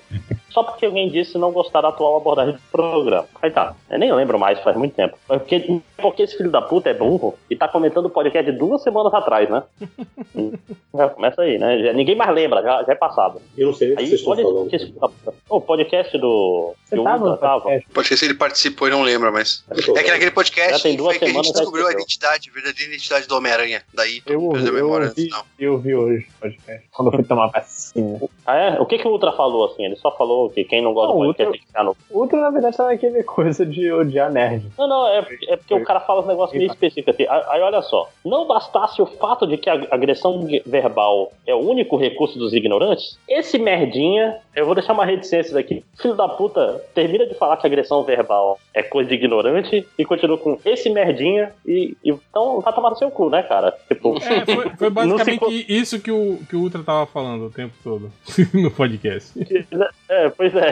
[0.51, 3.25] só porque alguém disse não gostar da atual abordagem do programa.
[3.41, 5.17] Aí tá, eu nem lembro mais, faz muito tempo.
[5.27, 8.83] Porque, porque esse filho da puta é burro e tá comentando o podcast de duas
[8.83, 9.63] semanas atrás, né?
[10.93, 11.79] já começa aí, né?
[11.79, 13.41] Já- ninguém mais lembra, já, já é passado.
[13.57, 14.73] Eu não sei o que vocês estão falando.
[14.73, 15.33] esse puta.
[15.49, 16.75] O podcast do.
[16.85, 17.81] Você do tava Ultra tava.
[17.91, 19.65] Pode ser se ele participou e não lembra, mas.
[19.71, 22.49] É que naquele podcast Já tem duas foi que a gente semanas, descobriu a identidade,
[22.49, 23.81] a verdadeira identidade do Homem-Aranha.
[23.93, 24.39] Daí Eu,
[24.71, 25.43] memória ouvi, antes, não.
[25.59, 26.87] eu ouvi hoje o podcast.
[26.91, 28.19] Quando eu fui tomar vacina.
[28.45, 28.79] Ah, é?
[28.81, 29.85] O que, que o Ultra falou assim?
[29.85, 31.95] Ele só falou que quem não gosta Não, do podcast Ultra- tem que ficar no
[32.09, 34.65] O outro, na verdade, tá naquele coisa de odiar nerd.
[34.77, 37.25] Não, não, é, é porque o cara fala uns negócios meio específicos assim.
[37.49, 41.97] Aí, olha só, não bastasse o fato de que a agressão verbal é o único
[41.97, 45.83] recurso dos ignorantes, esse merdinha eu vou deixar uma reticência daqui.
[45.99, 50.37] Filho da puta, termina de falar que agressão verbal é coisa de ignorante e continua
[50.37, 53.73] com esse merdinha e, e então vai tomar no seu cu, né, cara?
[53.87, 57.45] Tipo, É, foi, foi Não se basicamente isso que o, que o Ultra tava falando
[57.45, 58.11] o tempo todo
[58.53, 59.31] no podcast.
[60.13, 60.71] É, pois é.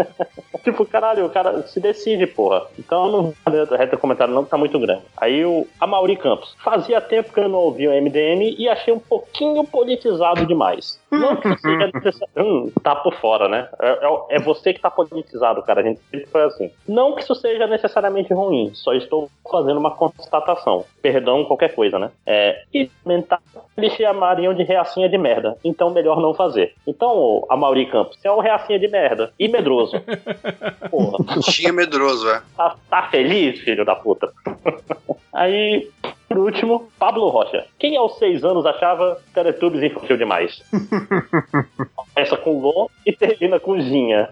[0.62, 2.66] tipo, caralho, o cara se decide, porra.
[2.78, 5.02] Então não a reta comentário não tá muito grande.
[5.16, 6.54] Aí o Amauri Campos.
[6.62, 11.00] Fazia tempo que eu não ouvia o MDM e achei um pouquinho politizado demais.
[11.10, 12.26] Não que seja necessário.
[12.36, 13.68] Hum, tá por fora, né?
[13.80, 15.80] É, é- é você que tá politizado, cara.
[15.80, 16.70] A gente sempre foi assim.
[16.86, 20.84] Não que isso seja necessariamente ruim, só estou fazendo uma constatação.
[21.00, 22.10] Perdão qualquer coisa, né?
[22.26, 23.40] É, e comentar
[23.76, 25.56] eles chamariam de reacinha de merda.
[25.64, 26.74] Então melhor não fazer.
[26.86, 29.32] Então, ô, Amauri Campos, é um reacinha de merda.
[29.38, 29.96] E medroso.
[30.90, 31.24] Porra.
[31.42, 32.42] Tinha medroso, é.
[32.56, 34.30] Tá, tá feliz, filho da puta?
[35.32, 35.88] Aí,
[36.28, 37.66] por último, Pablo Rocha.
[37.78, 40.62] Quem aos seis anos achava Teletubbies infantil demais?
[41.94, 44.28] Começa com Lon e termina com Ginha.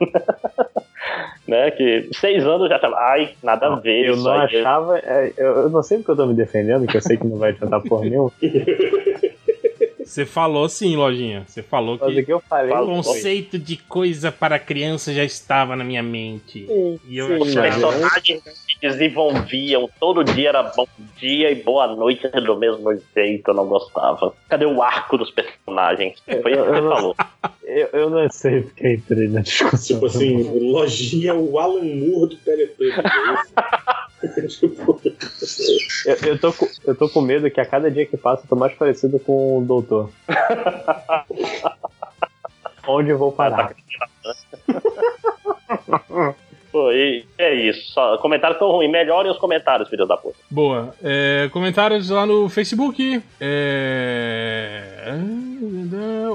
[1.47, 1.71] né?
[1.73, 2.97] Que seis anos já tava.
[2.97, 4.07] Ai, nada a ver.
[4.09, 4.99] Eu não achava.
[4.99, 7.37] é, Eu, eu não sei porque eu tô me defendendo, que eu sei que não
[7.37, 8.33] vai adiantar porra nenhuma.
[10.05, 11.45] Você falou sim, Lojinha.
[11.47, 12.73] Você falou Mas o que que eu falei.
[12.75, 16.67] o foi- conceito de coisa para criança já estava na minha mente.
[17.07, 17.93] E eu sim, Os achava.
[18.55, 20.87] se desenvolviam, todo dia era bom
[21.17, 24.35] dia e boa noite do mesmo jeito, eu não gostava.
[24.49, 26.23] Cadê o arco dos personagens?
[26.25, 27.17] Foi isso que você falou.
[27.63, 29.97] Eu, eu não sei porque entrei na discussão.
[29.97, 30.43] Tipo assim,
[30.73, 32.95] lojinha o Alan Moore do Teletubbies.
[34.23, 35.01] é tipo,
[36.07, 38.49] Eu, eu, tô com, eu tô com medo que a cada dia que passa eu
[38.49, 40.11] tô mais parecido com o doutor.
[42.87, 43.75] Onde eu vou parar?
[46.75, 47.93] Pô, e é isso.
[47.93, 48.91] Só, comentários tão ruins.
[48.91, 50.35] Melhorem os comentários, filho da puta.
[50.51, 50.93] Boa.
[51.01, 53.23] É, comentários lá no Facebook.
[53.41, 55.15] É...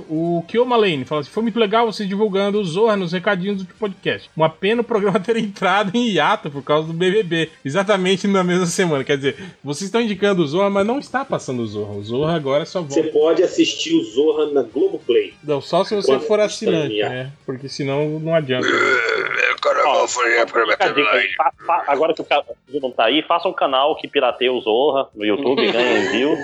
[0.08, 3.74] O Kioma Lane fala assim: foi muito legal você divulgando o Zorra nos recadinhos do
[3.74, 4.30] podcast.
[4.34, 7.50] Uma pena o programa ter entrado em hiato por causa do BBB.
[7.66, 9.04] Exatamente na mesma semana.
[9.04, 11.96] Quer dizer, vocês estão indicando o Zorra, mas não está passando o Zorra.
[11.96, 13.20] O Zorra agora só Você volta.
[13.20, 15.34] pode assistir o Zorra na Globoplay.
[15.44, 17.30] Não, só se você Quando for assinante, né?
[17.46, 18.66] Porque senão não adianta.
[20.08, 20.40] Foi
[21.88, 22.44] agora que o cara
[22.82, 26.38] não tá aí, faça um canal que pirateia o Zorra no YouTube e ganha view.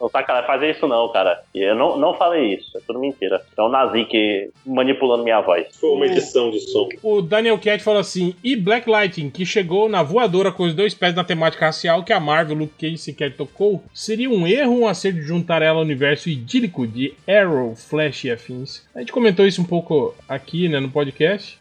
[0.00, 1.42] Não tá, cara, fazer isso não, cara.
[1.54, 3.42] Eu não, não falei isso, é tudo mentira.
[3.56, 5.66] É o Nazi que manipulando minha voz.
[5.78, 6.88] Foi uma edição de som.
[7.02, 10.94] O Daniel Cat falou assim: e Black Lightning, que chegou na voadora com os dois
[10.94, 14.88] pés na temática racial que a Marvel Luke Cage sequer tocou, seria um erro um
[14.88, 18.82] acerto de juntar ela ao universo idílico de Arrow, Flash e afins?
[18.94, 21.13] A gente comentou isso um pouco aqui né, no podcast.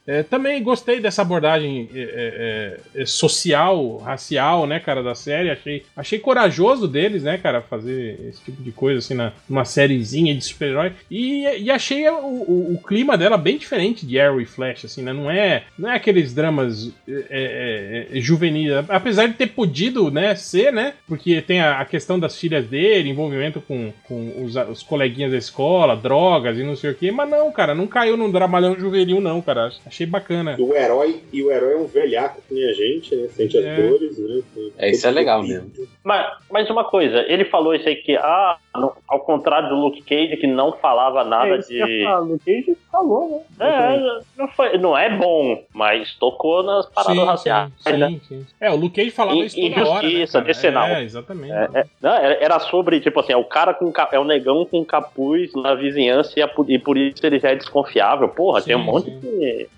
[0.08, 5.50] É, também gostei dessa abordagem é, é, é, social, racial, né, cara, da série.
[5.52, 10.34] Achei, achei corajoso deles, né, cara, fazer esse tipo de coisa assim na, numa sériezinha
[10.34, 10.92] de super-herói.
[11.10, 15.02] E, e achei o, o- o clima dela bem diferente de Arrow e Flash, assim,
[15.04, 15.14] né?
[15.14, 18.72] Não é, não é aqueles dramas é, é, é, juvenis.
[18.90, 20.94] Apesar de ter podido, né, ser, né?
[21.08, 25.38] Porque tem a, a questão das filhas dele, envolvimento com, com os, os coleguinhas da
[25.38, 27.12] escola, drogas e não sei o quê.
[27.12, 29.72] Mas não, cara, não caiu num dramalhão juvenil, não, cara.
[29.86, 30.56] Achei bacana.
[30.60, 33.28] O herói, e o herói é um velhaco que nem a gente, né?
[33.30, 33.76] Sente as É.
[33.76, 34.42] dores, né?
[34.78, 35.72] É, isso é legal mesmo.
[36.04, 40.02] Mas, mas uma coisa, ele falou isso aí que, ah, no- ao contrário do Luke
[40.02, 41.82] Cage, que não falava nada é de.
[42.06, 43.66] o Cage falou, né?
[43.68, 47.72] É, não, foi, não é bom, mas tocou nas paradas Sim, raciais.
[47.80, 48.08] sim, né?
[48.10, 48.46] sim, sim.
[48.60, 50.08] É, o Luke Cage falava In- isso toda hora.
[50.08, 50.88] Né, decenal.
[50.88, 51.52] É, exatamente.
[51.54, 54.84] É, é, não, era sobre, tipo assim, é o cara com é o negão com
[54.84, 58.28] capuz na vizinhança e, por- e por isso ele já é desconfiável.
[58.30, 59.20] Porra, tem um Sim, monte sim.
[59.20, 59.28] de.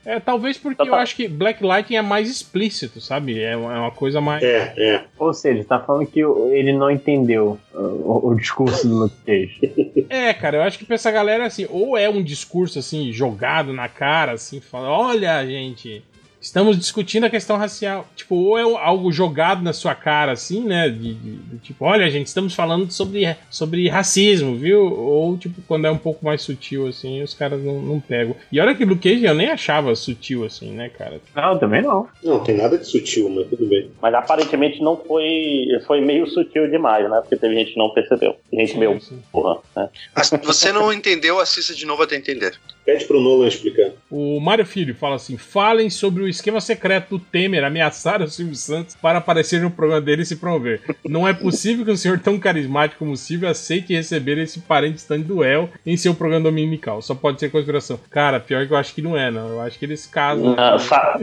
[0.06, 0.98] É, talvez porque Tá, eu tá.
[0.98, 3.40] acho que Black Lightning é mais explícito, sabe?
[3.41, 4.44] É uma, é uma coisa mais.
[4.44, 5.03] É, é.
[5.18, 10.06] Ou seja, tá falando que ele não entendeu uh, o, o discurso do Luke Cage.
[10.10, 13.73] É, cara, eu acho que pra essa galera, assim, ou é um discurso, assim, jogado
[13.73, 16.03] na cara, assim, falando, olha, gente,
[16.45, 18.07] estamos discutindo a questão racial.
[18.15, 20.88] Tipo, ou é algo jogado na sua cara, assim, né?
[20.89, 24.81] De, de- de tipo, olha, gente, estamos falando sobre, sobre racismo, viu?
[24.93, 28.35] Ou, tipo, quando é um pouco mais sutil, assim, os caras não, não pegam.
[28.51, 31.19] E olha que Luke Cage eu nem achava sutil, assim, né, cara?
[31.35, 32.07] Não, também não.
[32.23, 33.89] Não, tem nada de sutil, mas tudo bem.
[34.01, 35.65] Mas aparentemente não foi.
[35.88, 37.17] Foi meio sutil demais, né?
[37.22, 38.35] Porque teve gente que não percebeu.
[38.53, 38.73] Gente
[39.03, 39.19] sim.
[39.31, 39.89] porra, né?
[40.13, 42.53] As- Você não entendeu, assista de novo até entender.
[42.85, 43.91] Pede pro Nolan explicar.
[44.17, 48.55] O Mário Filho fala assim: falem sobre o esquema secreto do Temer ameaçar o Silvio
[48.55, 50.79] Santos para aparecer no programa dele e se promover.
[51.03, 54.99] Não é possível que um senhor tão carismático como o Silvio aceite receber esse parente
[54.99, 57.01] stand duel em seu programa dominical.
[57.01, 57.99] Só pode ser conspiração.
[58.09, 59.49] Cara, pior que eu acho que não é, não.
[59.49, 60.55] Eu acho que eles casam.
[60.57, 61.19] Ah, sa-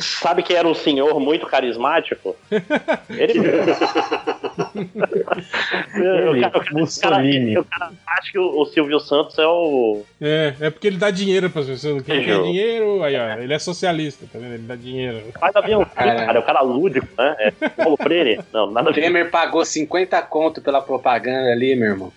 [0.00, 2.34] sabe que era um senhor muito carismático?
[3.10, 3.40] Ele
[6.40, 7.58] cara, Mussolini.
[7.58, 10.02] o cara acho que o, o Silvio Santos é o.
[10.20, 12.02] É, é porque ele dá dinheiro pras pessoas.
[12.02, 12.21] Quem Entendi.
[12.24, 14.54] Quer dinheiro, aí, ó, ele é socialista, tá vendo?
[14.54, 15.22] Ele dá dinheiro.
[15.52, 16.32] Da Beyoncé, cara.
[16.32, 17.36] É o cara lúdico, né?
[17.38, 18.40] É Paulo Freire.
[18.52, 19.00] Não, nada a O ver.
[19.02, 22.12] Temer pagou 50 conto pela propaganda ali, meu irmão.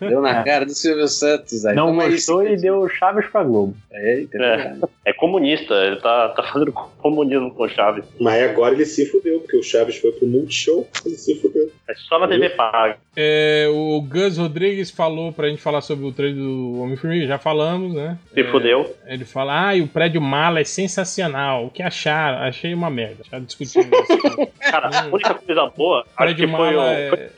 [0.00, 1.64] Deu na cara do Silvio Santos.
[1.66, 1.74] Aí.
[1.74, 2.62] Não Toma gostou e 50.
[2.62, 3.74] deu Chaves pra Globo.
[3.92, 4.46] É, entendeu?
[4.46, 4.76] É.
[5.06, 8.04] É comunista, ele tá, tá fazendo comunismo com o Chaves.
[8.20, 11.70] Mas agora ele se fudeu, porque o Chaves foi pro Multishow, ele se fudeu.
[11.88, 12.96] É só na TV paga.
[13.16, 17.94] É, o Gus Rodrigues falou pra gente falar sobre o trailer do Homem-Formiga, já falamos,
[17.94, 18.18] né?
[18.34, 18.94] Se É, fudeu.
[19.06, 21.66] Ele fala, ah, e o prédio Mala é sensacional.
[21.66, 22.38] O que acharam?
[22.42, 23.22] Achei uma merda.
[23.30, 24.48] Já discutimos isso.
[24.70, 27.30] Cara, a única coisa boa, acho Prédio que foi o, é-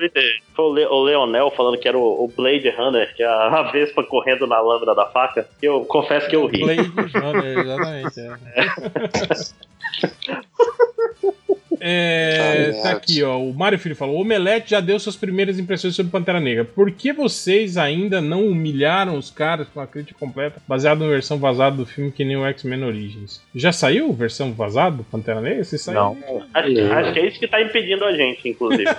[0.55, 3.47] foi o Le- o Leonel falando que era o, o Blade Runner, que é a,
[3.59, 5.47] a Vespa correndo na lâmina da faca.
[5.63, 6.61] Eu confesso que eu ri.
[6.65, 8.21] Blade Runner, exatamente.
[8.21, 9.69] É.
[11.81, 13.39] É, tá aqui, ó.
[13.39, 16.65] O Mário Filho falou: O Omelete já deu suas primeiras impressões sobre Pantera Negra.
[16.65, 21.39] Por que vocês ainda não humilharam os caras com a crítica completa, baseada na versão
[21.39, 23.41] vazada do filme que nem o X-Men Origins?
[23.55, 25.63] Já saiu versão vazada do Pantera Negra?
[25.63, 26.01] Você saiu?
[26.01, 26.43] Não.
[26.53, 28.85] Acho, acho que é isso que tá impedindo a gente, inclusive.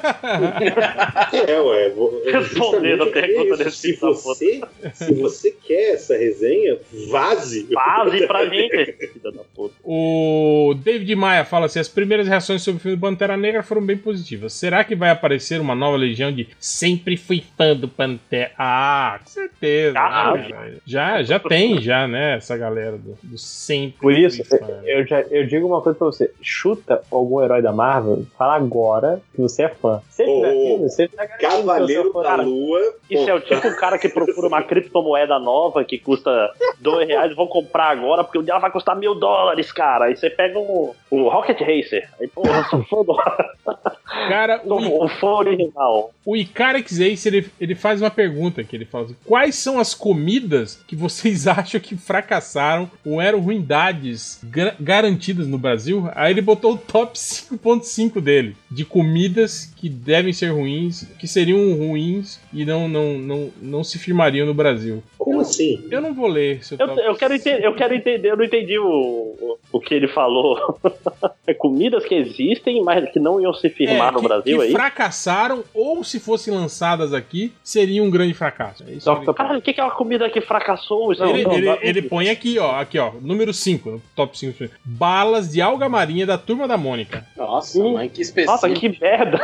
[1.48, 1.90] É, ué.
[1.90, 4.62] vou- Respondendo a justamente pergunta desse Se você,
[4.94, 6.78] se você quer essa resenha,
[7.10, 7.68] vaze.
[7.74, 9.76] Base pra gente, filha da puta.
[9.84, 13.82] O David Maia fala assim: as primeiras reações sobre o filme do Pantera Negra foram
[13.86, 14.54] bem positivas.
[14.54, 18.52] Será que vai aparecer uma nova legião de sempre fui fã do Pantera?
[18.58, 20.00] Ah, com certeza.
[20.00, 22.38] Ah, né, já, já tem, já, né?
[22.38, 24.00] Essa galera do, do sempre.
[24.00, 24.68] Por isso, fui fã.
[24.84, 29.22] eu, já, eu digo uma coisa pra você: chuta algum herói da Marvel, fala agora
[29.34, 30.02] que você é fã.
[30.10, 32.22] Se ele tiver Ô, filme, Cavaleiro você é fã.
[32.24, 32.80] da Cara, Lua.
[33.10, 37.36] Isso é o tipo o cara que procura uma criptomoeda nova que custa dois reais,
[37.36, 40.06] vou comprar agora porque o dela vai custar mil dólares, cara.
[40.06, 40.69] Aí você pega um,
[41.12, 42.10] um Rocket Racer.
[42.20, 43.16] Aí, porra, sou fã do
[44.28, 46.12] Cara, o, um fã original.
[46.26, 49.94] o Icarix Ace ele, ele faz uma pergunta que ele fala assim, Quais são as
[49.94, 54.42] comidas que vocês acham que fracassaram ou eram ruindades
[54.80, 56.10] garantidas no Brasil?
[56.16, 61.74] Aí ele botou o top 5.5 dele de comidas que devem ser ruins, que seriam
[61.76, 65.04] ruins e não, não, não, não se firmariam no Brasil.
[65.18, 65.86] Como assim?
[65.92, 68.44] Eu não vou ler seu Eu, top eu, quero entender, eu quero entender, eu não
[68.44, 70.58] entendi o, o, o que ele falou.
[71.48, 74.64] É comidas que existem, mas que não iam se firmar É, no que- Brasil que
[74.66, 74.72] aí.
[74.72, 78.84] fracassaram ou se fossem lançadas aqui seria um grande fracasso.
[78.88, 81.12] É isso Caralho, o que é uma comida que fracassou?
[81.12, 84.38] Isso ele, não, ele- não, ele põe aqui, ó, aqui, ó, número 5, no top
[84.38, 84.66] 5.
[84.86, 87.26] Balas de alga marinha da turma da Mônica.
[87.36, 88.52] Nossa, mãe, que específico.
[88.52, 89.40] Nossa, que merda.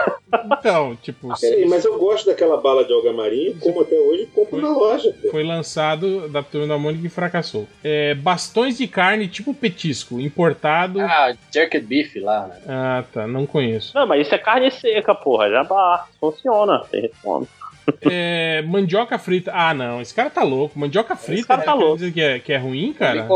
[0.60, 4.62] Então, tipo, Peraí, mas eu gosto daquela bala de alga marinha, como até hoje, compro
[4.62, 5.14] na loja.
[5.22, 5.30] pô.
[5.32, 7.68] foi lançado da turma da Mônica e fracassou.
[7.84, 11.00] É, bastões de carne tipo petisco, importado.
[11.02, 12.56] Ah, jerked beef lá, né?
[12.68, 13.92] Ah, tá, não conheço.
[13.96, 15.50] Não, mas isso é carne seca, porra.
[15.50, 16.06] Já dá.
[16.20, 16.80] Funciona.
[16.92, 17.48] Tem fome.
[18.02, 19.52] É, mandioca frita.
[19.54, 20.78] Ah, não, esse cara tá louco.
[20.80, 22.12] Mandioca frita, cara tá quer louco.
[22.12, 23.28] que é, que é ruim, cara?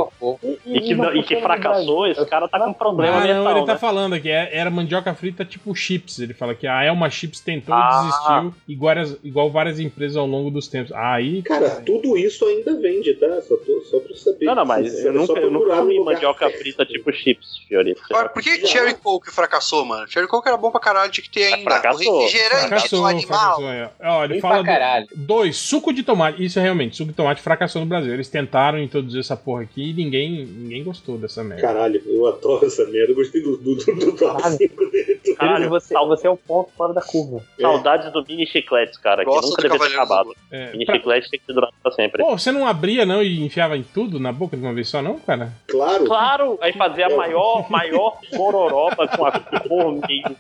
[0.65, 3.65] E que, não- e que fracassou, esse cara tá com problema Ah, não, mental, ele
[3.67, 3.77] tá né?
[3.79, 6.17] falando aqui, é- era mandioca frita tipo chips.
[6.17, 7.99] Ele fala que a Elma Chips tentou e Ah.
[8.01, 9.17] desistiu, igual, as-
[9.49, 10.91] igual várias empresas ao longo dos tempos.
[10.93, 13.41] Aí, Cara, tudo isso ainda vende, tá?
[13.41, 14.45] Só, tô, só pra saber.
[14.45, 18.01] Não, não, mas eu é nunca, eu nunca comi mandioca frita tipo chips, Fiorito.
[18.09, 20.07] Agora, por que Cherry Coke fracassou, mano?
[20.07, 21.69] Cherry Coke era bom pra caralho, tinha que ter ainda.
[21.69, 22.13] fracassou.
[22.17, 23.39] O refrigerante fracassou, do animal.
[23.55, 23.69] fracassou.
[23.69, 23.91] é.
[24.03, 26.43] Ó, ele fala do- dois, suco de tomate.
[26.43, 28.13] Isso é realmente, suco de tomate fracassou no Brasil.
[28.13, 31.61] Eles tentaram introduzir essa porra aqui e ninguém, ninguém gostou dessa merda.
[31.61, 33.11] Caralho, eu adoro essa merda.
[33.11, 34.57] Eu gostei do, do, do, do top Caralho.
[34.57, 35.19] 5 dele.
[35.37, 37.43] Caralho, você, sal- você é o ponto fora da curva.
[37.59, 40.35] saudades do mini chicletes, cara, que Gosto nunca do devia ter acabado.
[40.51, 42.23] É, Mini pra- chiclete tem que durar pra sempre.
[42.23, 45.01] Pô, você não abria não e enfiava em tudo na boca de uma vez só,
[45.01, 45.51] não, cara?
[45.67, 46.05] Claro.
[46.05, 50.37] Claro, aí fazer a maior, maior gororoba com a cor meio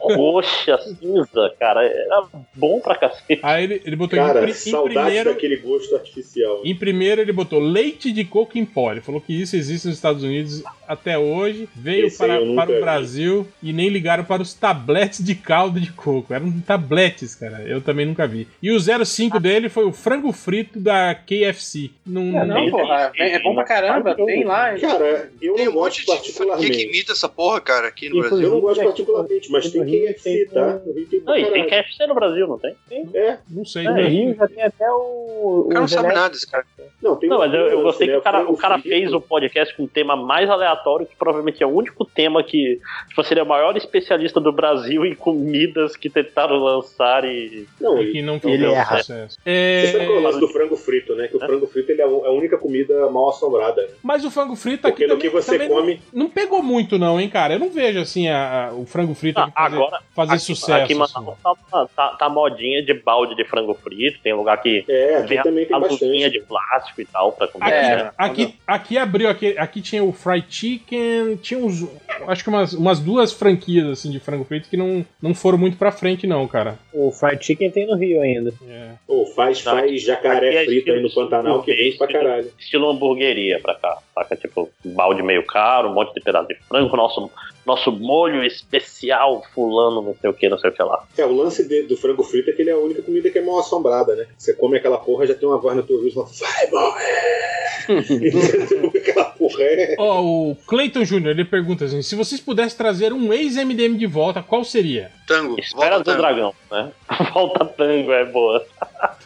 [0.00, 2.24] roxa, cinza, cara, era
[2.54, 3.40] bom pra cacete.
[3.42, 5.30] Aí ele, ele botou em, Cara, em saudade primeiro.
[5.30, 6.60] daquele gosto artificial.
[6.64, 8.92] Em primeiro ele botou leite de coco em pó.
[8.92, 11.68] Ele falou que isso existe nos Estados Unidos até hoje.
[11.74, 12.80] Veio Esse para, para o vi.
[12.80, 16.32] Brasil e nem ligaram para os tabletes de caldo de coco.
[16.32, 17.62] Eram tabletes, cara.
[17.62, 18.46] Eu também nunca vi.
[18.62, 21.90] E o 05 dele foi o frango frito da KFC.
[22.06, 23.12] Não, É, não, Tem, porra.
[23.16, 24.14] tem, É bom pra caramba.
[24.14, 24.26] tem.
[24.26, 24.78] Tem lá.
[24.78, 28.18] Cara, eu Tem não um monte de franquia que imita essa porra, cara, aqui no
[28.18, 28.54] Inclusive, Eu Brasil.
[28.54, 30.78] não gosto particularmente, mas tem KFC, tem- tá?
[31.10, 31.66] Tem Não, e tem.
[31.66, 32.74] KFC no Brasil, não tem?
[33.14, 33.84] É, não sei.
[33.84, 34.08] No né?
[34.08, 35.64] Rio já tem até o.
[35.66, 36.64] O cara o não sabe nada, esse cara.
[37.02, 38.12] Não, tem Não, mas eu, eu gostei né?
[38.14, 41.62] que o cara, o cara fez o podcast com um tema mais aleatório, que provavelmente
[41.62, 46.10] é o único tema que tipo, seria o maior especialista do Brasil em comidas que
[46.10, 47.66] tentaram lançar e.
[47.80, 48.98] Não, Que e- não foi Ele um erra.
[48.98, 49.38] sucesso.
[49.44, 51.28] Você sabe qual é o É, lance do frango frito, né?
[51.28, 53.82] Que o frango frito ele é a a única comida mal assombrada.
[53.82, 53.88] né?
[54.02, 56.00] mas o frango frito aqui Porque no também, que você também não- come.
[56.12, 57.54] não, pegou muito não, hein, cara?
[57.54, 60.72] Eu não vejo assim a- a- o frango frito Ah, fazer, agora, fazer aqui, sucesso.
[60.72, 61.26] aqui assim.
[61.70, 65.38] Tá, tá, tá modinha de balde de frango frito, tem lugar que É, aqui vem
[65.38, 66.30] a, também tem a luvinha bastante.
[66.32, 67.64] de plástico e tal pra comer.
[67.66, 68.10] Aqui, né?
[68.18, 71.86] aqui, aqui abriu, aqui, aqui tinha o fried chicken, tinha uns,
[72.26, 75.76] acho que umas, umas duas franquias assim de frango frito que não, não foram muito
[75.76, 76.78] pra frente não, cara.
[76.92, 78.52] O fried chicken tem no Rio ainda.
[78.68, 78.90] É.
[79.06, 82.06] Pô, faz, Não, faz jacaré aqui é frito aí no Pantanal que é burguês, pra
[82.06, 82.50] caralho.
[82.58, 84.36] Estilo hamburgueria pra cá, saca?
[84.36, 87.30] Tipo, balde meio caro, um monte de pedaço de frango, nosso,
[87.66, 91.04] nosso molho especial, fulano, não sei o que, não sei o que lá.
[91.16, 93.38] É, o lance de- do frango frito é que ele é a única comida que
[93.38, 94.26] é mal assombrada, né?
[94.36, 97.88] Você come aquela porra, já tem uma voz na tua voz e fala, vai morrer!
[98.98, 99.94] aquela porra é...
[99.98, 104.42] Ó, o Clayton Jr., ele pergunta assim, se vocês pudessem trazer um ex-MDM de volta,
[104.42, 105.10] qual seria?
[105.28, 105.60] Tango.
[105.60, 106.18] Espera volta do tango.
[106.18, 106.92] dragão, né?
[107.34, 108.66] Volta tango é boa.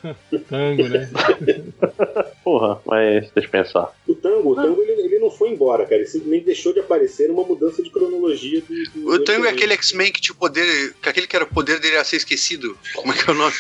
[0.49, 1.09] Tango, né?
[2.43, 3.93] Porra, mas deixa eu pensar.
[4.07, 5.97] O tango, o tango ele, ele não foi embora, cara.
[5.97, 9.01] Ele simplesmente deixou de aparecer numa mudança de cronologia do.
[9.01, 10.95] do O Tango é aquele X-Men que tinha o poder.
[11.01, 12.77] que aquele que era o poder dele a ser esquecido.
[12.97, 13.55] Como é que é o nome?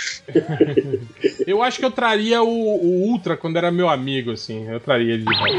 [1.46, 4.68] Eu acho que eu traria o, o Ultra quando era meu amigo, assim.
[4.68, 5.52] Eu traria ele de volta.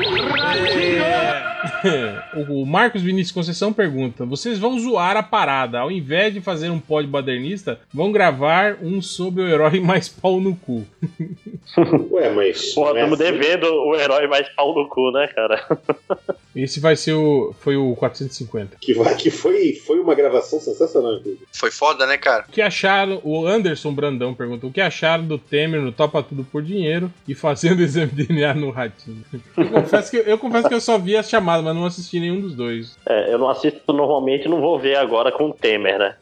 [1.88, 2.43] É...
[2.49, 5.80] O Marcos Vinícius Conceição pergunta: Vocês vão zoar a parada?
[5.80, 10.39] Ao invés de fazer um pod badernista, vão gravar um sobre o herói mais pau
[10.41, 10.83] no cu.
[12.11, 12.73] Ué, mas.
[12.73, 13.31] Porra, não é estamos assim?
[13.31, 15.65] devendo o herói mais pau no cu, né, cara?
[16.55, 17.53] Esse vai ser o.
[17.61, 18.77] Foi o 450.
[18.79, 21.43] Que, vai- que foi, foi uma gravação sensacional, inclusive.
[21.51, 22.45] Foi foda, né, cara?
[22.47, 23.19] O que acharam?
[23.23, 27.33] O Anderson Brandão perguntou: O que acharam do Temer no Topa Tudo por Dinheiro e
[27.33, 29.23] fazendo exame de DNA no ratinho?
[29.57, 32.39] Eu confesso que eu, confesso que eu só vi as chamadas, mas não assisti nenhum
[32.39, 32.95] dos dois.
[33.09, 36.15] É, eu não assisto normalmente, não vou ver agora com o Temer, né?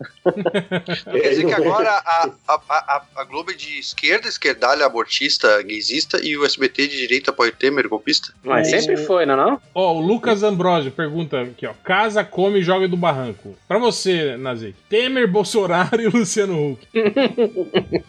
[0.44, 6.20] Quer dizer que agora a, a, a, a Globo é de esquerda, esquerdalha, abortista, gaysista,
[6.24, 8.34] e o SBT de direita apoia o Temer, golpista?
[8.44, 9.62] Mas sempre foi, não é não?
[9.74, 11.74] Ó, o Lucas Ambrosio pergunta aqui, ó.
[11.84, 13.56] Casa, come e joga do barranco.
[13.68, 14.76] Pra você, Nazik.
[14.90, 16.88] Temer, Bolsonaro e Luciano Huck.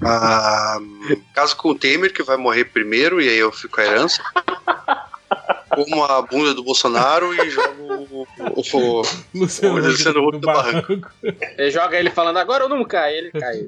[0.03, 0.79] Ah,
[1.35, 4.23] caso com o Temer, que vai morrer primeiro, e aí eu fico com a herança.
[5.74, 9.03] Como a bunda do Bolsonaro e jogo o, o,
[9.35, 11.11] Luciano o Luciano do, Huck do barranco.
[11.59, 13.15] Ele joga ele falando agora ou não cai?
[13.16, 13.62] Ele cai.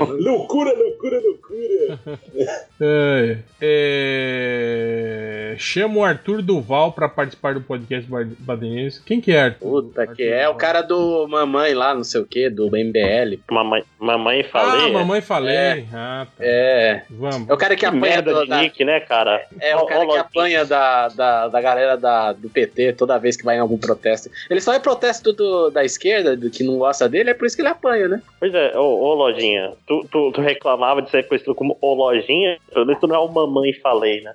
[0.00, 1.98] loucura, loucura, loucura!
[2.80, 9.00] É, é, Chama o Arthur Duval pra participar do podcast Badenense.
[9.04, 9.82] Quem que é Arthur?
[9.82, 13.38] Puta que é o cara do mamãe lá, não sei o que, do MBL.
[13.50, 14.86] Mamãe, mamãe falei.
[14.86, 15.54] Ah, mamãe falei.
[15.54, 15.84] É.
[15.92, 16.44] Ah, tá.
[16.44, 17.02] É.
[17.08, 17.48] Vamos.
[17.48, 19.46] É o cara que Que apanha merda do, de da, nick, né, cara?
[19.60, 23.44] É o cara que apanha da, da, da galera da, do PT toda vez que
[23.44, 24.30] vai em algum protesto.
[24.48, 27.56] Ele só é protesto do, da esquerda, do que não gosta dele, é por isso
[27.56, 28.22] que ele apanha, né?
[28.38, 32.58] Pois é, ô, ô Lojinha, tu, tu, tu reclamava de ser conhecido como ô Lojinha,
[32.72, 34.34] pelo menos tu não é o mamãe falei, né?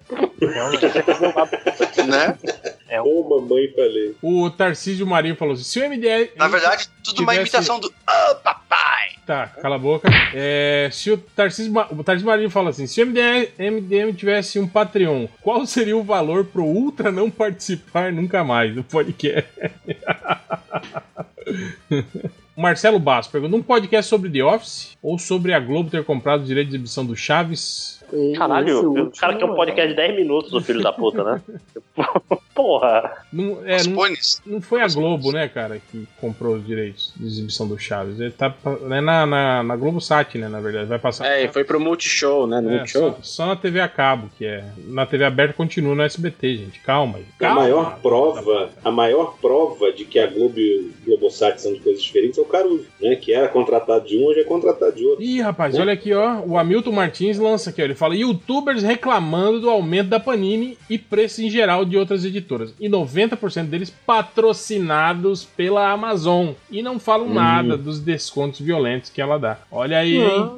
[2.07, 2.37] né?
[3.03, 4.15] Ô, mamãe, falei.
[4.21, 6.31] O Tarcísio Marinho falou assim: se o MDL.
[6.35, 7.93] Na verdade, tudo uma tivesse- imitação do.
[8.07, 9.09] Ah, papai!
[9.25, 10.09] Tá, cala a boca.
[10.33, 14.67] É, se o Tarcísio, o Tarcísio Marinho fala assim: se o MDM, MDM tivesse um
[14.67, 19.47] Patreon, qual seria o valor pro Ultra não participar nunca mais do podcast?
[22.57, 26.41] O Marcelo Basso pergunta: um podcast sobre The Office ou sobre a Globo ter comprado
[26.41, 27.98] o direito de exibição do Chaves?
[28.37, 31.41] Caralho, o cara quer um podcast de 10 minutos, o filho da puta, né?
[32.53, 33.13] Porra!
[33.31, 34.41] Não, é, Os não, pôneis.
[34.45, 38.19] não foi a Globo, né, cara, que comprou os direitos de exibição do Chaves.
[38.19, 40.87] Ele tá né, na, na, na Globo Sat, né, na verdade.
[40.87, 41.25] Vai passar.
[41.27, 42.59] É, e foi pro Multishow, né?
[42.59, 43.11] No É, Multishow.
[43.11, 44.65] só, só na TV a cabo, que é.
[44.87, 46.79] Na TV aberta continua no SBT, gente.
[46.81, 47.25] Calma aí.
[47.37, 47.61] A Calma.
[47.61, 52.03] maior prova, a maior prova de que a Globo e o Globosat são de coisas
[52.03, 53.15] diferentes é o Caruso, né?
[53.15, 55.23] Que era contratado de um, hoje é contratado de outro.
[55.23, 56.39] Ih, rapaz, olha aqui, ó.
[56.45, 57.85] O Hamilton Martins lança aqui, ó.
[57.85, 62.73] Ele fala: youtubers reclamando do aumento da Panini e preço em geral de outras editoras.
[62.79, 66.51] E 90% deles patrocinados pela Amazon.
[66.71, 69.57] E não falam nada dos descontos violentos que ela dá.
[69.71, 70.49] Olha aí, hein?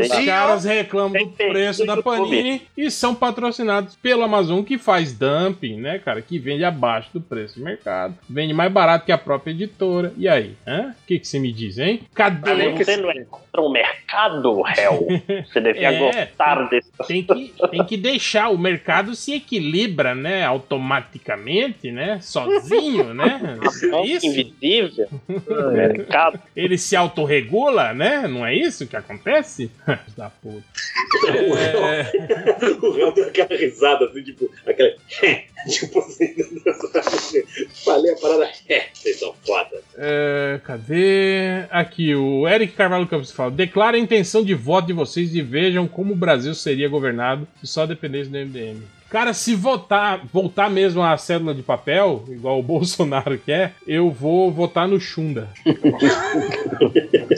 [0.00, 1.96] Os caras reclamam do preço da.
[2.06, 6.22] Panini e são patrocinados pelo Amazon, que faz dumping, né, cara?
[6.22, 8.14] Que vende abaixo do preço de mercado.
[8.28, 10.12] Vende mais barato que a própria editora.
[10.16, 10.54] E aí?
[10.66, 10.90] hã?
[10.90, 12.02] O que, que você me diz, hein?
[12.14, 12.54] Cadê?
[12.54, 13.26] Não é
[13.56, 15.06] contra o mercado, réu.
[15.46, 16.90] Você devia É, gostar desse.
[17.06, 20.44] Tem que, tem que deixar o mercado se equilibra, né?
[20.44, 22.20] Automaticamente, né?
[22.20, 23.40] Sozinho, né?
[23.96, 24.26] É isso?
[24.26, 25.08] invisível.
[25.72, 26.40] mercado.
[26.54, 28.26] Ele se autorregula, né?
[28.28, 29.70] Não é isso que acontece?
[30.16, 30.62] da puta.
[31.28, 34.92] É, O réu deu aquela risada, assim, tipo, aquela.
[35.66, 37.42] Tipo assim,
[37.84, 38.50] falei a parada.
[38.68, 39.80] É, vocês são foda.
[39.96, 41.64] é, cadê?
[41.70, 45.86] Aqui, o Eric Carvalho Campos fala: declara a intenção de voto de vocês e vejam
[45.86, 48.82] como o Brasil seria governado se só dependesse do MDM.
[49.08, 54.50] Cara, se votar, voltar mesmo a cédula de papel, igual o Bolsonaro quer, eu vou
[54.50, 55.48] votar no Chunda.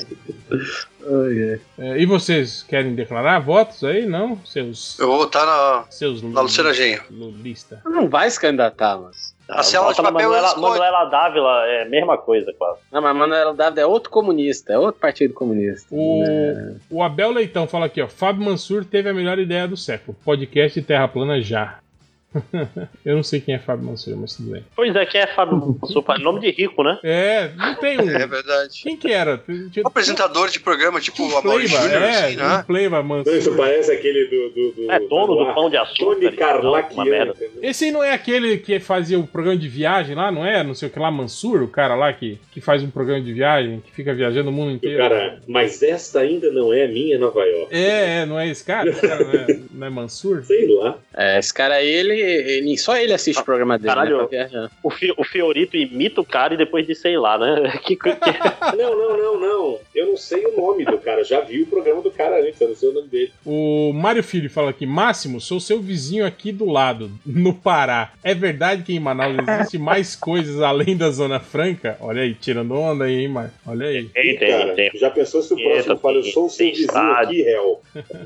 [1.78, 4.04] É, e vocês querem declarar votos aí?
[4.06, 4.38] Não?
[4.44, 4.98] Seus.
[4.98, 7.04] Eu vou votar na, Seus na Luciana Genro.
[7.10, 7.80] Lulista.
[7.84, 9.36] Não vai se candidatar, mas.
[9.48, 10.78] A célula de papel Manuela, escolhe.
[10.78, 12.80] Manuela Dávila é a mesma coisa, quase.
[12.92, 15.86] Não, mas Manuel Dávila é outro comunista, é outro partido comunista.
[15.90, 16.74] O, É.
[16.90, 18.06] o Abel Leitão fala aqui, ó.
[18.08, 20.14] Fábio Mansur teve a melhor ideia do século.
[20.22, 21.78] Podcast Terra Plana já.
[23.04, 24.64] Eu não sei quem é Fábio Mansur, mas tudo bem.
[24.76, 26.04] Pois é, quem é Fábio Mansur?
[26.20, 26.98] Nome de rico, né?
[27.02, 28.08] É, não tem um.
[28.18, 28.80] É verdade.
[28.82, 29.38] Quem que era?
[29.70, 32.56] Tinha- Um apresentador de programa tipo o Playba, Júnior, é, assim, né?
[32.58, 33.56] um Playba Não, isso Mansur.
[33.56, 34.48] parece aquele do.
[34.50, 35.98] do, do É dono do pão de açúcar.
[36.14, 37.32] Tony e Carlaquian.
[37.62, 40.62] Esse aí não é aquele que fazia o programa de viagem lá, não é?
[40.62, 43.32] Não sei o que lá, Mansur, o cara lá que, que faz um programa de
[43.32, 44.98] viagem, que fica viajando o mundo o inteiro.
[44.98, 47.74] cara, mas esta ainda não é minha Nova York.
[47.74, 48.90] É, é, não é esse cara?
[48.90, 50.42] Esse cara não é, não é Mansur?
[50.44, 50.98] Sei lá.
[51.16, 54.10] É, esse cara aí, ele, ele- só ele assiste o programa dele, Caralho.
[54.18, 54.26] né?
[54.26, 54.70] pra viajar.
[54.82, 57.72] O, Fi- o Fiorito imita o cara e depois de sei lá, né?
[57.84, 58.08] Que, que-
[58.76, 59.78] Não, não, não, não.
[59.94, 61.24] Eu não sei o nome do cara.
[61.24, 63.32] Já vi o programa do cara antes, eu não sei o nome dele.
[63.44, 68.12] O Mário Filho fala aqui: Máximo, sou seu vizinho aqui do lado, no Pará.
[68.22, 71.96] É verdade que em Manaus existe mais coisas além da Zona Franca?
[72.00, 73.50] Olha aí, tirando onda aí, hein, Mário?
[73.66, 74.04] Olha aí.
[74.06, 74.90] tem, tem, cara, tem.
[74.94, 77.80] já pensou se o Eita, próximo fala, eu sou o seu vizinho aqui, réu.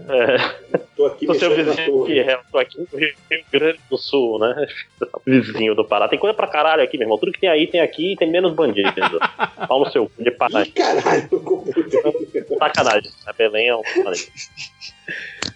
[0.08, 3.14] É, Tô aqui sou seu vizinho aqui, é, tô aqui no Rio
[3.50, 4.66] Grande do Sul, né?
[5.26, 6.08] Vizinho do Pará.
[6.08, 7.18] Tem coisa pra caralho aqui, meu irmão.
[7.18, 8.90] Tudo que tem aí, tem aqui e tem menos bandido.
[9.68, 10.62] Pau no seu de Pará.
[10.62, 12.58] Ih, caralho, eu.
[12.58, 13.10] Sacanagem.
[13.26, 13.82] A Belém é um.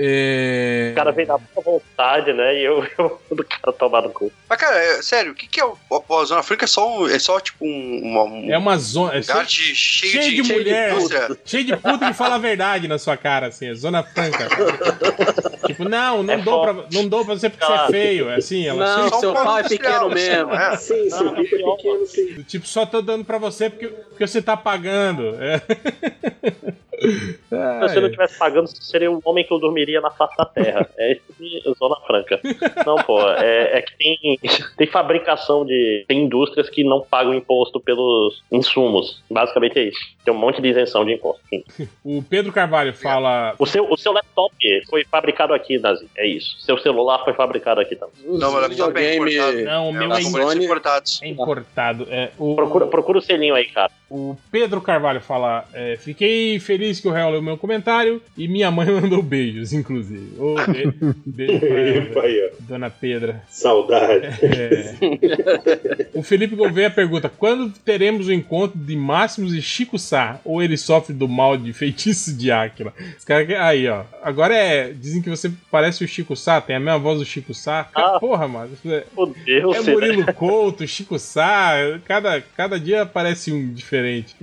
[0.00, 0.90] É...
[0.92, 2.54] O cara vem na boa vontade, né?
[2.54, 4.30] E eu, eu do cara tomar no cu.
[4.48, 6.64] Mas, cara, é, sério, o que, que é o, a Zona Franca?
[6.64, 9.16] É só, um- é só tipo um, uma- um É uma zona.
[9.16, 10.92] É cheio, de, cheio, cheio de mulher.
[10.92, 11.36] indústria.
[11.44, 14.48] cheio de puta que fala a verdade na sua cara, assim, é Zona Franca.
[15.66, 17.92] tipo, não, não, É dou pra, não dou pra você porque você é Claro.
[17.92, 18.28] feio.
[18.30, 20.46] É assim, ela Não, cheia- Só seu pau é pequeno assim, mesmo.
[20.46, 20.76] não é?
[20.76, 22.42] Sim, seu pico é pequeno, sim.
[22.44, 25.34] Tipo, só tô dando pra você porque, porque você tá pagando.
[25.42, 25.60] É.
[27.00, 30.88] Se você não estivesse pagando, seria um homem que eu dormiria na face da terra.
[30.98, 32.40] É isso de Zona Franca.
[32.86, 34.38] Não, pô, é, é que tem,
[34.76, 36.04] tem fabricação de.
[36.08, 39.22] Tem indústrias que não pagam imposto pelos insumos.
[39.30, 39.98] Basicamente é isso.
[40.24, 41.40] Tem um monte de isenção de imposto.
[41.48, 41.64] Sim.
[42.04, 43.54] O Pedro Carvalho fala.
[43.58, 44.54] O seu, o seu laptop
[44.88, 46.08] foi fabricado aqui, Nazi.
[46.16, 46.56] É isso.
[46.60, 48.14] Seu celular foi fabricado aqui também.
[48.26, 49.62] Os Não, mas laptop é importado.
[49.64, 51.20] Não, o É, meu os é, Sony- importados.
[51.22, 52.06] é importado.
[52.10, 53.90] É, o, Procura, procura o selinho aí, cara.
[54.10, 58.70] o Pedro Carvalho fala: é, Fiquei feliz que o réu leu meu comentário e minha
[58.70, 60.32] mãe mandou beijos, inclusive.
[61.26, 62.56] Be- beijo pra ela, Epa.
[62.60, 63.42] Dona Pedra.
[63.48, 64.26] Saudade.
[64.42, 66.06] É.
[66.14, 70.40] o Felipe Gouveia pergunta: quando teremos o encontro de Máximos e Chico Sá?
[70.44, 72.92] Ou ele sofre do mal de feitiço de Áquila?
[73.18, 74.04] Os caras que- Aí, ó.
[74.22, 74.92] Agora é.
[74.92, 77.88] Dizem que você parece o Chico Sá, tem a mesma voz do Chico Sá.
[77.94, 78.18] Ah.
[78.20, 78.70] Porra, mano.
[78.86, 79.04] É,
[79.48, 79.92] é você, né?
[79.92, 81.72] Murilo Couto, Chico Sá.
[82.04, 84.34] Cada, cada dia aparece um diferente.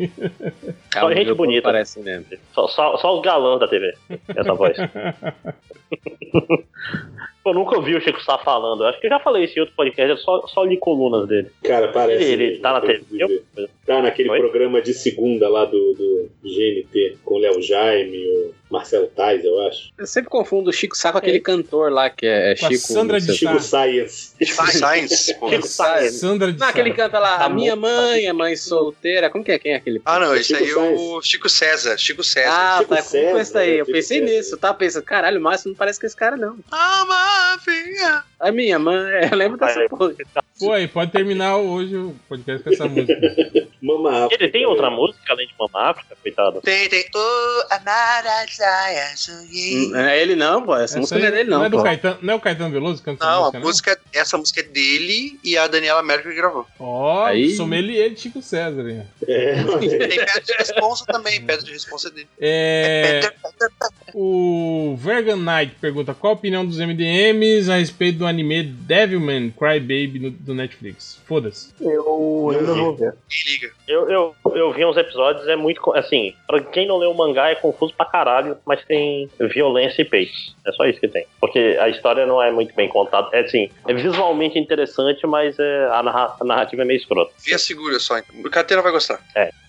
[0.93, 1.63] Só gente bonita.
[1.63, 2.25] Parece mesmo.
[2.53, 3.93] Só, só, só os galãs da TV.
[4.35, 4.77] Essa voz.
[7.45, 8.83] Eu nunca ouvi o Chico Sá falando.
[8.83, 10.09] Eu acho que eu já falei isso em outro podcast.
[10.09, 11.47] Eu só, só li colunas dele.
[11.63, 12.23] Cara, parece.
[12.23, 13.43] Ele, ele tá na TV.
[13.85, 14.39] Tá naquele Oi?
[14.39, 19.61] programa de segunda lá do, do GNT, com o Léo Jaime, o Marcelo Tais, eu
[19.67, 19.91] acho.
[19.95, 22.77] Eu sempre confundo o Chico Sá com aquele cantor lá que é, é a Chico.
[22.77, 23.31] Sandra de.
[23.33, 24.33] Chico Science.
[24.43, 25.49] Science, pô.
[25.53, 25.99] Chico Sá.
[26.03, 29.29] é- Sandra de Não, aquele canta lá, Tá a minha mãe é mãe solteira.
[29.29, 29.59] Como que é?
[29.59, 30.01] Quem é aquele?
[30.03, 31.95] Ah, não, esse Chico aí é o Chico César.
[31.97, 32.49] Chico César.
[32.51, 33.69] Ah, Chico tá, como César, com esse daí?
[33.69, 33.81] né?
[33.81, 34.31] Eu Chico pensei César.
[34.33, 36.57] nisso, eu tava pensando, caralho, o Márcio não parece com esse cara, não.
[36.71, 37.05] Ah,
[37.35, 37.95] laughing.
[38.39, 40.13] A minha mãe, eu lembro dessa porra.
[40.59, 43.13] Pô, aí pode terminar hoje o podcast com essa música.
[43.81, 46.61] Mama Ele tem outra música além de Mama África, coitado?
[46.61, 47.05] Tem, tem.
[47.13, 48.45] Oh, Amara.
[49.91, 50.73] Não é ele não, pô.
[50.75, 51.63] Essa Essa música não é aí dele, não.
[51.65, 51.83] é do pô.
[51.83, 54.59] Caetano, não é o Caetano Veloso que canta essa Não, a música, música, essa música
[54.61, 56.65] é dele e a Daniela Mercury gravou.
[56.79, 58.89] Ó, Aí- sommelier de Chico César.
[58.89, 59.03] hein?
[59.27, 62.27] É, Tem pedra de responsa também, pedra de responsa dele.
[62.39, 63.31] É,
[64.13, 70.29] o Vergan Knight pergunta qual a opinião dos MDMs a respeito do anime Devilman Crybaby
[70.39, 71.19] do Netflix.
[71.25, 71.73] Foda-se.
[71.81, 73.13] Eu ainda vou ver.
[73.29, 73.71] Quem liga?
[73.87, 75.81] Eu, eu, eu vi uns episódios, é muito.
[75.93, 80.05] Assim, pra quem não leu o mangá é confuso pra caralho, mas tem violência e
[80.05, 80.55] peitos.
[80.65, 81.25] É só isso que tem.
[81.39, 83.29] Porque a história não é muito bem contada.
[83.33, 87.31] É assim, é visualmente interessante, mas é, a, narra- a narrativa é meio escrota.
[87.45, 88.15] Via segura só.
[88.43, 89.19] O carteira vai gostar.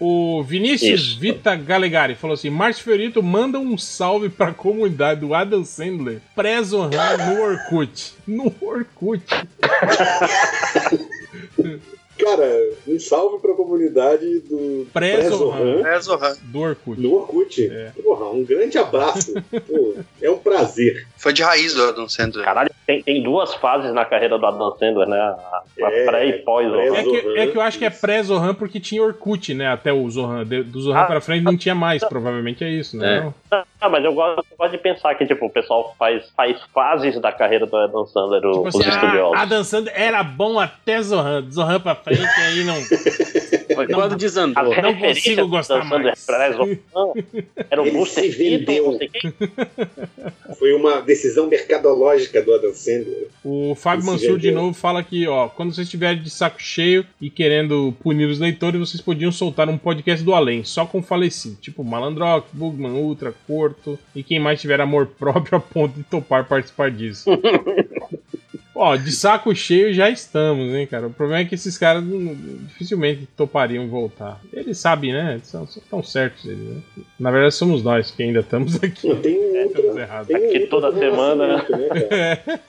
[0.00, 1.20] O Vinícius Isso.
[1.20, 6.90] Vita Galegari falou assim: Márcio Fiorito manda um salve pra comunidade do Adam Sandler pré-Zohan
[6.90, 8.14] no Orkut.
[8.26, 9.22] No Orkut.
[12.18, 15.86] Cara, um salve pra comunidade do Pré-Zohan.
[15.86, 16.34] É, Zohan.
[16.42, 17.00] Do Orkut.
[17.00, 17.66] no Orkut.
[17.66, 17.92] É.
[18.02, 19.34] Porra, um grande abraço.
[19.66, 21.06] Pô, é um prazer.
[21.16, 22.44] Foi de raiz do Adam Sandler.
[22.44, 25.18] Caralho, tem, tem duas fases na carreira do Adam Sandler, né?
[25.18, 26.66] A, a É, pré e pós.
[26.66, 26.96] Zohan.
[26.96, 29.66] É que, é que eu acho que é pré-Zohan porque tinha Orkut, né?
[29.68, 30.44] Até o Zohan.
[30.44, 33.18] Do Zohan Ah, pra frente não tinha mais, provavelmente é isso, né?
[33.18, 33.20] É.
[33.20, 33.34] Não?
[33.80, 37.20] Ah, mas eu gosto, eu gosto de pensar que, tipo, o pessoal faz, faz fases
[37.20, 39.36] da carreira do Adam Sandler, Tipo os assim, estudiosos.
[39.38, 41.44] ah, Adam Sandler era bom até Zohan.
[41.50, 42.80] Zohan pra frente, aí não.
[43.74, 44.82] Foi quando A desandou.
[44.82, 46.26] Não consigo gostar mais.
[47.70, 48.92] era o Ele Buster se vendeu.
[48.92, 50.56] Não.
[50.58, 53.28] Foi uma decisão mercadológica do Adam Sandler.
[53.44, 55.48] O Fábio Mansur de novo fala aqui, ó.
[55.48, 59.76] Quando vocês estiverem de saco cheio e querendo punir os leitores, vocês podiam soltar um
[59.76, 61.56] podcast do além, só com falecido.
[61.60, 66.46] Tipo Malandrox, Bugman, Ultra, Corto e quem mais tiver amor próprio a ponto de topar
[66.46, 67.28] participar disso.
[68.78, 71.06] Ó, de saco cheio já estamos, hein, cara.
[71.06, 72.34] O problema é que esses caras não-
[72.66, 74.38] dificilmente topariam voltar.
[74.52, 75.40] Eles sabem, né?
[75.42, 76.82] São, são tão certos eles, né?
[77.18, 79.08] Na verdade, somos nós que ainda estamos aqui.
[79.08, 80.00] Não, tem um Estamos outro.
[80.00, 80.26] errados.
[80.28, 82.60] Tem Aqui outro toda semana, né, cara?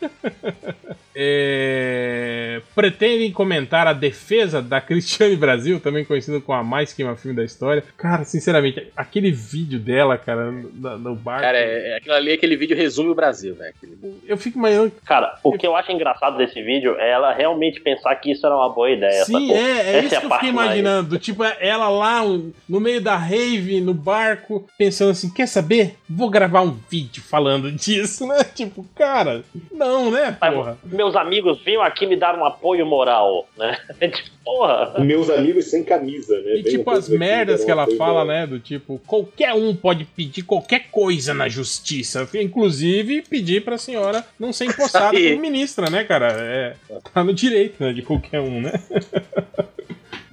[1.20, 7.36] É, Pretendem comentar a defesa da Cristiane Brasil, também conhecida como a mais queima filme
[7.36, 7.84] da história.
[7.98, 11.42] Cara, sinceramente, aquele vídeo dela, cara, no, no bar.
[11.42, 13.74] Cara, é, é aquilo ali, aquele vídeo resume o Brasil, velho.
[13.76, 14.92] Aquele- Eu fico imaginando.
[15.06, 18.56] Cara, o que eu acho engraçado desse vídeo é ela realmente pensar que isso era
[18.56, 19.24] uma boa ideia.
[19.26, 19.58] Sim, sacou?
[19.58, 21.18] é, é Essa isso a que eu fiquei mais- imaginando.
[21.20, 25.96] Tipo, ela lá um, no meio da rave, no barco, pensando assim: quer saber?
[26.10, 28.44] Vou gravar um vídeo falando disso, né?
[28.44, 30.78] Tipo, cara, não, né, Mas porra?
[31.08, 33.78] Meus amigos vinham aqui me dar um apoio moral, né?
[34.18, 35.00] Tipo, porra.
[35.00, 36.58] Meus amigos sem camisa, né?
[36.58, 38.46] E Vem tipo as merdas que ela fala, né?
[38.46, 42.28] Do tipo, qualquer um pode pedir qualquer coisa na justiça.
[42.34, 46.28] Inclusive pedir pra senhora não ser empossada como ministra, né, cara?
[46.34, 46.76] É,
[47.14, 47.94] tá no direito, né?
[47.94, 48.74] De qualquer um, né?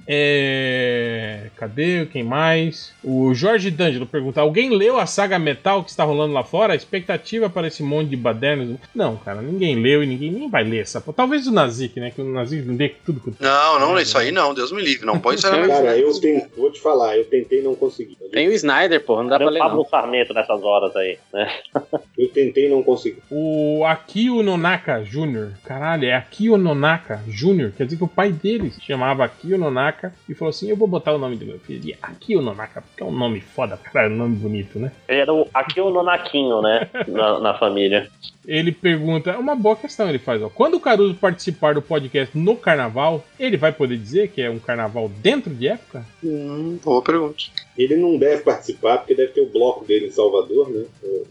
[0.07, 1.47] É...
[1.55, 2.05] Cadê?
[2.05, 2.93] Quem mais?
[3.03, 6.73] O Jorge D'Angelo pergunta: Alguém leu a saga Metal que está rolando lá fora?
[6.73, 8.77] A expectativa para esse monte de badernos?
[8.93, 11.01] Não, cara, ninguém leu e ninguém nem vai ler essa.
[11.01, 12.11] Talvez o Nazik, né?
[12.11, 15.05] Que o Nazik não dê tudo que Não, não, isso aí não, Deus me livre.
[15.05, 18.17] Não na minha Cara, eu tentei, vou te falar, eu tentei e não consegui.
[18.31, 19.85] Tem o Snyder, porra, não dá pra Eu ler Pablo não.
[19.85, 21.51] Sarmento nessas horas aí, né?
[22.17, 23.17] Eu tentei e não consegui.
[23.29, 25.51] O Akio Nonaka Jr.
[25.63, 27.71] Caralho, é Akio Nonaka Jr.
[27.75, 29.94] Quer dizer que o pai dele se chamava Akio Nonaka
[30.27, 33.03] e falou assim: Eu vou botar o nome do meu filho de Akio Nonaka, porque
[33.03, 34.91] é um nome foda, cara, um nome bonito, né?
[35.07, 36.89] Ele era o, aqui o nonaquinho, né?
[37.07, 38.09] Na, na família.
[38.45, 40.49] Ele pergunta: é uma boa questão, ele faz, ó.
[40.49, 44.59] Quando o Caruso participar do podcast no carnaval, ele vai poder dizer que é um
[44.59, 46.05] carnaval dentro de época?
[46.23, 47.43] Hum, boa pergunta.
[47.77, 50.85] Ele não deve participar, porque deve ter o bloco dele em Salvador, né?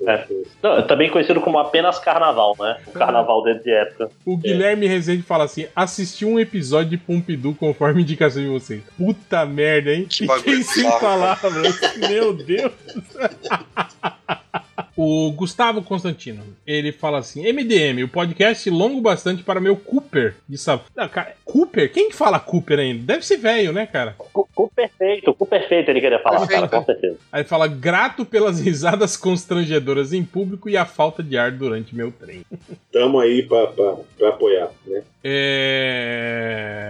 [0.06, 0.26] É.
[0.62, 2.78] Não, também conhecido como apenas carnaval, né?
[2.86, 4.10] O carnaval dentro de época.
[4.24, 8.82] O Guilherme Rezende fala assim: assisti um episódio de Pompidou conforme indicação de vocês.
[8.96, 10.06] Puta merda, hein?
[10.08, 11.80] Que Fiquei sem palavras.
[12.08, 12.72] Meu Deus.
[14.96, 20.56] O Gustavo Constantino, ele fala assim: MDM, o podcast longo bastante para meu Cooper de.
[20.94, 21.92] Não, cara, Cooper?
[21.92, 23.02] Quem que fala Cooper ainda?
[23.04, 24.14] Deve ser velho, né, cara?
[24.16, 26.68] Cu perfeito, cu perfeito ele queria falar, Perfeito.
[26.68, 27.18] cara, com certeza.
[27.32, 31.94] Aí ele fala: grato pelas risadas constrangedoras em público e a falta de ar durante
[31.94, 32.44] meu trem.
[32.92, 35.02] Tamo aí pra, pra, pra apoiar, né?
[35.26, 36.84] É.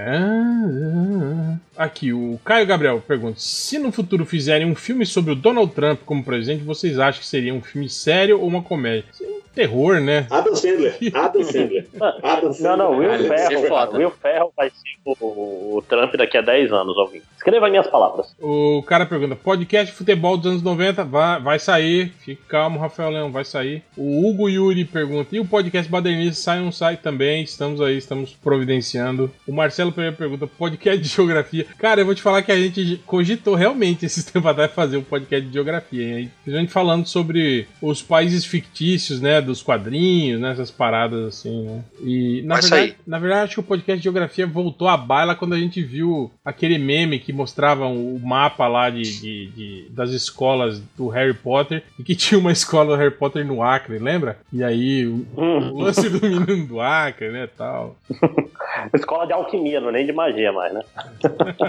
[1.76, 6.00] Aqui, o Caio Gabriel pergunta: se no futuro fizerem um filme sobre o Donald Trump
[6.04, 9.04] como presidente, vocês acham que seria um filme sério ou uma comédia?
[9.20, 10.26] Um terror, né?
[10.30, 10.96] Adam Sandler.
[11.14, 11.86] Adam Sandler.
[12.22, 12.76] Adam Não, Sandler.
[12.76, 13.98] não, Will isso é Ferro, foda.
[13.98, 17.22] Will Ferro vai ser o, o Trump daqui a 10 anos, alguém.
[17.36, 18.34] Escreva minhas palavras.
[18.40, 22.12] O cara pergunta: podcast de futebol dos anos 90 vai, vai sair.
[22.24, 23.82] Fique calmo, Rafael Leão, vai sair.
[23.96, 27.42] O Hugo Yuri pergunta: e o podcast Badernista sai ou não sai também?
[27.42, 29.30] Estamos aí, estamos providenciando.
[29.46, 31.66] O Marcelo Pereira pergunta: podcast de geografia.
[31.78, 35.02] Cara, eu vou te falar que a gente cogitou realmente esses tempos atrás fazer um
[35.02, 36.30] podcast de geografia, hein?
[36.42, 39.40] Principalmente falando sobre os países fictícios, né?
[39.44, 40.52] Dos quadrinhos, né?
[40.52, 41.84] Essas paradas assim, né?
[42.02, 42.96] E na Vai verdade, sair.
[43.06, 46.30] na verdade, acho que o podcast de geografia voltou à baila quando a gente viu
[46.44, 51.82] aquele meme que mostrava o mapa lá de, de- de- das escolas do Harry Potter
[51.98, 54.38] e que tinha uma escola do Harry Potter no Acre, lembra?
[54.52, 55.72] E aí o, Hum.
[55.72, 57.96] o lance do menino do Acre, né, tal.
[58.94, 60.82] Escola de alquimia, não é nem de magia mais, né?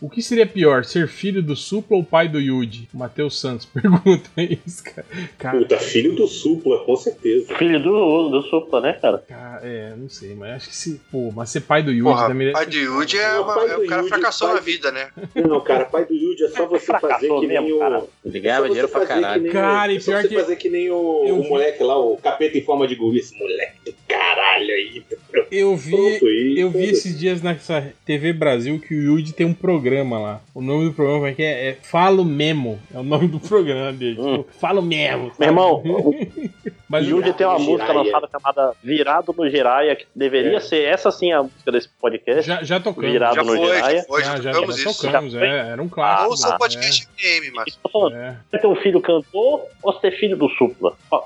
[0.00, 2.88] O que seria pior, ser filho do Supla ou pai do Yuji?
[2.92, 5.06] Matheus Santos pergunta isso, cara.
[5.38, 7.54] Cara, Puta, filho do Supla, com certeza.
[7.56, 9.18] Filho do, do Supla, né, cara?
[9.26, 11.00] cara, é, não sei, mas acho que se.
[11.10, 12.52] Pô, mas ser pai do Yuji Porra, também.
[12.52, 15.08] pai do Yuji é, uma, é o cara Yuji, fracassou pai- na vida, né?
[15.34, 17.78] Não, cara, pai do Yuji é só você fazer que nem o.
[17.78, 18.04] cara.
[18.24, 19.50] Ele é ganhava dinheiro pra caralho.
[19.50, 21.82] Cara, o, e é só pior você que fazer que nem o, eu o moleque
[21.82, 25.02] lá, o capeta em forma de guri, esse moleque do caralho aí.
[25.50, 25.90] Eu vi.
[25.90, 30.18] Pronto, e Eu vi esses dias nessa TV Brasil que o Yuji tem um programa
[30.18, 30.42] lá.
[30.54, 32.78] O nome do programa é, é, é Falo Memo.
[32.92, 34.20] É o nome do programa dele.
[34.20, 34.38] Hum.
[34.38, 35.32] Tipo, Falo Memo.
[35.38, 35.82] Meu irmão,
[36.88, 38.02] Mas tem uma no música Jiraiya.
[38.12, 40.60] lançada chamada Virado no Jiraiya, que deveria É.
[40.60, 42.46] ser essa sim a música desse podcast.
[42.46, 43.10] já, já tocamos.
[43.10, 43.98] Virado Já no foi, Jiraiya.
[43.98, 45.02] já foi, já, já, já, tocamos já isso.
[45.02, 46.30] tocamos, Já é, era um clássico.
[46.30, 46.58] Ouça o é.
[46.58, 47.08] podcast
[47.54, 48.16] mas que eu tô falando.
[48.16, 48.36] É.
[48.50, 50.92] Você ter um filho cantor ou ser filho do Supla?
[51.10, 51.24] Ó,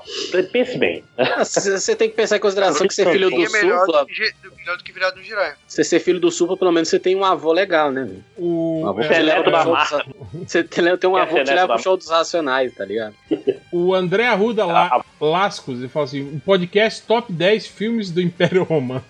[0.51, 1.03] Pense bem.
[1.17, 4.05] Ah, Você tem que pensar em consideração que ser filho é do melhor Supla, do,
[4.07, 5.55] que, ge- melhor do que virado no Jiraiya.
[5.67, 8.09] você ser filho do Supla, pelo menos você tem um avô legal, né?
[8.37, 10.05] O, Um avô é, que leva da marca.
[10.47, 13.13] Você tem tem um Quer avô que leva pro show dos Racionais, tá ligado?
[13.71, 18.63] O André Arruda La, Lascos, ele fala assim: um podcast top 10 filmes do Império
[18.63, 19.03] Romano.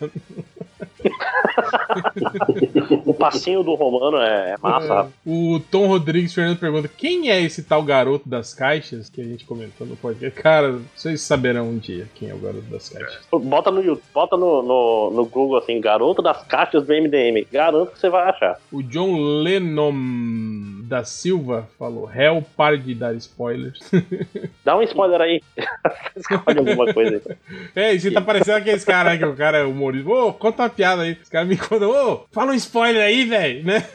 [3.05, 5.29] O passinho do Romano é, é massa, É.
[5.29, 9.45] O Tom Rodrigues Fernando pergunta: quem é esse tal garoto das caixas que a gente
[9.45, 10.39] comentou no podcast?
[10.39, 13.19] Cara, vocês saberão um dia quem é o garoto das caixas.
[13.31, 17.45] Bota no YouTube, bota no, no, no Google assim, garoto das caixas do MDM.
[17.51, 18.57] Garanto que você vai achar.
[18.71, 19.91] O John Lennon
[20.83, 23.79] da Silva falou: Hell, pare de dar spoilers.
[24.63, 25.41] Dá um spoiler aí.
[26.15, 27.35] Escolhe alguma coisa aí.
[27.75, 30.09] é, você tá parecendo aqueles caras que o cara é humorista.
[30.09, 31.17] Ô, conta uma piada aí.
[31.21, 33.87] Os caras me contam: ô, fala um spoiler aí, velho, né?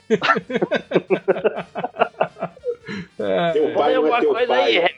[3.19, 4.79] É, Teu pai não é alguma teu coisa pai.
[4.79, 4.91] aí.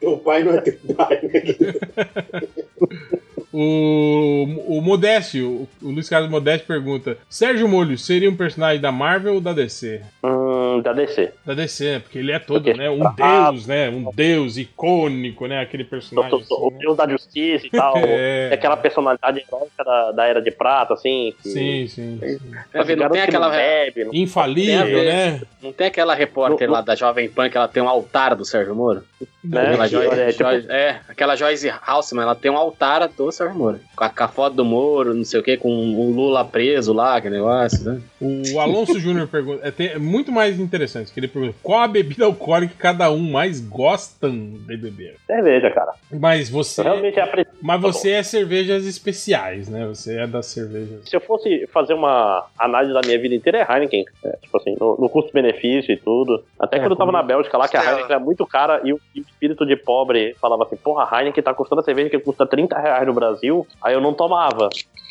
[0.00, 1.20] Teu pai não é teu pai.
[3.58, 9.34] O, o Modécio, o Luiz Carlos Modécio pergunta: Sérgio Molho seria um personagem da Marvel
[9.36, 10.02] ou da DC?
[10.22, 11.32] Hum, da DC.
[11.44, 11.98] Da DC, né?
[12.00, 12.90] Porque ele é todo, Porque- né?
[12.90, 13.50] Um Ah.
[13.50, 13.88] deus, né?
[13.88, 15.60] Um deus icônico, né?
[15.60, 16.32] Aquele personagem.
[16.32, 16.78] O, o, o assim, né?
[16.80, 17.94] Deus da Justiça e tal.
[18.06, 18.50] É.
[18.52, 21.34] Aquela personalidade heróica da, da Era de Prata, assim.
[21.42, 22.18] Que, Sim, sim.
[22.20, 22.38] sim.
[22.74, 25.40] Não tem que aquela, bebe, não- Infalível, né?
[25.62, 28.44] não tem aquela repórter No- lá da Jovem Pan que ela tem um altar do
[28.44, 29.02] Sérgio Moro?
[29.42, 29.74] né?
[29.80, 33.80] Aquela é, tipo, Joyce- é, aquela Joyce Halseman, ela tem um altar do Sérgio Moro.
[33.94, 36.92] Com a, com a foto do Moro, não sei o que, com o Lula preso
[36.92, 38.00] lá, aquele negócio, né?
[38.20, 39.66] O Alonso Júnior pergunta.
[39.66, 41.12] É, tem- é muito mais interessante.
[41.12, 45.16] Que ele pergunta: qual a bebida alcoólica que cada um mais gostam de beber?
[45.26, 45.92] cerveja, cara.
[46.10, 46.82] Mas você.
[46.82, 47.52] Realmente é aprecio.
[47.62, 49.86] Mas você é cervejas especiais, né?
[49.86, 51.08] Você é das cervejas.
[51.08, 54.04] Se eu fosse fazer uma análise da minha vida inteira, é Heineken.
[54.24, 56.42] É, tipo assim, no, no custo-benefício e tudo.
[56.58, 57.82] Até É, quando eu tava como- na Bélgica lá, que a.
[57.84, 61.18] Heineken era muito cara e o, e o espírito de pobre falava assim: porra, a
[61.20, 63.35] Heineken tá custando a cerveja que custa 30 reais no Brasil.
[63.82, 64.68] Aí eu não tomava.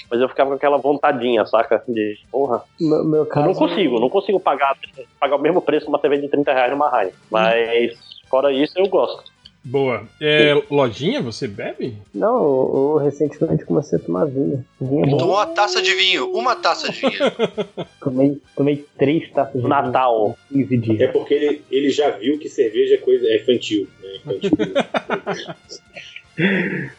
[0.09, 1.83] Mas eu ficava com aquela vontadinha, saca?
[1.87, 2.63] De, porra.
[2.79, 4.77] No meu Eu caso, não consigo, não consigo pagar,
[5.19, 7.19] pagar o mesmo preço uma cerveja de 30 reais numa Heineken.
[7.31, 7.97] Mas,
[8.29, 9.23] fora isso, eu gosto.
[9.65, 10.03] Boa.
[10.21, 11.97] É, lojinha, você bebe?
[12.13, 14.63] Não, eu, eu recentemente comecei a tomar vinho.
[14.79, 15.17] Vinho é.
[15.17, 17.31] Tomou uma taça de vinho, uma taça de vinho.
[17.99, 20.37] Tomei, tomei três taças de Natal.
[20.51, 21.01] vinho em 15 dias.
[21.01, 23.87] É porque ele, ele já viu que cerveja é coisa é infantil.
[24.03, 24.17] Né?
[24.17, 24.51] Infantil.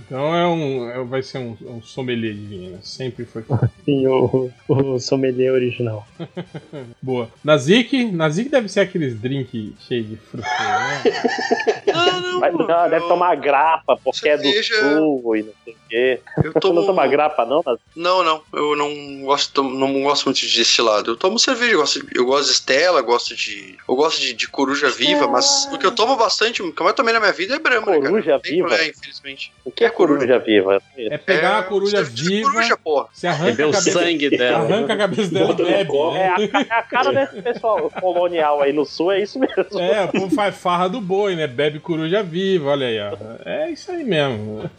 [0.01, 2.79] Então é um, é- vai ser um, um sommelier de vinho, né?
[2.83, 3.45] Sempre foi.
[3.85, 6.07] Sim, o, o sommelier original.
[7.03, 7.29] Boa.
[7.45, 11.03] Nazik, Nazik deve ser aqueles drink cheios de fruta, né?
[11.93, 12.41] Não, não.
[12.41, 15.77] Mas, não, deve eu- tomar grapa, porque é do Cerveja- sul e não sei o
[15.89, 16.21] quê.
[16.45, 16.81] Eu Você tomo.
[16.81, 17.63] não toma grapa, não?
[17.65, 18.43] Mas Não, não.
[18.53, 21.11] Eu não gosto, não gosto muito de destilado.
[21.13, 23.77] Eu tomo cerveja, eu gosto, eu gosto de Stella, gosto de.
[23.89, 26.85] Eu gosto de, de coruja viva, mas o que eu tomo bastante, o que eu
[26.85, 28.11] mais tomei na minha vida é Brahma, né, cara?
[28.11, 28.75] Coruja Não tem viva?
[28.75, 29.26] infelizmente.
[29.65, 30.81] O que é coruja viva?
[30.97, 33.07] É pegar uma coruja cerveja de viva, Coruja, porra.
[33.13, 34.59] você arranca Beber a o cabeça, sangue dela.
[34.59, 35.85] arranca a cabeça dela e bebe.
[35.91, 36.17] copo.
[36.17, 39.81] É a, é a cara desse pessoal colonial aí no sul, é isso mesmo.
[39.81, 41.47] É, o povo faz farra do boi, né?
[41.47, 43.17] Bebe coruja viva, olha aí, ó.
[43.45, 44.71] É isso aí mesmo.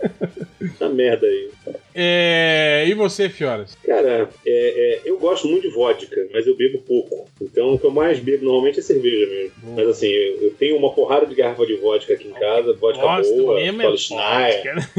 [0.62, 1.52] Essa merda aí.
[2.00, 3.76] É, e você, Fioras?
[3.84, 7.28] Cara, é, é, eu gosto muito de vodka, mas eu bebo pouco.
[7.42, 9.74] Então o que eu mais bebo normalmente é cerveja mesmo.
[9.76, 13.02] Mas assim, eu, eu tenho uma porrada de garrafa de vodka aqui em casa, vodka
[13.02, 14.92] Gosto boa, mesmo é vodka.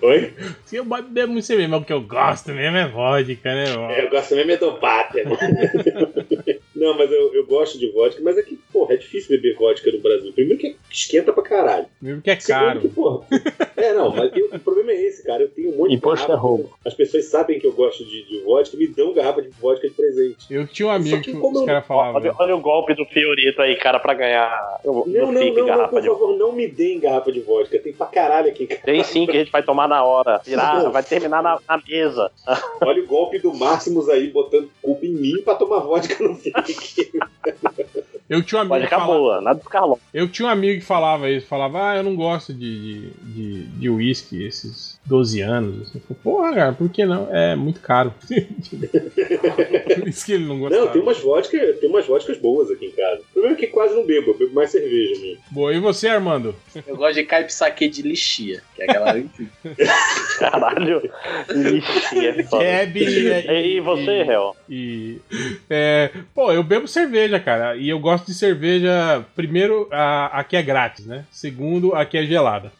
[0.00, 0.32] Oi?
[0.64, 3.64] Se eu bebo muito cerveja, mas o que eu gosto mesmo é vodka, né?
[3.76, 3.90] ó?
[3.90, 5.26] É, eu gosto mesmo é do Pater.
[6.82, 9.90] Não, mas eu, eu gosto de vodka, mas é que, porra, é difícil beber vodka
[9.92, 10.32] no Brasil.
[10.32, 11.86] Primeiro que esquenta pra caralho.
[12.00, 12.80] Mesmo que é Segundo caro.
[12.80, 13.26] que, porra.
[13.76, 15.42] É, não, mas eu- o problema é esse, cara.
[15.44, 16.46] Eu tenho um monte Imposto de garrafa.
[16.46, 16.72] é roubo.
[16.84, 19.88] As pessoas sabem que eu gosto de, de vodka e me dão garrafa de vodka
[19.88, 20.46] de presente.
[20.50, 22.14] Eu tinha um amigo Só que que como os eu- caras falavam.
[22.20, 25.66] Olha, olha o golpe do Fiorito aí, cara, pra ganhar o Não, não, não, não,
[25.66, 27.78] garrafa por de favor, não me deem garrafa de vodka.
[27.78, 28.66] Tem pra caralho aqui.
[28.66, 28.80] cara.
[28.82, 30.40] Tem sim que a gente vai tomar na hora.
[30.44, 32.30] Virar, vai terminar na, na mesa.
[32.80, 36.52] Olha o golpe do Máximos aí, botando culpa em mim pra tomar vodka no FIC.
[38.28, 39.98] Eu tinha um amigo Pode que ficar falava, boa, nada dos Carlão.
[40.14, 43.62] eu tinha um amigo que falava isso, falava, ah, eu não gosto de, de, de,
[43.66, 45.82] de whisky esses 12 anos.
[45.82, 46.00] Assim.
[46.22, 47.28] Porra, cara, por que não?
[47.34, 48.14] É muito caro.
[49.98, 50.84] por isso que ele não gostava.
[50.84, 53.20] Não, tem umas vodkas, tem umas vodkas boas aqui em casa.
[53.20, 55.42] O problema é que quase não bebo, eu bebo mais cerveja mesmo.
[55.50, 56.54] Boa, e você, Armando?
[56.86, 59.12] Eu gosto de caipsaque de lixia, que é aquela.
[60.38, 61.02] Caralho.
[61.50, 62.64] Ixi, é foda.
[62.64, 64.56] Keb E, e você, Réu?
[64.68, 65.18] E.
[65.68, 67.76] É, pô, eu bebo cerveja, cara.
[67.76, 69.24] E eu gosto de cerveja.
[69.34, 71.24] Primeiro, a, a que é grátis, né?
[71.30, 72.72] Segundo, a que é gelada.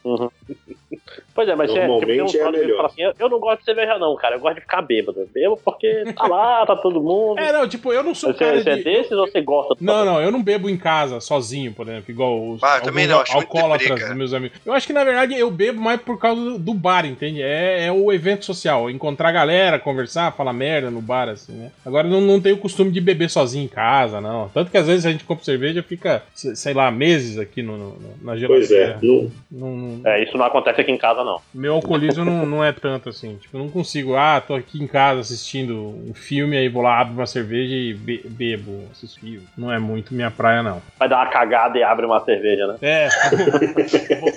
[1.34, 2.76] Pois é, mas você Normalmente tem um é melhor.
[2.76, 5.20] fala assim, eu, eu não gosto de cerveja não, cara, eu gosto de ficar bêbado.
[5.20, 7.38] Eu Bebo porque tá lá, tá todo mundo.
[7.38, 8.84] É, não, tipo, eu não sou Você, cara você é de.
[8.84, 9.74] desses ou você gosta?
[9.74, 12.82] do Não, não, eu não bebo em casa sozinho, por exemplo, igual os Ah, eu
[12.82, 14.58] também não, acho muito alcoólatras dos meus amigos.
[14.64, 17.40] Eu acho que na verdade eu bebo mais por causa do, bar, entende?
[17.42, 21.70] É, é o evento social, encontrar a galera, conversar, falar merda no bar, assim, né?
[21.84, 24.48] Agora eu não, não tenho o costume de beber sozinho em casa, não.
[24.50, 27.76] Tanto que às vezes a gente compra cerveja fica, se- sei lá, meses aqui no,
[27.76, 28.98] no- na Pois geladeira.
[29.02, 31.40] é, não, Não- não- É, isso não acontece aqui em casa, não.
[31.52, 33.36] meu alcoolismo não, não é tanto assim.
[33.36, 35.76] Tipo, eu não consigo, ah, tô aqui em casa assistindo
[36.08, 39.42] um filme, aí vou lá, abro uma cerveja e be- bebo, assisto filme.
[39.58, 40.80] Não é muito minha praia, não.
[40.98, 42.76] Vai dar uma cagada e abre uma cerveja, né?
[42.80, 43.08] É.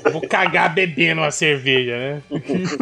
[0.04, 2.22] vou, vou cagar bebendo uma cerveja, né?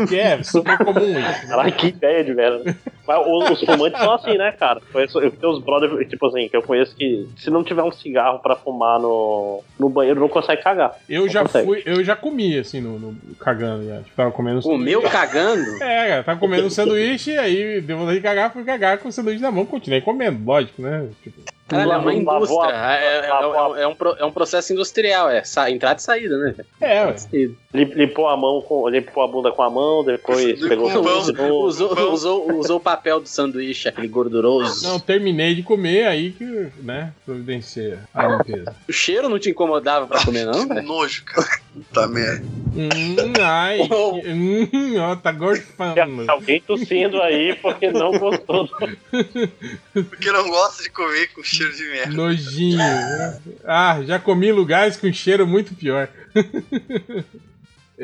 [0.07, 1.47] Que é super comum isso.
[1.47, 2.75] Caralho, que ideia de merda.
[3.05, 4.79] Mas os, os fumantes são assim, né, cara?
[4.91, 7.91] Conheço, eu tenho os brothers, tipo assim, que eu conheço que se não tiver um
[7.91, 10.93] cigarro pra fumar no, no banheiro, não consegue cagar.
[11.09, 11.65] Eu já consegue.
[11.65, 13.72] fui, eu já comi, assim, no, no- cagando.
[13.81, 14.01] Já.
[14.01, 15.63] Tipo, tava comendo Comeu cagando?
[15.81, 19.11] É, cara, tava comendo um sanduíche, aí deu vontade de cagar, fui cagar com o
[19.11, 21.07] sanduíche na mão, continuei comendo, lógico, né?
[21.23, 22.71] Tipo, Caralho, é uma indústria.
[22.71, 26.55] É, é- é- é um, pro- é um processo industrial, é entrada e saída, né?
[26.81, 27.15] é, ué.
[27.73, 28.87] Limpou a mão com.
[28.87, 31.09] Limpou a bunda com a mão, depois pegou o novo.
[31.65, 34.87] Usou, usou, usou o papel do sanduíche, aquele gorduroso.
[34.87, 38.75] Não, terminei de comer, aí que, né, providencia a limpeza.
[38.87, 41.47] O cheiro não te incomodava pra comer, não, Que nojo, cara.
[41.73, 42.45] Puta merda.
[42.75, 44.17] Hum, ai, Oh.
[44.23, 44.69] hum,
[44.99, 46.29] ó, tá gorfando.
[46.29, 48.65] Alguém tossindo aí porque não gostou.
[48.67, 52.13] do- Porque não gosta de comer com cheiro de merda.
[52.13, 52.77] Nojinho.
[52.77, 53.39] né?
[53.65, 56.07] Ah, já comi lugares com cheiro muito pior.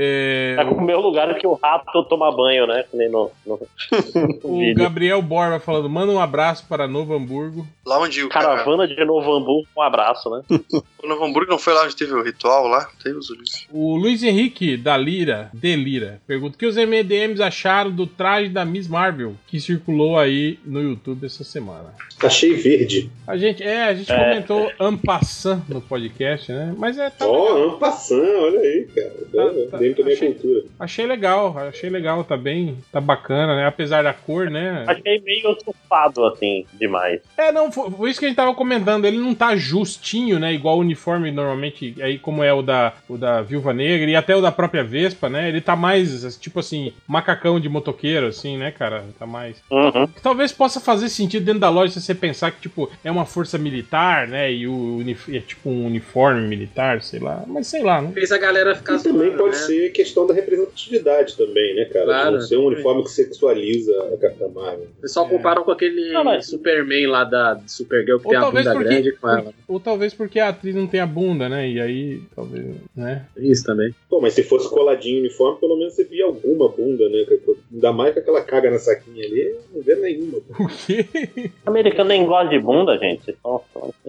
[0.02, 2.84] É, Tá com o meu lugar que o rato toma banho, né?
[2.90, 4.76] Que Nem no, no, no o vídeo.
[4.84, 7.68] Gabriel Borba falando: manda um abraço para Novo Hamburgo.
[7.86, 8.50] Lá onde o cara.
[8.50, 10.44] Caravana de Novo Hamburgo, um abraço, né?
[11.04, 12.90] O Novo Hamburgo não foi lá onde teve o ritual lá?
[13.04, 13.66] Teve os Ulisses.
[13.72, 18.50] O Luiz Henrique da Lira, de Lira, pergunta: o que os MDMs acharam do traje
[18.50, 21.94] da Miss Marvel que circulou aí no YouTube essa semana?
[22.22, 23.10] achei verde.
[23.26, 24.18] A gente, é, a gente É.
[24.18, 26.74] comentou ampassant no podcast, né?
[26.78, 29.10] Mas é, tá oh, passando, olha aí, cara.
[29.32, 30.66] Tá- tá- Dentro da minha achei- cultura.
[30.80, 33.66] Achei legal, achei legal, tá bem, tá bacana, né?
[33.66, 34.84] Apesar da cor, né?
[34.88, 37.22] Achei meio surfado, assim, demais.
[37.38, 39.06] É, não, foi, foi isso que a gente tava comentando.
[39.06, 40.54] Ele não tá justinho, né?
[40.54, 44.36] Igual o uniforme normalmente, aí como é o da, o da Viúva Negra e até
[44.36, 45.48] o da própria Vespa, né?
[45.50, 49.04] Ele tá mais, tipo assim, macacão de motoqueiro, assim, né, cara?
[49.18, 49.58] Tá mais.
[49.70, 50.08] Uhum.
[50.08, 53.26] Que talvez possa fazer sentido dentro da loja se você pensar que, tipo, é uma
[53.26, 54.52] força militar, né?
[54.52, 55.00] E o
[55.32, 57.44] é tipo um uniforme militar, sei lá.
[57.48, 58.12] Mas sei lá, não.
[58.12, 59.62] Fez a galera ficar E também zoando, pode né?
[59.64, 62.06] ser questão da representatividade também, né, cara?
[62.06, 62.32] Claro.
[62.34, 64.88] Não ser um uniforme que sexualiza a Capitã Marvel.
[64.98, 65.30] O pessoal É.
[65.30, 68.90] compara com aquele Não, mas- Superman lá da Supergirl que Ou tem a bunda porque,
[68.90, 69.54] grande com ela.
[69.68, 71.70] ou talvez porque a atriz não tem a bunda, né?
[71.70, 73.26] E aí, talvez, né?
[73.38, 73.94] Isso também.
[74.10, 77.26] Pô, mas se fosse coladinho o uniforme, pelo menos você via alguma bunda, né?
[77.72, 80.40] Ainda mais com aquela caga na saquinha ali, não vê nenhuma.
[80.60, 81.52] O quê?
[81.66, 83.36] Americano nem gosta de bunda, gente.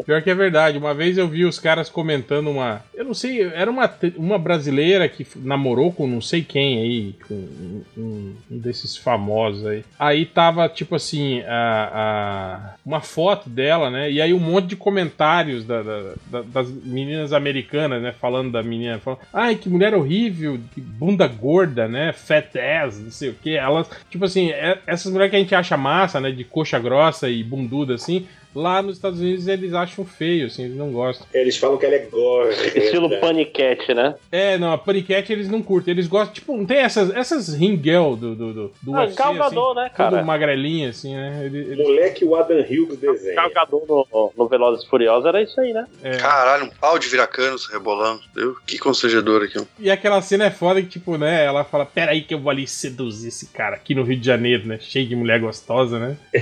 [0.04, 0.78] Pior que é verdade.
[0.78, 2.82] Uma vez eu vi os caras comentando uma.
[2.94, 7.34] Eu não sei, era uma, uma brasileira que namorou com não sei quem aí, com
[7.34, 9.84] um, um- um desses famosos aí.
[9.98, 14.10] Aí tava, tipo assim, a, a- uma foto dela, né?
[14.10, 18.12] E aí um monte de comentários da- da- da- meninas americanas, né?
[18.12, 18.98] Falando da menina.
[18.98, 22.12] Falando, Ai, que mulher horrível, que bunda gorda, né?
[22.12, 23.56] Fat ass, não sei o que.
[23.56, 26.30] Elas, tipo assim, é- essas mulheres que a gente acha massa, né?
[26.30, 30.76] De coxa grossa e bunduda assim lá nos Estados Unidos eles acham feio, assim, eles
[30.76, 31.26] não gostam.
[31.32, 32.54] Eles falam que ela é gore.
[32.76, 33.16] Estilo né?
[33.18, 34.14] Panicat, né?
[34.30, 37.80] É, não, a Panicat eles não curtem, eles gostam, tipo, não tem essas, essas ring
[37.82, 40.10] girl do, do, do, do Ah, UFC, Galgador, assim, né, cara?
[40.16, 41.42] Todo magrelinho, assim, né?
[41.46, 43.34] Ele- ele- Moleque, o Adam Hughes desenha.
[43.36, 45.86] Cargador no, no Velozes e Furiosos era isso aí, né?
[46.02, 46.16] é.
[46.16, 48.20] Caralho, um pau de viracanos rebolando.
[48.34, 49.60] Meu, que constrangedor aqui.
[49.78, 52.50] E aquela cena é foda que, tipo, né, ela fala, pera aí que eu vou
[52.50, 54.78] ali seduzir esse cara aqui no Rio de Janeiro, né?
[54.80, 56.16] Cheio de mulher gostosa, né?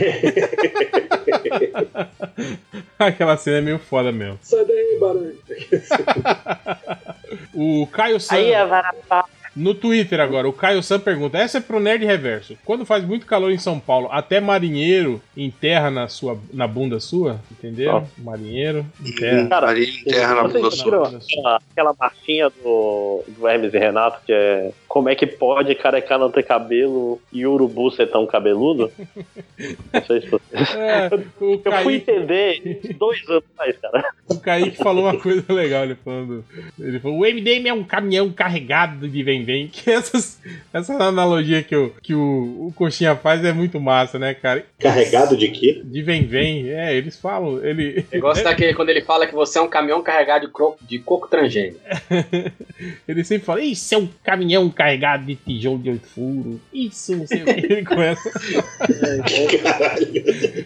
[2.98, 4.38] aquela cena é meio foda mesmo.
[4.42, 5.38] Sai daí, barulho.
[7.52, 9.24] O Caio San, Aí é varapá.
[9.54, 12.56] No Twitter agora, o Caio San pergunta: essa é pro Nerd Reverso.
[12.64, 17.40] Quando faz muito calor em São Paulo, até marinheiro enterra na, sua, na bunda sua?
[17.50, 18.06] Entendeu?
[18.18, 19.48] Marinheiro enterra.
[19.48, 21.20] Cara, Ali em terra na bunda sua.
[21.70, 26.30] aquela, marchinha do, do Hermes e Renato, que é como é que pode careca não
[26.30, 28.90] ter cabelo e urubu ser tão cabeludo?
[29.92, 30.42] Não sei se você...
[30.76, 31.08] É,
[31.40, 34.04] o, Eu fui Kaique, entender isso dois anos atrás, cara.
[34.28, 36.44] o Kaique falou uma coisa legal, ele falando.
[36.78, 39.68] Ele falou: o MDM é um caminhão carregado de vem-vem.
[39.78, 40.40] Que essas,
[40.72, 44.64] essa analogia que, o, que o, o Coxinha faz é muito massa, né, cara?
[44.78, 45.80] Carregado de quê?
[45.84, 47.64] De vem-vem, é, eles falam.
[47.64, 50.76] Ele, Eu gosto daquele quando ele fala que você é um caminhão carregado de, cro-
[50.82, 51.78] de coco transgênico.
[53.08, 56.60] Ele sempre fala, isso é um caminhão carregado de tijolo de oito furos.
[56.72, 57.50] Isso, não sei o que.
[57.50, 60.06] Ele começa Caralho.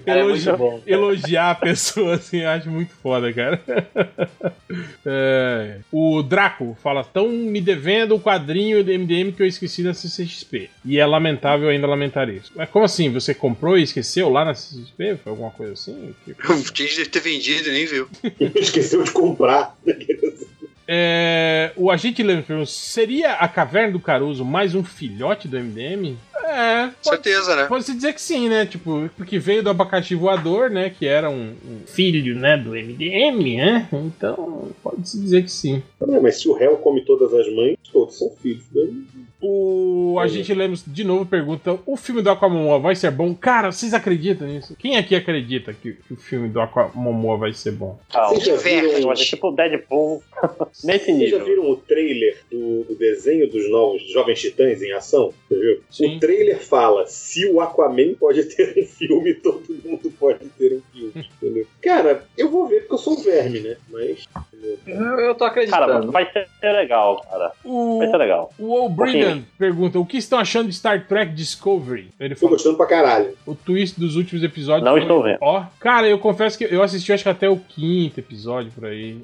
[0.04, 0.80] Cara, é muito elogiar, bom.
[0.86, 3.60] elogiar a pessoa, assim, eu acho muito foda, cara.
[5.06, 9.92] É, o Draco fala, estão me devendo o quadrinho do MDM que eu esqueci na
[9.94, 10.70] CCXP.
[10.84, 12.52] E é lamentável ainda lamentar isso.
[12.54, 13.10] Mas como assim?
[13.12, 15.16] Você comprou e esqueceu lá na CCXP?
[15.24, 16.14] Foi alguma coisa assim?
[16.24, 18.08] Que- O Tinge deve ter vendido e nem viu.
[18.54, 19.76] Esqueceu de comprar.
[20.86, 26.16] É, o agente pergunta: seria a Caverna do Caruso mais um filhote do MDM?
[26.44, 27.64] É, pode, Certeza, né?
[27.66, 28.66] pode se dizer que sim, né?
[28.66, 30.90] Tipo, porque veio do abacaxi voador, né?
[30.90, 32.56] Que era um, um filho, né?
[32.56, 33.88] Do MDM, né?
[33.92, 35.82] Então, pode se dizer que sim.
[36.00, 38.64] Não, mas se o réu come todas as mães, todos são filhos.
[38.74, 38.88] né?
[39.44, 43.34] O agente Lemos de novo pergunta: o filme do Aquamomoa vai ser bom?
[43.34, 44.76] Cara, vocês acreditam nisso?
[44.78, 47.98] Quem aqui acredita que, que o filme do Aquamomoa vai ser bom?
[48.14, 50.22] Ah, Vocês já viram, acho tipo Deadpool
[50.84, 51.44] nesse vocês já nível.
[51.44, 55.34] viram o trailer do, do desenho dos novos Jovens Titãs em ação?
[55.48, 55.80] Você viu?
[55.90, 56.16] Sim.
[56.16, 60.82] O trailer fala: se o Aquaman pode ter um filme, todo mundo pode ter um
[60.92, 61.12] filme.
[61.42, 61.66] Entendeu?
[61.82, 63.76] Cara, eu vou ver porque eu sou um verme, né?
[63.90, 64.24] Mas.
[64.86, 66.12] Eu, eu tô Cara, acreditando.
[66.12, 67.52] vai ser legal, cara.
[67.64, 68.52] O, Vai ser legal.
[68.58, 72.08] o O'Brien pergunta: o que estão achando de Star Trek Discovery?
[72.20, 73.36] Ele Tô falou: gostando pra caralho.
[73.46, 74.84] o twist dos últimos episódios.
[74.84, 75.38] Não foi- estou vendo.
[75.40, 79.16] Ó, cara, eu confesso que eu assisti acho que até o quinto episódio por aí.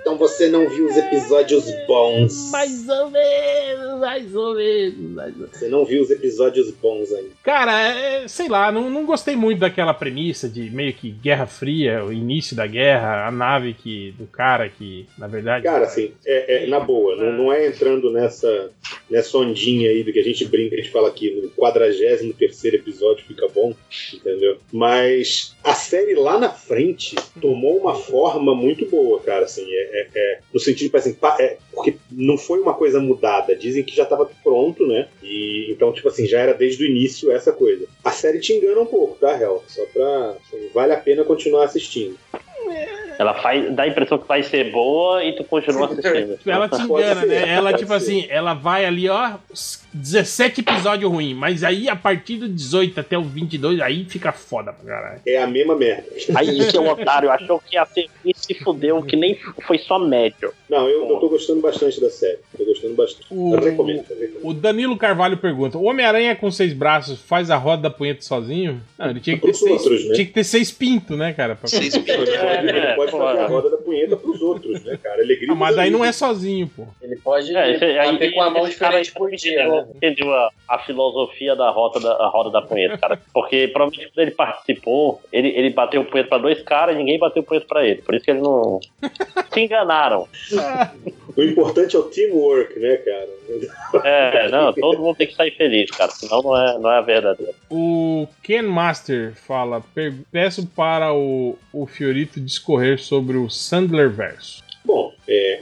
[0.00, 2.50] Então você não viu os episódios bons.
[2.50, 5.10] Mais ou menos, mais ou menos.
[5.14, 5.48] mais ou.
[5.48, 7.30] Você não viu os episódios bons ainda.
[7.42, 12.04] Cara, é, sei lá, não, não gostei muito daquela premissa de meio que Guerra Fria,
[12.04, 15.64] o início da guerra, a nave que do cara que, na verdade.
[15.64, 18.70] Cara, assim, é, é, na boa, não, não é entrando nessa,
[19.10, 23.24] nessa ondinha aí do que a gente brinca, a gente fala aqui no 43 episódio
[23.24, 23.74] fica bom,
[24.12, 24.58] entendeu?
[24.72, 30.08] Mas a série lá na frente tomou uma forma muito boa, cara, assim, é, é-
[30.14, 34.04] é- no sentido, tipo assim, é, porque não foi uma coisa mudada, dizem que já
[34.04, 35.08] estava pronto, né?
[35.22, 37.86] E então, tipo assim, já era desde o início essa coisa.
[38.04, 39.62] A série te engana um pouco, tá, Hel?
[39.66, 40.30] Só pra.
[40.32, 42.18] assim, vale a pena continuar assistindo.
[43.18, 46.38] Ela faz, dá a impressão que vai ser boa e tu continua assistindo.
[46.46, 47.48] Ela te engana, né?
[47.48, 49.32] Ela, tipo assim, ela vai ali, ó,
[49.92, 54.72] 17 episódios ruins, mas aí a partir do 18 até o 22, aí fica foda
[54.72, 55.20] pra caralho.
[55.26, 56.04] É a mesma merda.
[56.36, 59.34] Aí seu otário achou que ia ser e se fudeu, que nem
[59.66, 60.52] foi só médio.
[60.68, 62.38] Não, eu, eu tô gostando bastante da série.
[62.56, 63.26] Tô gostando bastante.
[63.30, 64.04] O- Eu recomendo.
[64.10, 64.40] eu recomendo.
[64.48, 68.80] O Danilo Carvalho pergunta: o Homem-Aranha com seis braços faz a roda da punheta sozinho?
[68.98, 70.14] Não, ele tinha que ter Pros seis, outros, né?
[70.14, 71.56] tinha que ter seis pintos, né, cara?
[71.56, 72.28] Pra- Seis Ele pintos.
[72.36, 73.42] pode, ele É, pode fazer é.
[73.42, 75.22] a roda da punheta pros outros, né, cara?
[75.22, 76.86] Ele grita Ah, mas daí não é sozinho, pô.
[77.00, 79.77] Ele pode É, esse, aí, bater com a mão esse cara diferente por dia, né?
[79.86, 83.20] Não entendeu a, a filosofia da roda da, a roda da punheta, cara.
[83.32, 87.18] Porque provavelmente quando ele participou, ele, ele bateu o punheta pra dois caras e ninguém
[87.18, 88.02] bateu o punheta pra ele.
[88.02, 88.80] Por isso que ele não.
[89.52, 90.28] Se enganaram.
[91.36, 93.28] O importante é o teamwork, né, cara?
[94.04, 96.10] É, não, todo mundo tem que sair feliz, cara.
[96.10, 97.52] Senão não é, não é a verdadeira.
[97.70, 104.62] O Ken Master fala: "Per- peço para o, o Fiorito discorrer sobre o Sandler verso.
[104.88, 105.58] Bom, é.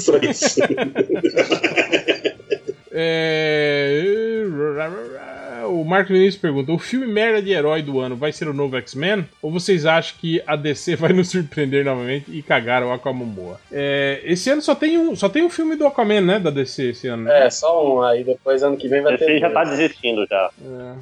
[0.00, 0.60] Só isso.
[2.90, 4.44] É...
[5.68, 8.76] O Marco Vinícius pergunta: o filme merda de herói do ano vai ser o novo
[8.76, 9.24] X-Men?
[9.42, 13.60] Ou vocês acham que a DC vai nos surpreender novamente e cagar o Aquamomoa?
[13.70, 16.38] É, esse ano só tem, um, só tem um filme do Aquaman, né?
[16.38, 17.24] Da DC esse ano.
[17.24, 17.46] né?
[17.46, 18.02] É, só um.
[18.02, 19.24] Aí depois ano que vem vai ter.
[19.26, 20.50] Você já tá desistindo já.
[20.64, 20.94] É.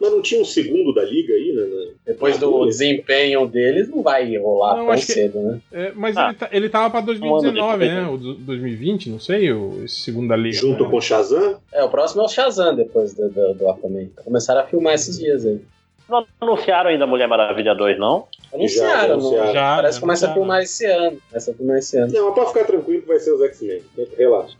[0.00, 1.62] Mas não tinha um segundo da liga aí, né?
[1.62, 1.92] né?
[2.06, 5.60] Depois do desempenho deles, não vai rolar Não, tão acho que- cedo, né?
[5.72, 6.26] É, mas Ah.
[6.28, 8.08] ele, tá- ele tava pra Um 2019, ano né?
[8.10, 10.58] O do- 2020, não sei, o esse segundo da liga.
[10.58, 10.90] Junto né?
[10.90, 11.56] com o Shazam?
[11.72, 13.93] É, o próximo é o Shazam depois do, do, do Aquaman.
[14.24, 15.60] Começaram a filmar esses dias aí.
[16.08, 18.26] Não anunciaram ainda Mulher Maravilha 2, não?
[18.52, 19.46] Anunciaram, anunciaram.
[19.46, 19.52] não?
[19.54, 20.34] Já, Parece que começa a já.
[20.34, 21.18] filmar esse ano.
[21.30, 22.12] Começa a filmar esse ano.
[22.12, 23.82] Não, mas pode ficar tranquilo que vai ser os X-Men.
[24.18, 24.54] Relaxa.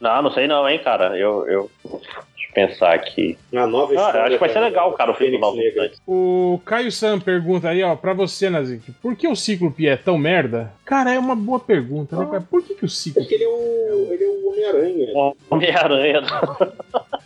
[0.00, 1.18] Não, não sei não, hein, cara.
[1.18, 1.46] Eu.
[1.48, 1.70] eu...
[1.84, 3.36] Deixa eu pensar aqui.
[3.54, 5.56] A nova Ah, acho que vai ser legal, cara, o filme Novo.
[5.56, 5.96] Mutante.
[6.06, 10.18] O Caio Sam pergunta aí, ó, pra você, Nazik, por que o Cíclope é tão
[10.18, 10.70] merda?
[10.84, 12.44] Cara, é uma boa pergunta, né, cara?
[12.48, 13.26] Por que, que o É Cíclope...
[13.26, 15.34] porque ele é o, ele é o Homem-Aranha.
[15.50, 16.20] Homem-Aranha.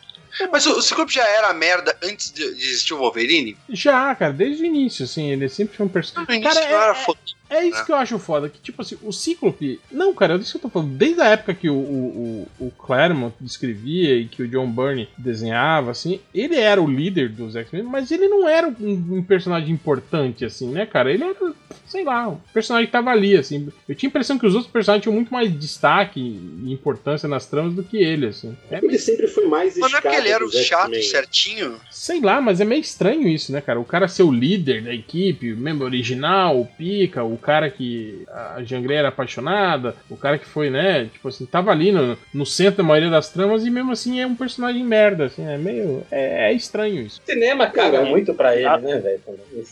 [0.52, 3.57] Mas o, o Ciclope já era merda antes de, de existir o Wolverine?
[3.68, 6.36] Já, cara, desde o início, assim, ele sempre foi um No personagem...
[6.36, 7.18] início Cara, não é, era é, foda.
[7.51, 7.85] É isso né?
[7.85, 9.81] que eu acho foda, que tipo assim, o Cíclope...
[9.91, 10.97] Não, cara, é isso que eu tô falando.
[10.97, 15.09] Desde a época que o, o, o, o Claremont escrevia e que o John Byrne
[15.17, 19.70] desenhava, assim, ele era o líder dos X-Men, mas ele não era um, um personagem
[19.70, 21.12] importante, assim, né, cara?
[21.12, 21.55] Ele era,
[21.86, 23.68] sei lá, um personagem que tava ali, assim.
[23.89, 27.47] Eu tinha a impressão que os outros personagens tinham muito mais destaque e importância nas
[27.47, 28.57] tramas do que ele, assim.
[28.70, 31.02] É Ele sempre foi mais Mas não é porque ele era o chato X-Men.
[31.02, 31.81] certinho?
[31.91, 33.81] Sei lá, mas é meio estranho isso, né, cara?
[33.81, 38.25] O cara ser o líder da equipe, o membro original, o pica, o cara que
[38.28, 42.17] a Jean Grey era apaixonada, o cara que foi, né, tipo assim, tava ali no,
[42.34, 45.57] no centro da maioria das tramas e mesmo assim é um personagem merda, assim, é
[45.57, 46.02] meio.
[46.10, 47.20] É, é estranho isso.
[47.26, 49.20] O cinema caga Cara, muito pra ele, né, velho?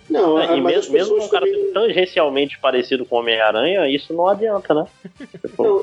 [0.09, 1.73] Não, É, e mesmo, mesmo um cara também...
[1.73, 4.87] tangencialmente parecido com o Homem-Aranha, isso não adianta, né?
[5.59, 5.83] Não,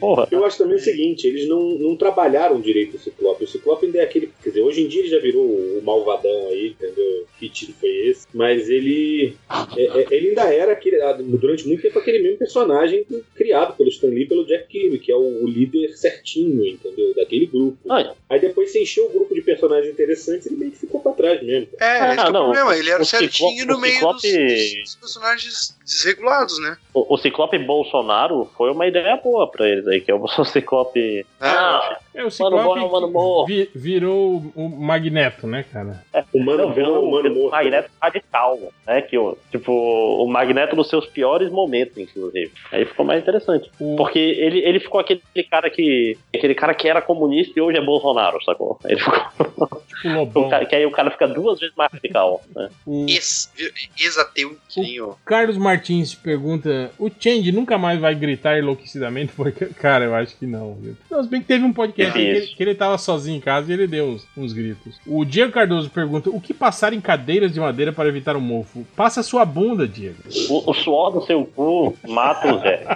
[0.00, 0.26] porra.
[0.30, 3.44] eu acho também o seguinte, eles não, não trabalharam direito o Ciclope.
[3.44, 4.32] O Ciclope ainda é aquele.
[4.42, 7.26] Quer dizer, hoje em dia ele já virou o malvadão aí, entendeu?
[7.38, 8.26] Que tiro foi esse?
[8.32, 9.36] Mas ele.
[9.76, 11.00] é- é- ele ainda era aquele.
[11.10, 14.98] Ah, Durante muito tempo aquele mesmo personagem criado pelo Stan Lee e pelo Jack Kirby,
[14.98, 17.14] que é o, o líder certinho, entendeu?
[17.14, 17.78] Daquele grupo.
[17.84, 21.00] Não, Aí depois você encheu o grupo de personagens interessantes e ele meio que ficou
[21.00, 21.68] pra trás mesmo.
[21.80, 22.76] É, Ah, esse que é o não, problema.
[22.76, 26.76] Ele era o certinho no meio dos, dos personagens desregulados, né?
[26.94, 31.26] o, o Ciclope Bolsonaro foi uma ideia boa pra eles aí, que é o Ciclope.
[31.40, 33.44] Ah, É, o mano Ciclope bom, mano bom.
[33.46, 36.02] vi- virou o Magneto, né, cara?
[36.32, 37.52] O Mano Não, Bom, virou o Mano virou Morto.
[37.52, 39.02] Magneto radical, né?
[39.02, 42.52] Que, o- tipo, o Magneto nos seus piores momentos, inclusive.
[42.72, 43.70] Aí ficou mais interessante.
[43.80, 46.16] O- Porque ele, ele ficou aquele cara que.
[46.34, 48.78] Aquele cara que era comunista e hoje é Bolsonaro, sacou?
[48.84, 49.14] Ele ficou.
[49.94, 50.46] Tipo o Lobão.
[50.46, 52.42] o cara- que aí o cara fica duas vezes mais radical.
[52.54, 52.68] Né?
[52.86, 53.50] O Ex-
[53.98, 54.56] Ex-ateu.
[55.02, 55.14] Ó.
[55.24, 55.73] Carlos Martins
[56.22, 59.32] pergunta: o Change nunca mais vai gritar enlouquecidamente?
[59.36, 60.74] Porque, cara, eu acho que não.
[60.74, 60.96] Viu?
[61.10, 63.70] Não, se bem que teve um podcast que ele, que ele tava sozinho em casa
[63.70, 64.98] e ele deu uns, uns gritos.
[65.06, 68.86] O Diego Cardoso pergunta: o que passar em cadeiras de madeira para evitar o mofo?
[68.96, 70.16] Passa a sua bunda, Diego.
[70.48, 72.84] O, o suor do seu cu mata o Zé.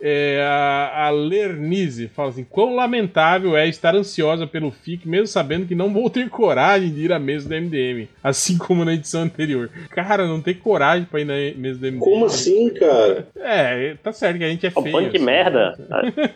[0.00, 5.66] É, a, a Lernize fala assim: quão lamentável é estar ansiosa pelo FIC, mesmo sabendo
[5.66, 9.22] que não vou ter coragem de ir à mesa do MDM, assim como na edição
[9.22, 9.70] anterior.
[9.94, 11.98] Cara, não ter coragem pra ir na mesa do MDM.
[12.00, 13.26] Como assim, cara?
[13.36, 14.92] É, tá certo que a gente é Ô, feio.
[14.96, 15.24] punk assim.
[15.24, 15.78] merda.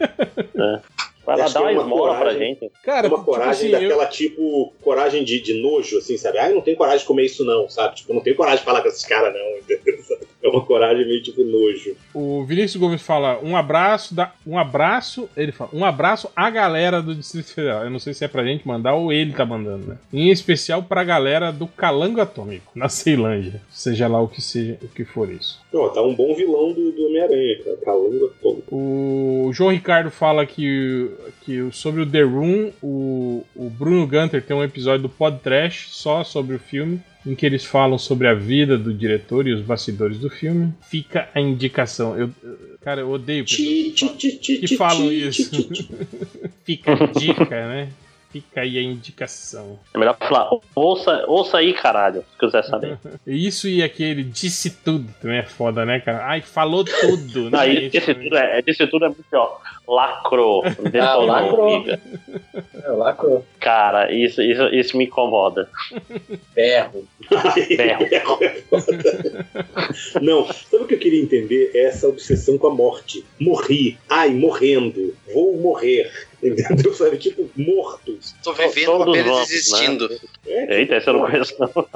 [0.57, 0.81] É.
[1.27, 2.41] Vai lá dar é uma uma esmola pra coragem.
[2.61, 2.73] gente.
[2.83, 6.39] Cara, uma tipo coragem assim, eu- daquela tipo, coragem de, de nojo, assim, sabe?
[6.39, 7.97] Ah, eu não tenho coragem de comer isso não, sabe?
[7.97, 9.95] Tipo, eu não tenho coragem de falar com esses caras não, entendeu?
[10.49, 11.97] É uma coragem meio tipo nojo.
[12.15, 17.03] O Vinícius Gomes fala: um abraço, da, um abraço, ele fala, um abraço à galera
[17.03, 17.85] do Distrito Federal.
[17.85, 19.99] Eu não sei se é pra gente mandar ou ele tá mandando, né?
[20.13, 23.61] Em especial pra galera do Calango Atômico, na Ceilândia.
[23.69, 25.61] Seja lá o que seja, o que for isso.
[25.75, 27.77] Ó, tá um bom vilão do, do Homem-Aranha, cara.
[27.85, 28.63] Calanga todo.
[28.71, 31.11] O João Ricardo fala que,
[31.43, 35.89] que sobre o The Room, o, o Bruno Gunter tem um episódio do Pod Trash
[35.91, 39.61] só sobre o filme, em que eles falam sobre a vida do diretor e os
[39.61, 40.73] bastidores do filme.
[40.83, 42.19] Fica a indicação.
[42.19, 42.31] Eu,
[42.81, 45.51] cara, eu odeio pessoas que falam isso.
[46.65, 47.89] Fica a dica, né?
[48.31, 49.79] Fica aí a indicação.
[49.95, 52.99] É melhor falar, ouça, ouça aí, caralho, se quiser saber.
[53.27, 56.27] Isso e aquele disse tudo também é foda, né, cara?
[56.27, 57.51] Ai, falou tudo.
[57.51, 57.69] Não, né?
[57.69, 59.61] isso, disse tudo é, disse tudo é muito pior.
[59.89, 60.63] Lacro.
[61.01, 61.77] Ah, lacrou.
[61.77, 62.01] Amiga.
[62.85, 63.47] É, lacrou.
[63.59, 65.71] Cara, isso, isso, isso me incomoda.
[66.55, 67.09] Berro.
[67.77, 68.39] Berro.
[70.21, 71.71] Não, sabe o que eu queria entender?
[71.75, 73.25] É essa obsessão com a morte.
[73.41, 73.97] Morri.
[74.11, 75.15] Ai, morrendo.
[75.33, 76.13] Vou morrer.
[76.43, 76.95] Entendeu?
[76.95, 77.19] Sabe?
[77.19, 78.35] Tipo, mortos.
[78.43, 80.09] Tô vivendo apenas vamos, existindo.
[80.47, 81.87] É, Eita, essa eu não conheço, não.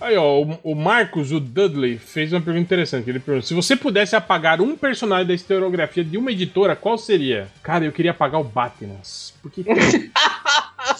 [0.00, 3.08] Aí, ó, o, o Marcos, o Dudley, fez uma pergunta interessante.
[3.08, 7.48] Ele perguntou: se você pudesse apagar um personagem da historiografia de uma editora, qual seria?
[7.62, 8.96] Cara, eu queria apagar o Batman.
[9.42, 9.64] Porque.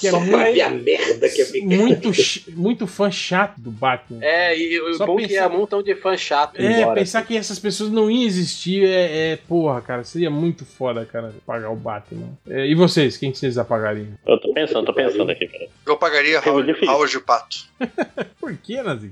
[0.00, 1.66] que é Só pra ver a muito, merda que é ficar.
[1.66, 2.10] muito,
[2.52, 4.18] muito fã chato do Batman.
[4.22, 6.94] É, e o Só bom que pensar- é um montão de fã chato É, embora.
[7.00, 11.34] pensar que essas pessoas não iam existir é, é, porra, cara, seria muito foda, cara,
[11.46, 12.28] pagar o Batman.
[12.48, 14.08] É, e vocês, quem que vocês apagariam?
[14.26, 15.66] Eu tô pensando, tô pensando aqui, cara.
[15.86, 16.64] Eu pagaria Raul.
[16.86, 17.64] Raul Pato.
[18.40, 19.10] Por que, Nazi?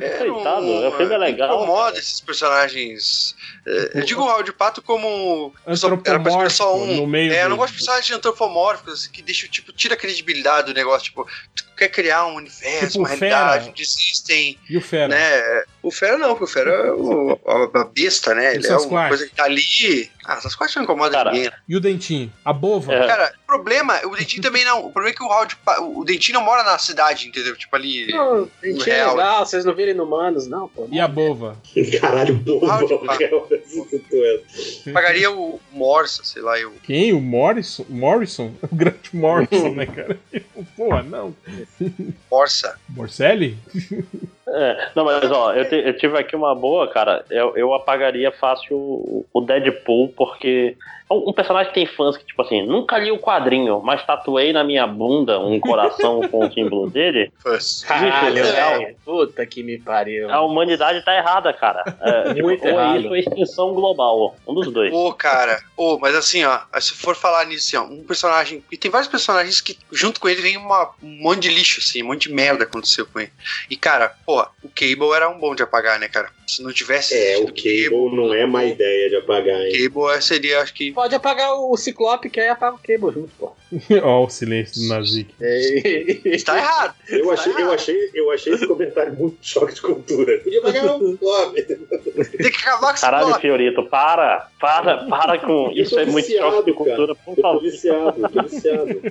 [0.00, 1.54] É, Coitado, o filme é legal.
[1.56, 3.34] Incomoda esses personagens.
[3.66, 5.52] É, eu digo o Raul de Pato como.
[5.74, 6.96] só- Era pra ser só um.
[6.96, 9.96] no meio É, eu não gosto de personagens antropomórficos assim, que deixam, tipo, tira a
[9.96, 11.04] credibilidade do negócio.
[11.04, 14.58] Tipo, tu quer criar um universo, Tipo uma realidade onde existem.
[14.68, 15.08] E o Fera?
[15.08, 15.64] Né?
[15.82, 17.38] O Fera não, porque o Fera é o,
[17.74, 18.54] a, besta, né?
[18.54, 20.10] Ele é uma coisa que tá ali.
[20.26, 21.50] Ah, essas coisas não incomodam Cara, ninguém.
[21.66, 22.30] E o Dentinho?
[22.44, 22.92] A Bova?
[22.92, 23.06] É.
[23.06, 24.80] Cara, o problema, o Dentinho também não.
[24.86, 27.56] O problema é que o Pa- o Dentinho não mora na cidade, entendeu?
[27.56, 28.06] Tipo ali.
[28.12, 29.16] Não, gente, é Real.
[29.16, 30.86] legal, vocês não viram inumanos, não, pô.
[30.90, 31.56] E a Bova?
[32.00, 33.48] Caralho, Pato.
[34.12, 34.92] é.
[34.92, 36.72] Pagaria o Morsa, sei lá, eu.
[36.82, 37.12] Quem?
[37.12, 37.86] O Morrison?
[37.88, 38.52] Morrison?
[38.70, 40.18] O grande Morrison, né, cara?
[40.76, 41.34] Porra, não.
[42.30, 42.78] Morsa.
[42.88, 43.58] Morcelli?
[44.52, 47.24] É, não, mas ó, eu, te- eu tive aqui uma boa, cara.
[47.30, 50.76] Eu, eu apagaria fácil o, o Deadpool, porque
[51.10, 54.62] um, personagem que tem fãs que, tipo assim, nunca li o quadrinho, mas tatuei na
[54.62, 57.32] minha bunda um coração com o símbolo dele.
[57.42, 57.84] Fãs.
[57.84, 58.94] Caralho, é.
[59.04, 60.30] Puta que me pariu.
[60.30, 61.82] A humanidade tá errada, cara.
[62.00, 62.94] É, tipo, Muito ou errado.
[62.94, 64.36] é isso ou é extinção global.
[64.46, 64.92] Um dos dois.
[64.92, 68.62] Ô, cara, ô, mas assim, ó, se for falar nisso, assim, ó, um personagem.
[68.70, 72.02] E tem vários personagens que, junto com ele, vem uma, um monte de lixo, assim,
[72.02, 73.32] um monte de merda aconteceu com ele.
[73.68, 76.30] E, cara, pô, o Cable era um bom de apagar, né, cara?
[76.56, 77.14] Se não tivesse.
[77.14, 79.72] É, o existido Cable não é má ideia de apagar, hein?
[79.72, 80.92] Cable é, seria, acho que.
[80.92, 83.52] Pode apagar o Ciclope, que aí apaga o Cable junto, pô.
[84.02, 85.32] Ó, o silêncio do Nazik.
[86.24, 86.94] Está errado.
[87.08, 90.38] Eu achei, eu, achei, eu achei esse comentário muito choque de cultura.
[90.38, 91.62] Podia apagar um Ciclope.
[91.62, 93.34] Tem que acabar com Caralho.
[93.40, 94.48] Fiorito, para!
[94.60, 95.98] Para, para com isso.
[95.98, 97.62] É muito choque de cultura, por Eu tô favor.
[97.62, 99.00] viciado, eu tô viciado.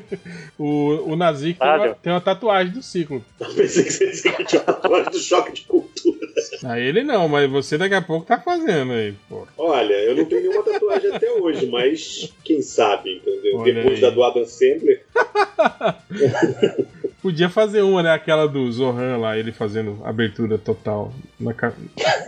[0.57, 3.23] O, o Nazik tem uma, tem uma tatuagem do ciclo.
[3.39, 6.19] Eu pensei que você que tinha tatuagem do choque de cultura.
[6.65, 9.47] A ele não, mas você daqui a pouco tá fazendo aí, pô.
[9.57, 13.57] Olha, eu não tenho nenhuma tatuagem até hoje, mas quem sabe, entendeu?
[13.59, 14.01] Olha Depois aí.
[14.01, 15.02] da do Adam Sandler.
[17.22, 18.14] Podia fazer uma, né?
[18.14, 21.14] Aquela do Zohan lá, ele fazendo abertura total.
[21.40, 21.74] Na ca...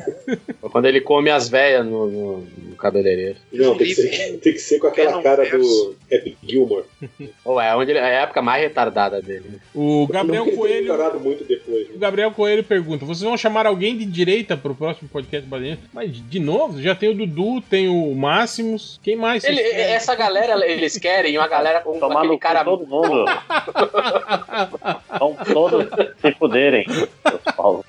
[0.62, 3.38] Quando ele come as velhas no, no, no cabeleireiro.
[3.54, 6.84] Não, tem que, ser, tem que ser com aquela cara do Happy Gilmore.
[7.46, 9.60] Ou é, onde ele, é a época mais retardada dele.
[9.74, 11.20] O Gabriel Coelho.
[11.20, 11.88] muito depois.
[11.90, 11.98] O Né?
[12.00, 15.80] Gabriel Coelho pergunta: vocês vão chamar alguém de direita pro próximo podcast Badinha?
[15.94, 19.00] Mas de novo, já tem o Dudu, tem o Máximos.
[19.04, 19.44] Quem mais?
[19.44, 22.64] Ele- essa galera, eles querem uma galera com Tomar aquele no cara.
[22.64, 23.26] todo mundo.
[25.20, 25.88] Vão todos
[26.22, 26.86] se fuderem.
[27.56, 27.86] Paulo.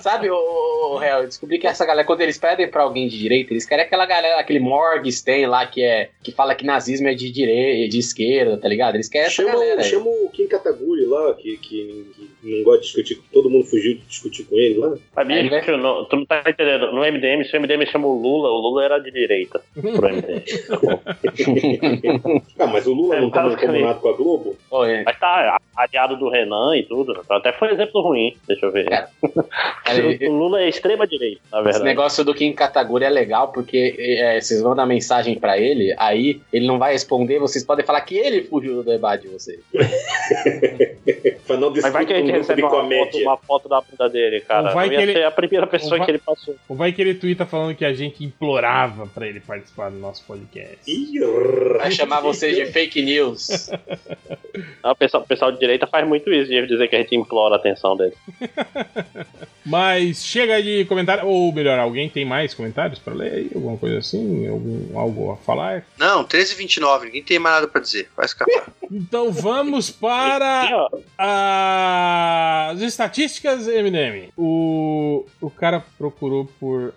[0.00, 3.52] Sabe, o réu, eu descobri que essa galera, quando eles pedem pra alguém de direita,
[3.52, 7.30] eles querem aquela galera, aquele Morgenstern lá que é que fala que nazismo é de
[7.30, 8.96] direita, de esquerda, tá ligado?
[8.96, 9.76] Eles querem essa Chama, galera.
[9.76, 9.90] o- aí.
[9.90, 13.94] chama o Kim Kataguri lá, que, que, que não gosta de discutir, todo mundo fugiu
[13.94, 14.94] de discutir com ele lá.
[15.16, 16.92] Mas, Ele vai- bicho, não- tu não tá entendendo.
[16.92, 20.42] No MDM, se o MDM chama o Lula, o Lula era de direita pro MDM.
[20.68, 22.42] tá bom?
[22.58, 23.72] Ah, mas o Lula É, não tá basicamente.
[23.72, 24.56] combinado com a Globo?
[24.68, 27.20] Pô, é, Mas tá aliado do Renan e tudo.
[27.28, 28.90] Até foi exemplo ruim, deixa eu ver.
[28.92, 29.06] É.
[30.24, 31.84] é, O Lula é extrema direita, na Esse verdade.
[31.84, 36.66] negócio do Kim Kataguri é legal porque é, vocês mandam mensagem pra ele, aí ele
[36.66, 39.60] não vai responder, vocês podem falar que ele fugiu do debate de vocês.
[41.46, 43.22] Pra não Mas vai que a gente um grupo recebe uma foto, comédia.
[43.28, 44.68] uma foto da bunda dele, cara.
[44.68, 46.56] Ou vai Não que ele- ser a primeira pessoa vai- que ele passou.
[46.68, 50.24] Ou vai que ele twitta falando que a gente implorava pra ele participar do nosso
[50.24, 50.78] podcast.
[51.78, 53.70] Vai chamar vocês de fake news.
[54.84, 57.16] Ah, O pessoal, o pessoal de direita faz muito isso, de dizer que a gente
[57.16, 58.12] implora a atenção dele.
[59.66, 61.26] Mas chega de comentário.
[61.26, 63.50] Ou melhor, alguém tem mais comentários pra ler aí?
[63.54, 64.46] Alguma coisa assim?
[64.46, 65.84] Algum, algo a falar?
[65.98, 68.08] Não, 13h29, ninguém tem mais nada pra dizer.
[68.16, 68.66] Vai escapar.
[68.92, 70.88] Então vamos para ó,
[72.70, 74.30] as estatísticas, MDM.
[74.36, 76.94] O, o cara procurou por.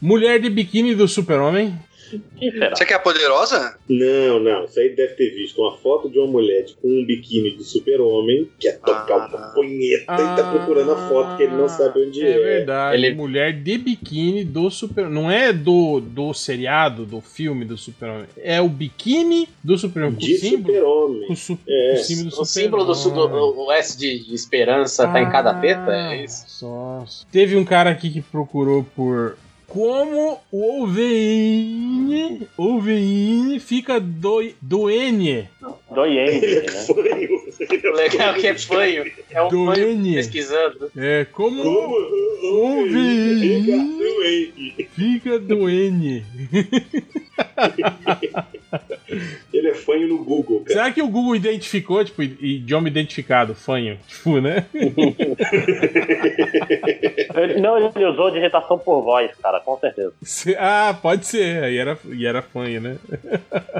[0.00, 1.78] Mulher de biquíni do Super-Homem.
[2.38, 2.74] Será?
[2.74, 3.76] Você quer a poderosa?
[3.88, 4.64] Não, não.
[4.64, 8.48] Isso aí deve ter visto uma foto de uma mulher com um biquíni do super-homem
[8.58, 9.28] que é tocar Ah.
[9.28, 12.38] uma punheta e tá procurando a foto que ele não sabe onde É é.
[12.38, 12.96] verdade.
[12.96, 15.08] Ele- Mulher de biquíni do Super.
[15.08, 18.26] Não é do, do seriado, do filme do Super-Homem.
[18.36, 20.18] É o biquíni do Super-Homem.
[20.18, 20.74] De o símbolo.
[20.74, 21.26] super-homem.
[21.30, 21.94] O, su- É.
[21.94, 25.60] o símbolo do O símbolo do, o S de, de esperança tá em cada Ah,
[25.60, 25.90] teta?
[25.92, 26.44] É isso?
[26.48, 27.04] Só.
[27.30, 29.36] Teve um cara aqui que procurou por
[29.74, 35.48] como o Wolverine, Wolverine fica do, doene.
[35.90, 36.02] Ele é
[37.82, 37.90] né?
[37.90, 39.10] legal é que é fanho.
[39.30, 40.14] É um Doene.
[40.14, 40.92] pesquisando.
[40.96, 44.86] É, como Como o doente.
[44.94, 46.24] fica doene.
[49.52, 50.72] Ele é fanho no Google, cara.
[50.78, 53.98] Será que o Google identificou, tipo, idioma identificado, fanho?
[54.08, 54.66] Tipo, né?
[57.36, 60.12] Ele- não, ele usou de irritação por voz, cara, com certeza.
[60.22, 61.62] Se- Ah, pode ser.
[61.64, 62.96] Aí era, e era fanho, né?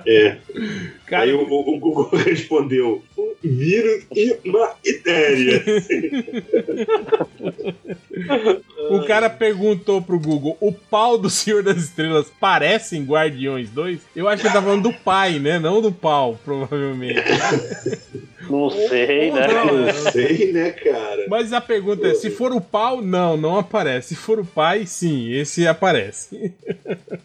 [0.07, 0.36] É.
[1.07, 5.62] Cara, Aí o, o- o Google respondeu: um vírus e uma ideia.
[8.91, 14.01] o cara perguntou pro Google: o pau do Senhor das Estrelas parece em Guardiões 2?
[14.17, 15.59] Eu acho que ele tá falando do pai, né?
[15.59, 17.23] Não do pau, provavelmente.
[18.50, 19.47] Não sei, né?
[19.48, 21.26] Não sei, né, cara?
[21.28, 24.08] Mas a pergunta é: se for o pau, não, não aparece.
[24.08, 26.52] Se for o pai, sim, esse aparece.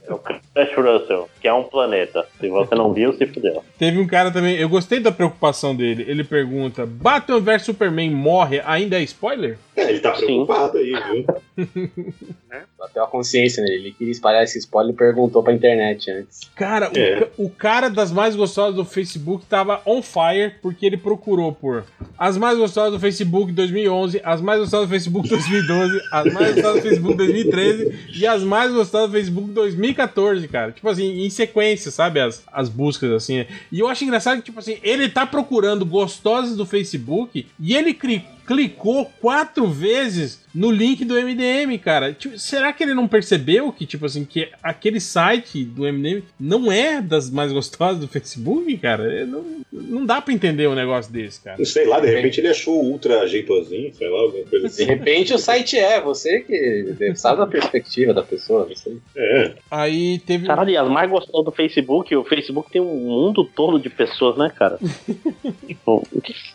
[0.08, 2.26] É o Crash Russell, que é um planeta.
[2.40, 3.64] Se você não viu, se fudeu.
[3.78, 6.06] Teve um cara também, eu gostei da preocupação dele.
[6.08, 9.58] Ele pergunta: Batman vs Superman morre ainda é spoiler?
[9.76, 10.26] É, ele tá Sim.
[10.26, 11.26] preocupado aí, viu?
[12.78, 13.76] Bateu a consciência nele.
[13.76, 16.42] Ele queria espalhar esse spoiler e perguntou pra internet antes.
[16.56, 17.20] Cara, o É.
[17.20, 21.86] ca- o, cara das mais gostosas do Facebook tava on fire porque ele procurou por
[22.20, 26.76] as mais gostosas do Facebook 2011, as mais gostosas do Facebook 2012, as mais gostosas
[26.76, 30.72] do Facebook 2013 e as mais gostosas do Facebook 2014, cara.
[30.72, 32.20] Tipo assim, em sequência, sabe?
[32.20, 33.44] As, as buscas, assim.
[33.72, 37.96] E eu acho engraçado que, tipo assim, ele tá procurando gostosas do Facebook e ele
[38.46, 42.14] clicou quatro vezes no link do MDM, cara.
[42.14, 46.72] Tipo, será que ele não percebeu que, tipo assim, que aquele site do MDM não
[46.72, 49.04] é das mais gostosas do Facebook, cara?
[49.22, 51.58] É, Não, não dá pra entender um negócio desse, cara.
[51.58, 54.74] Não sei lá, de repente ele achou o ultra jeitosinho, sei lá, alguma coisa De
[54.74, 54.84] assim.
[54.86, 58.98] repente o site é, você que sabe da perspectiva da pessoa, não sei.
[59.16, 59.54] É.
[59.70, 60.48] Aí teve.
[60.48, 64.38] Caralho, e as mais gostosas do Facebook, o Facebook tem um mundo todo de pessoas,
[64.38, 64.80] né, cara?
[65.68, 66.06] Tipo,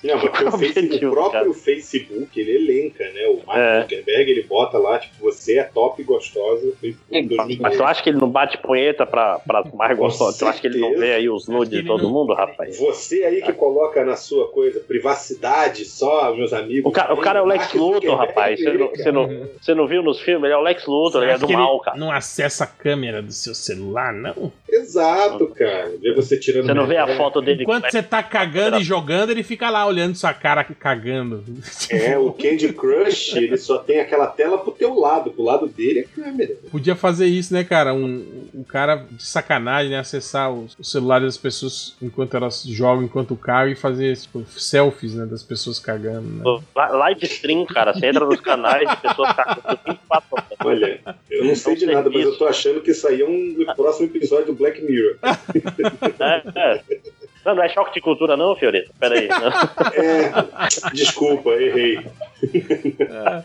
[0.02, 1.54] Não, mas Qual o, face- objetivo, o próprio cara?
[1.54, 3.26] Facebook, ele elenca, né?
[3.28, 3.83] O Mark É.
[3.84, 7.76] Zuckerberg, ele bota lá, tipo, você é top e gostosa Facebook Mas 2012.
[7.76, 10.38] tu acha que ele não bate punheta pra, pra mais gostosas?
[10.38, 12.78] Tu acha que ele não vê aí os nudes de todo não- mundo, rapaz?
[12.78, 16.90] Você aí que coloca na sua coisa privacidade só, meus amigos.
[16.90, 18.58] O cara, o cara é o Lex Luthor, rapaz.
[18.60, 20.44] Você não, você, não, você não viu nos filmes?
[20.44, 21.96] Ele é o Lex Luthor, ele é do mal, cara.
[21.96, 24.52] não acessa a câmera do seu celular, não?
[24.68, 25.92] Exato, cara.
[26.00, 26.66] Vê você tirando.
[26.66, 29.86] Você não vê a foto dele Enquanto você tá cagando e jogando, ele fica lá
[29.86, 31.44] olhando sua cara cagando.
[31.90, 36.00] É, o Candy Crush, ele só tem aquela tela pro teu lado, pro lado dele
[36.00, 36.54] é câmera.
[36.70, 37.92] Podia fazer isso, né, cara?
[37.94, 39.98] Um, um cara de sacanagem, né?
[39.98, 45.14] Acessar os, os celulares das pessoas enquanto elas jogam, enquanto cagam e fazer tipo, selfies,
[45.14, 45.26] né?
[45.26, 46.42] Das pessoas cagando, né?
[46.44, 47.92] Li- Live stream, cara.
[47.92, 50.44] Você entra nos canais de pessoas cagando 24 horas.
[50.64, 53.64] Olha, eu não sei de nada, mas eu tô achando que isso aí é um
[53.76, 55.16] próximo episódio do Black Mirror.
[56.20, 56.42] É,
[56.74, 56.82] é.
[57.44, 58.90] Não, não é choque de cultura, não, Fiorito?
[58.98, 59.28] Pera aí.
[59.94, 61.98] É, desculpa, errei.
[63.10, 63.42] Ah,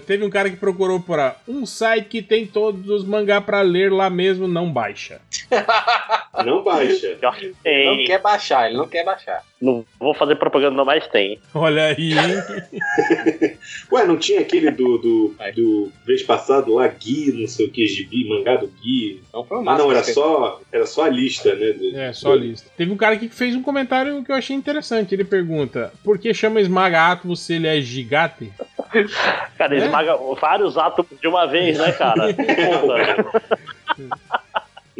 [0.06, 3.60] teve um cara que procurou por ah, um site que tem todos os mangá pra
[3.60, 5.20] ler lá mesmo, não baixa.
[6.44, 7.18] Não baixa.
[7.20, 9.44] Não quer baixar, ele não quer baixar.
[9.60, 11.38] Não vou fazer propaganda, não, mas tem.
[11.54, 12.80] Olha aí, hein?
[13.92, 17.86] Ué, não tinha aquele do, do, do vez passado lá, Gui, não sei o que,
[17.86, 19.22] Gibi, mangá do Gui.
[19.28, 21.72] Então foi o Ah, não, era só, era só a lista, né?
[21.72, 22.70] do- É, só a lista.
[22.74, 25.14] Teve um cara aqui que fez um comentário que eu achei interessante.
[25.14, 28.50] Ele pergunta: por que chama Esmaga Atmos se ele é gigante?
[29.58, 29.84] Cara, É?
[29.84, 32.32] esmaga vários átomos de uma vez, né, cara?
[32.34, 34.39] Porra.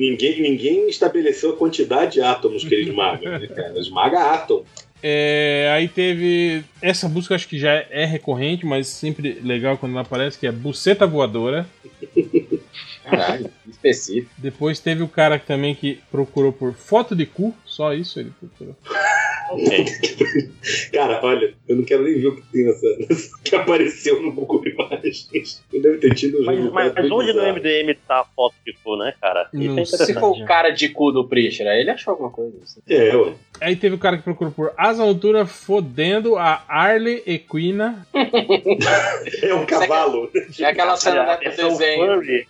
[0.01, 3.49] Ninguém, ninguém estabeleceu a quantidade de átomos que ele esmaga, né?
[3.77, 4.65] Esmaga átomo.
[5.03, 6.65] É, aí teve.
[6.81, 10.53] Essa busca acho que já é recorrente, mas sempre legal quando ela aparece, que é
[10.53, 11.67] Buceta Voadora.
[13.05, 14.31] Caralho, específico.
[14.39, 18.77] Depois teve o cara também que procurou por foto de cu, só isso ele procurou.
[20.93, 24.31] Cara, olha, eu não quero nem ver o que tem nessa, nessa- que apareceu no
[24.33, 25.29] Google Imagens.
[25.73, 27.43] Eu deve ter tido um Mas, mas, mas onde no.
[27.43, 29.49] MDM tá a foto de cu, né, cara?
[29.53, 29.85] Não é.
[29.85, 32.57] Se for o cara de cu do Prisher, aí ele achou alguma coisa.
[32.63, 32.81] assim.
[32.89, 33.33] É, ué.
[33.61, 38.07] Aí teve o cara que procurou por Asa Altura fodendo a Arle Equina.
[39.43, 40.31] É um cavalo.
[40.59, 42.15] É aquela cena né, do versão desenho.
[42.15, 42.47] furry,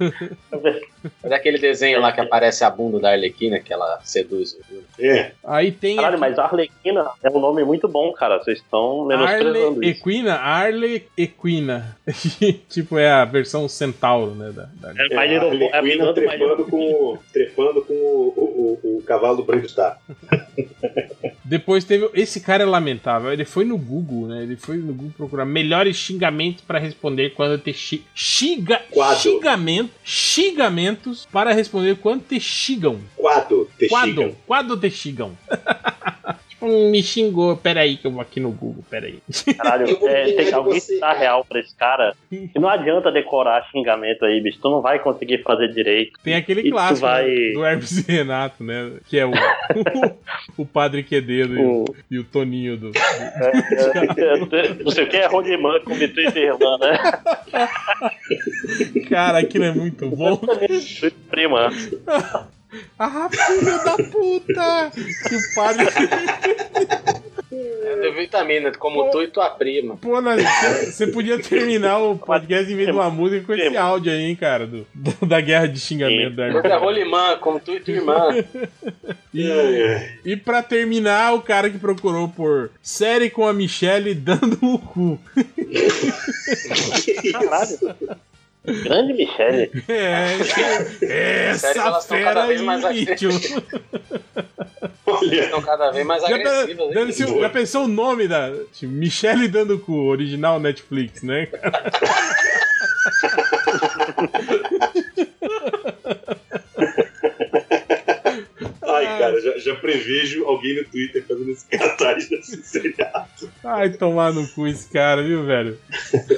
[0.00, 0.84] do-
[1.22, 4.56] É daquele desenho lá que aparece a bunda da Arlequina, que ela seduz.
[4.70, 4.82] viu?
[4.98, 5.32] É.
[5.44, 5.96] Aí tem.
[5.96, 8.38] Caralho, aqui- mas Arlequina é um nome muito bom, cara.
[8.38, 10.00] Vocês estão menosprezando Arle isso.
[10.00, 11.96] Equina, Arle Equina.
[12.70, 14.50] tipo, é a versão centauro, né?
[14.52, 18.80] Da, da- É É, Little é a menina trepando com, o, trepando com o, o,
[18.82, 20.00] o, o cavalo do Brand Star.
[21.44, 22.08] Depois teve.
[22.14, 23.30] Esse cara é lamentável.
[23.32, 24.42] Ele foi no Google, né?
[24.42, 28.04] Ele foi no Google procurar melhores xingamentos para responder quando te xi-
[28.44, 29.18] xiga, Quadro.
[29.20, 33.00] xingamento, xingamentos para responder quando te xingam.
[33.16, 34.36] Quado, Quando, Texiga.
[34.46, 35.32] quando te xingam.
[36.54, 37.56] tipo me xingou.
[37.56, 38.84] Peraí, que eu vou aqui no Google.
[38.90, 39.18] Peraí.
[39.56, 42.14] Caralho, Eu vou é, tem alguém você, que tá real pra esse cara.
[42.32, 44.58] E não adianta decorar xingamento aí, bicho.
[44.60, 46.18] Tu não vai conseguir fazer direito.
[46.22, 48.92] Tem aquele E clássico vai- né, do Hermes e Renato, né?
[49.08, 49.30] Que é o,
[50.58, 52.90] o Padre Quededo e, o, O- e o Toninho do.
[52.90, 56.98] do- É, é, não sei o que é Rolimã com Vitor Irmã, né?
[59.08, 60.40] Cara, aquilo é muito bom.
[61.30, 61.70] Prima.
[62.98, 64.92] Ah, filho da puta!
[65.28, 65.86] Que o padre.
[67.52, 69.96] É de vitamina, como tu e tua prima.
[69.96, 74.22] Pô, você podia terminar o podcast em vez de uma música com esse áudio aí,
[74.24, 74.66] hein, cara?
[74.66, 78.28] Do, do- da guerra de xingamento da Porque é rolimã, como tu e tua irmã.
[79.36, 79.50] E,
[80.24, 85.18] e pra terminar, o cara que procurou por série com a Michelle dando o cu.
[87.32, 87.96] Caralho.
[88.64, 89.70] Grande Michele.
[89.88, 92.84] É, Sério, essa elas tão fera cada vez aí, mais.
[95.06, 97.40] Olha, Estão cada vez mais Já, pe- agressivas.
[97.40, 101.48] já pensou o nome da tipo, Michelle dando cu, original Netflix, né?
[108.82, 113.50] ai, cara, já, já prevejo alguém no Twitter fazendo esse cartaz desse seriado.
[113.62, 115.78] Ai, tomar no cu esse cara, viu, velho?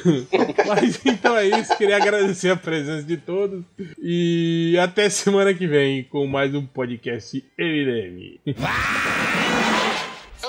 [0.67, 3.63] Mas então é isso, queria agradecer a presença de todos
[3.99, 8.41] e até semana que vem com mais um podcast MDM.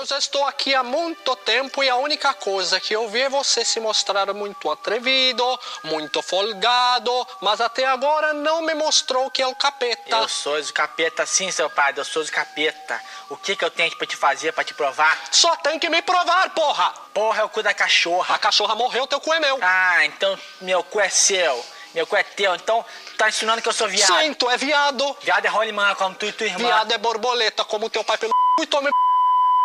[0.08, 3.62] Já estou aqui há muito tempo e a única coisa que eu vi é você
[3.62, 5.44] se mostrar muito atrevido,
[5.84, 7.12] muito folgado,
[7.42, 10.16] mas até agora não me mostrou que é o capeta.
[10.16, 12.98] Eu sou de capeta sim, seu padre, eu sou de capeta.
[13.28, 15.14] O que que eu tenho pra te fazer, pra te provar?
[15.30, 16.94] Só tem que me provar, porra!
[17.12, 18.34] Porra, é o cu da cachorra.
[18.34, 19.58] A cachorra morreu, teu cu é meu.
[19.60, 21.62] Ah, então meu cu é seu.
[21.92, 22.82] Meu cu é teu, então
[23.18, 24.20] tá ensinando que eu sou viado.
[24.20, 25.18] Sim, tu é viado.
[25.20, 26.66] Viado é rolimã, como tu e tua irmã.
[26.66, 28.62] Viado é borboleta, como teu pai pelo c...
[28.62, 28.88] e tome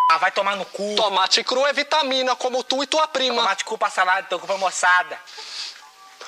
[0.09, 0.95] ah, vai tomar no cu.
[0.95, 3.41] Tomate cru é vitamina, como tu e tua prima.
[3.41, 5.17] Tomate cru pra salada, então, pra moçada.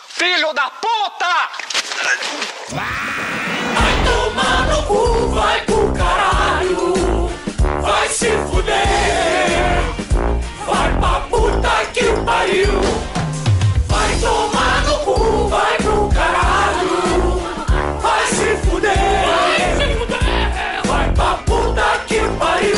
[0.08, 1.50] Filho da puta!
[2.70, 7.30] Vai tomar no cu, vai pro caralho.
[7.82, 9.84] Vai se fuder.
[10.66, 12.82] Vai pra puta que pariu.
[13.88, 17.40] Vai tomar no cu, vai pro caralho.
[18.02, 18.96] Vai se fuder.
[19.28, 20.82] Vai se fuder.
[20.86, 22.75] Vai pra puta que pariu.